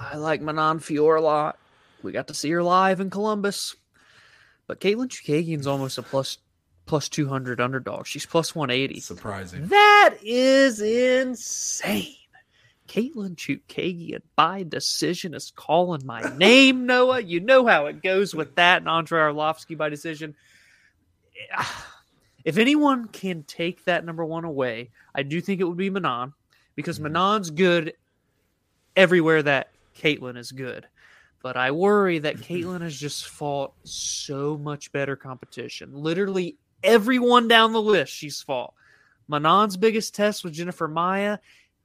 I 0.00 0.16
like 0.16 0.40
Manon 0.40 0.78
Fiorot 0.78 1.18
a 1.18 1.22
lot. 1.22 1.58
We 2.02 2.12
got 2.12 2.28
to 2.28 2.34
see 2.34 2.50
her 2.50 2.62
live 2.62 3.00
in 3.00 3.10
Columbus. 3.10 3.76
But 4.66 4.80
Katlyn 4.80 5.08
Chookagian's 5.08 5.66
almost 5.66 5.98
a 5.98 6.02
plus 6.02 6.38
plus 6.86 7.08
200 7.08 7.60
underdog. 7.60 8.06
She's 8.06 8.26
plus 8.26 8.54
180. 8.54 9.00
Surprising. 9.00 9.66
That 9.68 10.16
is 10.22 10.80
insane. 10.80 12.14
Katlyn 12.88 13.36
Chookagian 13.36 14.22
by 14.34 14.62
decision 14.62 15.34
is 15.34 15.52
calling 15.54 16.06
my 16.06 16.22
name, 16.36 16.86
Noah. 16.86 17.20
You 17.20 17.40
know 17.40 17.66
how 17.66 17.86
it 17.86 18.02
goes 18.02 18.34
with 18.34 18.54
that 18.56 18.78
and 18.78 18.88
Andrei 18.88 19.20
Arlovski 19.20 19.76
by 19.76 19.90
decision. 19.90 20.34
If 22.44 22.56
anyone 22.56 23.08
can 23.08 23.42
take 23.42 23.84
that 23.84 24.04
number 24.04 24.24
one 24.24 24.44
away, 24.44 24.90
I 25.14 25.22
do 25.22 25.40
think 25.40 25.60
it 25.60 25.64
would 25.64 25.76
be 25.76 25.90
Manon 25.90 26.32
because 26.74 26.96
mm-hmm. 26.96 27.12
Manon's 27.12 27.50
good 27.50 27.92
everywhere 28.98 29.42
that 29.44 29.70
Katlyn 29.96 30.36
is 30.36 30.52
good. 30.52 30.86
But 31.40 31.56
I 31.56 31.70
worry 31.70 32.18
that 32.18 32.38
Katlyn 32.38 32.80
has 32.80 32.98
just 32.98 33.28
fought 33.28 33.72
so 33.84 34.58
much 34.58 34.90
better 34.90 35.14
competition. 35.14 35.94
Literally 35.94 36.56
everyone 36.82 37.46
down 37.46 37.72
the 37.72 37.80
list 37.80 38.12
she's 38.12 38.42
fought. 38.42 38.74
Manon's 39.28 39.76
biggest 39.76 40.14
test 40.14 40.42
was 40.42 40.56
Jennifer 40.56 40.88
Maia. 40.88 41.38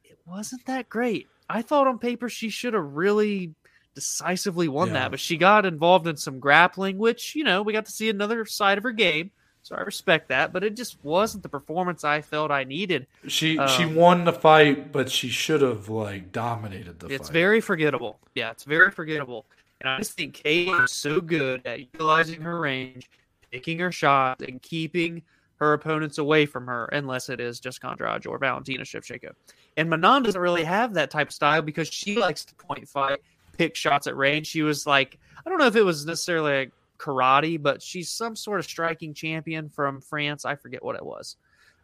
It 0.04 0.18
wasn't 0.26 0.66
that 0.66 0.90
great. 0.90 1.28
I 1.48 1.62
thought 1.62 1.88
on 1.88 2.00
paper 2.00 2.30
she 2.30 2.50
should 2.50 2.74
have 2.74 2.96
really 2.96 3.54
decisively 3.94 4.68
won 4.68 4.88
yeah. 4.88 4.94
that, 4.94 5.12
but 5.12 5.20
she 5.20 5.38
got 5.38 5.68
involved 5.68 6.08
in 6.08 6.18
some 6.18 6.40
grappling, 6.40 6.98
which, 6.98 7.36
you 7.36 7.44
know, 7.44 7.62
we 7.62 7.74
got 7.74 7.86
to 7.86 7.92
see 7.92 8.10
another 8.10 8.46
side 8.46 8.80
of 8.80 8.84
her 8.84 8.92
game. 8.92 9.30
So 9.64 9.78
I 9.78 9.82
respect 9.82 10.28
that, 10.28 10.52
but 10.52 10.66
it 10.66 10.76
just 10.76 10.98
wasn't 11.04 11.42
the 11.42 11.50
performance 11.50 12.04
I 12.04 12.22
felt 12.22 12.52
I 12.52 12.66
needed. 12.66 13.08
She 13.28 13.58
um, 13.58 13.70
she 13.70 13.86
won 13.86 14.26
the 14.26 14.34
fight, 14.34 14.92
but 14.92 15.10
she 15.10 15.30
should 15.30 15.62
have 15.62 15.88
like 15.88 16.34
dominated 16.34 17.00
the 17.00 17.06
it's 17.06 17.14
fight. 17.14 17.22
It's 17.22 17.30
very 17.30 17.62
forgettable. 17.62 18.20
Yeah, 18.36 18.52
it's 18.52 18.66
very 18.66 18.92
forgettable. 18.92 19.46
And 19.80 19.90
I 19.90 19.98
just 19.98 20.14
think 20.14 20.34
Kate 20.34 20.68
is 20.68 20.92
so 20.92 21.22
good 21.22 21.66
at 21.66 21.80
utilizing 21.80 22.42
her 22.42 22.60
range, 22.60 23.10
picking 23.52 23.80
her 23.80 23.92
shots, 23.92 24.44
and 24.44 24.62
keeping 24.62 25.22
her 25.56 25.72
opponents 25.72 26.18
away 26.18 26.46
from 26.46 26.68
her, 26.68 26.86
unless 26.88 27.30
it 27.30 27.40
is 27.40 27.62
just 27.62 27.84
Andrade 27.86 28.28
or 28.28 28.38
Valentina 28.38 28.84
Shevchenko. 28.84 29.32
And 29.78 29.90
Manon 29.90 30.24
doesn't 30.24 30.42
really 30.42 30.66
have 30.66 30.94
that 30.96 31.10
type 31.10 31.30
of 31.30 31.34
style 31.34 31.62
because 31.62 31.88
she 31.88 32.18
likes 32.18 32.44
to 32.46 32.56
point 32.56 32.88
fight, 32.88 33.20
pick 33.58 33.78
shots 33.78 34.08
at 34.08 34.18
range. 34.18 34.48
She 34.48 34.62
was 34.62 34.86
like, 34.86 35.20
I 35.46 35.50
don't 35.50 35.60
know 35.60 35.68
if 35.68 35.78
it 35.78 35.84
was 35.84 36.06
necessarily 36.06 36.60
like 36.60 36.72
karate, 37.04 37.62
but 37.62 37.82
she's 37.82 38.10
some 38.10 38.36
sort 38.36 38.60
of 38.60 38.66
striking 38.66 39.14
champion 39.14 39.70
from 39.70 40.02
France. 40.02 40.46
I 40.46 40.56
forget 40.56 40.84
what 40.84 40.96
it 40.96 41.06
was. 41.06 41.36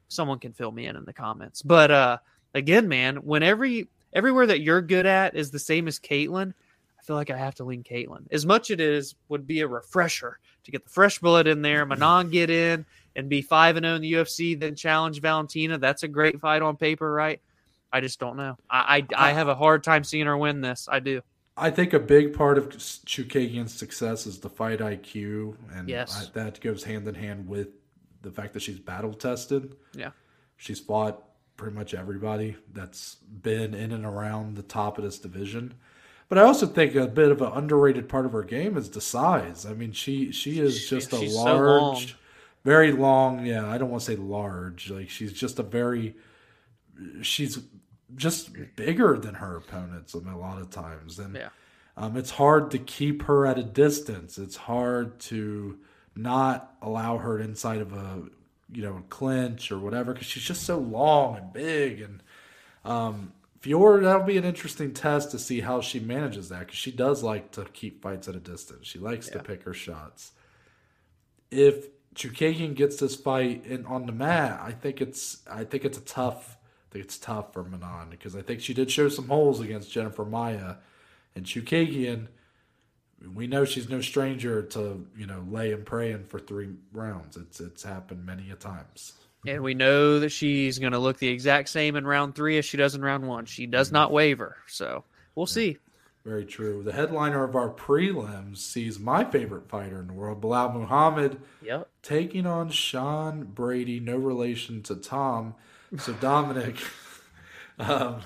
Someone 0.08 0.40
can 0.40 0.54
fill 0.54 0.72
me 0.72 0.86
in 0.86 0.96
in 0.96 1.06
the 1.06 1.14
comments. 1.14 1.62
But 1.62 1.92
uh, 1.92 2.18
again, 2.54 2.88
man, 2.88 3.18
whenever 3.18 3.66
you, 3.66 3.88
everywhere 4.14 4.48
that 4.48 4.62
you're 4.62 4.82
good 4.82 5.06
at 5.06 5.36
is 5.36 5.52
the 5.52 5.60
same 5.60 5.88
as 5.88 6.00
Katlyn, 6.00 6.54
I 6.98 7.04
feel 7.04 7.16
like 7.16 7.30
I 7.30 7.38
have 7.38 7.56
to 7.56 7.64
lean 7.64 7.84
Katlyn. 7.84 8.32
As 8.32 8.46
much 8.46 8.70
as 8.70 8.76
it 8.76 8.82
is 8.82 9.16
would 9.28 9.46
be 9.46 9.62
a 9.62 9.68
refresher 9.68 10.40
to 10.64 10.72
get 10.72 10.84
the 10.84 10.90
fresh 10.90 11.20
blood 11.20 11.48
in 11.48 11.62
there, 11.62 11.86
Manon 11.86 12.30
get 12.30 12.50
in 12.50 12.86
and 13.16 13.30
be 13.30 13.42
5 13.42 13.78
and 13.78 13.86
0 13.86 13.96
in 13.96 14.02
the 14.02 14.14
UFC, 14.14 14.60
then 14.60 14.76
challenge 14.76 15.22
Valentina. 15.22 15.78
That's 15.78 16.04
a 16.04 16.08
great 16.08 16.40
fight 16.40 16.62
on 16.62 16.78
paper, 16.78 17.12
right? 17.12 17.42
I 17.92 18.02
just 18.02 18.20
don't 18.20 18.38
know. 18.38 18.58
I 18.70 19.06
I, 19.18 19.30
I 19.30 19.32
have 19.34 19.48
a 19.48 19.56
hard 19.56 19.84
time 19.84 20.04
seeing 20.04 20.28
her 20.28 20.38
win 20.38 20.62
this. 20.62 20.88
I 20.90 21.00
do. 21.00 21.22
I 21.60 21.70
think 21.72 21.94
a 21.94 22.00
big 22.00 22.34
part 22.34 22.58
of 22.58 22.70
Chookagian's 22.70 23.74
success 23.74 24.26
is 24.26 24.40
the 24.40 24.50
fight 24.50 24.80
IQ, 24.80 25.56
and 25.74 25.90
Yes. 25.90 26.28
I, 26.28 26.32
that 26.40 26.60
goes 26.62 26.84
hand 26.84 27.08
in 27.08 27.16
hand 27.16 27.48
with 27.48 27.70
the 28.22 28.32
fact 28.32 28.54
that 28.54 28.62
she's 28.62 28.80
battle 28.80 29.14
tested. 29.14 29.76
Yeah. 29.94 30.12
She's 30.58 30.80
fought 30.80 31.24
pretty 31.58 31.76
much 31.76 31.94
everybody 31.94 32.56
that's 32.74 33.16
been 33.16 33.74
in 33.74 33.92
and 33.92 34.06
around 34.06 34.56
the 34.56 34.64
top 34.64 34.98
of 34.98 35.04
this 35.04 35.20
division. 35.20 35.74
But 36.30 36.38
I 36.38 36.42
also 36.44 36.68
think 36.68 36.96
a 36.96 37.08
bit 37.08 37.32
of 37.32 37.42
an 37.42 37.52
underrated 37.54 38.08
part 38.08 38.26
of 38.26 38.32
her 38.34 38.44
game 38.44 38.78
is 38.78 38.90
the 38.90 39.02
size. 39.02 39.66
I 39.66 39.74
mean, 39.74 39.92
she 39.94 40.32
she 40.32 40.60
is 40.60 40.78
She- 40.80 40.96
just 40.96 41.12
a 41.14 41.30
so 41.30 41.44
large, 41.44 41.60
long. 41.60 42.02
very 42.64 42.92
long. 42.92 43.46
Yeah, 43.46 43.68
I 43.68 43.78
don't 43.78 43.90
want 43.90 44.04
to 44.04 44.12
say 44.12 44.16
large. 44.16 44.92
Like 44.92 45.10
she's 45.10 45.34
just 45.34 45.58
a 45.60 45.64
very, 45.64 46.16
she's 47.22 47.60
just 48.16 48.50
bigger 48.76 49.18
than 49.18 49.36
her 49.36 49.56
opponents 49.58 50.14
a 50.14 50.20
lot 50.20 50.60
of 50.62 50.70
times, 50.70 51.20
and 51.20 51.36
Yeah. 51.36 51.50
um, 51.98 52.18
it's 52.18 52.32
hard 52.32 52.72
to 52.72 52.80
keep 52.80 53.24
her 53.24 53.46
at 53.46 53.58
a 53.60 53.64
distance. 53.64 54.38
It's 54.38 54.56
hard 54.56 55.20
to 55.22 55.78
not 56.16 56.76
allow 56.82 57.18
her 57.18 57.40
inside 57.40 57.80
of 57.82 57.94
a 57.94 58.24
you 58.72 58.82
know 58.84 59.04
clinch 59.10 59.72
or 59.72 59.80
whatever 59.80 60.14
because 60.14 60.28
she's 60.28 60.44
just 60.44 60.64
so 60.64 60.78
long 60.78 61.38
and 61.38 61.52
big 61.54 62.02
and 62.02 62.22
um, 62.86 63.34
Fiorot 63.62 64.04
that'll 64.04 64.24
be 64.24 64.38
an 64.38 64.44
interesting 64.46 64.94
test 64.94 65.32
to 65.32 65.40
see 65.40 65.62
how 65.62 65.82
she 65.82 66.00
manages 66.00 66.50
that 66.50 66.60
because 66.60 66.78
she 66.78 66.92
does 66.92 67.24
like 67.24 67.52
to 67.52 67.66
keep 67.74 68.02
fights 68.02 68.28
at 68.28 68.36
a 68.36 68.40
distance. 68.40 68.88
She 68.88 69.00
likes 69.00 69.28
to 69.30 69.40
pick 69.40 69.64
her 69.64 69.74
shots. 69.74 70.32
If 71.52 71.88
Chookagian 72.16 72.76
gets 72.76 72.98
this 72.98 73.16
fight 73.16 73.66
in 73.66 73.86
on 73.86 74.06
the 74.06 74.12
mat, 74.12 74.60
I 74.64 74.72
think 74.72 75.02
it's 75.02 75.42
I 75.50 75.64
think 75.64 75.84
it's 75.84 75.98
a 75.98 76.02
tough 76.02 76.58
think 76.92 77.06
it's 77.06 77.18
tough 77.18 77.54
for 77.54 77.64
Manon 77.64 78.10
because 78.10 78.36
I 78.36 78.42
think 78.42 78.62
she 78.62 78.74
did 78.74 78.92
show 78.92 79.10
some 79.10 79.28
holes 79.28 79.60
against 79.60 79.92
Jennifer 79.92 80.26
Maia 80.26 80.76
and 81.36 81.46
Chookagian. 81.46 82.28
We 83.36 83.48
know 83.48 83.66
she's 83.66 83.90
no 83.90 84.02
stranger 84.02 84.62
to 84.64 85.06
you 85.18 85.26
know 85.28 85.46
laying 85.50 85.84
praying 85.84 86.26
for 86.26 86.40
three 86.40 86.70
rounds. 86.94 87.38
It's 87.38 87.60
it's 87.60 87.84
happened 87.84 88.26
many 88.26 88.50
a 88.52 88.56
times. 88.56 89.14
And 89.48 89.64
we 89.64 89.74
know 89.74 90.20
that 90.20 90.30
she's 90.30 90.80
going 90.80 90.92
to 90.92 91.00
look 91.00 91.18
the 91.18 91.30
exact 91.30 91.70
same 91.70 91.96
in 91.96 92.06
round 92.06 92.36
three 92.36 92.58
as 92.58 92.66
she 92.66 92.76
does 92.76 92.94
in 92.96 93.02
round 93.02 93.26
one. 93.26 93.46
She 93.46 93.68
does 93.68 93.90
not 93.92 94.12
waver. 94.12 94.58
So 94.68 95.06
we'll 95.36 95.46
see. 95.46 95.78
Very 96.26 96.44
true. 96.46 96.84
The 96.84 96.92
headliner 96.92 97.46
of 97.46 97.56
our 97.56 97.70
prelims 97.70 98.58
sees 98.58 99.00
my 99.00 99.24
favorite 99.24 99.70
fighter 99.70 100.02
in 100.02 100.08
the 100.08 100.14
world, 100.14 100.42
Belal 100.42 100.74
Muhammad, 100.74 101.40
Yep. 101.62 101.88
taking 102.04 102.46
on 102.46 102.70
Sean 102.70 103.46
Brady, 103.46 104.02
no 104.02 104.18
relation 104.18 104.84
to 104.84 104.96
Tom. 104.98 105.56
So 105.98 106.14
Dominic, 106.14 106.78
um, 107.80 108.22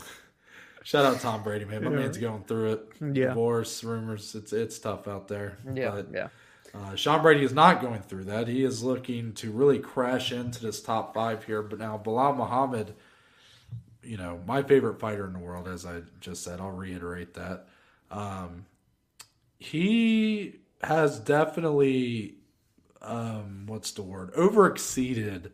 shout 0.84 1.06
out 1.06 1.20
Tom 1.22 1.44
Brady, 1.44 1.66
man. 1.66 1.84
My 1.84 1.90
man's 1.90 2.18
going 2.18 2.44
through 2.44 2.74
it. 2.74 2.90
Yeah. 3.00 3.28
Divorce 3.30 3.84
rumors. 3.84 4.36
It's 4.36 4.52
it's 4.52 4.78
tough 4.80 5.08
out 5.08 5.28
there. 5.28 5.58
Yeah. 5.74 5.92
But, 5.92 6.08
yeah. 6.14 6.28
uh, 6.74 6.96
Sean 6.96 7.22
Brady 7.22 7.44
is 7.44 7.54
not 7.54 7.82
going 7.82 8.02
through 8.02 8.26
that. 8.26 8.48
He 8.48 8.64
is 8.64 8.84
looking 8.84 9.34
to 9.34 9.52
really 9.52 9.80
crash 9.80 10.32
into 10.32 10.62
this 10.62 10.82
top 10.82 11.14
five 11.14 11.46
here. 11.46 11.62
But 11.62 11.80
now 11.80 12.02
Belal 12.04 12.36
Muhammad, 12.36 12.96
you 14.04 14.18
know, 14.18 14.42
my 14.46 14.62
favorite 14.62 15.00
fighter 15.00 15.26
in 15.26 15.34
the 15.34 15.40
world, 15.40 15.68
as 15.68 15.86
I 15.86 16.02
just 16.20 16.44
said, 16.44 16.60
I'll 16.60 16.72
reiterate 16.72 17.36
that. 17.36 17.68
Um, 18.12 18.66
he 19.58 20.60
has 20.84 21.18
definitely, 21.20 22.36
um, 23.02 23.64
what's 23.68 23.92
the 23.92 24.04
word, 24.04 24.32
over 24.36 24.68
exceeded 24.68 25.54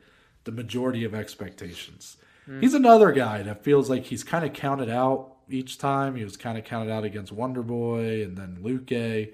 the 0.50 0.56
majority 0.64 1.04
of 1.04 1.14
expectations. 1.14 2.18
He's 2.60 2.74
another 2.74 3.12
guy 3.12 3.43
that 3.43 3.64
feels 3.64 3.91
like 3.91 4.06
he's 4.06 4.24
kind 4.24 4.43
of 4.43 4.54
counted 4.54 4.89
out 4.89 5.36
each 5.52 5.78
time. 5.78 6.16
He 6.16 6.24
was 6.24 6.36
kind 6.36 6.58
of 6.58 6.64
counted 6.64 6.91
out 6.91 7.04
against 7.04 7.32
Wonder 7.32 7.62
Boy 7.62 8.24
and 8.24 8.36
then 8.36 8.58
Luque. 8.64 9.34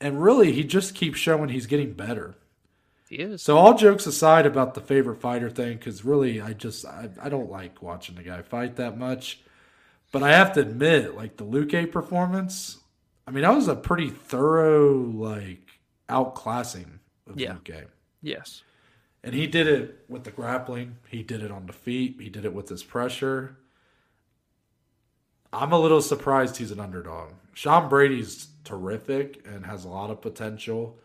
And 0.00 0.20
really, 0.20 0.50
he 0.50 0.64
just 0.64 0.96
keeps 0.96 1.20
showing 1.20 1.48
he's 1.48 1.66
getting 1.66 1.92
better. 1.92 2.34
He 3.08 3.16
is. 3.18 3.40
So 3.40 3.56
all 3.56 3.74
jokes 3.78 4.04
aside 4.06 4.46
about 4.46 4.74
the 4.74 4.80
favorite 4.80 5.20
fighter 5.20 5.48
thing, 5.48 5.76
because 5.76 6.04
really 6.04 6.40
I 6.40 6.54
just 6.54 6.84
I, 6.84 7.08
I 7.22 7.28
don't 7.28 7.50
like 7.50 7.80
watching 7.82 8.16
the 8.16 8.24
guy 8.24 8.42
fight 8.42 8.74
that 8.76 8.98
much. 8.98 9.38
But 10.10 10.24
I 10.24 10.32
have 10.32 10.52
to 10.54 10.60
admit, 10.60 11.14
like 11.14 11.36
the 11.36 11.44
Luque 11.44 11.92
performance, 11.92 12.78
I 13.28 13.30
mean 13.30 13.42
that 13.44 13.54
was 13.54 13.68
a 13.68 13.76
pretty 13.76 14.10
thorough 14.10 14.92
like 14.92 15.68
outclassing 16.08 16.98
of 17.28 17.38
Yeah. 17.38 17.54
Luque. 17.54 17.84
yes. 18.22 18.62
And 19.24 19.34
he 19.34 19.46
did 19.46 19.66
it 19.66 20.04
with 20.08 20.24
the 20.24 20.30
grappling. 20.30 20.96
He 21.08 21.22
did 21.22 21.42
it 21.42 21.50
on 21.50 21.66
the 21.66 21.72
feet. 21.72 22.16
He 22.20 22.28
did 22.28 22.44
it 22.44 22.54
with 22.54 22.68
his 22.68 22.82
pressure. 22.82 23.56
I'm 25.52 25.72
a 25.72 25.78
little 25.78 26.00
surprised 26.00 26.56
he's 26.56 26.70
an 26.70 26.80
underdog. 26.80 27.32
Sean 27.52 27.88
Brady's 27.88 28.48
terrific 28.64 29.44
and 29.46 29.66
has 29.66 29.84
a 29.84 29.88
lot 29.88 30.10
of 30.10 30.20
potential. 30.20 30.98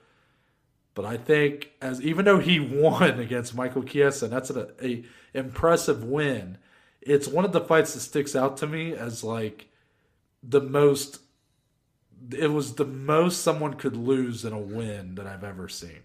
But 0.96 1.06
I 1.06 1.18
think 1.18 1.72
as 1.82 2.02
even 2.02 2.26
though 2.26 2.40
he 2.40 2.60
won 2.82 3.20
against 3.20 3.56
Michael 3.56 3.84
Chiesa, 3.84 4.26
and 4.26 4.34
that's 4.34 4.50
a, 4.50 4.70
a 4.82 5.04
impressive 5.34 6.04
win. 6.04 6.58
It's 7.02 7.28
one 7.28 7.46
of 7.46 7.54
the 7.54 7.62
fights 7.62 7.94
that 7.94 8.02
sticks 8.02 8.36
out 8.36 8.58
to 8.58 8.68
me 8.68 8.94
as 8.94 9.24
like 9.24 9.70
the 10.44 10.62
most 10.62 11.20
it 12.32 12.52
was 12.52 12.76
the 12.76 12.86
most 12.86 13.42
someone 13.42 13.76
could 13.76 13.96
lose 13.96 14.44
in 14.44 14.52
a 14.52 14.60
win 14.60 15.16
that 15.16 15.28
I've 15.28 15.44
ever 15.44 15.70
seen. 15.70 16.02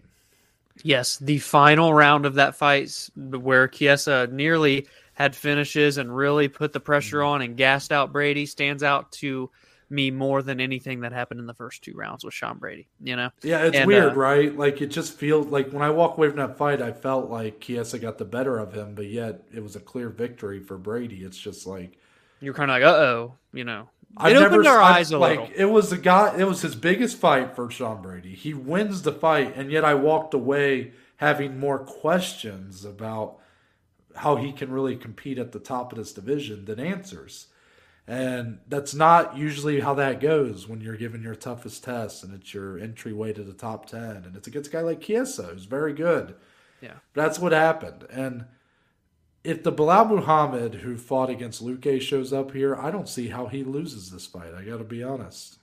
Yes, 0.81 1.17
the 1.17 1.39
final 1.39 1.93
round 1.93 2.25
of 2.25 2.35
that 2.35 2.55
fight 2.55 3.09
where 3.15 3.67
Chiesa 3.67 4.27
nearly 4.31 4.87
had 5.13 5.35
finishes 5.35 5.97
and 5.97 6.15
really 6.15 6.47
put 6.47 6.73
the 6.73 6.79
pressure 6.79 7.21
Mm-hmm. 7.21 7.23
on 7.23 7.41
and 7.41 7.55
gassed 7.57 7.91
out 7.91 8.11
Brady 8.11 8.45
stands 8.45 8.81
out 8.83 9.11
to 9.13 9.51
me 9.89 10.09
more 10.09 10.41
than 10.41 10.59
anything 10.59 11.01
that 11.01 11.11
happened 11.11 11.39
in 11.39 11.45
the 11.45 11.53
first 11.53 11.83
two 11.83 11.93
rounds 11.95 12.23
with 12.23 12.33
Sean 12.33 12.57
Brady. 12.57 12.87
You 12.99 13.15
know, 13.15 13.29
Yeah, 13.41 13.65
it's 13.65 13.77
And, 13.77 13.87
weird, 13.87 14.13
uh, 14.13 14.15
right? 14.15 14.55
Like 14.55 14.81
it 14.81 14.87
just 14.87 15.13
feels 15.13 15.47
like 15.47 15.71
when 15.71 15.81
I 15.81 15.89
walk 15.89 16.17
away 16.17 16.29
from 16.29 16.37
that 16.37 16.57
fight, 16.57 16.81
I 16.81 16.91
felt 16.93 17.29
like 17.29 17.59
Chiesa 17.59 17.99
got 17.99 18.17
the 18.17 18.25
better 18.25 18.57
of 18.57 18.73
him, 18.73 18.95
but 18.95 19.07
yet 19.07 19.43
it 19.53 19.61
was 19.61 19.75
a 19.75 19.79
clear 19.81 20.09
victory 20.09 20.59
for 20.61 20.77
Brady. 20.77 21.23
It's 21.23 21.37
just 21.37 21.67
like 21.67 21.97
you're 22.39 22.53
kind 22.53 22.69
of 22.71 22.75
like, 22.75 22.83
uh 22.83 22.97
oh, 22.97 23.37
you 23.53 23.63
know, 23.63 23.89
I've 24.15 24.33
it 24.33 24.37
opened 24.37 24.63
never 24.63 24.77
our 24.77 24.81
eyes 24.81 25.11
a 25.11 25.17
like 25.17 25.39
little. 25.39 25.55
it 25.55 25.65
was 25.65 25.91
a 25.91 25.97
guy. 25.97 26.37
It 26.37 26.45
was 26.45 26.61
his 26.61 26.75
biggest 26.75 27.17
fight 27.17 27.55
for 27.55 27.69
Sean 27.69 28.01
Brady. 28.01 28.35
He 28.35 28.53
wins 28.53 29.01
the 29.01 29.11
fight, 29.11 29.55
and 29.55 29.71
yet 29.71 29.83
I 29.83 29.95
walked 29.95 30.33
away 30.33 30.93
having 31.17 31.59
more 31.59 31.79
questions 31.79 32.85
about 32.85 33.37
how 34.15 34.35
he 34.35 34.51
can 34.51 34.71
really 34.71 34.95
compete 34.95 35.39
at 35.39 35.51
the 35.51 35.59
top 35.59 35.91
of 35.91 35.97
this 35.97 36.13
division 36.13 36.65
than 36.65 36.79
answers. 36.79 37.47
And 38.07 38.59
that's 38.67 38.93
not 38.93 39.37
usually 39.37 39.79
how 39.79 39.93
that 39.95 40.19
goes 40.19 40.67
when 40.67 40.81
you're 40.81 40.97
given 40.97 41.23
your 41.23 41.35
toughest 41.35 41.85
test 41.85 42.23
and 42.23 42.33
it's 42.33 42.53
your 42.53 42.77
entryway 42.77 43.31
to 43.33 43.43
the 43.43 43.53
top 43.53 43.85
10. 43.85 44.01
And 44.01 44.35
it's 44.35 44.47
against 44.47 44.69
a 44.69 44.73
guy 44.73 44.81
like 44.81 44.99
Chiesa, 44.99 45.43
who's 45.43 45.63
very 45.65 45.93
good. 45.93 46.35
Yeah. 46.81 46.95
That's 47.13 47.39
what 47.39 47.53
happened. 47.53 48.05
And 48.11 48.45
if 49.43 49.63
the 49.63 49.71
Belal 49.71 50.07
Muhammad 50.09 50.75
who 50.75 50.97
fought 50.97 51.29
against 51.29 51.63
Luque 51.63 51.99
shows 52.01 52.31
up 52.31 52.51
here, 52.51 52.75
I 52.75 52.91
don't 52.91 53.09
see 53.09 53.27
how 53.27 53.47
he 53.47 53.63
loses 53.63 54.09
this 54.09 54.25
fight. 54.25 54.53
I 54.53 54.63
got 54.63 54.77
to 54.77 54.83
be 54.83 55.03
honest. 55.03 55.59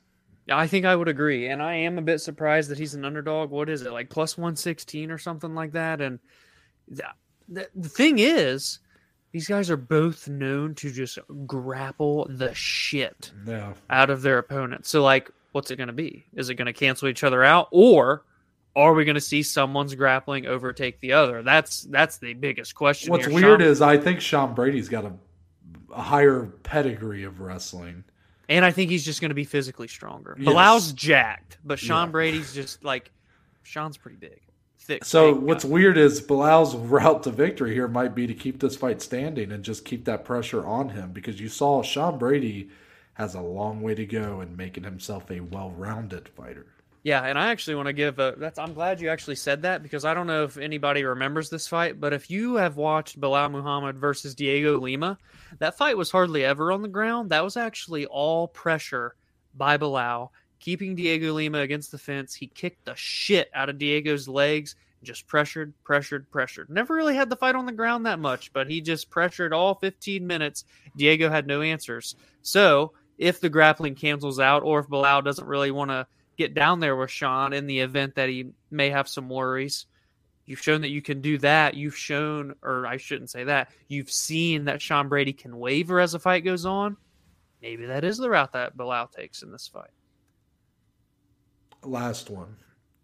I 0.51 0.67
think 0.67 0.85
I 0.85 0.97
would 0.97 1.09
agree, 1.09 1.47
and 1.49 1.63
I 1.63 1.75
am 1.75 1.97
a 1.97 2.03
bit 2.03 2.19
surprised 2.21 2.71
that 2.71 2.79
he's 2.79 2.95
an 2.95 3.05
underdog. 3.05 3.51
What 3.51 3.69
is 3.69 3.83
it 3.83 3.93
like 3.93 4.11
plus 4.11 4.37
one 4.37 4.57
sixteen 4.57 5.11
or 5.11 5.19
something 5.19 5.55
like 5.55 5.73
that? 5.73 6.01
And 6.01 6.19
the, 6.89 7.05
the, 7.49 7.69
the 7.75 7.89
thing 7.89 8.19
is, 8.19 8.81
these 9.33 9.47
guys 9.47 9.71
are 9.71 9.77
both 9.77 10.27
known 10.29 10.75
to 10.77 10.91
just 10.91 11.19
grapple 11.47 12.27
the 12.31 12.53
shit 12.53 13.31
Yeah. 13.47 13.75
out 13.91 14.11
of 14.11 14.23
their 14.23 14.39
opponents. 14.39 14.91
So, 14.91 15.03
like, 15.05 15.31
what's 15.53 15.71
it 15.71 15.77
going 15.77 15.87
to 15.87 15.93
be? 15.93 16.25
Is 16.35 16.49
it 16.49 16.57
going 16.57 16.67
to 16.67 16.73
cancel 16.73 17.07
each 17.07 17.23
other 17.23 17.45
out, 17.45 17.69
or 17.71 18.25
are 18.77 18.95
we 18.95 19.05
going 19.05 19.17
to 19.17 19.21
see 19.21 19.43
someone's 19.43 19.95
grappling 19.95 20.47
overtake 20.47 21.01
the 21.01 21.13
other? 21.13 21.43
That's 21.43 21.83
that's 21.83 22.19
the 22.19 22.35
biggest 22.35 22.75
question. 22.75 23.11
What's 23.11 23.27
here, 23.27 23.35
weird 23.35 23.61
Sean. 23.61 23.69
is 23.69 23.81
I 23.83 23.97
think 23.99 24.21
Sean 24.21 24.55
Brady's 24.55 24.89
got 24.89 25.05
a, 25.05 25.13
a 25.93 26.01
higher 26.03 26.47
pedigree 26.63 27.25
of 27.25 27.41
wrestling. 27.41 28.05
and 28.49 28.65
I 28.65 28.71
think 28.71 28.91
he's 28.91 29.05
just 29.05 29.21
going 29.21 29.31
to 29.31 29.35
be 29.35 29.45
physically 29.45 29.89
stronger. 29.89 30.37
Yes. 30.39 30.47
Belal's 30.47 30.93
jacked, 30.93 31.59
but 31.65 31.79
Sean 31.79 32.09
Yeah. 32.09 32.13
Brady's 32.13 32.55
just 32.55 32.85
like 32.85 33.11
Sean's 33.63 33.97
pretty 33.97 34.17
big, 34.17 34.41
thick. 34.79 35.05
So 35.05 35.35
big 35.35 35.43
what's 35.43 35.65
guy. 35.65 35.71
weird 35.71 35.99
is 35.99 36.21
Belal's 36.21 36.75
route 36.95 37.25
to 37.25 37.31
victory 37.31 37.75
here 37.75 37.89
might 37.89 38.15
be 38.15 38.27
to 38.29 38.35
keep 38.35 38.61
this 38.61 38.77
fight 38.77 39.03
standing 39.03 39.51
and 39.53 39.65
just 39.65 39.85
keep 39.85 40.05
that 40.07 40.25
pressure 40.25 40.65
on 40.65 40.91
him 40.91 41.13
because 41.13 41.41
you 41.41 41.49
saw 41.49 41.83
Sean 41.83 42.19
Brady 42.19 42.71
has 43.15 43.35
a 43.35 43.41
long 43.41 43.83
way 43.83 43.95
to 43.95 44.07
go 44.07 44.41
in 44.41 44.57
making 44.57 44.85
himself 44.85 45.31
a 45.31 45.41
well-rounded 45.41 46.29
fighter. 46.29 46.67
Yeah, 47.03 47.23
and 47.23 47.39
I 47.39 47.51
actually 47.51 47.77
want 47.77 47.87
to 47.87 47.95
give 47.95 48.19
a. 48.19 48.35
That's. 48.37 48.59
I'm 48.59 48.75
glad 48.75 49.01
you 49.01 49.09
actually 49.09 49.37
said 49.37 49.63
that 49.63 49.83
because 49.83 50.05
I 50.05 50.13
don't 50.13 50.27
know 50.27 50.45
if 50.45 50.59
anybody 50.59 51.03
remembers 51.03 51.49
this 51.49 51.67
fight, 51.67 51.99
but 51.99 52.13
if 52.13 52.31
you 52.31 52.57
have 52.57 52.77
watched 52.77 53.19
Belal 53.19 53.51
Muhammad 53.51 53.97
versus 53.97 54.35
Dhiego 54.35 54.81
Lima, 54.81 55.19
that 55.61 55.79
fight 55.79 55.97
was 55.97 56.11
hardly 56.11 56.45
ever 56.45 56.71
on 56.73 56.83
the 56.83 56.89
ground. 56.89 57.31
That 57.31 57.45
was 57.45 57.57
actually 57.57 58.05
all 58.05 58.49
pressure 58.49 59.15
by 59.55 59.79
Belal, 59.79 60.29
keeping 60.59 60.95
Dhiego 60.95 61.33
Lima 61.33 61.61
against 61.61 61.91
the 61.91 61.99
fence. 61.99 62.35
He 62.35 62.49
kicked 62.49 62.85
the 62.85 62.95
shit 62.97 63.51
out 63.55 63.71
of 63.71 63.79
Dhiego's 63.79 64.29
legs 64.29 64.77
just 65.03 65.27
pressured, 65.27 65.73
pressured, 65.83 66.31
pressured. 66.31 66.69
Never 66.69 66.95
really 66.95 67.15
had 67.15 67.31
the 67.31 67.37
fight 67.37 67.55
on 67.55 67.67
the 67.67 67.73
ground 67.73 68.07
that 68.07 68.19
much, 68.19 68.53
but 68.53 68.69
he 68.69 68.81
just 68.81 69.11
pressured 69.11 69.53
all 69.53 69.75
15 69.75 70.27
minutes. 70.27 70.65
Dhiego 70.99 71.31
had 71.31 71.47
no 71.47 71.63
answers. 71.63 72.17
So 72.43 72.93
if 73.19 73.41
the 73.41 73.49
grappling 73.49 73.95
cancels 73.95 74.39
out, 74.39 74.63
or 74.63 74.81
if 74.81 74.89
Belal 74.89 75.25
doesn't 75.25 75.47
really 75.47 75.71
want 75.71 75.91
to 75.91 76.07
get 76.41 76.55
down 76.55 76.81
there 76.81 76.97
with 76.97 77.11
Sean 77.11 77.53
in 77.53 77.67
the 77.67 77.81
event 77.81 78.15
that 78.15 78.29
he 78.29 78.51
may 78.71 78.91
have 78.91 79.09
some 79.09 79.29
worries, 79.29 79.87
you've 80.47 80.61
shown 80.61 80.81
that 80.81 80.89
you 80.91 81.03
can 81.03 81.21
do 81.21 81.39
that. 81.39 81.75
You've 81.75 81.97
shown, 81.97 82.55
or 82.63 82.87
I 82.87 82.97
shouldn't 82.97 83.31
say 83.31 83.45
that, 83.45 83.71
you've 83.89 84.11
seen 84.11 84.65
that 84.65 84.81
Sean 84.81 85.09
Brady 85.09 85.33
can 85.33 85.59
waver 85.59 86.01
as 86.01 86.13
the 86.13 86.19
fight 86.19 86.45
goes 86.45 86.65
on. 86.65 86.97
Maybe 87.61 87.87
that 87.87 88.05
is 88.05 88.17
the 88.17 88.31
route 88.31 88.53
that 88.53 88.77
Belal 88.77 89.13
takes 89.13 89.43
in 89.43 89.53
this 89.53 89.69
fight. 89.69 89.91
Last 91.83 92.31
one. 92.31 92.57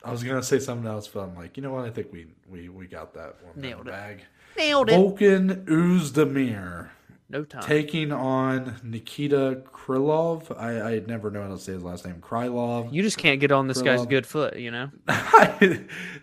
I 0.05 0.11
was 0.13 0.23
gonna 0.23 0.43
say 0.43 0.59
something 0.59 0.87
else, 0.87 1.09
but 1.09 1.21
I'm 1.21 1.35
like, 1.35 1.57
you 1.57 1.63
know 1.63 1.73
what? 1.73 1.85
I 1.85 1.91
think 1.91 2.13
we 2.13 2.27
we 2.49 2.69
we 2.69 2.87
got 2.87 3.13
that 3.15 3.37
one 3.45 3.61
Nailed 3.61 3.81
in 3.81 3.87
the 3.87 3.93
it. 3.93 3.95
bag. 3.95 4.25
Nailed 4.57 4.89
it. 4.89 4.95
Volkan 4.95 5.65
Oezdemir 5.67 6.91
No 7.29 7.45
time. 7.45 7.63
taking 7.63 8.13
on 8.13 8.77
Nikita 8.85 9.63
Krylov. 9.73 10.57
I 10.61 10.81
I 10.95 10.99
never 11.07 11.31
know 11.31 11.43
how 11.43 11.49
to 11.49 11.59
say 11.59 11.73
his 11.73 11.83
last 11.83 12.05
name. 12.07 12.17
Krylov. 12.21 12.93
You 12.93 13.03
just 13.03 13.19
can't 13.19 13.41
get 13.41 13.51
on 13.53 13.67
this 13.67 13.83
guy's 13.83 14.07
good 14.07 14.27
foot, 14.27 14.57
you 14.57 14.71
know? 14.71 14.91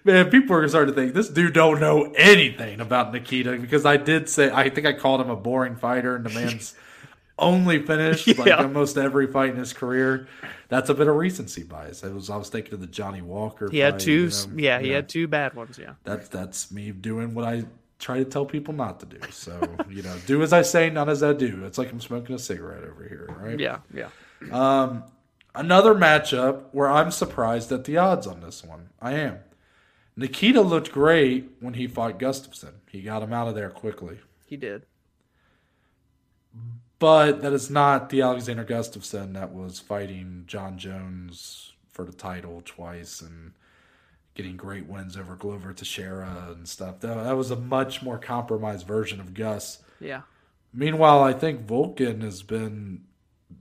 Man, 0.06 0.30
people 0.30 0.56
are 0.56 0.68
starting 0.68 0.94
to 0.94 1.02
think 1.02 1.14
this 1.14 1.30
dude 1.30 1.54
don't 1.54 1.80
know 1.80 2.12
anything 2.16 2.80
about 2.80 3.12
Nikita 3.14 3.58
because 3.58 3.86
I 3.86 3.98
did 3.98 4.30
say 4.30 4.52
I 4.52 4.70
think 4.70 4.86
I 4.88 4.94
called 4.94 5.22
him 5.22 5.30
a 5.30 5.36
boring 5.36 5.76
fighter, 5.76 6.16
and 6.16 6.26
the 6.26 6.30
man's 6.30 6.76
only 7.40 7.82
finished 7.82 8.38
like 8.38 8.52
almost 8.58 8.98
every 8.98 9.28
fight 9.28 9.50
in 9.52 9.56
his 9.58 9.74
career. 9.74 10.28
That's 10.70 10.90
a 10.90 10.94
bit 10.94 11.08
of 11.08 11.16
recency 11.16 11.64
bias. 11.64 12.04
I 12.04 12.10
was 12.10 12.30
I 12.30 12.38
was 12.38 12.50
thinking 12.50 12.74
of 12.74 12.80
the 12.82 12.88
Johnny 12.88 13.22
Walker. 13.22 13.70
He 13.70 13.80
had 13.80 13.96
fight, 13.96 14.00
two, 14.02 14.12
you 14.12 14.30
know? 14.30 14.54
yeah, 14.58 14.80
he 14.80 14.90
Yeah. 14.90 14.96
had 14.96 15.10
two 15.10 15.28
bad 15.28 15.54
ones, 15.54 15.78
yeah. 15.78 15.94
That's 16.04 16.28
that's 16.30 16.72
me 16.72 16.92
doing 16.92 17.34
what 17.34 17.46
I 17.46 17.66
try 18.04 18.18
to 18.18 18.26
tell 18.26 18.46
people 18.46 18.74
not 18.74 19.00
to 19.00 19.06
do. 19.06 19.20
So 19.32 19.58
you 19.90 20.04
know, 20.04 20.16
do 20.28 20.44
as 20.44 20.54
I 20.54 20.62
say, 20.62 20.90
not 20.90 21.10
as 21.10 21.24
I 21.24 21.34
do. 21.34 21.64
It's 21.66 21.78
like 21.78 21.92
I'm 21.92 22.02
smoking 22.02 22.36
a 22.36 22.40
cigarette 22.40 22.84
over 22.84 23.08
here, 23.08 23.30
right? 23.40 23.60
Yeah, 23.60 23.80
yeah. 23.94 24.10
Um, 24.52 25.06
another 25.56 25.96
matchup 25.96 26.66
where 26.72 26.90
I'm 26.90 27.12
surprised 27.12 27.72
at 27.72 27.86
the 27.86 27.98
odds 27.98 28.28
on 28.28 28.42
this 28.42 28.64
one. 28.64 28.90
I 29.02 29.14
am. 29.14 29.40
Nikita 30.16 30.62
looked 30.62 30.92
great 30.92 31.50
when 31.60 31.74
he 31.74 31.88
fought 31.88 32.20
Gustafsson. 32.20 32.74
He 32.90 33.02
got 33.02 33.24
him 33.24 33.34
out 33.34 33.48
of 33.48 33.56
there 33.56 33.70
quickly. 33.70 34.20
He 34.46 34.58
did. 34.58 34.86
But 37.00 37.42
that 37.42 37.54
is 37.54 37.70
not 37.70 38.10
the 38.10 38.22
Alexander 38.22 38.64
Gustafsson 38.64 39.34
that 39.34 39.54
was 39.54 39.80
fighting 39.80 40.44
Jon 40.46 40.78
Jones 40.78 41.74
for 41.90 42.06
the 42.06 42.14
title 42.14 42.62
twice 42.64 43.22
and 43.22 43.54
getting 44.36 44.58
great 44.58 44.88
wins 44.88 45.16
over 45.18 45.36
Glover 45.36 45.74
Teixeira 45.74 46.48
and 46.56 46.68
stuff. 46.68 47.00
That, 47.02 47.24
that 47.24 47.38
was 47.38 47.52
a 47.52 47.56
much 47.56 48.02
more 48.02 48.18
compromised 48.18 48.88
version 48.88 49.20
of 49.20 49.34
Gus. 49.34 49.80
Yeah. 50.00 50.22
Meanwhile, 50.74 51.22
I 51.22 51.34
think 51.34 51.66
Volkan 51.68 52.22
has 52.24 52.42
been 52.42 53.04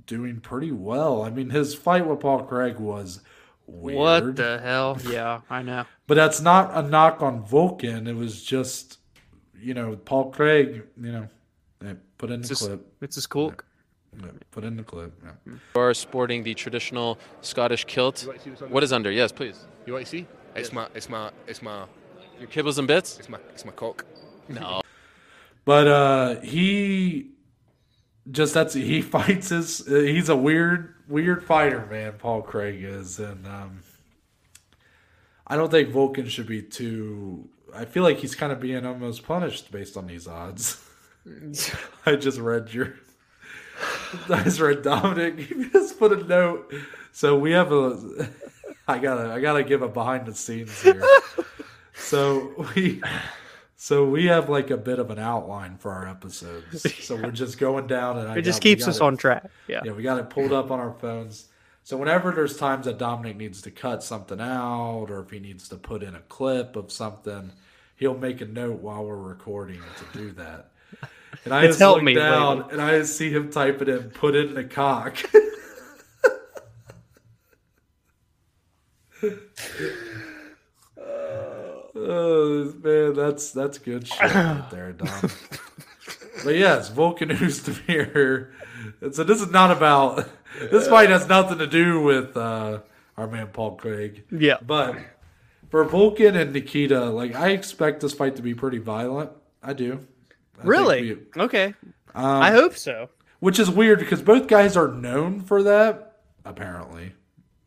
doing 0.07 0.41
pretty 0.41 0.73
well. 0.73 1.23
I 1.23 1.31
mean, 1.31 1.51
his 1.51 1.75
fight 1.75 2.07
with 2.07 2.21
Paul 2.21 2.45
Craig 2.45 2.79
was 2.79 3.21
weird. 3.67 3.99
What 3.99 4.37
the 4.37 4.61
hell? 4.63 4.99
Yeah, 5.07 5.43
I 5.51 5.63
know. 5.63 5.85
But 6.07 6.15
that's 6.15 6.41
not 6.41 6.71
a 6.75 6.89
knock 6.89 7.21
on 7.23 7.47
Volkan. 7.47 8.09
It 8.09 8.15
was 8.17 8.43
just, 8.43 8.99
you 9.61 9.75
know, 9.75 9.95
Paul 9.97 10.31
Craig, 10.31 10.85
you 11.01 11.13
know, 11.13 11.29
put 12.17 12.31
in 12.31 12.41
the 12.41 12.45
It's 12.45 12.49
just- 12.49 12.63
clip. 12.67 12.87
It's 13.03 13.17
his 13.17 13.27
cool. 13.27 13.53
Yeah, 14.21 14.27
put 14.51 14.65
in 14.65 14.77
the 14.77 14.83
clip. 14.83 15.13
Yeah. 15.25 15.31
You 15.47 15.59
are 15.81 15.95
sporting 15.95 16.43
the 16.43 16.53
traditional 16.55 17.19
Scottish 17.41 17.85
kilt. 17.87 18.25
want 18.27 18.39
to 18.39 18.45
see 18.45 18.51
what's 18.51 18.63
under? 18.63 18.75
What 18.75 18.83
is 18.83 18.93
under? 18.93 19.11
Yes, 19.11 19.33
please. 19.33 19.65
You 19.87 19.95
want 19.95 20.05
to 20.05 20.11
see? 20.11 20.27
It's 20.55 20.73
my, 20.73 20.87
it's 20.95 21.09
my, 21.09 21.31
it's 21.47 21.63
my, 21.63 21.85
Your 22.39 22.49
kibbles 22.49 22.79
and 22.79 22.87
bits? 22.87 23.19
it's 23.19 23.29
my, 23.29 23.39
it's 23.51 23.65
my 23.65 23.73
cock. 23.73 24.05
No. 24.49 24.81
But 25.65 25.87
uh 25.87 26.41
he 26.41 27.31
just 28.29 28.53
that's 28.53 28.75
he 28.75 29.01
fights 29.17 29.51
his 29.51 29.87
uh, 29.87 29.95
he's 30.01 30.29
a 30.29 30.35
weird 30.35 30.95
weird 31.07 31.45
fighter, 31.45 31.87
man, 31.87 32.15
Paul 32.19 32.43
Craig 32.43 32.83
is 32.83 33.21
and 33.21 33.47
um 33.47 33.81
I 35.47 35.55
don't 35.55 35.71
think 35.71 35.91
Volkan 35.91 36.29
should 36.29 36.49
be 36.49 36.63
too 36.63 37.49
I 37.73 37.85
feel 37.85 38.03
like 38.03 38.19
he's 38.19 38.35
kind 38.35 38.51
of 38.53 38.59
being 38.59 38.85
almost 38.85 39.25
punished 39.25 39.71
based 39.71 39.97
on 39.97 40.09
these 40.09 40.27
odds. 40.27 40.85
I 42.07 42.17
just 42.17 42.39
read 42.41 42.75
your 42.75 42.95
I 44.29 44.43
just 44.43 44.59
read 44.59 44.83
Dominic. 44.83 45.39
He 45.39 45.69
just 45.71 45.97
put 45.97 46.13
a 46.13 46.25
note. 46.25 46.75
So 47.13 47.39
we 47.39 47.53
have 47.53 47.71
a 47.71 48.29
I 48.89 48.99
gotta 48.99 49.33
I 49.33 49.41
gotta 49.41 49.63
give 49.65 49.83
a 49.83 49.89
behind 49.89 50.27
the 50.27 50.35
scenes 50.35 50.81
here. 50.83 51.03
So 51.95 52.67
we 52.75 53.03
so 53.77 54.07
we 54.09 54.27
have 54.27 54.49
like 54.49 54.71
a 54.71 54.77
bit 54.77 54.99
of 54.99 55.11
an 55.11 55.19
outline 55.19 55.77
for 55.77 55.93
our 55.93 56.09
episodes. 56.09 56.85
So 57.05 57.17
we're 57.17 57.31
just 57.31 57.59
going 57.59 57.87
down 57.87 58.19
and 58.19 58.29
I 58.29 58.39
It 58.39 58.43
just 58.43 58.59
got- 58.61 58.63
keeps 58.65 58.89
us 58.89 58.97
it- 58.97 59.03
on 59.03 59.17
track. 59.17 59.51
Yeah. 59.69 59.83
Yeah, 59.85 59.93
we 59.93 60.03
got 60.03 60.19
it 60.19 60.31
pulled 60.31 60.53
up 60.53 60.71
on 60.71 60.81
our 60.81 60.93
phones. 60.95 61.49
So 61.85 61.97
whenever 61.97 62.33
there's 62.33 62.57
times 62.57 62.87
that 62.87 62.99
Dominic 62.99 63.37
needs 63.37 63.63
to 63.63 63.71
cut 63.71 64.03
something 64.03 64.41
out 64.41 65.07
or 65.11 65.21
if 65.21 65.31
he 65.31 65.39
needs 65.41 65.69
to 65.71 65.77
put 65.77 66.03
in 66.03 66.15
a 66.15 66.21
clip 66.21 66.77
of 66.77 66.91
something, 66.93 67.53
he'll 67.97 68.17
make 68.19 68.41
a 68.41 68.47
note 68.47 68.81
while 68.81 69.05
we're 69.05 69.17
recording 69.17 69.81
to 69.99 70.19
do 70.19 70.31
that. 70.33 70.71
And 71.45 71.53
I 71.53 71.65
It's 71.65 71.71
just 71.73 71.81
helped 71.81 71.97
look 71.99 72.05
me 72.05 72.15
down 72.15 72.71
and 72.71 72.81
I 72.81 73.03
see 73.03 73.31
him 73.31 73.51
type 73.51 73.83
it 73.83 73.89
in, 73.89 74.11
put 74.11 74.35
in 74.37 74.55
the 74.55 74.65
cock. 74.65 75.17
oh 81.97 82.75
man, 82.83 83.15
that's 83.15 83.53
that's 83.53 83.79
good 83.79 84.07
shit 84.07 84.21
right 84.35 84.69
there, 84.71 84.93
Dom. 84.93 85.31
But 86.45 86.57
yes, 86.57 86.91
Volkan 86.91 87.31
Oezdemir. 87.31 88.51
And 89.01 89.15
so 89.15 89.23
this 89.25 89.41
is 89.41 89.51
not 89.51 89.71
about 89.71 90.29
this 90.71 90.89
fight 90.89 91.11
has 91.11 91.29
nothing 91.29 91.59
to 91.59 91.67
do 91.67 92.01
with 92.03 92.37
uh, 92.37 92.81
our 93.17 93.27
man 93.27 93.49
Paul 93.49 93.77
Craig. 93.77 94.25
Yeah. 94.31 94.57
But 94.61 94.97
for 95.71 95.85
Volkan 95.85 96.35
and 96.41 96.53
Nikita, 96.53 97.05
like 97.07 97.35
I 97.35 97.51
expect 97.51 98.01
this 98.01 98.13
fight 98.13 98.37
to 98.37 98.43
be 98.43 98.55
pretty 98.55 98.79
violent. 98.79 99.31
I 99.63 99.73
do. 99.73 100.01
I 100.61 100.65
Really? 100.67 101.15
we- 101.15 101.43
Okay. 101.43 101.75
um, 102.15 102.25
I 102.43 102.51
hope 102.51 102.77
so. 102.77 103.09
which 103.41 103.59
is 103.61 103.71
weird 103.71 103.99
because 104.01 104.21
both 104.23 104.47
guys 104.49 104.77
are 104.77 104.89
known 104.89 105.41
for 105.41 105.63
that. 105.63 106.09
Apparently, 106.45 107.13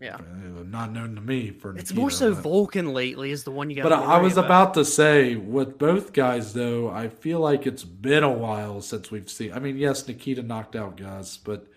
Yeah. 0.06 0.16
Uh, 0.16 0.64
not 0.64 0.92
known 0.92 1.16
to 1.16 1.22
me 1.22 1.52
for. 1.52 1.74
Nikita. 1.74 1.82
It's 1.82 1.94
more 1.94 2.12
so 2.12 2.36
Volkan 2.36 2.94
lately 2.94 3.32
is 3.32 3.44
the 3.44 3.52
one 3.52 3.70
you 3.70 3.76
got. 3.78 3.84
But 3.84 3.94
I 3.94 4.20
was 4.20 4.38
about 4.38 4.76
to 4.76 4.86
say, 4.86 5.36
with 5.36 5.78
both 5.78 6.14
guys, 6.14 6.54
though, 6.54 6.90
I 6.90 7.10
feel 7.10 7.40
like 7.40 7.66
it's 7.66 7.84
been 7.84 8.24
a 8.24 8.32
while 8.32 8.82
since 8.82 9.10
we've 9.10 9.30
seen. 9.30 9.52
I 9.54 9.60
mean, 9.60 9.78
yes, 9.78 10.08
Nikita 10.08 10.44
knocked 10.44 10.76
out 10.76 10.98
Gus, 10.98 11.38
but 11.38 11.68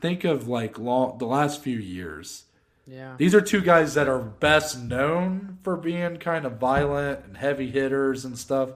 think 0.00 0.24
of 0.24 0.48
like 0.48 0.78
long, 0.78 1.18
the 1.18 1.26
last 1.26 1.62
few 1.62 1.78
years. 1.78 2.44
Yeah. 2.86 3.14
These 3.16 3.34
are 3.34 3.40
two 3.40 3.60
guys 3.60 3.94
that 3.94 4.08
are 4.08 4.18
best 4.18 4.78
known 4.78 5.58
for 5.62 5.76
being 5.76 6.16
kind 6.16 6.44
of 6.44 6.58
violent 6.58 7.24
and 7.24 7.36
heavy 7.36 7.70
hitters 7.70 8.24
and 8.24 8.36
stuff. 8.36 8.70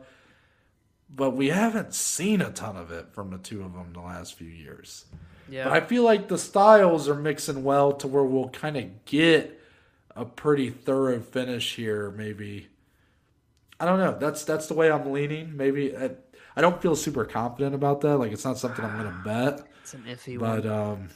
But 1.10 1.30
we 1.30 1.48
haven't 1.48 1.94
seen 1.94 2.40
a 2.40 2.50
ton 2.50 2.76
of 2.76 2.90
it 2.90 3.12
from 3.12 3.30
the 3.30 3.38
two 3.38 3.62
of 3.62 3.74
them 3.74 3.92
the 3.92 4.00
last 4.00 4.34
few 4.34 4.48
years. 4.48 5.04
Yeah. 5.48 5.64
But 5.64 5.72
I 5.72 5.80
feel 5.80 6.02
like 6.04 6.28
the 6.28 6.38
styles 6.38 7.08
are 7.08 7.14
mixing 7.14 7.64
well 7.64 7.92
to 7.92 8.08
where 8.08 8.22
we'll 8.24 8.48
kind 8.48 8.76
of 8.76 9.04
get 9.04 9.60
a 10.16 10.24
pretty 10.24 10.70
thorough 10.70 11.20
finish 11.20 11.74
here. 11.76 12.10
Maybe 12.10 12.68
I 13.80 13.84
don't 13.86 13.98
know. 13.98 14.16
That's 14.18 14.44
that's 14.44 14.66
the 14.68 14.74
way 14.74 14.90
I'm 14.90 15.10
leaning. 15.12 15.56
Maybe 15.56 15.96
I, 15.96 16.10
I 16.56 16.60
don't 16.60 16.80
feel 16.80 16.96
super 16.96 17.24
confident 17.24 17.74
about 17.74 18.00
that. 18.02 18.16
Like 18.18 18.32
it's 18.32 18.44
not 18.44 18.58
something 18.58 18.84
I'm 18.84 18.96
gonna 18.96 19.22
bet. 19.24 19.66
it's 19.82 19.94
an 19.94 20.04
iffy 20.08 20.38
one. 20.38 20.60
But 20.62 20.66
um, 20.70 21.08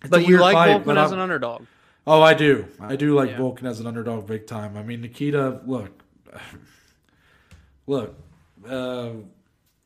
it's 0.00 0.10
But 0.10 0.26
you 0.26 0.38
like 0.38 0.54
fight, 0.54 0.84
Volkan 0.84 0.96
as 0.96 1.10
I'm- 1.10 1.14
an 1.14 1.18
underdog. 1.20 1.66
Oh, 2.06 2.20
I 2.20 2.34
do. 2.34 2.66
I 2.80 2.96
do 2.96 3.14
like 3.14 3.30
Yeah. 3.30 3.38
Volkan 3.38 3.64
as 3.64 3.80
an 3.80 3.86
underdog 3.86 4.26
big 4.26 4.46
time. 4.46 4.76
I 4.76 4.82
mean, 4.82 5.00
Nikita, 5.00 5.60
look, 5.64 6.02
look, 7.86 8.14
uh, 8.68 9.10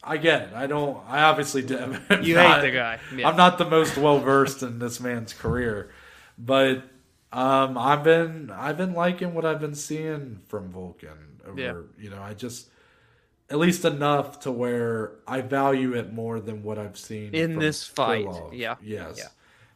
I 0.03 0.17
get 0.17 0.43
it. 0.43 0.49
I 0.55 0.67
don't. 0.67 0.99
I 1.09 1.23
obviously 1.23 1.63
do. 1.63 1.79
I'm 2.11 2.23
You 2.23 2.35
not- 2.35 2.61
hate 2.61 2.71
the 2.71 2.77
guy. 2.77 2.99
Yeah. 3.17 3.29
I'm 3.29 3.37
not 3.37 3.59
the 3.59 3.69
most 3.69 3.97
well 3.97 4.19
versed 4.21 4.63
in 4.63 4.79
this 4.79 5.01
man's 5.01 5.33
career, 5.33 5.91
but 6.39 6.85
um, 7.33 7.77
I've 7.77 8.05
been 8.05 8.51
I've 8.51 8.77
been 8.77 8.95
liking 8.95 9.35
what 9.35 9.45
I've 9.45 9.61
been 9.61 9.75
seeing 9.75 10.41
from 10.49 10.73
Volkan. 10.73 11.17
Over, 11.47 11.61
Yeah. 11.61 11.75
you 12.03 12.11
know, 12.11 12.23
I 12.23 12.35
just 12.35 12.69
at 13.51 13.59
least 13.59 13.85
enough 13.85 14.41
to 14.41 14.53
where 14.53 15.13
I 15.27 15.41
value 15.41 15.95
it 15.95 16.13
more 16.13 16.39
than 16.39 16.63
what 16.63 16.79
I've 16.79 16.99
seen 16.99 17.35
In 17.35 17.59
this 17.59 17.85
fight, 17.87 18.27
Krylov. 18.27 18.51
yeah. 18.53 18.75
Yes. 18.83 19.17
Yeah. 19.19 19.29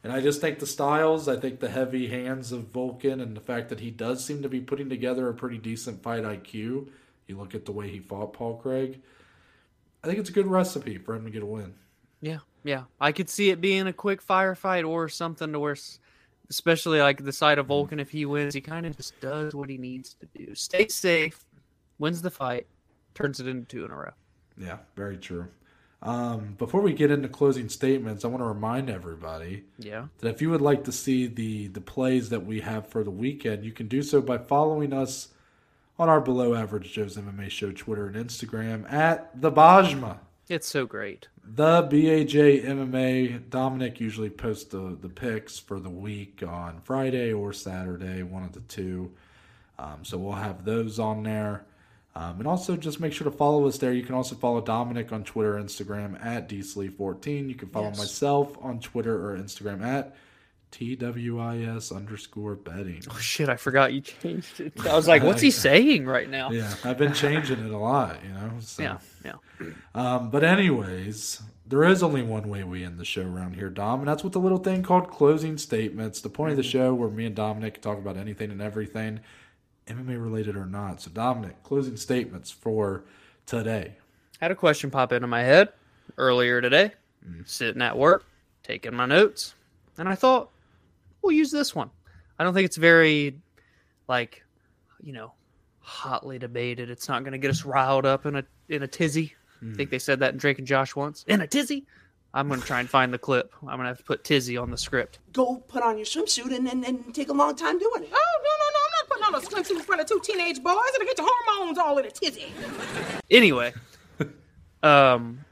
And 0.05 0.12
I 0.12 0.20
just 0.20 0.40
think 0.40 0.59
the 0.59 0.66
styles, 0.66 1.27
I 1.28 1.36
think 1.36 1.61
the 1.61 1.70
heavy 1.70 2.09
hands 2.09 2.53
of 2.53 2.70
Volkan 2.73 3.23
and 3.23 3.35
the 3.36 3.40
fact 3.40 3.69
that 3.70 3.81
he 3.81 3.90
does 3.90 4.23
seem 4.24 4.43
to 4.43 4.49
be 4.49 4.61
putting 4.61 4.89
together 4.90 5.28
a 5.28 5.32
pretty 5.35 5.59
decent 5.59 6.03
fight 6.03 6.23
IQ. 6.24 6.89
You 7.28 7.39
look 7.39 7.55
at 7.55 7.65
the 7.65 7.73
way 7.73 7.89
he 7.89 7.99
fought 8.01 8.32
Paul 8.35 8.57
Craig. 8.57 9.01
I 10.05 10.09
think 10.09 10.19
it's 10.19 10.31
a 10.31 10.33
good 10.33 10.47
recipe 10.47 10.99
for 10.99 11.15
him 11.15 11.24
to 11.24 11.31
get 11.31 11.43
a 11.43 11.47
win. 11.47 11.74
Yeah, 12.20 12.39
yeah. 12.65 12.85
I 13.01 13.12
could 13.12 13.29
see 13.29 13.51
it 13.51 13.61
being 13.61 13.87
a 13.87 13.93
quick 13.93 14.24
firefight 14.24 14.89
or 14.89 15.09
something 15.09 15.53
to 15.53 15.61
where 15.61 15.77
especially 16.51 17.01
like 17.01 17.24
the 17.24 17.33
side 17.33 17.59
of 17.59 17.69
Volkan. 17.69 18.01
If 18.01 18.11
he 18.11 18.27
wins, 18.27 18.53
he 18.55 18.61
kind 18.61 18.85
of 18.85 18.97
just 18.97 19.19
does 19.20 19.55
what 19.55 19.70
he 19.70 19.79
needs 19.79 20.15
to 20.15 20.27
do. 20.37 20.55
Stay 20.55 20.89
safe, 20.89 21.45
wins 21.99 22.20
the 22.20 22.31
fight, 22.31 22.66
turns 23.15 23.41
it 23.41 23.47
into 23.47 23.65
two 23.66 23.85
in 23.85 23.91
a 23.91 23.97
row. 23.97 24.11
Yeah, 24.59 24.79
very 24.97 25.16
true. 25.16 25.47
Um, 26.03 26.57
before 26.59 26.81
we 26.81 26.93
get 26.93 27.12
into 27.12 27.29
closing 27.29 27.69
statements, 27.69 28.24
I 28.24 28.29
want 28.29 28.41
to 28.43 28.47
remind 28.47 28.91
everybody 28.91 29.65
Yeah. 29.79 30.09
that 30.19 30.29
if 30.29 30.43
you 30.43 30.51
would 30.51 30.61
like 30.61 30.83
to 30.85 30.93
see 30.93 31.29
the 31.29 31.69
the 31.69 31.81
plays 31.81 32.29
that 32.31 32.45
we 32.45 32.61
have 32.61 32.89
for 32.89 33.05
the 33.05 33.11
weekend, 33.11 33.65
you 33.65 33.73
can 33.73 33.87
do 33.87 34.03
so 34.03 34.20
by 34.20 34.37
following 34.39 34.93
us 34.93 35.29
on 35.98 36.09
our 36.09 36.20
Below 36.20 36.55
Average 36.55 36.93
Joe's 36.93 37.16
MMA 37.16 37.51
Show 37.51 37.70
Twitter 37.73 38.06
and 38.06 38.16
Instagram 38.16 38.90
at 38.93 39.40
the 39.40 39.51
Bajma. 39.52 40.19
It's 40.48 40.66
so 40.66 40.86
great. 40.86 41.28
The 41.44 41.82
BAJ 41.85 42.64
MMA. 42.64 43.48
Dominic 43.51 44.01
usually 44.01 44.31
posts 44.31 44.64
the, 44.64 44.97
the 45.01 45.09
picks 45.09 45.59
for 45.59 45.81
the 45.81 45.90
week 45.90 46.43
on 46.47 46.81
Friday 46.82 47.32
or 47.32 47.52
Saturday, 47.52 48.23
one 48.23 48.43
of 48.44 48.52
the 48.52 48.60
two. 48.60 49.12
Um, 49.78 50.01
so 50.05 50.19
we'll 50.19 50.32
have 50.32 50.64
those 50.64 50.98
on 50.98 51.23
there. 51.23 51.64
Um, 52.14 52.40
and 52.40 52.47
also 52.47 52.77
just 52.77 53.01
make 53.01 53.12
sure 53.14 53.24
to 53.24 53.31
follow 53.31 53.66
us 53.66 53.78
there. 53.78 53.93
You 53.93 54.02
can 54.02 54.14
also 54.14 54.35
follow 54.35 54.60
Dominic 54.60 55.12
on 55.12 55.24
Twitter, 55.24 55.55
Instagram 55.55 56.23
at 56.24 56.48
dslee14. 56.48 57.48
You 57.48 57.55
can 57.55 57.69
follow 57.70 57.86
Yes. 57.89 57.98
myself 57.98 58.56
on 58.60 58.81
Twitter 58.81 59.31
or 59.31 59.39
Instagram 59.39 59.82
at 59.82 60.14
TWIS 60.73 61.93
underscore 61.93 62.57
betting. 62.57 63.03
Oh 63.11 63.19
shit! 63.19 63.49
I 63.49 63.57
forgot 63.57 63.93
you 63.93 64.01
changed 64.01 64.61
it. 64.61 64.73
I 64.86 64.97
was 64.97 65.07
like, 65.07 65.23
"What's 65.23 65.43
he 65.43 65.51
saying 65.51 66.07
right 66.07 66.28
now?" 66.28 66.51
Yeah, 66.51 66.74
I've 66.82 66.99
been 66.99 67.12
changing 67.12 67.65
it 67.65 67.70
a 67.70 67.78
lot, 67.78 68.19
you 68.24 68.32
know. 68.32 68.51
So. 68.61 68.82
yeah, 68.82 68.99
yeah. 69.24 69.35
Um, 69.94 70.31
but 70.31 70.43
anyways, 70.43 71.43
there 71.66 71.85
is 71.85 72.03
only 72.03 72.23
one 72.23 72.49
way 72.49 72.65
we 72.65 72.85
end 72.85 72.99
the 72.99 73.05
show 73.05 73.23
around 73.23 73.55
here, 73.55 73.69
Dom, 73.69 74.01
and 74.01 74.09
that's 74.09 74.24
with 74.24 74.35
a 74.35 74.39
little 74.39 74.59
thing 74.59 74.82
called 74.82 75.11
closing 75.11 75.59
statements. 75.59 76.20
The 76.20 76.31
point 76.31 76.53
of 76.53 76.57
the 76.57 76.62
show 76.62 76.94
where 76.94 77.09
me 77.09 77.27
and 77.27 77.35
Dominic 77.36 77.81
talk 77.81 77.99
about 77.99 78.16
anything 78.16 78.51
and 78.51 78.61
everything, 78.61 79.20
MMA 79.86 80.23
related 80.23 80.57
or 80.57 80.66
not. 80.66 81.01
So, 81.03 81.11
Dominic, 81.11 81.62
closing 81.62 81.97
statements 81.97 82.51
for 82.51 83.05
today. 83.47 83.97
I 84.40 84.47
Had 84.47 84.51
a 84.51 84.57
question 84.57 84.90
pop 84.90 85.12
into 85.12 85.27
my 85.28 85.43
head 85.43 85.69
earlier 86.19 86.61
today, 86.61 86.93
sitting 87.44 87.82
at 87.82 87.97
work, 87.97 88.24
taking 88.62 88.94
my 88.94 89.07
notes, 89.07 89.55
and 89.99 90.09
I 90.09 90.15
thought, 90.15 90.51
we'll 91.23 91.36
use 91.36 91.51
this 91.51 91.74
one. 91.74 91.90
I 92.39 92.44
don't 92.44 92.55
think 92.55 92.66
it's 92.66 92.77
very, 92.77 93.39
like, 94.09 94.43
you 95.03 95.12
know, 95.12 95.32
hotly 95.81 96.39
debated. 96.39 96.90
It's 96.90 97.09
not 97.09 97.23
going 97.23 97.32
to 97.32 97.39
get 97.39 97.51
us 97.51 97.65
riled 97.65 98.07
up 98.07 98.27
in 98.27 98.36
a 98.36 98.44
in 98.69 98.82
a 98.82 98.89
tizzy. 98.89 99.35
I 99.62 99.74
think 99.74 99.90
they 99.90 99.99
said 99.99 100.19
that 100.20 100.32
in 100.32 100.39
Drake 100.39 100.59
and 100.59 100.66
Josh 100.66 100.97
once. 100.97 101.24
In 101.28 101.40
a 101.40 101.47
tizzy. 101.47 101.86
I'm 102.35 102.49
going 102.49 102.61
to 102.61 102.66
try 102.66 102.81
and 102.81 102.89
find 102.89 103.12
the 103.12 103.19
clip. 103.19 103.53
I'm 103.61 103.69
going 103.69 103.81
to 103.81 103.86
have 103.89 103.99
to 103.99 104.05
put 104.05 104.24
tizzy 104.24 104.57
on 104.57 104.70
the 104.70 104.77
script. 104.77 105.19
go 105.32 105.57
put 105.69 105.82
on 105.82 105.99
your 105.99 106.07
swimsuit 106.07 106.55
and, 106.55 106.66
and, 106.66 106.85
and 106.85 107.15
take 107.15 107.28
a 107.28 107.32
long 107.32 107.55
time 107.55 107.78
doing 107.78 108.03
it. 108.03 108.11
Oh, 108.12 108.40
no, 108.43 108.51
no, 108.59 108.66
no, 108.73 108.78
I'm 108.85 108.93
not 108.99 109.09
putting 109.09 109.24
on 109.24 109.35
a 109.35 109.40
swimsuit 109.40 109.78
in 109.78 109.82
front 109.85 110.01
of 110.01 110.07
two 110.09 110.20
teenage 110.24 110.62
boys. 110.62 110.77
It'll 110.94 111.07
get 111.07 111.19
your 111.19 111.28
hormones 111.31 111.78
all 111.78 111.99
in 111.99 112.07
a 112.07 112.11
tizzy. 112.11 112.53
anyway, 113.31 113.74
um, 114.82 115.44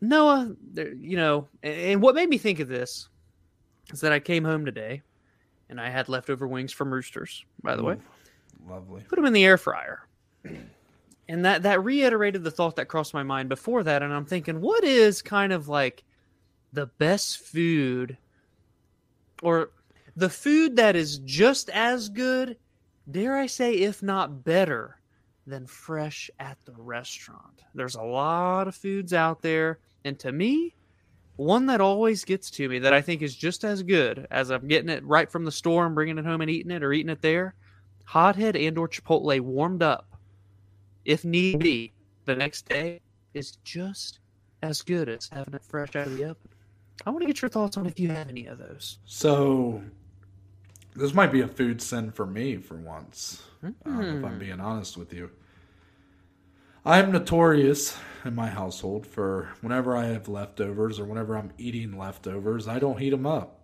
Noah, 0.00 0.54
there, 0.72 0.94
you 0.94 1.16
know, 1.16 1.48
and, 1.62 1.74
and 1.74 2.02
what 2.02 2.14
made 2.14 2.28
me 2.28 2.38
think 2.38 2.60
of 2.60 2.68
this 2.68 3.08
is 3.92 4.00
that 4.00 4.12
I 4.12 4.20
came 4.20 4.44
home 4.44 4.64
today 4.64 5.02
and 5.68 5.80
I 5.80 5.90
had 5.90 6.08
leftover 6.08 6.46
wings 6.46 6.72
from 6.72 6.92
Roosters, 6.92 7.44
by 7.62 7.76
the 7.76 7.82
way. 7.82 7.96
Lovely. 8.68 9.02
Put 9.08 9.16
them 9.16 9.24
in 9.24 9.32
the 9.32 9.44
air 9.44 9.58
fryer. 9.58 10.06
And 11.28 11.44
that 11.44 11.62
that 11.62 11.82
reiterated 11.82 12.44
the 12.44 12.50
thought 12.50 12.76
that 12.76 12.88
crossed 12.88 13.14
my 13.14 13.22
mind 13.22 13.48
before 13.48 13.82
that 13.84 14.02
and 14.02 14.12
I'm 14.12 14.24
thinking 14.24 14.60
what 14.60 14.84
is 14.84 15.22
kind 15.22 15.52
of 15.52 15.68
like 15.68 16.04
the 16.72 16.86
best 16.86 17.38
food 17.38 18.18
or 19.42 19.70
the 20.16 20.28
food 20.28 20.76
that 20.76 20.96
is 20.96 21.18
just 21.18 21.70
as 21.70 22.08
good, 22.08 22.56
dare 23.10 23.36
I 23.36 23.46
say 23.46 23.74
if 23.74 24.02
not 24.02 24.44
better 24.44 24.98
than 25.46 25.66
fresh 25.66 26.30
at 26.38 26.58
the 26.64 26.74
restaurant. 26.76 27.62
There's 27.74 27.94
a 27.94 28.02
lot 28.02 28.68
of 28.68 28.74
foods 28.74 29.12
out 29.12 29.42
there 29.42 29.78
and 30.04 30.18
to 30.20 30.32
me 30.32 30.74
one 31.36 31.66
that 31.66 31.80
always 31.80 32.24
gets 32.24 32.50
to 32.52 32.68
me 32.68 32.78
that 32.80 32.92
I 32.92 33.00
think 33.00 33.22
is 33.22 33.34
just 33.34 33.64
as 33.64 33.82
good 33.82 34.26
as 34.30 34.50
I'm 34.50 34.68
getting 34.68 34.90
it 34.90 35.04
right 35.04 35.30
from 35.30 35.44
the 35.44 35.52
store 35.52 35.86
and 35.86 35.94
bringing 35.94 36.18
it 36.18 36.24
home 36.24 36.40
and 36.40 36.50
eating 36.50 36.70
it 36.70 36.82
or 36.82 36.92
eating 36.92 37.10
it 37.10 37.22
there, 37.22 37.54
hothead 38.04 38.56
and 38.56 38.76
or 38.78 38.88
chipotle 38.88 39.40
warmed 39.40 39.82
up 39.82 40.06
if 41.04 41.24
need 41.24 41.58
be 41.58 41.92
the 42.26 42.36
next 42.36 42.68
day 42.68 43.00
is 43.34 43.52
just 43.64 44.20
as 44.62 44.82
good 44.82 45.08
as 45.08 45.28
having 45.32 45.54
it 45.54 45.64
fresh 45.64 45.96
out 45.96 46.06
of 46.06 46.16
the 46.16 46.24
oven. 46.24 46.36
I 47.06 47.10
want 47.10 47.22
to 47.22 47.26
get 47.26 47.42
your 47.42 47.48
thoughts 47.48 47.76
on 47.76 47.86
if 47.86 47.98
you 47.98 48.08
have 48.10 48.28
any 48.28 48.46
of 48.46 48.58
those. 48.58 48.98
So, 49.06 49.82
this 50.94 51.14
might 51.14 51.32
be 51.32 51.40
a 51.40 51.48
food 51.48 51.82
sin 51.82 52.12
for 52.12 52.26
me 52.26 52.58
for 52.58 52.76
once, 52.76 53.42
um, 53.64 53.72
if 53.84 54.18
Hmm. 54.18 54.24
I'm 54.24 54.38
being 54.38 54.60
honest 54.60 54.96
with 54.96 55.12
you. 55.12 55.30
I'm 56.84 57.12
notorious 57.12 57.96
in 58.24 58.34
my 58.34 58.48
household 58.48 59.06
for 59.06 59.50
whenever 59.60 59.96
I 59.96 60.06
have 60.06 60.28
leftovers 60.28 60.98
or 60.98 61.04
whenever 61.04 61.36
I'm 61.36 61.52
eating 61.58 61.96
leftovers, 61.96 62.66
I 62.68 62.78
don't 62.78 62.98
heat 62.98 63.10
them 63.10 63.26
up. 63.26 63.60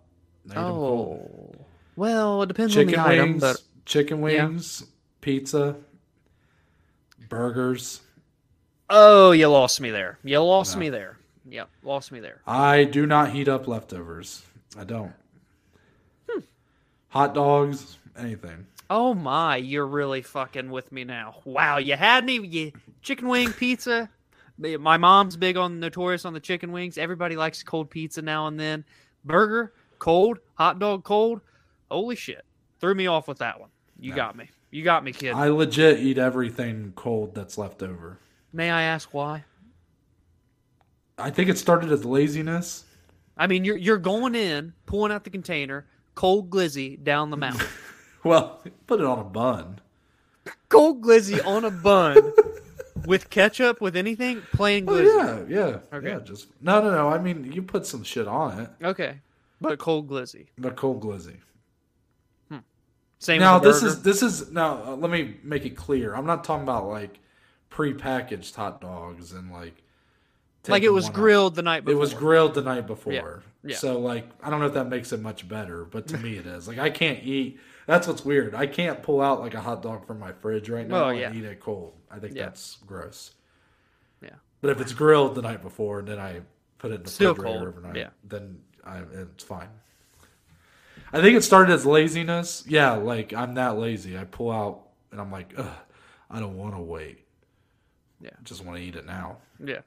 I 0.49 0.53
eat 0.53 0.57
'em 0.57 0.63
cold. 0.63 1.55
Oh, 1.59 1.65
well, 1.95 2.43
it 2.43 2.47
depends 2.47 2.75
on 2.77 2.85
Chicken 2.87 3.03
the 3.03 3.07
item, 3.09 3.37
but 3.39 3.61
chicken 3.85 4.17
Yeah. 4.19 4.23
wings, 4.45 4.83
pizza, 5.21 5.75
burgers. 7.27 8.01
oh, 8.89 9.31
you 9.31 9.47
lost 9.47 9.81
me 9.81 9.91
there. 9.91 10.17
You 10.23 10.39
lost 10.39 10.75
No. 10.75 10.79
me 10.79 10.89
there. 10.89 11.17
Yep, 11.49 11.69
lost 11.83 12.11
me 12.11 12.19
there. 12.19 12.41
I 12.47 12.83
do 12.85 13.05
not 13.05 13.31
heat 13.31 13.47
up 13.47 13.67
leftovers. 13.67 14.43
I 14.77 14.83
don't. 14.83 15.13
Hmm. 16.29 16.39
Hot 17.09 17.33
dogs, 17.33 17.97
anything. 18.17 18.65
Oh 18.89 19.13
my, 19.13 19.57
you're 19.57 19.85
really 19.85 20.23
fucking 20.23 20.71
with 20.71 20.91
me 20.91 21.03
now. 21.03 21.41
Wow, 21.45 21.77
you 21.77 21.95
had 21.95 22.25
me. 22.25 22.39
You 22.39 22.71
chicken 23.01 23.27
wing 23.27 23.53
pizza. 23.53 24.09
My 24.57 24.97
mom's 24.97 25.37
big 25.37 25.57
on 25.57 25.79
notorious 25.79 26.25
on 26.25 26.33
the 26.33 26.39
chicken 26.39 26.71
wings. 26.71 26.97
Everybody 26.97 27.35
likes 27.35 27.61
cold 27.63 27.89
pizza 27.89 28.21
now 28.21 28.47
and 28.47 28.59
then. 28.59 28.83
Burger, 29.23 29.73
cold. 29.99 30.39
Hot 30.55 30.79
dog, 30.79 31.03
cold. 31.03 31.41
Holy 31.91 32.15
shit, 32.15 32.43
threw 32.79 32.95
me 32.95 33.07
off 33.07 33.27
with 33.27 33.37
that 33.39 33.59
one. 33.59 33.69
You 33.99 34.13
got 34.13 34.35
me. 34.35 34.49
You 34.71 34.83
got 34.83 35.03
me, 35.03 35.11
kid. 35.11 35.33
I 35.33 35.49
legit 35.49 35.99
eat 35.99 36.17
everything 36.17 36.93
cold 36.95 37.33
that's 37.35 37.57
left 37.57 37.81
over. 37.81 38.19
May 38.53 38.69
I 38.69 38.83
ask 38.83 39.13
why? 39.13 39.45
I 41.17 41.29
think 41.29 41.49
it 41.49 41.57
started 41.57 41.91
as 41.91 42.05
laziness. 42.05 42.85
I 43.37 43.47
mean, 43.47 43.65
you're 43.65 43.77
you're 43.77 43.97
going 43.97 44.35
in, 44.35 44.73
pulling 44.85 45.11
out 45.11 45.23
the 45.23 45.29
container, 45.29 45.85
cold 46.15 46.49
glizzy 46.49 47.01
down 47.03 47.29
the 47.29 47.37
mouth. 47.37 47.67
Well, 48.23 48.61
put 48.87 48.99
it 48.99 49.05
on 49.05 49.19
a 49.19 49.23
bun. 49.23 49.79
cold 50.69 51.01
glizzy 51.01 51.43
on 51.45 51.63
a 51.65 51.71
bun 51.71 52.33
with 53.05 53.29
ketchup, 53.29 53.79
with 53.81 53.95
anything, 53.95 54.41
plain 54.53 54.87
Oh 54.87 54.93
glizzy. 54.93 55.49
yeah, 55.49 55.57
yeah, 55.69 55.97
Okay. 55.97 56.09
yeah. 56.09 56.19
Just 56.19 56.47
no, 56.61 56.81
no, 56.81 56.91
no. 56.91 57.09
I 57.09 57.17
mean, 57.19 57.51
you 57.51 57.61
put 57.61 57.85
some 57.85 58.03
shit 58.03 58.27
on 58.27 58.59
it, 58.59 58.69
Okay, 58.83 59.19
but 59.61 59.79
cold 59.79 60.09
glizzy. 60.09 60.47
but 60.57 60.75
cold 60.75 61.01
glizzy. 61.01 61.37
Same. 63.21 63.41
now 63.41 63.59
this 63.59 63.83
is 63.83 64.01
this 64.01 64.23
is 64.23 64.49
now. 64.51 64.81
Uh, 64.81 64.95
let 64.95 65.11
me 65.11 65.35
make 65.43 65.65
it 65.65 65.71
clear. 65.75 66.13
I'm 66.15 66.25
not 66.25 66.45
talking 66.45 66.63
about 66.63 66.87
like 66.87 67.19
prepackaged 67.69 68.55
hot 68.55 68.79
dogs 68.79 69.33
and 69.33 69.51
like 69.51 69.75
like 70.69 70.83
it 70.83 70.89
was 70.89 71.03
one 71.05 71.11
out. 71.11 71.15
grilled 71.15 71.55
the 71.55 71.61
night 71.61 71.83
before. 71.83 71.97
It 71.97 71.99
was 71.99 72.13
grilled 72.13 72.53
the 72.53 72.61
night 72.61 72.87
before. 72.87 73.43
yeah. 73.61 73.75
So 73.75 73.99
like 73.99 74.25
I 74.41 74.49
don't 74.49 74.61
know 74.61 74.67
if 74.67 74.73
that 74.75 74.87
makes 74.87 75.11
it 75.11 75.19
much 75.21 75.45
better, 75.49 75.83
but 75.83 76.07
to 76.07 76.17
me 76.17 76.37
it 76.37 76.45
is. 76.45 76.65
Like 76.65 76.79
I 76.79 76.89
can't 76.89 77.21
eat 77.21 77.59
that's 77.89 78.07
what's 78.07 78.23
weird. 78.23 78.53
I 78.53 78.67
can't 78.67 79.01
pull 79.01 79.19
out 79.19 79.39
like 79.41 79.55
a 79.55 79.59
hot 79.59 79.81
dog 79.81 80.05
from 80.05 80.19
my 80.19 80.31
fridge 80.31 80.69
right 80.69 80.87
now 80.87 81.05
Oh, 81.05 81.09
and 81.09 81.35
eat 81.35 81.43
it 81.43 81.59
cold. 81.59 81.93
I 82.11 82.19
think 82.19 82.35
Yeah. 82.35 82.45
that's 82.45 82.77
gross. 82.85 83.31
Yeah. 84.21 84.35
But 84.61 84.69
if 84.69 84.79
it's 84.79 84.93
grilled 84.93 85.33
the 85.33 85.41
night 85.41 85.63
before 85.63 85.99
and 85.99 86.07
then 86.07 86.19
I 86.19 86.41
put 86.77 86.91
it 86.91 86.95
in 86.95 87.03
the 87.03 87.09
Still 87.09 87.33
refrigerator 87.33 87.71
cold, 87.71 87.85
overnight, 87.85 87.95
yeah. 87.95 88.09
then 88.23 88.59
I, 88.85 88.99
it's 89.11 89.43
fine. 89.43 89.69
I 91.11 91.19
think 91.19 91.35
it 91.35 91.41
started 91.41 91.73
as 91.73 91.83
laziness. 91.85 92.63
Yeah, 92.67 92.91
like 92.91 93.33
I'm 93.33 93.55
that 93.55 93.79
lazy. 93.79 94.19
I 94.19 94.25
pull 94.25 94.51
out 94.51 94.81
and 95.11 95.19
I'm 95.19 95.31
like, 95.31 95.51
Ugh, 95.57 95.67
I 96.29 96.39
don't 96.39 96.57
want 96.57 96.75
to 96.75 96.81
wait. 96.81 97.25
Yeah. 98.21 98.29
I 98.37 98.43
just 98.43 98.63
want 98.63 98.77
to 98.77 98.83
eat 98.83 98.95
it 98.95 99.07
now. 99.07 99.37
Yeah. 99.63 99.79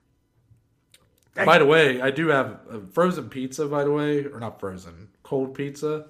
By 1.37 1.59
the 1.59 1.66
way, 1.66 2.01
I 2.03 2.11
do 2.11 2.29
have 2.29 2.59
a 2.69 2.81
frozen 2.93 3.29
pizza. 3.31 3.66
By 3.66 3.85
the 3.85 3.93
way, 3.93 4.24
or 4.24 4.41
not 4.41 4.59
frozen, 4.59 5.09
cold 5.23 5.55
pizza. 5.55 6.07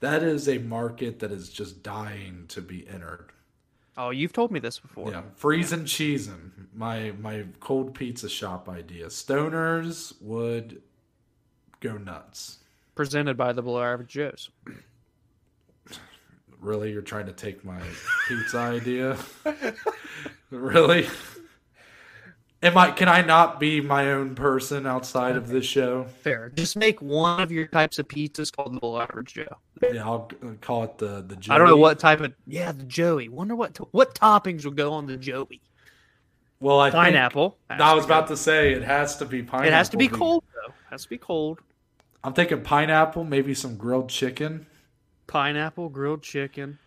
That 0.00 0.22
is 0.22 0.48
a 0.48 0.58
market 0.58 1.18
that 1.20 1.32
is 1.32 1.48
just 1.48 1.82
dying 1.82 2.44
to 2.48 2.60
be 2.60 2.86
entered. 2.88 3.32
Oh, 3.96 4.10
you've 4.10 4.32
told 4.32 4.52
me 4.52 4.60
this 4.60 4.78
before. 4.78 5.10
Yeah, 5.10 5.22
freezing 5.34 5.84
cheesing. 5.84 6.50
My 6.72 7.12
my 7.20 7.44
cold 7.58 7.94
pizza 7.94 8.28
shop 8.28 8.68
idea. 8.68 9.06
Stoners 9.06 10.14
would 10.20 10.82
go 11.80 11.98
nuts. 11.98 12.58
Presented 12.94 13.36
by 13.36 13.52
the 13.52 13.62
Below 13.62 13.82
Average 13.82 14.10
Joes. 14.10 14.50
Really, 16.60 16.92
you're 16.92 17.02
trying 17.02 17.26
to 17.26 17.32
take 17.32 17.64
my 17.64 17.80
pizza 18.28 18.58
idea? 18.58 19.16
really? 20.50 21.08
Am 22.60 22.76
I? 22.76 22.90
Can 22.90 23.08
I 23.08 23.22
not 23.22 23.60
be 23.60 23.80
my 23.80 24.10
own 24.10 24.34
person 24.34 24.84
outside 24.84 25.36
of 25.36 25.48
this 25.48 25.64
show? 25.64 26.04
Fair. 26.22 26.50
Just 26.56 26.76
make 26.76 27.00
one 27.00 27.40
of 27.40 27.52
your 27.52 27.68
types 27.68 28.00
of 28.00 28.08
pizzas 28.08 28.50
called 28.54 28.80
the 28.80 28.86
Average 28.98 29.34
Joe. 29.34 29.58
Yeah, 29.80 30.04
I'll 30.04 30.28
uh, 30.42 30.48
call 30.60 30.82
it 30.84 30.98
the 30.98 31.22
the. 31.22 31.38
I 31.50 31.58
don't 31.58 31.68
know 31.68 31.76
what 31.76 32.00
type 32.00 32.20
of 32.20 32.34
yeah 32.46 32.72
the 32.72 32.82
Joey. 32.82 33.28
Wonder 33.28 33.54
what 33.54 33.76
what 33.92 34.14
toppings 34.16 34.64
would 34.64 34.76
go 34.76 34.92
on 34.92 35.06
the 35.06 35.16
Joey. 35.16 35.60
Well, 36.58 36.80
I 36.80 36.90
Pineapple. 36.90 37.56
I 37.70 37.94
was 37.94 38.04
about 38.04 38.26
to 38.28 38.36
say 38.36 38.72
it 38.72 38.82
has 38.82 39.16
to 39.18 39.24
be 39.24 39.42
pineapple. 39.42 39.68
It 39.68 39.72
has 39.72 39.88
to 39.90 39.96
be 39.96 40.08
cold 40.08 40.42
though. 40.54 40.74
Has 40.90 41.04
to 41.04 41.08
be 41.08 41.18
cold. 41.18 41.60
I'm 42.24 42.32
thinking 42.32 42.62
pineapple, 42.62 43.22
maybe 43.22 43.54
some 43.54 43.76
grilled 43.76 44.08
chicken, 44.08 44.66
Pineapple, 45.28 45.90
grilled 45.90 46.22
chicken, 46.24 46.80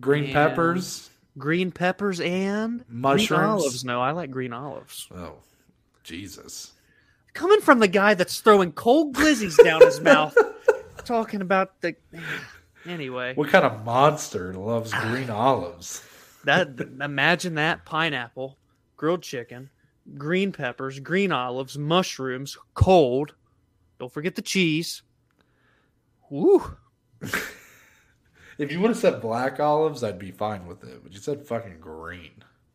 green 0.00 0.24
And- 0.24 0.32
peppers. 0.32 1.10
Green 1.38 1.70
peppers, 1.72 2.20
and 2.20 2.84
Mushrooms? 2.88 3.28
Green 3.28 3.40
olives. 3.40 3.84
No, 3.84 4.00
I 4.00 4.10
like 4.12 4.30
green 4.30 4.52
olives. 4.52 5.08
Oh, 5.14 5.34
Jesus! 6.04 6.72
Coming 7.32 7.60
from 7.60 7.78
the 7.78 7.88
guy 7.88 8.14
that's 8.14 8.40
throwing 8.40 8.72
cold 8.72 9.14
glizzies 9.14 9.62
down 9.62 9.80
his 9.82 10.00
mouth, 10.00 10.36
talking 11.04 11.40
about 11.40 11.80
the. 11.80 11.94
Anyway, 12.86 13.34
What 13.34 13.48
kind 13.50 13.64
of 13.64 13.84
monster 13.84 14.54
loves 14.54 14.92
green 14.92 15.30
olives? 15.30 16.02
that 16.44 16.80
imagine 17.00 17.54
that 17.56 17.84
pineapple, 17.84 18.56
grilled 18.96 19.22
chicken, 19.22 19.68
green 20.16 20.52
peppers, 20.52 20.98
green 20.98 21.32
olives, 21.32 21.76
mushrooms, 21.78 22.56
cold. 22.74 23.34
Don't 23.98 24.10
forget 24.12 24.34
the 24.34 24.42
cheese. 24.42 25.02
Woo! 26.30 26.76
If 28.60 28.70
you 28.70 28.80
would 28.80 28.88
have 28.90 28.98
said 28.98 29.22
black 29.22 29.58
olives, 29.58 30.04
I'd 30.04 30.18
be 30.18 30.30
fine 30.30 30.66
with 30.66 30.84
it. 30.84 31.02
But 31.02 31.12
you 31.12 31.18
said 31.18 31.46
fucking 31.46 31.78
green. 31.80 32.30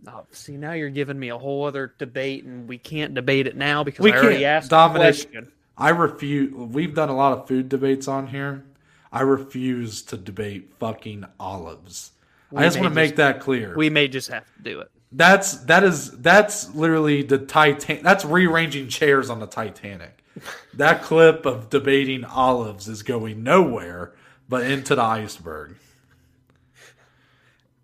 Oh, 0.07 0.25
see, 0.31 0.57
now 0.57 0.73
you're 0.73 0.89
giving 0.89 1.19
me 1.19 1.29
a 1.29 1.37
whole 1.37 1.65
other 1.65 1.93
debate, 1.99 2.43
and 2.43 2.67
we 2.67 2.77
can't 2.77 3.13
debate 3.13 3.45
it 3.47 3.55
now 3.55 3.83
because 3.83 4.03
We 4.03 4.11
I 4.11 4.17
already 4.17 4.35
can't. 4.37 4.45
asked 4.45 4.69
Dominic-. 4.71 5.47
I 5.77 5.89
refuse. 5.89 6.51
We've 6.53 6.93
done 6.95 7.09
a 7.09 7.15
lot 7.15 7.37
of 7.37 7.47
food 7.47 7.69
debates 7.69 8.07
on 8.07 8.27
here. 8.27 8.63
I 9.11 9.21
refuse 9.21 10.01
to 10.03 10.17
debate 10.17 10.73
fucking 10.79 11.25
olives. 11.39 12.11
We 12.51 12.59
I 12.59 12.63
just 12.63 12.79
want 12.79 12.89
to 12.89 12.95
make 12.95 13.15
that 13.17 13.39
clear. 13.39 13.75
We 13.75 13.89
may 13.89 14.07
just 14.07 14.29
have 14.29 14.45
to 14.57 14.63
do 14.63 14.79
it. 14.79 14.89
That's 15.11 15.57
that 15.65 15.83
is 15.83 16.11
that's 16.19 16.73
literally 16.73 17.21
the 17.21 17.37
Titan. 17.37 18.01
That's 18.03 18.25
rearranging 18.25 18.89
chairs 18.89 19.29
on 19.29 19.39
the 19.39 19.47
Titanic. 19.47 20.23
That 20.73 21.03
clip 21.03 21.45
of 21.45 21.69
debating 21.69 22.25
olives 22.25 22.89
is 22.89 23.03
going 23.03 23.43
nowhere 23.43 24.13
but 24.49 24.63
into 24.65 24.95
the 24.95 25.01
iceberg. 25.01 25.75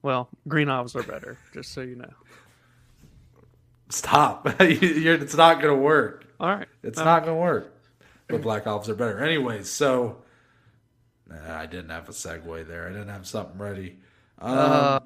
Well, 0.02 0.30
green 0.48 0.70
olives 0.70 0.96
are 0.96 1.04
better, 1.04 1.38
just 1.54 1.72
so 1.74 1.82
you 1.82 1.96
know. 1.96 2.14
Stop! 3.90 4.48
It's 4.60 5.36
not 5.36 5.62
going 5.62 5.76
to 5.76 5.82
work. 5.82 6.26
All 6.40 6.50
right. 6.50 6.68
It's 6.82 6.98
not 6.98 7.24
going 7.26 7.36
to 7.38 7.42
work. 7.42 7.74
But 8.28 8.42
black 8.42 8.66
olives 8.66 8.90
are 8.90 8.96
better. 8.96 9.24
Anyways, 9.24 9.70
so 9.70 10.24
Nah, 11.32 11.58
I 11.60 11.66
didn't 11.66 11.90
have 11.90 12.10
a 12.10 12.12
segue 12.12 12.68
there. 12.68 12.88
I 12.88 12.90
didn't 12.92 13.10
have 13.10 13.28
something 13.28 13.58
ready. 13.58 14.00
Um, 14.40 14.58
Uh, 14.58 15.00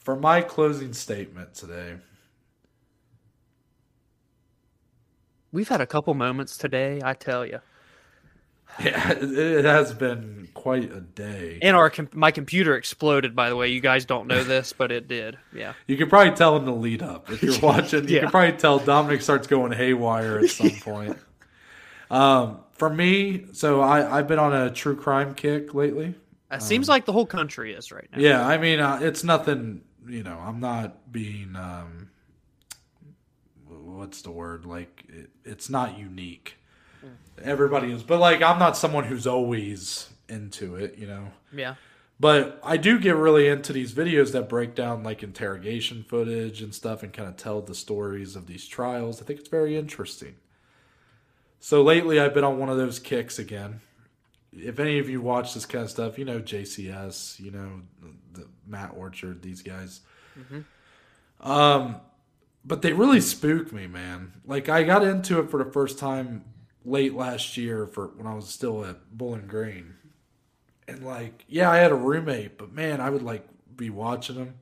for 0.00 0.16
my 0.16 0.42
closing 0.42 0.92
statement 0.92 1.54
today, 1.54 1.96
We've 5.52 5.68
had 5.68 5.80
a 5.80 5.86
couple 5.86 6.12
moments 6.14 6.56
today, 6.56 7.00
I 7.04 7.14
tell 7.14 7.46
you. 7.46 7.60
yeah, 8.84 9.12
it, 9.20 9.64
has 9.64 9.92
been 9.92 10.48
quite 10.54 10.90
a 10.92 11.00
day. 11.00 11.58
And 11.62 11.76
our 11.76 11.90
com- 11.90 12.08
my 12.12 12.30
computer 12.30 12.76
exploded. 12.76 13.36
By 13.36 13.48
the 13.48 13.56
way, 13.56 13.68
you 13.68 13.80
guys 13.80 14.04
don't 14.04 14.26
know 14.26 14.42
this, 14.42 14.72
but 14.72 14.90
it 14.90 15.06
did. 15.08 15.38
Yeah. 15.54 15.74
You 15.86 15.96
could 15.96 16.08
probably 16.08 16.34
tell 16.34 16.56
in 16.56 16.64
the 16.64 16.72
lead 16.72 17.02
up 17.02 17.30
if 17.30 17.42
you're 17.42 17.58
watching. 17.62 18.08
You 18.08 18.16
Yeah. 18.16 18.20
can 18.22 18.30
probably 18.30 18.56
tell 18.58 18.78
Dominic 18.78 19.22
starts 19.22 19.46
going 19.46 19.72
haywire 19.72 20.38
at 20.38 20.50
some 20.50 20.70
point. 20.80 21.18
Um, 22.10 22.60
for 22.72 22.90
me, 22.90 23.46
so 23.52 23.80
I, 23.80 24.18
I've 24.18 24.26
been 24.28 24.38
on 24.38 24.52
a 24.54 24.70
true 24.70 24.96
crime 24.96 25.34
kick 25.34 25.74
lately. 25.74 26.14
It 26.50 26.62
seems 26.62 26.88
like 26.88 27.04
the 27.04 27.12
whole 27.12 27.26
country 27.26 27.74
is 27.74 27.90
right 27.90 28.08
now. 28.12 28.18
Yeah, 28.20 28.46
I 28.46 28.58
mean, 28.58 28.78
uh, 28.78 29.00
it's 29.02 29.24
nothing. 29.24 29.82
You 30.06 30.22
know, 30.22 30.38
I'm 30.38 30.60
not 30.60 31.10
being. 31.10 31.56
Um, 31.56 32.10
what's 33.68 34.22
the 34.22 34.30
word? 34.30 34.64
Like, 34.64 35.04
it, 35.08 35.30
it's 35.44 35.68
not 35.68 35.98
unique. 35.98 36.56
Everybody 37.42 37.92
is, 37.92 38.02
but 38.02 38.20
like, 38.20 38.42
I'm 38.42 38.58
not 38.58 38.76
someone 38.76 39.04
who's 39.04 39.26
always 39.26 40.08
into 40.28 40.76
it. 40.76 40.98
You 40.98 41.06
know. 41.06 41.28
Yeah. 41.54 41.74
But 42.20 42.60
I 42.62 42.76
do 42.76 43.00
get 43.00 43.16
really 43.16 43.48
into 43.48 43.72
these 43.72 43.92
videos 43.92 44.32
that 44.32 44.48
break 44.48 44.74
down 44.74 45.02
like 45.02 45.22
interrogation 45.22 46.04
footage 46.04 46.62
and 46.62 46.74
stuff 46.74 47.02
and 47.02 47.12
kind 47.12 47.28
of 47.28 47.36
tell 47.36 47.60
the 47.60 47.74
stories 47.74 48.36
of 48.36 48.46
these 48.46 48.66
trials. 48.68 49.20
I 49.20 49.24
think 49.24 49.40
it's 49.40 49.48
very 49.48 49.76
interesting. 49.76 50.36
So 51.58 51.82
lately 51.82 52.20
I've 52.20 52.34
been 52.34 52.44
on 52.44 52.58
one 52.58 52.68
of 52.68 52.76
those 52.76 52.98
kicks 52.98 53.38
again. 53.38 53.80
If 54.52 54.78
any 54.78 55.00
of 55.00 55.08
you 55.08 55.20
watch 55.20 55.54
this 55.54 55.66
kind 55.66 55.82
of 55.82 55.90
stuff, 55.90 56.16
you 56.16 56.24
know 56.24 56.40
JCS, 56.40 57.40
you 57.40 57.50
know 57.50 57.80
the 58.32 58.46
Matt 58.66 58.92
Orchard, 58.96 59.42
these 59.42 59.62
guys. 59.62 60.00
Um, 61.40 61.96
but 62.64 62.82
they 62.82 62.92
really 62.92 63.20
spook 63.20 63.72
me, 63.72 63.88
man. 63.88 64.34
Like 64.46 64.68
I 64.68 64.84
got 64.84 65.04
into 65.04 65.40
it 65.40 65.50
for 65.50 65.62
the 65.62 65.70
first 65.70 65.98
time 65.98 66.44
late 66.84 67.14
last 67.14 67.56
year 67.56 67.86
for 67.86 68.08
when 68.16 68.26
I 68.26 68.34
was 68.34 68.48
still 68.48 68.84
at 68.84 69.16
Bowling 69.16 69.46
Green 69.46 69.94
and 70.86 71.02
like 71.02 71.46
yeah 71.48 71.70
i 71.70 71.78
had 71.78 71.90
a 71.90 71.94
roommate 71.94 72.58
but 72.58 72.70
man 72.70 73.00
i 73.00 73.08
would 73.08 73.22
like 73.22 73.42
be 73.74 73.88
watching 73.88 74.36
them 74.36 74.52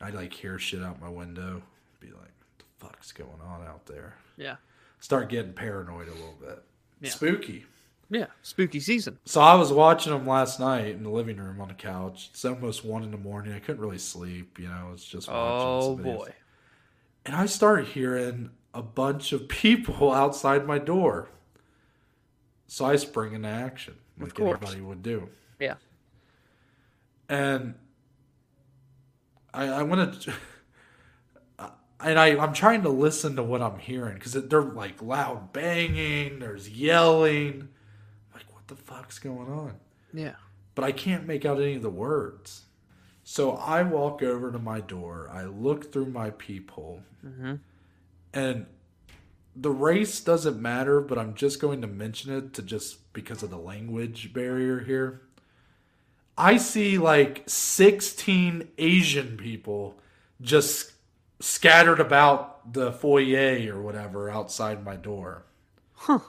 and 0.00 0.08
i'd 0.08 0.12
like 0.14 0.32
hear 0.32 0.58
shit 0.58 0.82
out 0.82 1.00
my 1.00 1.08
window 1.08 1.62
be 2.00 2.08
like 2.08 2.16
what 2.16 2.58
the 2.58 2.64
fuck's 2.80 3.12
going 3.12 3.40
on 3.46 3.64
out 3.64 3.86
there 3.86 4.16
Yeah. 4.36 4.56
start 4.98 5.28
getting 5.28 5.52
paranoid 5.52 6.08
a 6.08 6.14
little 6.14 6.34
bit 6.40 6.64
Yeah. 7.00 7.10
spooky 7.10 7.64
Yeah. 8.10 8.26
Spooky 8.42 8.80
season. 8.80 9.20
so 9.24 9.40
i 9.40 9.54
was 9.54 9.72
watching 9.72 10.12
them 10.12 10.26
last 10.26 10.58
night 10.58 10.88
in 10.88 11.04
the 11.04 11.10
living 11.10 11.36
room 11.36 11.60
on 11.60 11.68
the 11.68 11.74
couch 11.74 12.30
it's 12.32 12.44
almost 12.44 12.84
one 12.84 13.04
in 13.04 13.12
the 13.12 13.16
morning 13.16 13.52
i 13.52 13.60
couldn't 13.60 13.80
really 13.80 13.98
sleep 13.98 14.58
you 14.58 14.66
know 14.66 14.90
it's 14.92 15.04
just 15.04 15.28
watching 15.28 15.68
Oh 15.78 15.94
boy. 15.96 16.32
and 17.24 17.36
i 17.36 17.46
started 17.46 17.86
hearing 17.86 18.50
a 18.74 18.82
bunch 18.82 19.32
of 19.32 19.46
people 19.62 20.10
outside 20.10 20.66
my 20.66 20.78
door 20.78 21.28
so 22.66 22.84
i 22.84 22.96
spring 22.96 23.34
into 23.34 23.48
action 23.48 23.94
like 24.18 24.34
course. 24.34 24.58
anybody 24.60 24.80
would 24.80 25.02
do 25.02 25.28
Yeah. 25.58 25.74
and 27.28 27.74
I, 29.54 29.66
I 29.68 29.82
want 29.82 30.22
to, 30.22 30.32
and 32.00 32.18
I, 32.18 32.36
I'm 32.42 32.52
trying 32.52 32.82
to 32.82 32.88
listen 32.88 33.36
to 33.36 33.42
what 33.42 33.62
I'm 33.62 33.78
hearing 33.78 34.14
because 34.14 34.32
they're 34.32 34.62
like 34.62 35.02
loud 35.02 35.52
banging, 35.52 36.40
there's 36.40 36.68
yelling, 36.68 37.68
like 38.34 38.44
what 38.52 38.66
the 38.68 38.76
fuck's 38.76 39.18
going 39.18 39.50
on? 39.50 39.74
Yeah. 40.12 40.34
But 40.74 40.84
I 40.84 40.92
can't 40.92 41.26
make 41.26 41.44
out 41.44 41.60
any 41.60 41.74
of 41.74 41.82
the 41.82 41.90
words. 41.90 42.62
So 43.24 43.52
I 43.52 43.82
walk 43.82 44.22
over 44.22 44.50
to 44.50 44.58
my 44.58 44.80
door, 44.80 45.30
I 45.32 45.44
look 45.44 45.92
through 45.92 46.06
my 46.06 46.30
peephole, 46.30 47.02
mm-hmm. 47.24 47.54
and 48.34 48.66
the 49.54 49.70
race 49.70 50.20
doesn't 50.20 50.60
matter, 50.60 51.00
but 51.00 51.18
I'm 51.18 51.34
just 51.34 51.60
going 51.60 51.80
to 51.82 51.86
mention 51.86 52.32
it 52.32 52.54
to 52.54 52.62
just 52.62 53.12
because 53.12 53.42
of 53.42 53.50
the 53.50 53.58
language 53.58 54.32
barrier 54.32 54.80
here. 54.80 55.22
I 56.38 56.56
see 56.56 56.96
like 56.98 57.42
16 57.46 58.68
Asian 58.78 59.36
people 59.36 59.98
just 60.40 60.92
scattered 61.40 62.00
about 62.00 62.72
the 62.72 62.92
foyer 62.92 63.74
or 63.76 63.82
whatever 63.82 64.30
outside 64.30 64.84
my 64.84 64.96
door. 64.96 65.44
Huh. 65.94 66.20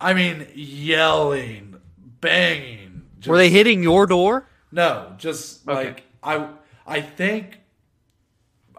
I 0.00 0.14
mean, 0.14 0.46
yelling, 0.54 1.76
banging. 2.20 3.02
Were 3.26 3.36
they 3.38 3.50
hitting 3.50 3.82
your 3.82 4.06
door? 4.06 4.46
No, 4.72 5.14
just 5.18 5.66
Okay. 5.68 5.74
like 5.86 6.02
I 6.22 6.48
I 6.86 7.00
think 7.00 7.60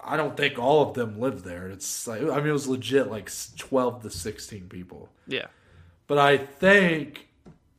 I 0.06 0.18
don't 0.18 0.38
think 0.38 0.60
all 0.60 0.88
of 0.88 0.94
them 0.94 1.20
live 1.20 1.44
there. 1.44 1.68
It's 1.68 2.08
like 2.08 2.22
I 2.22 2.38
mean 2.38 2.48
it 2.48 2.52
was 2.52 2.68
legit 2.68 3.10
like 3.10 3.32
12 3.58 4.04
to 4.04 4.10
16 4.10 4.70
people. 4.70 5.10
Yeah. 5.28 5.48
But 6.08 6.20
I 6.20 6.38
think 6.38 7.28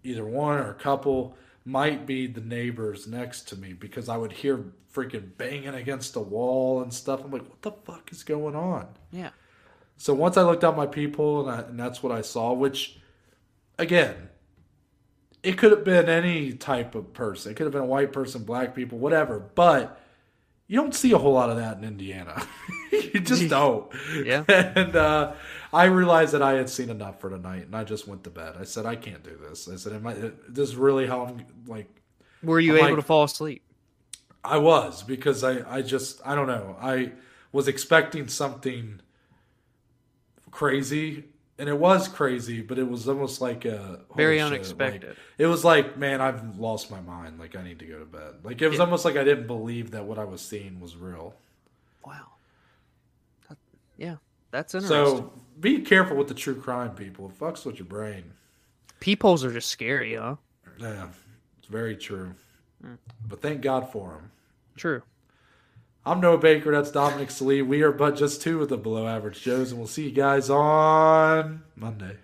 either 0.02 0.24
one 0.24 0.58
or 0.58 0.70
a 0.70 0.74
couple 0.74 1.36
might 1.64 2.06
be 2.06 2.26
the 2.26 2.40
neighbors 2.40 3.06
next 3.06 3.48
to 3.48 3.56
me 3.56 3.72
because 3.72 4.08
I 4.08 4.16
would 4.16 4.32
hear 4.32 4.72
freaking 4.92 5.36
banging 5.36 5.74
against 5.74 6.14
the 6.14 6.20
wall 6.20 6.82
and 6.82 6.92
stuff. 6.92 7.22
I'm 7.24 7.30
like, 7.30 7.48
what 7.48 7.62
the 7.62 7.72
fuck 7.72 8.10
is 8.12 8.22
going 8.22 8.56
on? 8.56 8.88
Yeah. 9.10 9.30
So 9.96 10.14
once 10.14 10.36
I 10.36 10.42
looked 10.42 10.64
out 10.64 10.76
my 10.76 10.86
people 10.86 11.48
and, 11.48 11.60
I, 11.60 11.68
and 11.68 11.78
that's 11.78 12.02
what 12.02 12.12
I 12.12 12.22
saw, 12.22 12.52
which 12.52 12.98
again, 13.78 14.28
it 15.42 15.58
could 15.58 15.70
have 15.70 15.84
been 15.84 16.08
any 16.08 16.52
type 16.52 16.94
of 16.94 17.12
person. 17.12 17.52
It 17.52 17.54
could 17.56 17.64
have 17.64 17.72
been 17.72 17.82
a 17.82 17.86
white 17.86 18.12
person, 18.12 18.44
black 18.44 18.74
people, 18.74 18.98
whatever. 18.98 19.38
But 19.38 20.00
you 20.68 20.80
don't 20.80 20.94
see 20.94 21.12
a 21.12 21.18
whole 21.18 21.32
lot 21.32 21.50
of 21.50 21.56
that 21.56 21.78
in 21.78 21.84
Indiana. 21.84 22.42
you 22.92 23.20
just 23.20 23.48
don't. 23.48 23.90
Yeah. 24.24 24.44
And 24.48 24.96
uh, 24.96 25.32
I 25.72 25.84
realized 25.84 26.32
that 26.32 26.42
I 26.42 26.52
had 26.54 26.68
seen 26.70 26.90
enough 26.90 27.20
for 27.20 27.30
tonight, 27.30 27.66
and 27.66 27.74
I 27.76 27.84
just 27.84 28.06
went 28.08 28.24
to 28.24 28.30
bed. 28.30 28.54
I 28.58 28.64
said, 28.64 28.86
I 28.86 28.96
can't 28.96 29.22
do 29.22 29.36
this. 29.48 29.68
I 29.68 29.76
said, 29.76 29.92
Am 29.92 30.06
I, 30.06 30.14
this 30.48 30.68
is 30.68 30.76
really 30.76 31.06
how 31.06 31.26
I'm 31.26 31.44
like. 31.66 31.88
Were 32.42 32.60
you 32.60 32.72
I'm 32.72 32.78
able 32.78 32.88
like- 32.88 32.96
to 32.96 33.02
fall 33.02 33.24
asleep? 33.24 33.62
I 34.44 34.58
was 34.58 35.02
because 35.02 35.42
I, 35.42 35.78
I 35.78 35.82
just 35.82 36.20
I 36.24 36.36
don't 36.36 36.46
know 36.46 36.76
I 36.80 37.10
was 37.50 37.66
expecting 37.66 38.28
something 38.28 39.00
crazy, 40.52 41.24
and 41.58 41.68
it 41.68 41.78
was 41.78 42.08
crazy, 42.08 42.60
but 42.62 42.78
it 42.78 42.88
was 42.88 43.08
almost 43.08 43.40
like 43.40 43.64
a 43.64 44.00
Very 44.14 44.36
shit, 44.38 44.44
like, 44.44 44.52
unexpected. 44.52 45.16
it 45.38 45.46
was 45.46 45.64
like, 45.64 45.96
man, 45.96 46.20
I've 46.20 46.58
lost 46.58 46.90
my 46.90 47.00
mind. 47.00 47.38
Like 47.38 47.56
I 47.56 47.62
need 47.62 47.78
to 47.78 47.86
go 47.86 47.98
to 47.98 48.04
bed. 48.04 48.34
Like 48.44 48.60
it 48.60 48.68
was 48.68 48.78
Yeah. 48.78 48.84
almost 48.84 49.04
like 49.04 49.16
I 49.16 49.24
didn't 49.24 49.46
believe 49.46 49.90
that 49.92 50.04
what 50.04 50.18
I 50.18 50.24
was 50.24 50.40
seeing 50.40 50.80
was 50.80 50.96
real. 50.96 51.34
Wow. 52.04 52.26
That- 53.48 53.58
yeah, 53.96 54.16
that's 54.50 54.74
interesting. 54.74 54.96
So 55.18 55.32
be 55.60 55.80
careful 55.80 56.16
with 56.16 56.28
the 56.28 56.34
true 56.34 56.60
crime, 56.60 56.94
people. 56.94 57.28
It 57.30 57.38
fucks 57.38 57.64
with 57.64 57.78
your 57.78 57.86
brain. 57.86 58.32
Peepholes 59.00 59.44
are 59.44 59.52
just 59.52 59.68
scary, 59.70 60.14
huh? 60.14 60.36
Yeah, 60.78 61.08
it's 61.58 61.68
very 61.68 61.96
true. 61.96 62.34
Hmm. 62.82 62.94
But 63.26 63.40
thank 63.40 63.62
God 63.62 63.90
for 63.90 64.10
them. 64.10 64.30
True. 64.76 65.02
I'm 66.06 66.20
Noah 66.20 66.38
Baker. 66.38 66.70
That's 66.70 66.92
Dominic 66.92 67.32
Salee. 67.32 67.62
We 67.62 67.82
are 67.82 67.90
but 67.90 68.14
just 68.14 68.40
two 68.40 68.62
of 68.62 68.68
the 68.68 68.76
below 68.76 69.08
average 69.08 69.42
Joes, 69.42 69.72
and 69.72 69.80
we'll 69.80 69.88
see 69.88 70.04
you 70.04 70.12
guys 70.12 70.48
on 70.48 71.64
Monday. 71.74 72.18